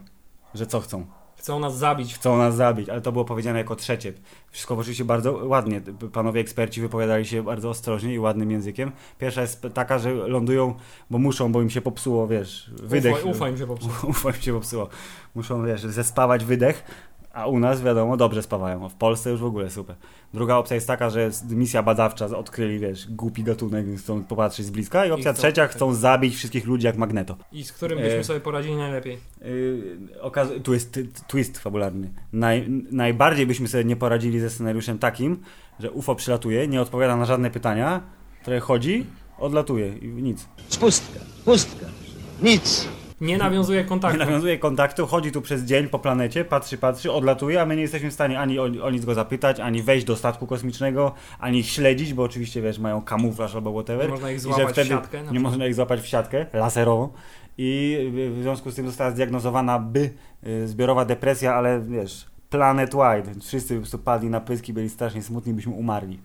Że 0.55 0.67
co 0.67 0.81
chcą? 0.81 1.07
Chcą 1.39 1.61
nas 1.61 1.79
zabić. 1.79 2.15
Chcą 2.15 2.39
nas 2.39 2.57
zabić, 2.57 2.89
ale 2.89 3.01
to 3.01 3.13
było 3.13 3.25
powiedziane 3.25 3.59
jako 3.59 3.77
trzecie. 3.77 4.13
Wszystko 4.51 4.75
oczywiście 4.75 5.05
bardzo 5.05 5.33
ładnie. 5.33 5.81
Panowie 6.13 6.41
eksperci 6.41 6.81
wypowiadali 6.81 7.27
się 7.27 7.43
bardzo 7.43 7.71
ostrożnie 7.71 8.15
i 8.15 8.19
ładnym 8.19 8.51
językiem. 8.51 8.93
Pierwsza 9.19 9.41
jest 9.41 9.67
taka, 9.75 9.99
że 9.99 10.13
lądują, 10.13 10.75
bo 11.11 11.19
muszą, 11.19 11.53
bo 11.53 11.63
im 11.63 11.71
się 11.71 11.81
popsuło, 11.81 12.29
wiesz, 12.29 12.71
wydech. 12.83 13.17
Ufa, 13.17 13.31
ufa 13.31 13.49
im 13.49 13.59
się 13.59 13.67
popsuło. 13.67 13.95
Ufa 14.11 14.29
im 14.29 14.43
się 14.43 14.53
popsuło. 14.53 14.89
Muszą, 15.35 15.67
wiesz, 15.67 15.83
zespawać 15.83 16.45
wydech, 16.45 16.85
a 17.39 17.47
u 17.47 17.59
nas, 17.59 17.83
wiadomo, 17.83 18.17
dobrze 18.17 18.43
spawają. 18.43 18.89
W 18.89 18.95
Polsce 18.95 19.31
już 19.31 19.41
w 19.41 19.45
ogóle 19.45 19.71
super. 19.71 19.97
Druga 20.35 20.57
opcja 20.57 20.75
jest 20.75 20.87
taka, 20.87 21.11
że 21.11 21.23
jest 21.23 21.51
misja 21.51 21.83
badawcza, 21.83 22.27
odkryli, 22.27 22.79
wiesz, 22.79 23.07
głupi 23.11 23.43
gatunek, 23.43 23.87
więc 23.87 24.01
chcą 24.03 24.25
popatrzeć 24.25 24.67
z 24.67 24.71
bliska. 24.71 25.07
I 25.07 25.11
opcja 25.11 25.33
chcą- 25.33 25.39
trzecia, 25.43 25.63
tak. 25.63 25.71
chcą 25.71 25.95
zabić 25.95 26.35
wszystkich 26.37 26.67
ludzi 26.67 26.87
jak 26.87 26.97
Magneto. 26.97 27.37
I 27.53 27.65
z 27.65 27.73
którym 27.73 27.99
byśmy 27.99 28.19
E, 28.19 28.25
sobie 28.25 28.41
poradzili 28.41 28.77
najlepiej. 28.77 29.19
Yy, 29.41 29.99
okaz- 30.23 30.61
tu 30.63 30.75
jest 30.75 31.01
twist 31.29 31.59
fabularny. 31.59 32.11
Naj, 32.33 32.69
najbardziej 32.91 33.47
byśmy 33.47 33.69
sobie 33.69 33.85
nie 33.85 33.97
poradzili 33.97 34.41
ze 34.41 34.51
scenariuszem 34.51 34.99
takim, 34.99 35.43
że 35.81 35.91
UFO 35.91 36.15
przylatuje, 36.15 36.69
nie 36.69 36.81
odpowiada 36.83 37.17
na 37.17 37.25
żadne 37.25 37.51
pytania, 37.51 38.01
trochę 38.45 38.61
chodzi, 38.61 39.07
odlatuje 39.39 39.97
i 39.99 40.07
nic. 40.09 40.49
Spustka, 40.69 41.21
pustka, 41.45 41.87
nic. 42.43 42.89
Nie 43.21 43.39
nawiązuje 43.39 43.85
kontaktu. 43.85 44.19
Nie 44.19 44.25
nawiązuje 44.25 44.59
kontaktu, 44.59 45.07
chodzi 45.07 45.33
tu 45.33 45.43
przez 45.43 45.63
dzień 45.65 45.89
po 45.89 45.99
planecie, 45.99 46.45
patrzy, 46.45 46.79
patrzy, 46.79 47.13
odlatuje, 47.13 47.63
a 47.63 47.67
my 47.67 47.77
nie 47.77 47.83
jesteśmy 47.83 48.11
w 48.11 48.15
stanie 48.15 48.41
ani 48.41 48.59
o, 48.59 48.63
o 48.83 48.91
nic 48.91 49.05
go 49.05 49.15
zapytać, 49.15 49.61
ani 49.61 49.83
wejść 49.83 50.07
do 50.07 50.17
statku 50.17 50.47
kosmicznego, 50.47 51.15
ani 51.39 51.59
ich 51.59 51.67
śledzić, 51.67 52.15
bo 52.15 52.23
oczywiście, 52.23 52.63
wiesz, 52.63 52.79
mają 52.79 53.03
kamuflaż 53.03 53.55
albo 53.55 53.73
whatever. 53.73 54.07
Nie 54.07 54.11
można 54.13 54.31
ich 54.31 54.41
złapać 54.41 54.77
w 54.79 54.89
siatkę 54.89 55.23
Nie 55.33 55.41
można 55.41 55.67
ich 55.67 55.75
złapać 55.75 56.01
w 56.01 56.07
siatkę 56.07 56.47
laserową. 56.53 57.09
I 57.59 57.99
w- 58.39 58.43
związku 58.43 58.71
z 58.71 58.75
tym 58.75 58.87
została 58.87 59.11
zdiagnozowana 59.11 59.79
by 59.79 60.11
y, 60.47 60.69
zbiorowa 60.69 61.05
depresja, 61.05 61.55
ale 61.55 61.81
wiesz, 61.81 62.27
planet 62.51 62.91
wide. 62.95 63.41
Wszyscy 63.41 63.75
po 63.75 63.81
prostu 63.81 63.99
padli 63.99 64.31
na 64.31 64.41
pyski, 64.41 64.73
byli 64.73 64.89
strasznie 64.89 65.23
smutni, 65.23 65.53
byśmy 65.55 65.73
umarli. 65.73 66.19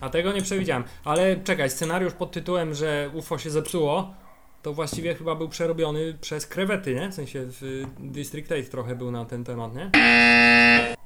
A 0.00 0.08
tego 0.08 0.32
nie 0.32 0.42
przewidziałem. 0.42 0.84
Ale 1.04 1.36
czekaj, 1.36 1.70
scenariusz 1.70 2.12
pod 2.12 2.32
tytułem, 2.32 2.74
że 2.74 3.10
UFO 3.14 3.38
się 3.38 3.50
zepsuło, 3.50 4.14
to 4.62 4.72
właściwie 4.72 5.14
chyba 5.14 5.34
był 5.34 5.48
przerobiony 5.48 6.14
przez 6.20 6.46
krewety, 6.46 6.94
nie? 6.94 7.08
W 7.08 7.14
sensie 7.14 7.44
w 7.46 7.84
District 7.98 8.52
8 8.52 8.64
trochę 8.64 8.96
był 8.96 9.10
na 9.10 9.24
ten 9.24 9.44
temat, 9.44 9.74
nie? 9.74 9.90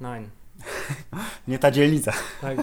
Nine. 0.01 0.29
Nie 1.47 1.59
ta 1.59 1.71
dzielnica. 1.71 2.13
Tak. 2.41 2.57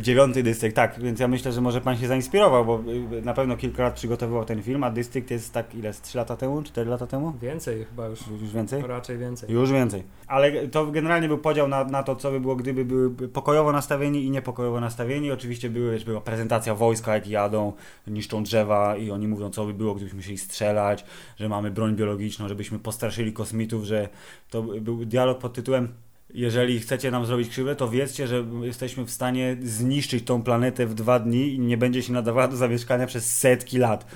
Dziewiąty 0.00 0.42
dystrykt, 0.42 0.76
tak, 0.76 1.00
więc 1.00 1.20
ja 1.20 1.28
myślę, 1.28 1.52
że 1.52 1.60
może 1.60 1.80
pan 1.80 1.96
się 1.96 2.06
zainspirował, 2.06 2.64
bo 2.64 2.82
y, 3.18 3.22
na 3.22 3.34
pewno 3.34 3.56
kilka 3.56 3.82
lat 3.82 3.94
przygotowywał 3.94 4.44
ten 4.44 4.62
film, 4.62 4.84
a 4.84 4.90
dystrykt 4.90 5.30
jest 5.30 5.52
tak 5.52 5.74
ile, 5.74 5.92
z 5.92 6.00
3 6.00 6.18
lata 6.18 6.36
temu, 6.36 6.62
4 6.62 6.90
lata 6.90 7.06
temu? 7.06 7.32
Więcej 7.42 7.84
chyba 7.84 8.06
już. 8.06 8.20
Już 8.42 8.52
więcej? 8.52 8.82
Raczej 8.82 9.18
więcej. 9.18 9.50
Już 9.50 9.72
więcej. 9.72 10.02
Ale 10.26 10.68
to 10.68 10.86
generalnie 10.86 11.28
był 11.28 11.38
podział 11.38 11.68
na, 11.68 11.84
na 11.84 12.02
to, 12.02 12.16
co 12.16 12.30
by 12.30 12.40
było, 12.40 12.56
gdyby 12.56 12.84
były 12.84 13.10
pokojowo 13.28 13.72
nastawieni 13.72 14.24
i 14.24 14.30
niepokojowo 14.30 14.80
nastawieni. 14.80 15.30
Oczywiście 15.30 15.70
były, 15.70 16.00
była 16.00 16.20
prezentacja 16.20 16.74
wojska, 16.74 17.14
jak 17.14 17.26
jadą, 17.26 17.72
niszczą 18.06 18.42
drzewa 18.42 18.96
i 18.96 19.10
oni 19.10 19.28
mówią, 19.28 19.50
co 19.50 19.66
by 19.66 19.74
było, 19.74 19.94
gdybyśmy 19.94 20.16
musieli 20.16 20.38
strzelać, 20.38 21.04
że 21.36 21.48
mamy 21.48 21.70
broń 21.70 21.96
biologiczną, 21.96 22.48
żebyśmy 22.48 22.78
postraszyli 22.78 23.32
kosmitów, 23.32 23.84
że 23.84 24.08
to 24.50 24.62
był 24.62 25.04
dialog 25.04 25.38
pod 25.38 25.52
tytułem 25.52 25.88
jeżeli 26.34 26.80
chcecie 26.80 27.10
nam 27.10 27.26
zrobić 27.26 27.48
krzywdę, 27.48 27.76
to 27.76 27.88
wiedzcie, 27.88 28.26
że 28.26 28.44
jesteśmy 28.62 29.04
w 29.04 29.10
stanie 29.10 29.56
zniszczyć 29.62 30.24
tą 30.24 30.42
planetę 30.42 30.86
w 30.86 30.94
dwa 30.94 31.18
dni 31.18 31.54
i 31.54 31.58
nie 31.58 31.76
będzie 31.76 32.02
się 32.02 32.12
nadawała 32.12 32.48
do 32.48 32.56
zamieszkania 32.56 33.06
przez 33.06 33.38
setki 33.38 33.78
lat. 33.78 34.06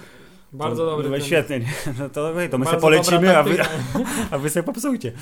Bardzo 0.53 0.85
to, 0.85 0.91
dobry 0.91 1.11
no, 1.11 1.21
Świetnie, 1.21 1.61
nie? 1.61 1.67
no 1.99 2.09
to, 2.09 2.33
to 2.51 2.59
my 2.59 2.67
sobie 2.67 2.81
polecimy, 2.81 3.37
a 3.39 3.43
wy, 3.43 3.57
a 4.31 4.39
wy 4.39 4.51
sobie 4.51 4.63
popsujcie. 4.63 5.13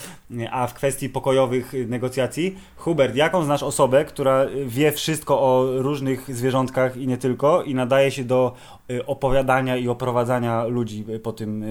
A 0.50 0.66
w 0.66 0.74
kwestii 0.74 1.08
pokojowych 1.08 1.74
y, 1.74 1.86
negocjacji, 1.86 2.58
Hubert, 2.76 3.16
jaką 3.16 3.44
znasz 3.44 3.62
osobę, 3.62 4.04
która 4.04 4.44
y, 4.44 4.66
wie 4.66 4.92
wszystko 4.92 5.40
o 5.40 5.66
różnych 5.82 6.36
zwierzątkach 6.36 6.96
i 6.96 7.06
nie 7.06 7.18
tylko 7.18 7.62
i 7.62 7.74
nadaje 7.74 8.10
się 8.10 8.24
do 8.24 8.54
y, 8.90 9.06
opowiadania 9.06 9.76
i 9.76 9.88
oprowadzania 9.88 10.64
ludzi 10.64 11.04
po 11.22 11.32
tym 11.32 11.64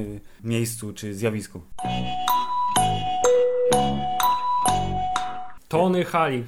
miejscu 0.44 0.94
czy 0.94 1.14
zjawisku? 1.14 1.62
Tony 5.74 6.06
Halik. 6.06 6.46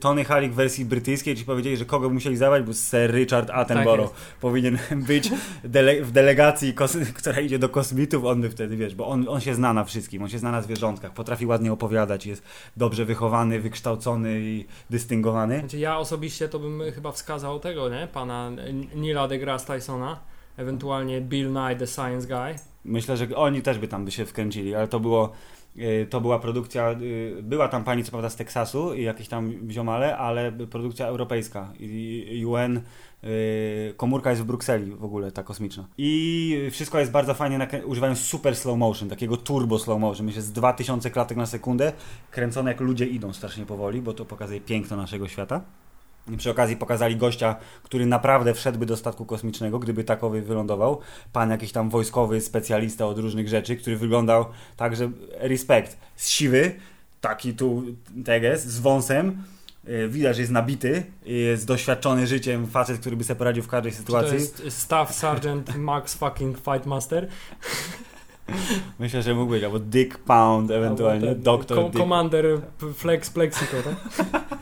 Tony 0.00 0.24
Halik 0.24 0.52
w 0.52 0.54
wersji 0.54 0.84
brytyjskiej 0.84 1.36
ci 1.36 1.44
powiedzieli, 1.44 1.76
że 1.76 1.84
kogo 1.84 2.10
musieli 2.10 2.36
zabrać, 2.36 2.62
bo 2.62 2.72
Sir 2.72 3.14
Richard 3.14 3.50
Attenborough 3.50 4.10
Tak 4.10 4.20
powinien 4.40 4.78
być 5.08 5.30
dele 5.64 6.02
w 6.02 6.12
delegacji, 6.12 6.74
która 7.14 7.40
idzie 7.40 7.58
do 7.58 7.68
kosmitów, 7.68 8.24
on 8.24 8.40
by 8.40 8.50
wtedy, 8.50 8.76
wiesz, 8.76 8.94
bo 8.94 9.08
on, 9.08 9.28
on 9.28 9.40
się 9.40 9.54
zna 9.54 9.72
na 9.72 9.84
wszystkim, 9.84 10.22
on 10.22 10.28
się 10.28 10.38
zna 10.38 10.50
na 10.50 10.62
zwierzątkach, 10.62 11.12
potrafi 11.12 11.46
ładnie 11.46 11.72
opowiadać, 11.72 12.26
jest 12.26 12.42
dobrze 12.76 13.04
wychowany, 13.04 13.60
wykształcony 13.60 14.40
i 14.40 14.66
dystyngowany. 14.90 15.58
Znaczy 15.58 15.78
ja 15.78 15.98
osobiście 15.98 16.48
to 16.48 16.58
bym 16.58 16.82
chyba 16.94 17.12
wskazał 17.12 17.60
tego, 17.60 17.88
nie? 17.88 18.08
Pana 18.12 18.50
Nila 18.94 19.28
deGrasse 19.28 19.74
Tysona, 19.74 20.20
ewentualnie 20.56 21.20
Bill 21.20 21.52
Nye 21.52 21.76
the 21.76 21.86
Science 21.86 22.26
Guy. 22.28 22.54
Myślę, 22.84 23.16
że 23.16 23.36
oni 23.36 23.62
też 23.62 23.78
by 23.78 23.88
tam 23.88 24.04
by 24.04 24.10
się 24.10 24.26
wkręcili, 24.26 24.74
ale 24.74 24.88
to 24.88 25.00
było 25.00 25.32
to 26.10 26.20
była 26.20 26.38
produkcja, 26.38 26.90
y, 26.90 27.42
była 27.42 27.68
tam 27.68 27.84
pani 27.84 28.04
co 28.04 28.10
prawda 28.10 28.30
z 28.30 28.36
Teksasu 28.36 28.94
i 28.94 29.02
jakieś 29.02 29.28
tam 29.28 29.70
ziomale, 29.70 30.16
ale 30.16 30.52
produkcja 30.52 31.06
europejska 31.06 31.72
UN, 32.46 32.80
y, 33.24 33.94
komórka 33.96 34.30
jest 34.30 34.42
w 34.42 34.44
Brukseli 34.44 34.92
w 34.94 35.04
ogóle, 35.04 35.32
ta 35.32 35.42
kosmiczna. 35.42 35.88
I 35.98 36.68
wszystko 36.70 36.98
jest 36.98 37.10
bardzo 37.10 37.34
fajnie, 37.34 37.68
używają 37.86 38.16
super 38.16 38.56
slow 38.56 38.78
motion, 38.78 39.08
takiego 39.08 39.36
turbo 39.36 39.78
slow 39.78 40.00
motion, 40.00 40.26
myślę 40.26 40.42
z 40.42 40.52
2000 40.52 41.10
klatek 41.10 41.36
na 41.36 41.46
sekundę, 41.46 41.92
kręcone 42.30 42.70
jak 42.70 42.80
ludzie 42.80 43.06
idą 43.06 43.32
strasznie 43.32 43.66
powoli, 43.66 44.02
bo 44.02 44.14
to 44.14 44.24
pokazuje 44.24 44.60
piękno 44.60 44.96
naszego 44.96 45.28
świata. 45.28 45.60
Przy 46.36 46.50
okazji 46.50 46.76
pokazali 46.76 47.16
gościa, 47.16 47.56
który 47.82 48.06
naprawdę 48.06 48.54
wszedłby 48.54 48.86
do 48.86 48.96
statku 48.96 49.24
kosmicznego, 49.26 49.78
gdyby 49.78 50.04
takowy 50.04 50.42
wylądował. 50.42 51.00
Pan 51.32 51.50
jakiś 51.50 51.72
tam 51.72 51.90
wojskowy 51.90 52.40
specjalista 52.40 53.06
od 53.06 53.18
różnych 53.18 53.48
rzeczy, 53.48 53.76
który 53.76 53.96
wyglądał 53.96 54.44
tak, 54.76 54.96
że 54.96 55.10
respekt. 55.38 55.96
Z 56.16 56.28
siwy, 56.28 56.74
taki 57.20 57.54
tu 57.54 57.82
teges, 58.24 58.64
z 58.66 58.80
wąsem. 58.80 59.42
Yy, 59.84 60.08
Widać, 60.08 60.36
że 60.36 60.42
jest 60.42 60.52
nabity, 60.52 61.04
jest 61.24 61.66
doświadczony 61.66 62.26
życiem, 62.26 62.66
facet, 62.66 62.98
który 63.00 63.16
by 63.16 63.24
sobie 63.24 63.38
poradził 63.38 63.62
w 63.62 63.68
każdej 63.68 63.92
Czy 63.92 63.98
to 63.98 64.02
sytuacji. 64.02 64.34
jest 64.34 64.64
Staff 64.70 65.12
Sergeant 65.14 65.76
Max 65.76 66.14
fucking 66.14 66.56
Fightmaster? 66.58 67.28
Myślę, 68.98 69.22
że 69.22 69.34
mógł 69.34 69.50
być, 69.50 69.64
albo 69.64 69.78
Dick 69.78 70.18
Pound, 70.18 70.70
ewentualnie 70.70 71.28
Albo 71.28 71.34
ten 71.34 71.42
Doktor 71.42 71.76
ko- 71.78 71.84
Dick. 71.84 71.98
Commander 71.98 72.44
Flex 72.94 73.30
Plexico, 73.30 73.76
tak? 73.84 74.26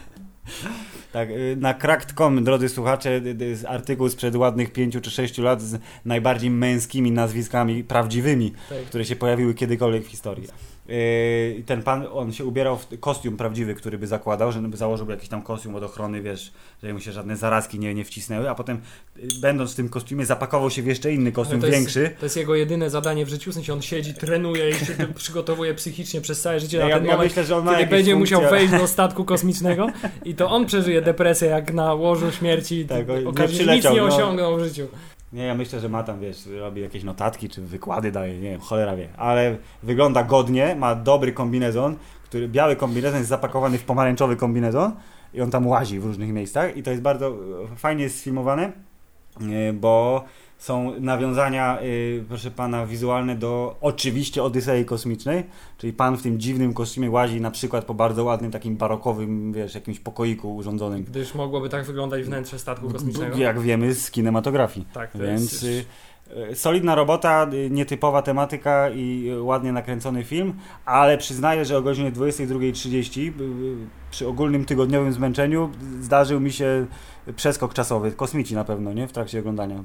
Tak, 1.12 1.30
y, 1.30 1.56
na 1.60 1.74
cracked.com, 1.74 2.44
drodzy 2.44 2.68
słuchacze, 2.68 3.10
y, 3.10 3.60
y, 3.62 3.68
artykuł 3.68 4.08
sprzed 4.08 4.36
ładnych 4.36 4.72
pięciu 4.72 5.00
czy 5.00 5.10
sześciu 5.10 5.42
lat 5.42 5.62
z 5.62 5.78
najbardziej 6.04 6.50
męskimi 6.50 7.10
nazwiskami 7.10 7.84
prawdziwymi, 7.84 8.52
Tak. 8.68 8.78
które 8.78 9.04
się 9.04 9.16
pojawiły 9.16 9.54
kiedykolwiek 9.54 10.04
w 10.04 10.08
historii. 10.08 10.48
Yy, 10.90 11.54
I 11.58 11.62
ten 11.64 11.82
pan, 11.82 12.06
on 12.12 12.32
się 12.32 12.44
ubierał 12.44 12.78
w 12.78 13.00
kostium 13.00 13.36
prawdziwy, 13.36 13.74
który 13.74 13.98
by 13.98 14.06
zakładał, 14.06 14.52
że 14.52 14.60
by 14.60 14.76
założył 14.76 15.10
jakiś 15.10 15.28
tam 15.28 15.42
kostium 15.42 15.74
od 15.74 15.82
ochrony, 15.82 16.22
wiesz, 16.22 16.52
że 16.82 16.92
mu 16.92 17.00
się 17.00 17.12
żadne 17.12 17.36
zarazki 17.36 17.78
nie, 17.78 17.94
nie 17.94 18.04
wcisnęły, 18.04 18.50
a 18.50 18.54
potem 18.54 18.80
yy, 19.16 19.28
będąc 19.40 19.72
w 19.72 19.76
tym 19.76 19.88
kostiumie 19.88 20.26
zapakował 20.26 20.70
się 20.70 20.82
w 20.82 20.86
jeszcze 20.86 21.12
inny 21.12 21.32
kostium, 21.32 21.60
to 21.60 21.66
jest, 21.66 21.78
większy. 21.78 22.10
To 22.20 22.26
jest 22.26 22.36
jego 22.36 22.54
jedyne 22.54 22.90
zadanie 22.90 23.26
w 23.26 23.28
życiu, 23.28 23.50
w 23.50 23.54
sensie 23.54 23.72
on 23.72 23.82
siedzi, 23.82 24.14
trenuje 24.14 24.70
i 24.70 24.74
się 24.74 24.94
przygotowuje 25.14 25.74
psychicznie 25.74 26.20
przez 26.20 26.40
całe 26.40 26.60
życie 26.60 26.78
Ja- 26.78 26.88
na 26.88 26.94
ten 26.94 27.04
ja 27.04 27.12
moment, 27.12 27.30
myślę, 27.30 27.44
że 27.44 27.56
on 27.56 27.64
ma 27.64 27.76
kiedy 27.78 27.90
będzie 27.90 28.16
musiał 28.16 28.40
funkcje. 28.40 28.58
wejść 28.58 28.82
do 28.82 28.88
statku 28.88 29.24
kosmicznego 29.24 29.86
i 30.24 30.34
to 30.34 30.50
on 30.50 30.66
przeżyje 30.66 31.02
depresję 31.02 31.48
jak 31.48 31.72
na 31.72 31.94
łożu 31.94 32.32
śmierci, 32.32 32.84
Tak, 32.84 33.10
o- 33.10 33.14
nie 33.14 33.76
nic 33.76 33.84
nie 33.84 33.96
no. 33.96 34.04
osiągnął 34.04 34.56
w 34.56 34.64
życiu. 34.64 34.86
Nie, 35.32 35.44
ja 35.44 35.54
myślę, 35.54 35.80
że 35.80 35.88
ma 35.88 36.02
tam, 36.02 36.20
wiesz, 36.20 36.46
robi 36.46 36.82
jakieś 36.82 37.04
notatki, 37.04 37.48
czy 37.48 37.62
wykłady 37.62 38.12
daje, 38.12 38.34
nie 38.34 38.50
wiem, 38.50 38.60
cholera 38.60 38.96
wie. 38.96 39.08
Ale 39.16 39.56
wygląda 39.82 40.24
godnie, 40.24 40.74
ma 40.74 40.94
dobry 40.94 41.32
kombinezon, 41.32 41.96
który, 42.24 42.48
biały 42.48 42.76
kombinezon 42.76 43.18
jest 43.18 43.28
zapakowany 43.28 43.78
w 43.78 43.84
pomarańczowy 43.84 44.36
kombinezon 44.36 44.92
i 45.34 45.40
on 45.40 45.50
tam 45.50 45.66
łazi 45.66 46.00
w 46.00 46.04
różnych 46.04 46.32
miejscach 46.32 46.76
i 46.76 46.82
to 46.82 46.90
jest 46.90 47.02
bardzo 47.02 47.36
fajnie 47.76 48.08
sfilmowane, 48.08 48.72
e, 49.40 49.72
bo 49.72 50.24
są 50.60 51.00
nawiązania, 51.00 51.78
e, 51.78 51.84
proszę 52.28 52.50
pana, 52.50 52.86
wizualne 52.86 53.36
do 53.36 53.76
oczywiście 53.80 54.42
Odysei 54.42 54.84
Kosmicznej, 54.84 55.44
czyli 55.78 55.92
pan 55.92 56.16
w 56.16 56.22
tym 56.22 56.40
dziwnym 56.40 56.74
kostiumie 56.74 57.10
łazi 57.10 57.40
na 57.40 57.50
przykład 57.50 57.84
po 57.84 57.94
bardzo 57.94 58.24
ładnym, 58.24 58.50
takim 58.50 58.76
barokowym, 58.76 59.52
wiesz, 59.52 59.74
jakimś 59.74 60.00
pokoiku 60.00 60.56
urządzonym. 60.56 61.04
Gdyż 61.04 61.34
mogłoby 61.34 61.68
tak 61.68 61.84
wyglądać 61.84 62.22
wnętrze 62.22 62.58
statku 62.58 62.90
kosmicznego. 62.90 63.38
Jak 63.38 63.60
wiemy 63.60 63.94
z 63.94 64.10
kinematografii. 64.10 64.86
Tak, 64.92 65.12
to 65.12 65.18
Więc 65.18 65.62
jest... 65.62 65.86
y, 66.50 66.54
solidna 66.54 66.94
robota, 66.94 67.46
y, 67.52 67.70
nietypowa 67.70 68.22
tematyka 68.22 68.90
i 68.90 69.30
y, 69.30 69.42
ładnie 69.42 69.72
nakręcony 69.72 70.24
film, 70.24 70.54
ale 70.84 71.18
przyznaję, 71.18 71.64
że 71.64 71.78
o 71.78 71.82
godzinie 71.82 72.12
22.30 72.12 73.20
y, 73.20 73.42
y, 73.42 73.76
przy 74.10 74.28
ogólnym 74.28 74.64
tygodniowym 74.64 75.12
zmęczeniu 75.12 75.70
zdarzył 76.00 76.40
mi 76.40 76.52
się 76.52 76.86
przeskok 77.36 77.74
czasowy. 77.74 78.12
Kosmici 78.12 78.54
na 78.54 78.64
pewno, 78.64 78.92
nie? 78.92 79.08
W 79.08 79.12
trakcie 79.12 79.38
oglądania. 79.38 79.82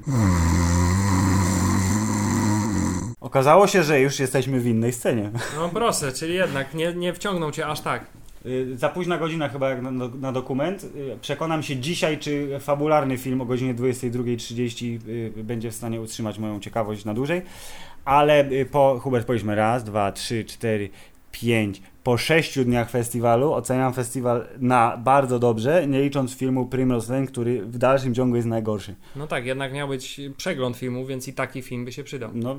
Okazało 3.21 3.67
się, 3.67 3.83
że 3.83 3.99
już 3.99 4.19
jesteśmy 4.19 4.59
w 4.59 4.67
innej 4.67 4.93
scenie. 4.93 5.31
No 5.55 5.69
proszę, 5.69 6.11
czyli 6.13 6.33
jednak 6.33 6.73
nie, 6.73 6.93
nie 6.93 7.13
wciągnął 7.13 7.51
cię 7.51 7.67
aż 7.67 7.81
tak. 7.81 8.05
Y, 8.47 8.77
Za 8.77 8.89
późna 8.89 9.17
godzina 9.17 9.49
chyba 9.49 9.69
jak 9.69 9.81
na, 9.81 9.91
na 9.91 10.31
dokument. 10.31 10.83
Y, 10.83 11.17
Przekonam 11.21 11.63
się 11.63 11.77
dzisiaj, 11.77 12.17
czy 12.19 12.59
fabularny 12.59 13.17
film 13.17 13.41
o 13.41 13.45
godzinie 13.45 13.75
22.30 13.75 14.99
y, 15.07 15.43
będzie 15.43 15.71
w 15.71 15.75
stanie 15.75 16.01
utrzymać 16.01 16.39
moją 16.39 16.59
ciekawość 16.59 17.05
na 17.05 17.13
dłużej. 17.13 17.41
Ale 18.05 18.49
po, 18.71 18.99
Hubert, 19.03 19.27
powiedzmy 19.27 19.55
raz, 19.55 19.83
dwa, 19.83 20.11
trzy, 20.11 20.45
cztery, 20.45 20.89
pięć. 21.31 21.81
Po 22.03 22.17
sześciu 22.17 22.65
dniach 22.65 22.89
festiwalu 22.89 23.53
oceniam 23.53 23.93
festiwal 23.93 24.47
na 24.59 24.97
bardzo 24.97 25.39
dobrze, 25.39 25.87
nie 25.87 26.01
licząc 26.01 26.35
filmu 26.35 26.65
Primrose 26.65 27.13
Lane, 27.13 27.27
który 27.27 27.65
w 27.65 27.77
dalszym 27.77 28.15
ciągu 28.15 28.35
jest 28.35 28.47
najgorszy. 28.47 28.95
No 29.15 29.27
tak, 29.27 29.45
jednak 29.45 29.73
miał 29.73 29.87
być 29.87 30.21
przegląd 30.37 30.77
filmu, 30.77 31.05
więc 31.05 31.27
i 31.27 31.33
taki 31.33 31.61
film 31.61 31.85
by 31.85 31.91
się 31.91 32.03
przydał. 32.03 32.29
No, 32.33 32.55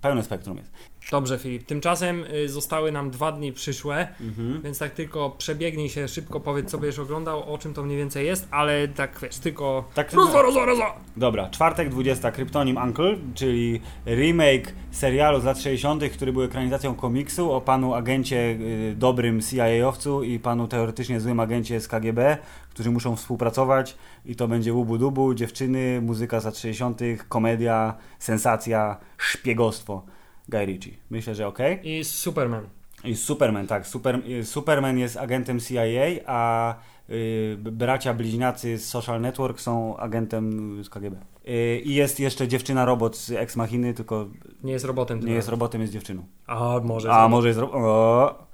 pełne 0.00 0.22
spektrum 0.22 0.56
jest. 0.56 0.70
Dobrze, 1.10 1.38
Filip. 1.38 1.66
Tymczasem 1.66 2.24
y, 2.34 2.48
zostały 2.48 2.92
nam 2.92 3.10
dwa 3.10 3.32
dni 3.32 3.52
przyszłe, 3.52 4.08
Mhm. 4.20 4.62
więc 4.62 4.78
tak 4.78 4.92
tylko 4.92 5.30
przebiegnij 5.30 5.88
się 5.88 6.08
szybko, 6.08 6.40
powiedz 6.40 6.70
co 6.70 6.78
będziesz 6.78 6.98
oglądał, 6.98 7.52
o 7.54 7.58
czym 7.58 7.74
to 7.74 7.82
mniej 7.82 7.98
więcej 7.98 8.26
jest, 8.26 8.48
ale 8.50 8.88
tak 8.88 9.18
wiesz, 9.22 9.38
tylko... 9.38 9.84
Tak, 9.94 10.12
Rozo, 10.12 10.42
rozo, 10.42 10.64
rozo! 10.66 10.84
Dobra, 11.16 11.50
czwartek 11.50 11.88
20, 11.88 12.30
Kryptonim 12.30 12.76
Uncle, 12.76 13.16
czyli 13.34 13.80
remake 14.06 14.72
serialu 14.90 15.40
z 15.40 15.44
lat 15.44 15.58
60., 15.58 16.04
który 16.12 16.32
był 16.32 16.42
ekranizacją 16.42 16.94
komiksu 16.94 17.52
o 17.52 17.60
panu 17.60 17.94
agencie 17.94 18.36
y, 18.36 18.94
dobrym 18.96 19.40
CIA-owcu 19.40 20.22
i 20.22 20.38
panu 20.38 20.68
teoretycznie 20.68 21.20
złym 21.20 21.40
agencie 21.40 21.80
z 21.80 21.88
KGB, 21.88 22.36
którzy 22.70 22.90
muszą 22.90 23.16
współpracować 23.16 23.96
i 24.26 24.36
to 24.36 24.48
będzie 24.48 24.72
łubu 24.74 24.98
dubu, 24.98 25.34
dziewczyny, 25.34 26.00
muzyka 26.02 26.40
z 26.40 26.44
lat 26.44 26.58
60., 26.58 27.00
komedia, 27.28 27.94
sensacja, 28.18 28.96
szpiegostwo. 29.18 30.02
Guy 30.48 30.64
Ritchie. 30.66 30.92
Myślę, 31.10 31.34
że 31.34 31.46
okej. 31.46 31.80
I 31.98 32.04
Superman. 32.04 32.66
I 33.04 33.16
Superman, 33.16 33.66
tak. 33.66 33.86
Super, 33.86 34.20
y, 34.28 34.44
Superman 34.44 34.98
jest 34.98 35.16
agentem 35.16 35.60
CIA, 35.60 35.82
a 36.26 36.74
y, 37.10 37.56
bracia 37.58 38.14
bliźniacy 38.14 38.78
z 38.78 38.88
Social 38.88 39.20
Network 39.20 39.60
są 39.60 39.96
agentem 39.96 40.84
z 40.84 40.88
KGB. 40.90 41.16
Y, 41.48 41.80
I 41.84 41.94
jest 41.94 42.20
jeszcze 42.20 42.48
dziewczyna 42.48 42.84
robot 42.84 43.16
z 43.16 43.30
Ex 43.30 43.56
Machiny, 43.56 43.94
tylko 43.94 44.26
Nie 44.62 44.72
jest 44.72 44.84
robotem. 44.84 45.20
nie 45.26 45.32
jest 45.34 45.48
robotem, 45.48 45.80
jest 45.80 45.92
dziewczyną. 45.92 46.24
A, 46.46 46.80
może. 46.84 47.12
A 47.12 47.28
może 47.28 47.48
jest 47.48 47.60
robotem. 47.60 48.44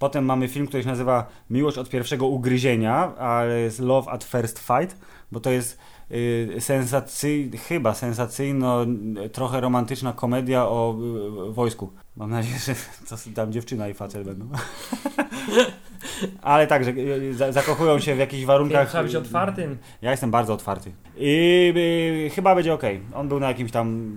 Potem 0.00 0.24
mamy 0.24 0.48
film, 0.48 0.66
który 0.66 0.82
się 0.82 0.88
nazywa 0.88 1.26
Miłość 1.50 1.78
od 1.78 1.90
pierwszego 1.90 2.26
ugryzienia, 2.26 3.16
ale 3.16 3.60
jest 3.60 3.80
Love 3.80 4.10
at 4.10 4.24
First 4.24 4.58
Fight, 4.58 4.96
bo 5.32 5.40
to 5.40 5.50
jest 5.50 5.78
y, 6.10 6.56
sensacyj, 6.58 7.50
chyba 7.68 7.94
sensacyjno, 7.94 8.86
trochę 9.32 9.60
romantyczna 9.60 10.12
komedia 10.12 10.66
o 10.66 10.96
y, 11.48 11.52
wojsku. 11.52 11.92
Mam 12.16 12.30
nadzieję, 12.30 12.58
że 12.58 12.74
to 13.08 13.16
tam 13.34 13.52
dziewczyna 13.52 13.88
i 13.88 13.94
facet 13.94 14.24
będą. 14.24 14.48
Ale 16.42 16.66
tak, 16.66 16.84
że 16.84 16.90
y, 16.90 17.34
za- 17.34 17.52
zakochują 17.52 17.98
się 17.98 18.14
w 18.14 18.18
jakichś 18.18 18.44
warunkach. 18.44 18.88
Trzeba 18.88 19.04
być 19.04 19.14
otwartym. 19.16 19.78
Ja 20.02 20.10
jestem 20.10 20.30
bardzo 20.30 20.54
otwarty. 20.54 20.92
I 21.16 21.72
y, 22.26 22.30
chyba 22.34 22.54
będzie 22.54 22.74
ok. 22.74 22.82
On 23.14 23.28
był 23.28 23.40
na 23.40 23.48
jakimś 23.48 23.70
tam 23.70 24.16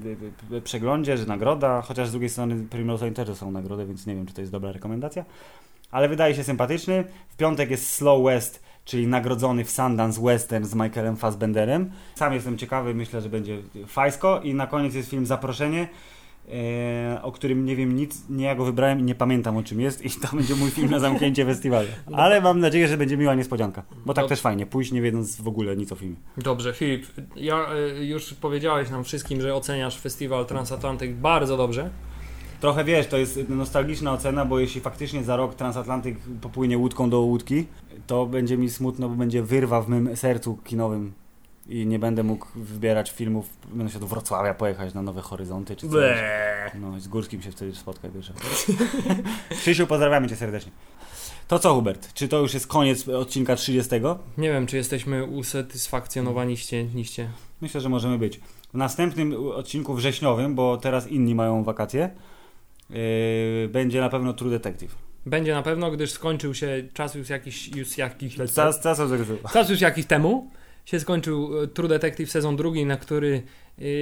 y, 0.52 0.56
y, 0.56 0.62
przeglądzie, 0.62 1.18
że 1.18 1.26
nagroda, 1.26 1.82
chociaż 1.82 2.08
z 2.08 2.12
drugiej 2.12 2.30
strony 2.30 2.68
Primrose 2.70 3.12
też 3.12 3.38
są 3.38 3.52
nagrody, 3.52 3.86
więc 3.86 4.08
nie 4.08 4.16
wiem, 4.16 4.26
czy 4.26 4.34
to 4.34 4.42
jest 4.42 4.52
dobra 4.52 4.72
rekomendacja. 4.72 5.26
Ale 5.94 6.10
wydaje 6.10 6.36
się 6.36 6.44
sympatyczny. 6.44 7.04
W 7.30 7.36
piątek 7.36 7.72
jest 7.72 7.90
Slow 7.90 8.26
West, 8.26 8.64
czyli 8.86 9.08
nagrodzony 9.08 9.64
w 9.66 9.72
Sundance 9.72 10.22
Western 10.22 10.66
z 10.66 10.76
Michaelem 10.76 11.18
Fassbenderem. 11.18 11.92
Sam 12.16 12.34
jestem 12.34 12.58
ciekawy, 12.58 12.94
myślę, 12.94 13.22
że 13.22 13.30
będzie 13.30 13.58
fajsko. 13.88 14.42
I 14.44 14.54
na 14.54 14.68
koniec 14.68 14.96
jest 14.96 15.10
film 15.10 15.26
Zaproszenie, 15.26 15.88
e, 16.54 17.20
o 17.24 17.32
którym 17.32 17.66
nie 17.66 17.76
wiem 17.76 17.96
nic, 17.96 18.30
nie 18.30 18.46
ja 18.46 18.56
go 18.56 18.66
wybrałem 18.66 19.00
i 19.00 19.04
nie 19.04 19.16
pamiętam 19.16 19.58
o 19.58 19.64
czym 19.64 19.82
jest 19.82 20.06
i 20.06 20.10
to 20.10 20.36
będzie 20.36 20.56
mój 20.56 20.72
film 20.72 20.90
na 20.90 21.00
zamknięcie 21.00 21.46
festiwalu. 21.46 21.88
Ale 22.14 22.42
mam 22.42 22.60
nadzieję, 22.60 22.88
że 22.88 22.98
będzie 22.98 23.18
miła 23.18 23.36
niespodzianka, 23.36 23.84
bo 24.06 24.14
tak 24.14 24.26
Dob- 24.26 24.30
też 24.30 24.42
fajnie, 24.42 24.66
pójść 24.66 24.92
nie 24.92 25.02
wiedząc 25.02 25.42
w 25.42 25.48
ogóle 25.48 25.76
nic 25.76 25.92
o 25.92 25.96
filmie. 25.96 26.16
Dobrze, 26.38 26.74
Filip, 26.74 27.06
ja, 27.36 27.68
y, 28.00 28.06
już 28.06 28.34
powiedziałeś 28.34 28.90
nam 28.90 29.04
wszystkim, 29.04 29.42
że 29.42 29.56
oceniasz 29.56 30.00
festiwal 30.00 30.46
Transatlantyk 30.46 31.16
bardzo 31.16 31.58
dobrze. 31.58 31.90
Trochę 32.64 32.84
wiesz, 32.84 33.08
to 33.08 33.18
jest 33.18 33.50
nostalgiczna 33.50 34.14
ocena, 34.14 34.46
bo 34.46 34.60
jeśli 34.60 34.82
faktycznie 34.82 35.24
za 35.24 35.36
rok 35.36 35.56
transatlantyk 35.56 36.18
popłynie 36.42 36.78
łódką 36.78 37.10
do 37.10 37.20
łódki, 37.20 37.66
to 38.08 38.26
będzie 38.26 38.58
mi 38.58 38.70
smutno, 38.70 39.10
bo 39.10 39.16
będzie 39.16 39.44
wyrwa 39.44 39.82
w 39.82 39.90
mym 39.90 40.18
sercu 40.18 40.58
kinowym 40.64 41.14
i 41.70 41.86
nie 41.86 42.00
będę 42.00 42.24
mógł 42.24 42.48
wybierać 42.56 43.12
filmów, 43.12 43.50
będę 43.74 43.94
się 43.94 44.00
do 44.00 44.08
Wrocławia 44.08 44.54
pojechać 44.54 44.94
na 44.94 45.02
Nowe 45.02 45.22
Horyzonty 45.22 45.76
czy 45.76 45.82
coś. 45.82 45.92
Ble. 45.92 46.72
No, 46.76 47.00
z 47.00 47.08
Górskim 47.08 47.42
się 47.42 47.52
wtedy 47.52 47.76
spotkać 47.76 48.12
wiesz. 48.16 48.34
Krzysiu, 49.62 49.88
pozdrawiamy 49.88 50.30
Cię 50.30 50.36
serdecznie. 50.36 50.72
To 51.48 51.60
co, 51.60 51.74
Hubert? 51.74 52.14
Czy 52.14 52.28
to 52.28 52.40
już 52.40 52.54
jest 52.54 52.68
koniec 52.68 53.10
odcinka 53.10 53.56
30? 53.56 53.96
Nie 54.38 54.52
wiem, 54.52 54.68
czy 54.68 54.78
jesteśmy 54.78 55.26
usatysfakcjonowaniście 55.26 56.84
niście. 56.84 57.30
Myślę, 57.62 57.82
że 57.82 57.90
możemy 57.90 58.18
być. 58.18 58.40
W 58.74 58.78
następnym 58.78 59.48
odcinku 59.48 59.94
wrześniowym, 59.94 60.56
bo 60.56 60.78
teraz 60.78 61.08
inni 61.08 61.36
mają 61.36 61.64
wakacje, 61.64 62.10
będzie 63.70 64.02
na 64.02 64.10
pewno 64.10 64.34
True 64.34 64.50
Detective. 64.50 64.96
Będzie 65.26 65.54
na 65.54 65.62
pewno, 65.64 65.92
gdyż 65.92 66.12
skończył 66.12 66.54
się 66.54 66.84
czas 66.94 67.16
już 67.16 67.30
jakiś, 67.30 67.76
już 67.76 67.98
jakiś, 67.98 68.36
Czas, 68.36 68.54
czas 68.54 69.00
czas 69.54 69.70
już 69.70 69.82
jakiś 69.82 70.06
temu 70.06 70.52
się 70.86 71.00
skończył 71.00 71.62
e, 71.64 71.68
True 71.68 71.88
Detective 71.90 72.32
sezon 72.32 72.56
drugi, 72.56 72.86
na 72.86 72.98
który 72.98 73.42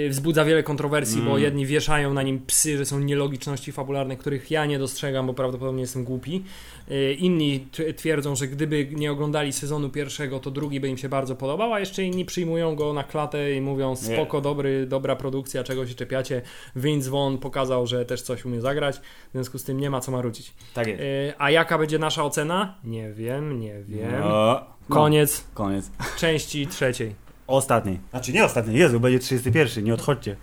e, 0.06 0.10
wzbudza 0.10 0.46
wiele 0.46 0.64
kontrowersji, 0.64 1.18
Mm. 1.20 1.32
bo 1.32 1.38
jedni 1.38 1.66
wieszają 1.66 2.14
na 2.14 2.22
nim 2.24 2.40
psy, 2.48 2.78
że 2.78 2.86
są 2.86 3.00
nielogiczności 3.00 3.72
fabularne, 3.72 4.18
których 4.18 4.52
ja 4.52 4.66
nie 4.66 4.80
dostrzegam, 4.80 5.28
bo 5.28 5.34
prawdopodobnie 5.34 5.82
jestem 5.82 6.04
głupi. 6.04 6.44
E, 6.92 7.14
Inni 7.14 7.68
twierdzą, 7.96 8.36
że 8.36 8.48
gdyby 8.48 8.88
nie 8.92 9.12
oglądali 9.12 9.54
sezonu 9.54 9.90
pierwszego, 9.90 10.40
to 10.40 10.52
drugi 10.52 10.80
by 10.80 10.88
im 10.90 10.98
się 10.98 11.10
bardzo 11.10 11.36
podobał, 11.36 11.74
a 11.74 11.80
jeszcze 11.80 12.04
inni 12.04 12.26
przyjmują 12.26 12.76
go 12.76 12.94
na 12.94 13.04
klatę 13.04 13.54
i 13.54 13.62
mówią 13.62 13.96
spoko, 13.96 14.42
dobry, 14.42 14.86
dobra 14.88 15.16
produkcja, 15.16 15.64
czego 15.64 15.88
się 15.88 15.94
czepiacie. 15.96 16.42
Vince 16.76 17.10
Vaughn 17.10 17.38
pokazał, 17.38 17.88
że 17.88 18.06
też 18.06 18.22
coś 18.22 18.46
umie 18.46 18.62
zagrać, 18.62 18.98
w 19.30 19.32
związku 19.32 19.58
z 19.58 19.64
tym 19.64 19.80
nie 19.80 19.90
ma 19.90 20.00
co 20.00 20.12
marudzić. 20.12 20.54
Tak 20.74 20.88
jest. 20.88 21.02
A 21.38 21.52
jaka 21.52 21.78
będzie 21.78 22.00
nasza 22.00 22.24
ocena? 22.24 22.76
Nie 22.84 23.12
wiem, 23.14 23.60
nie 23.60 23.84
wiem. 23.88 24.12
No, 24.22 24.62
Koniec 24.92 25.44
koniec. 25.54 25.92
części 26.18 26.68
trzeciej. 26.68 27.16
Ostatniej. 27.48 28.00
Znaczy 28.10 28.34
nie 28.34 28.46
ostatniej, 28.46 28.78
Jezu, 28.78 29.00
będzie 29.00 29.20
31, 29.20 29.84
nie 29.84 29.94
odchodźcie. 29.94 30.36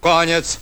Koniec. 0.00 0.58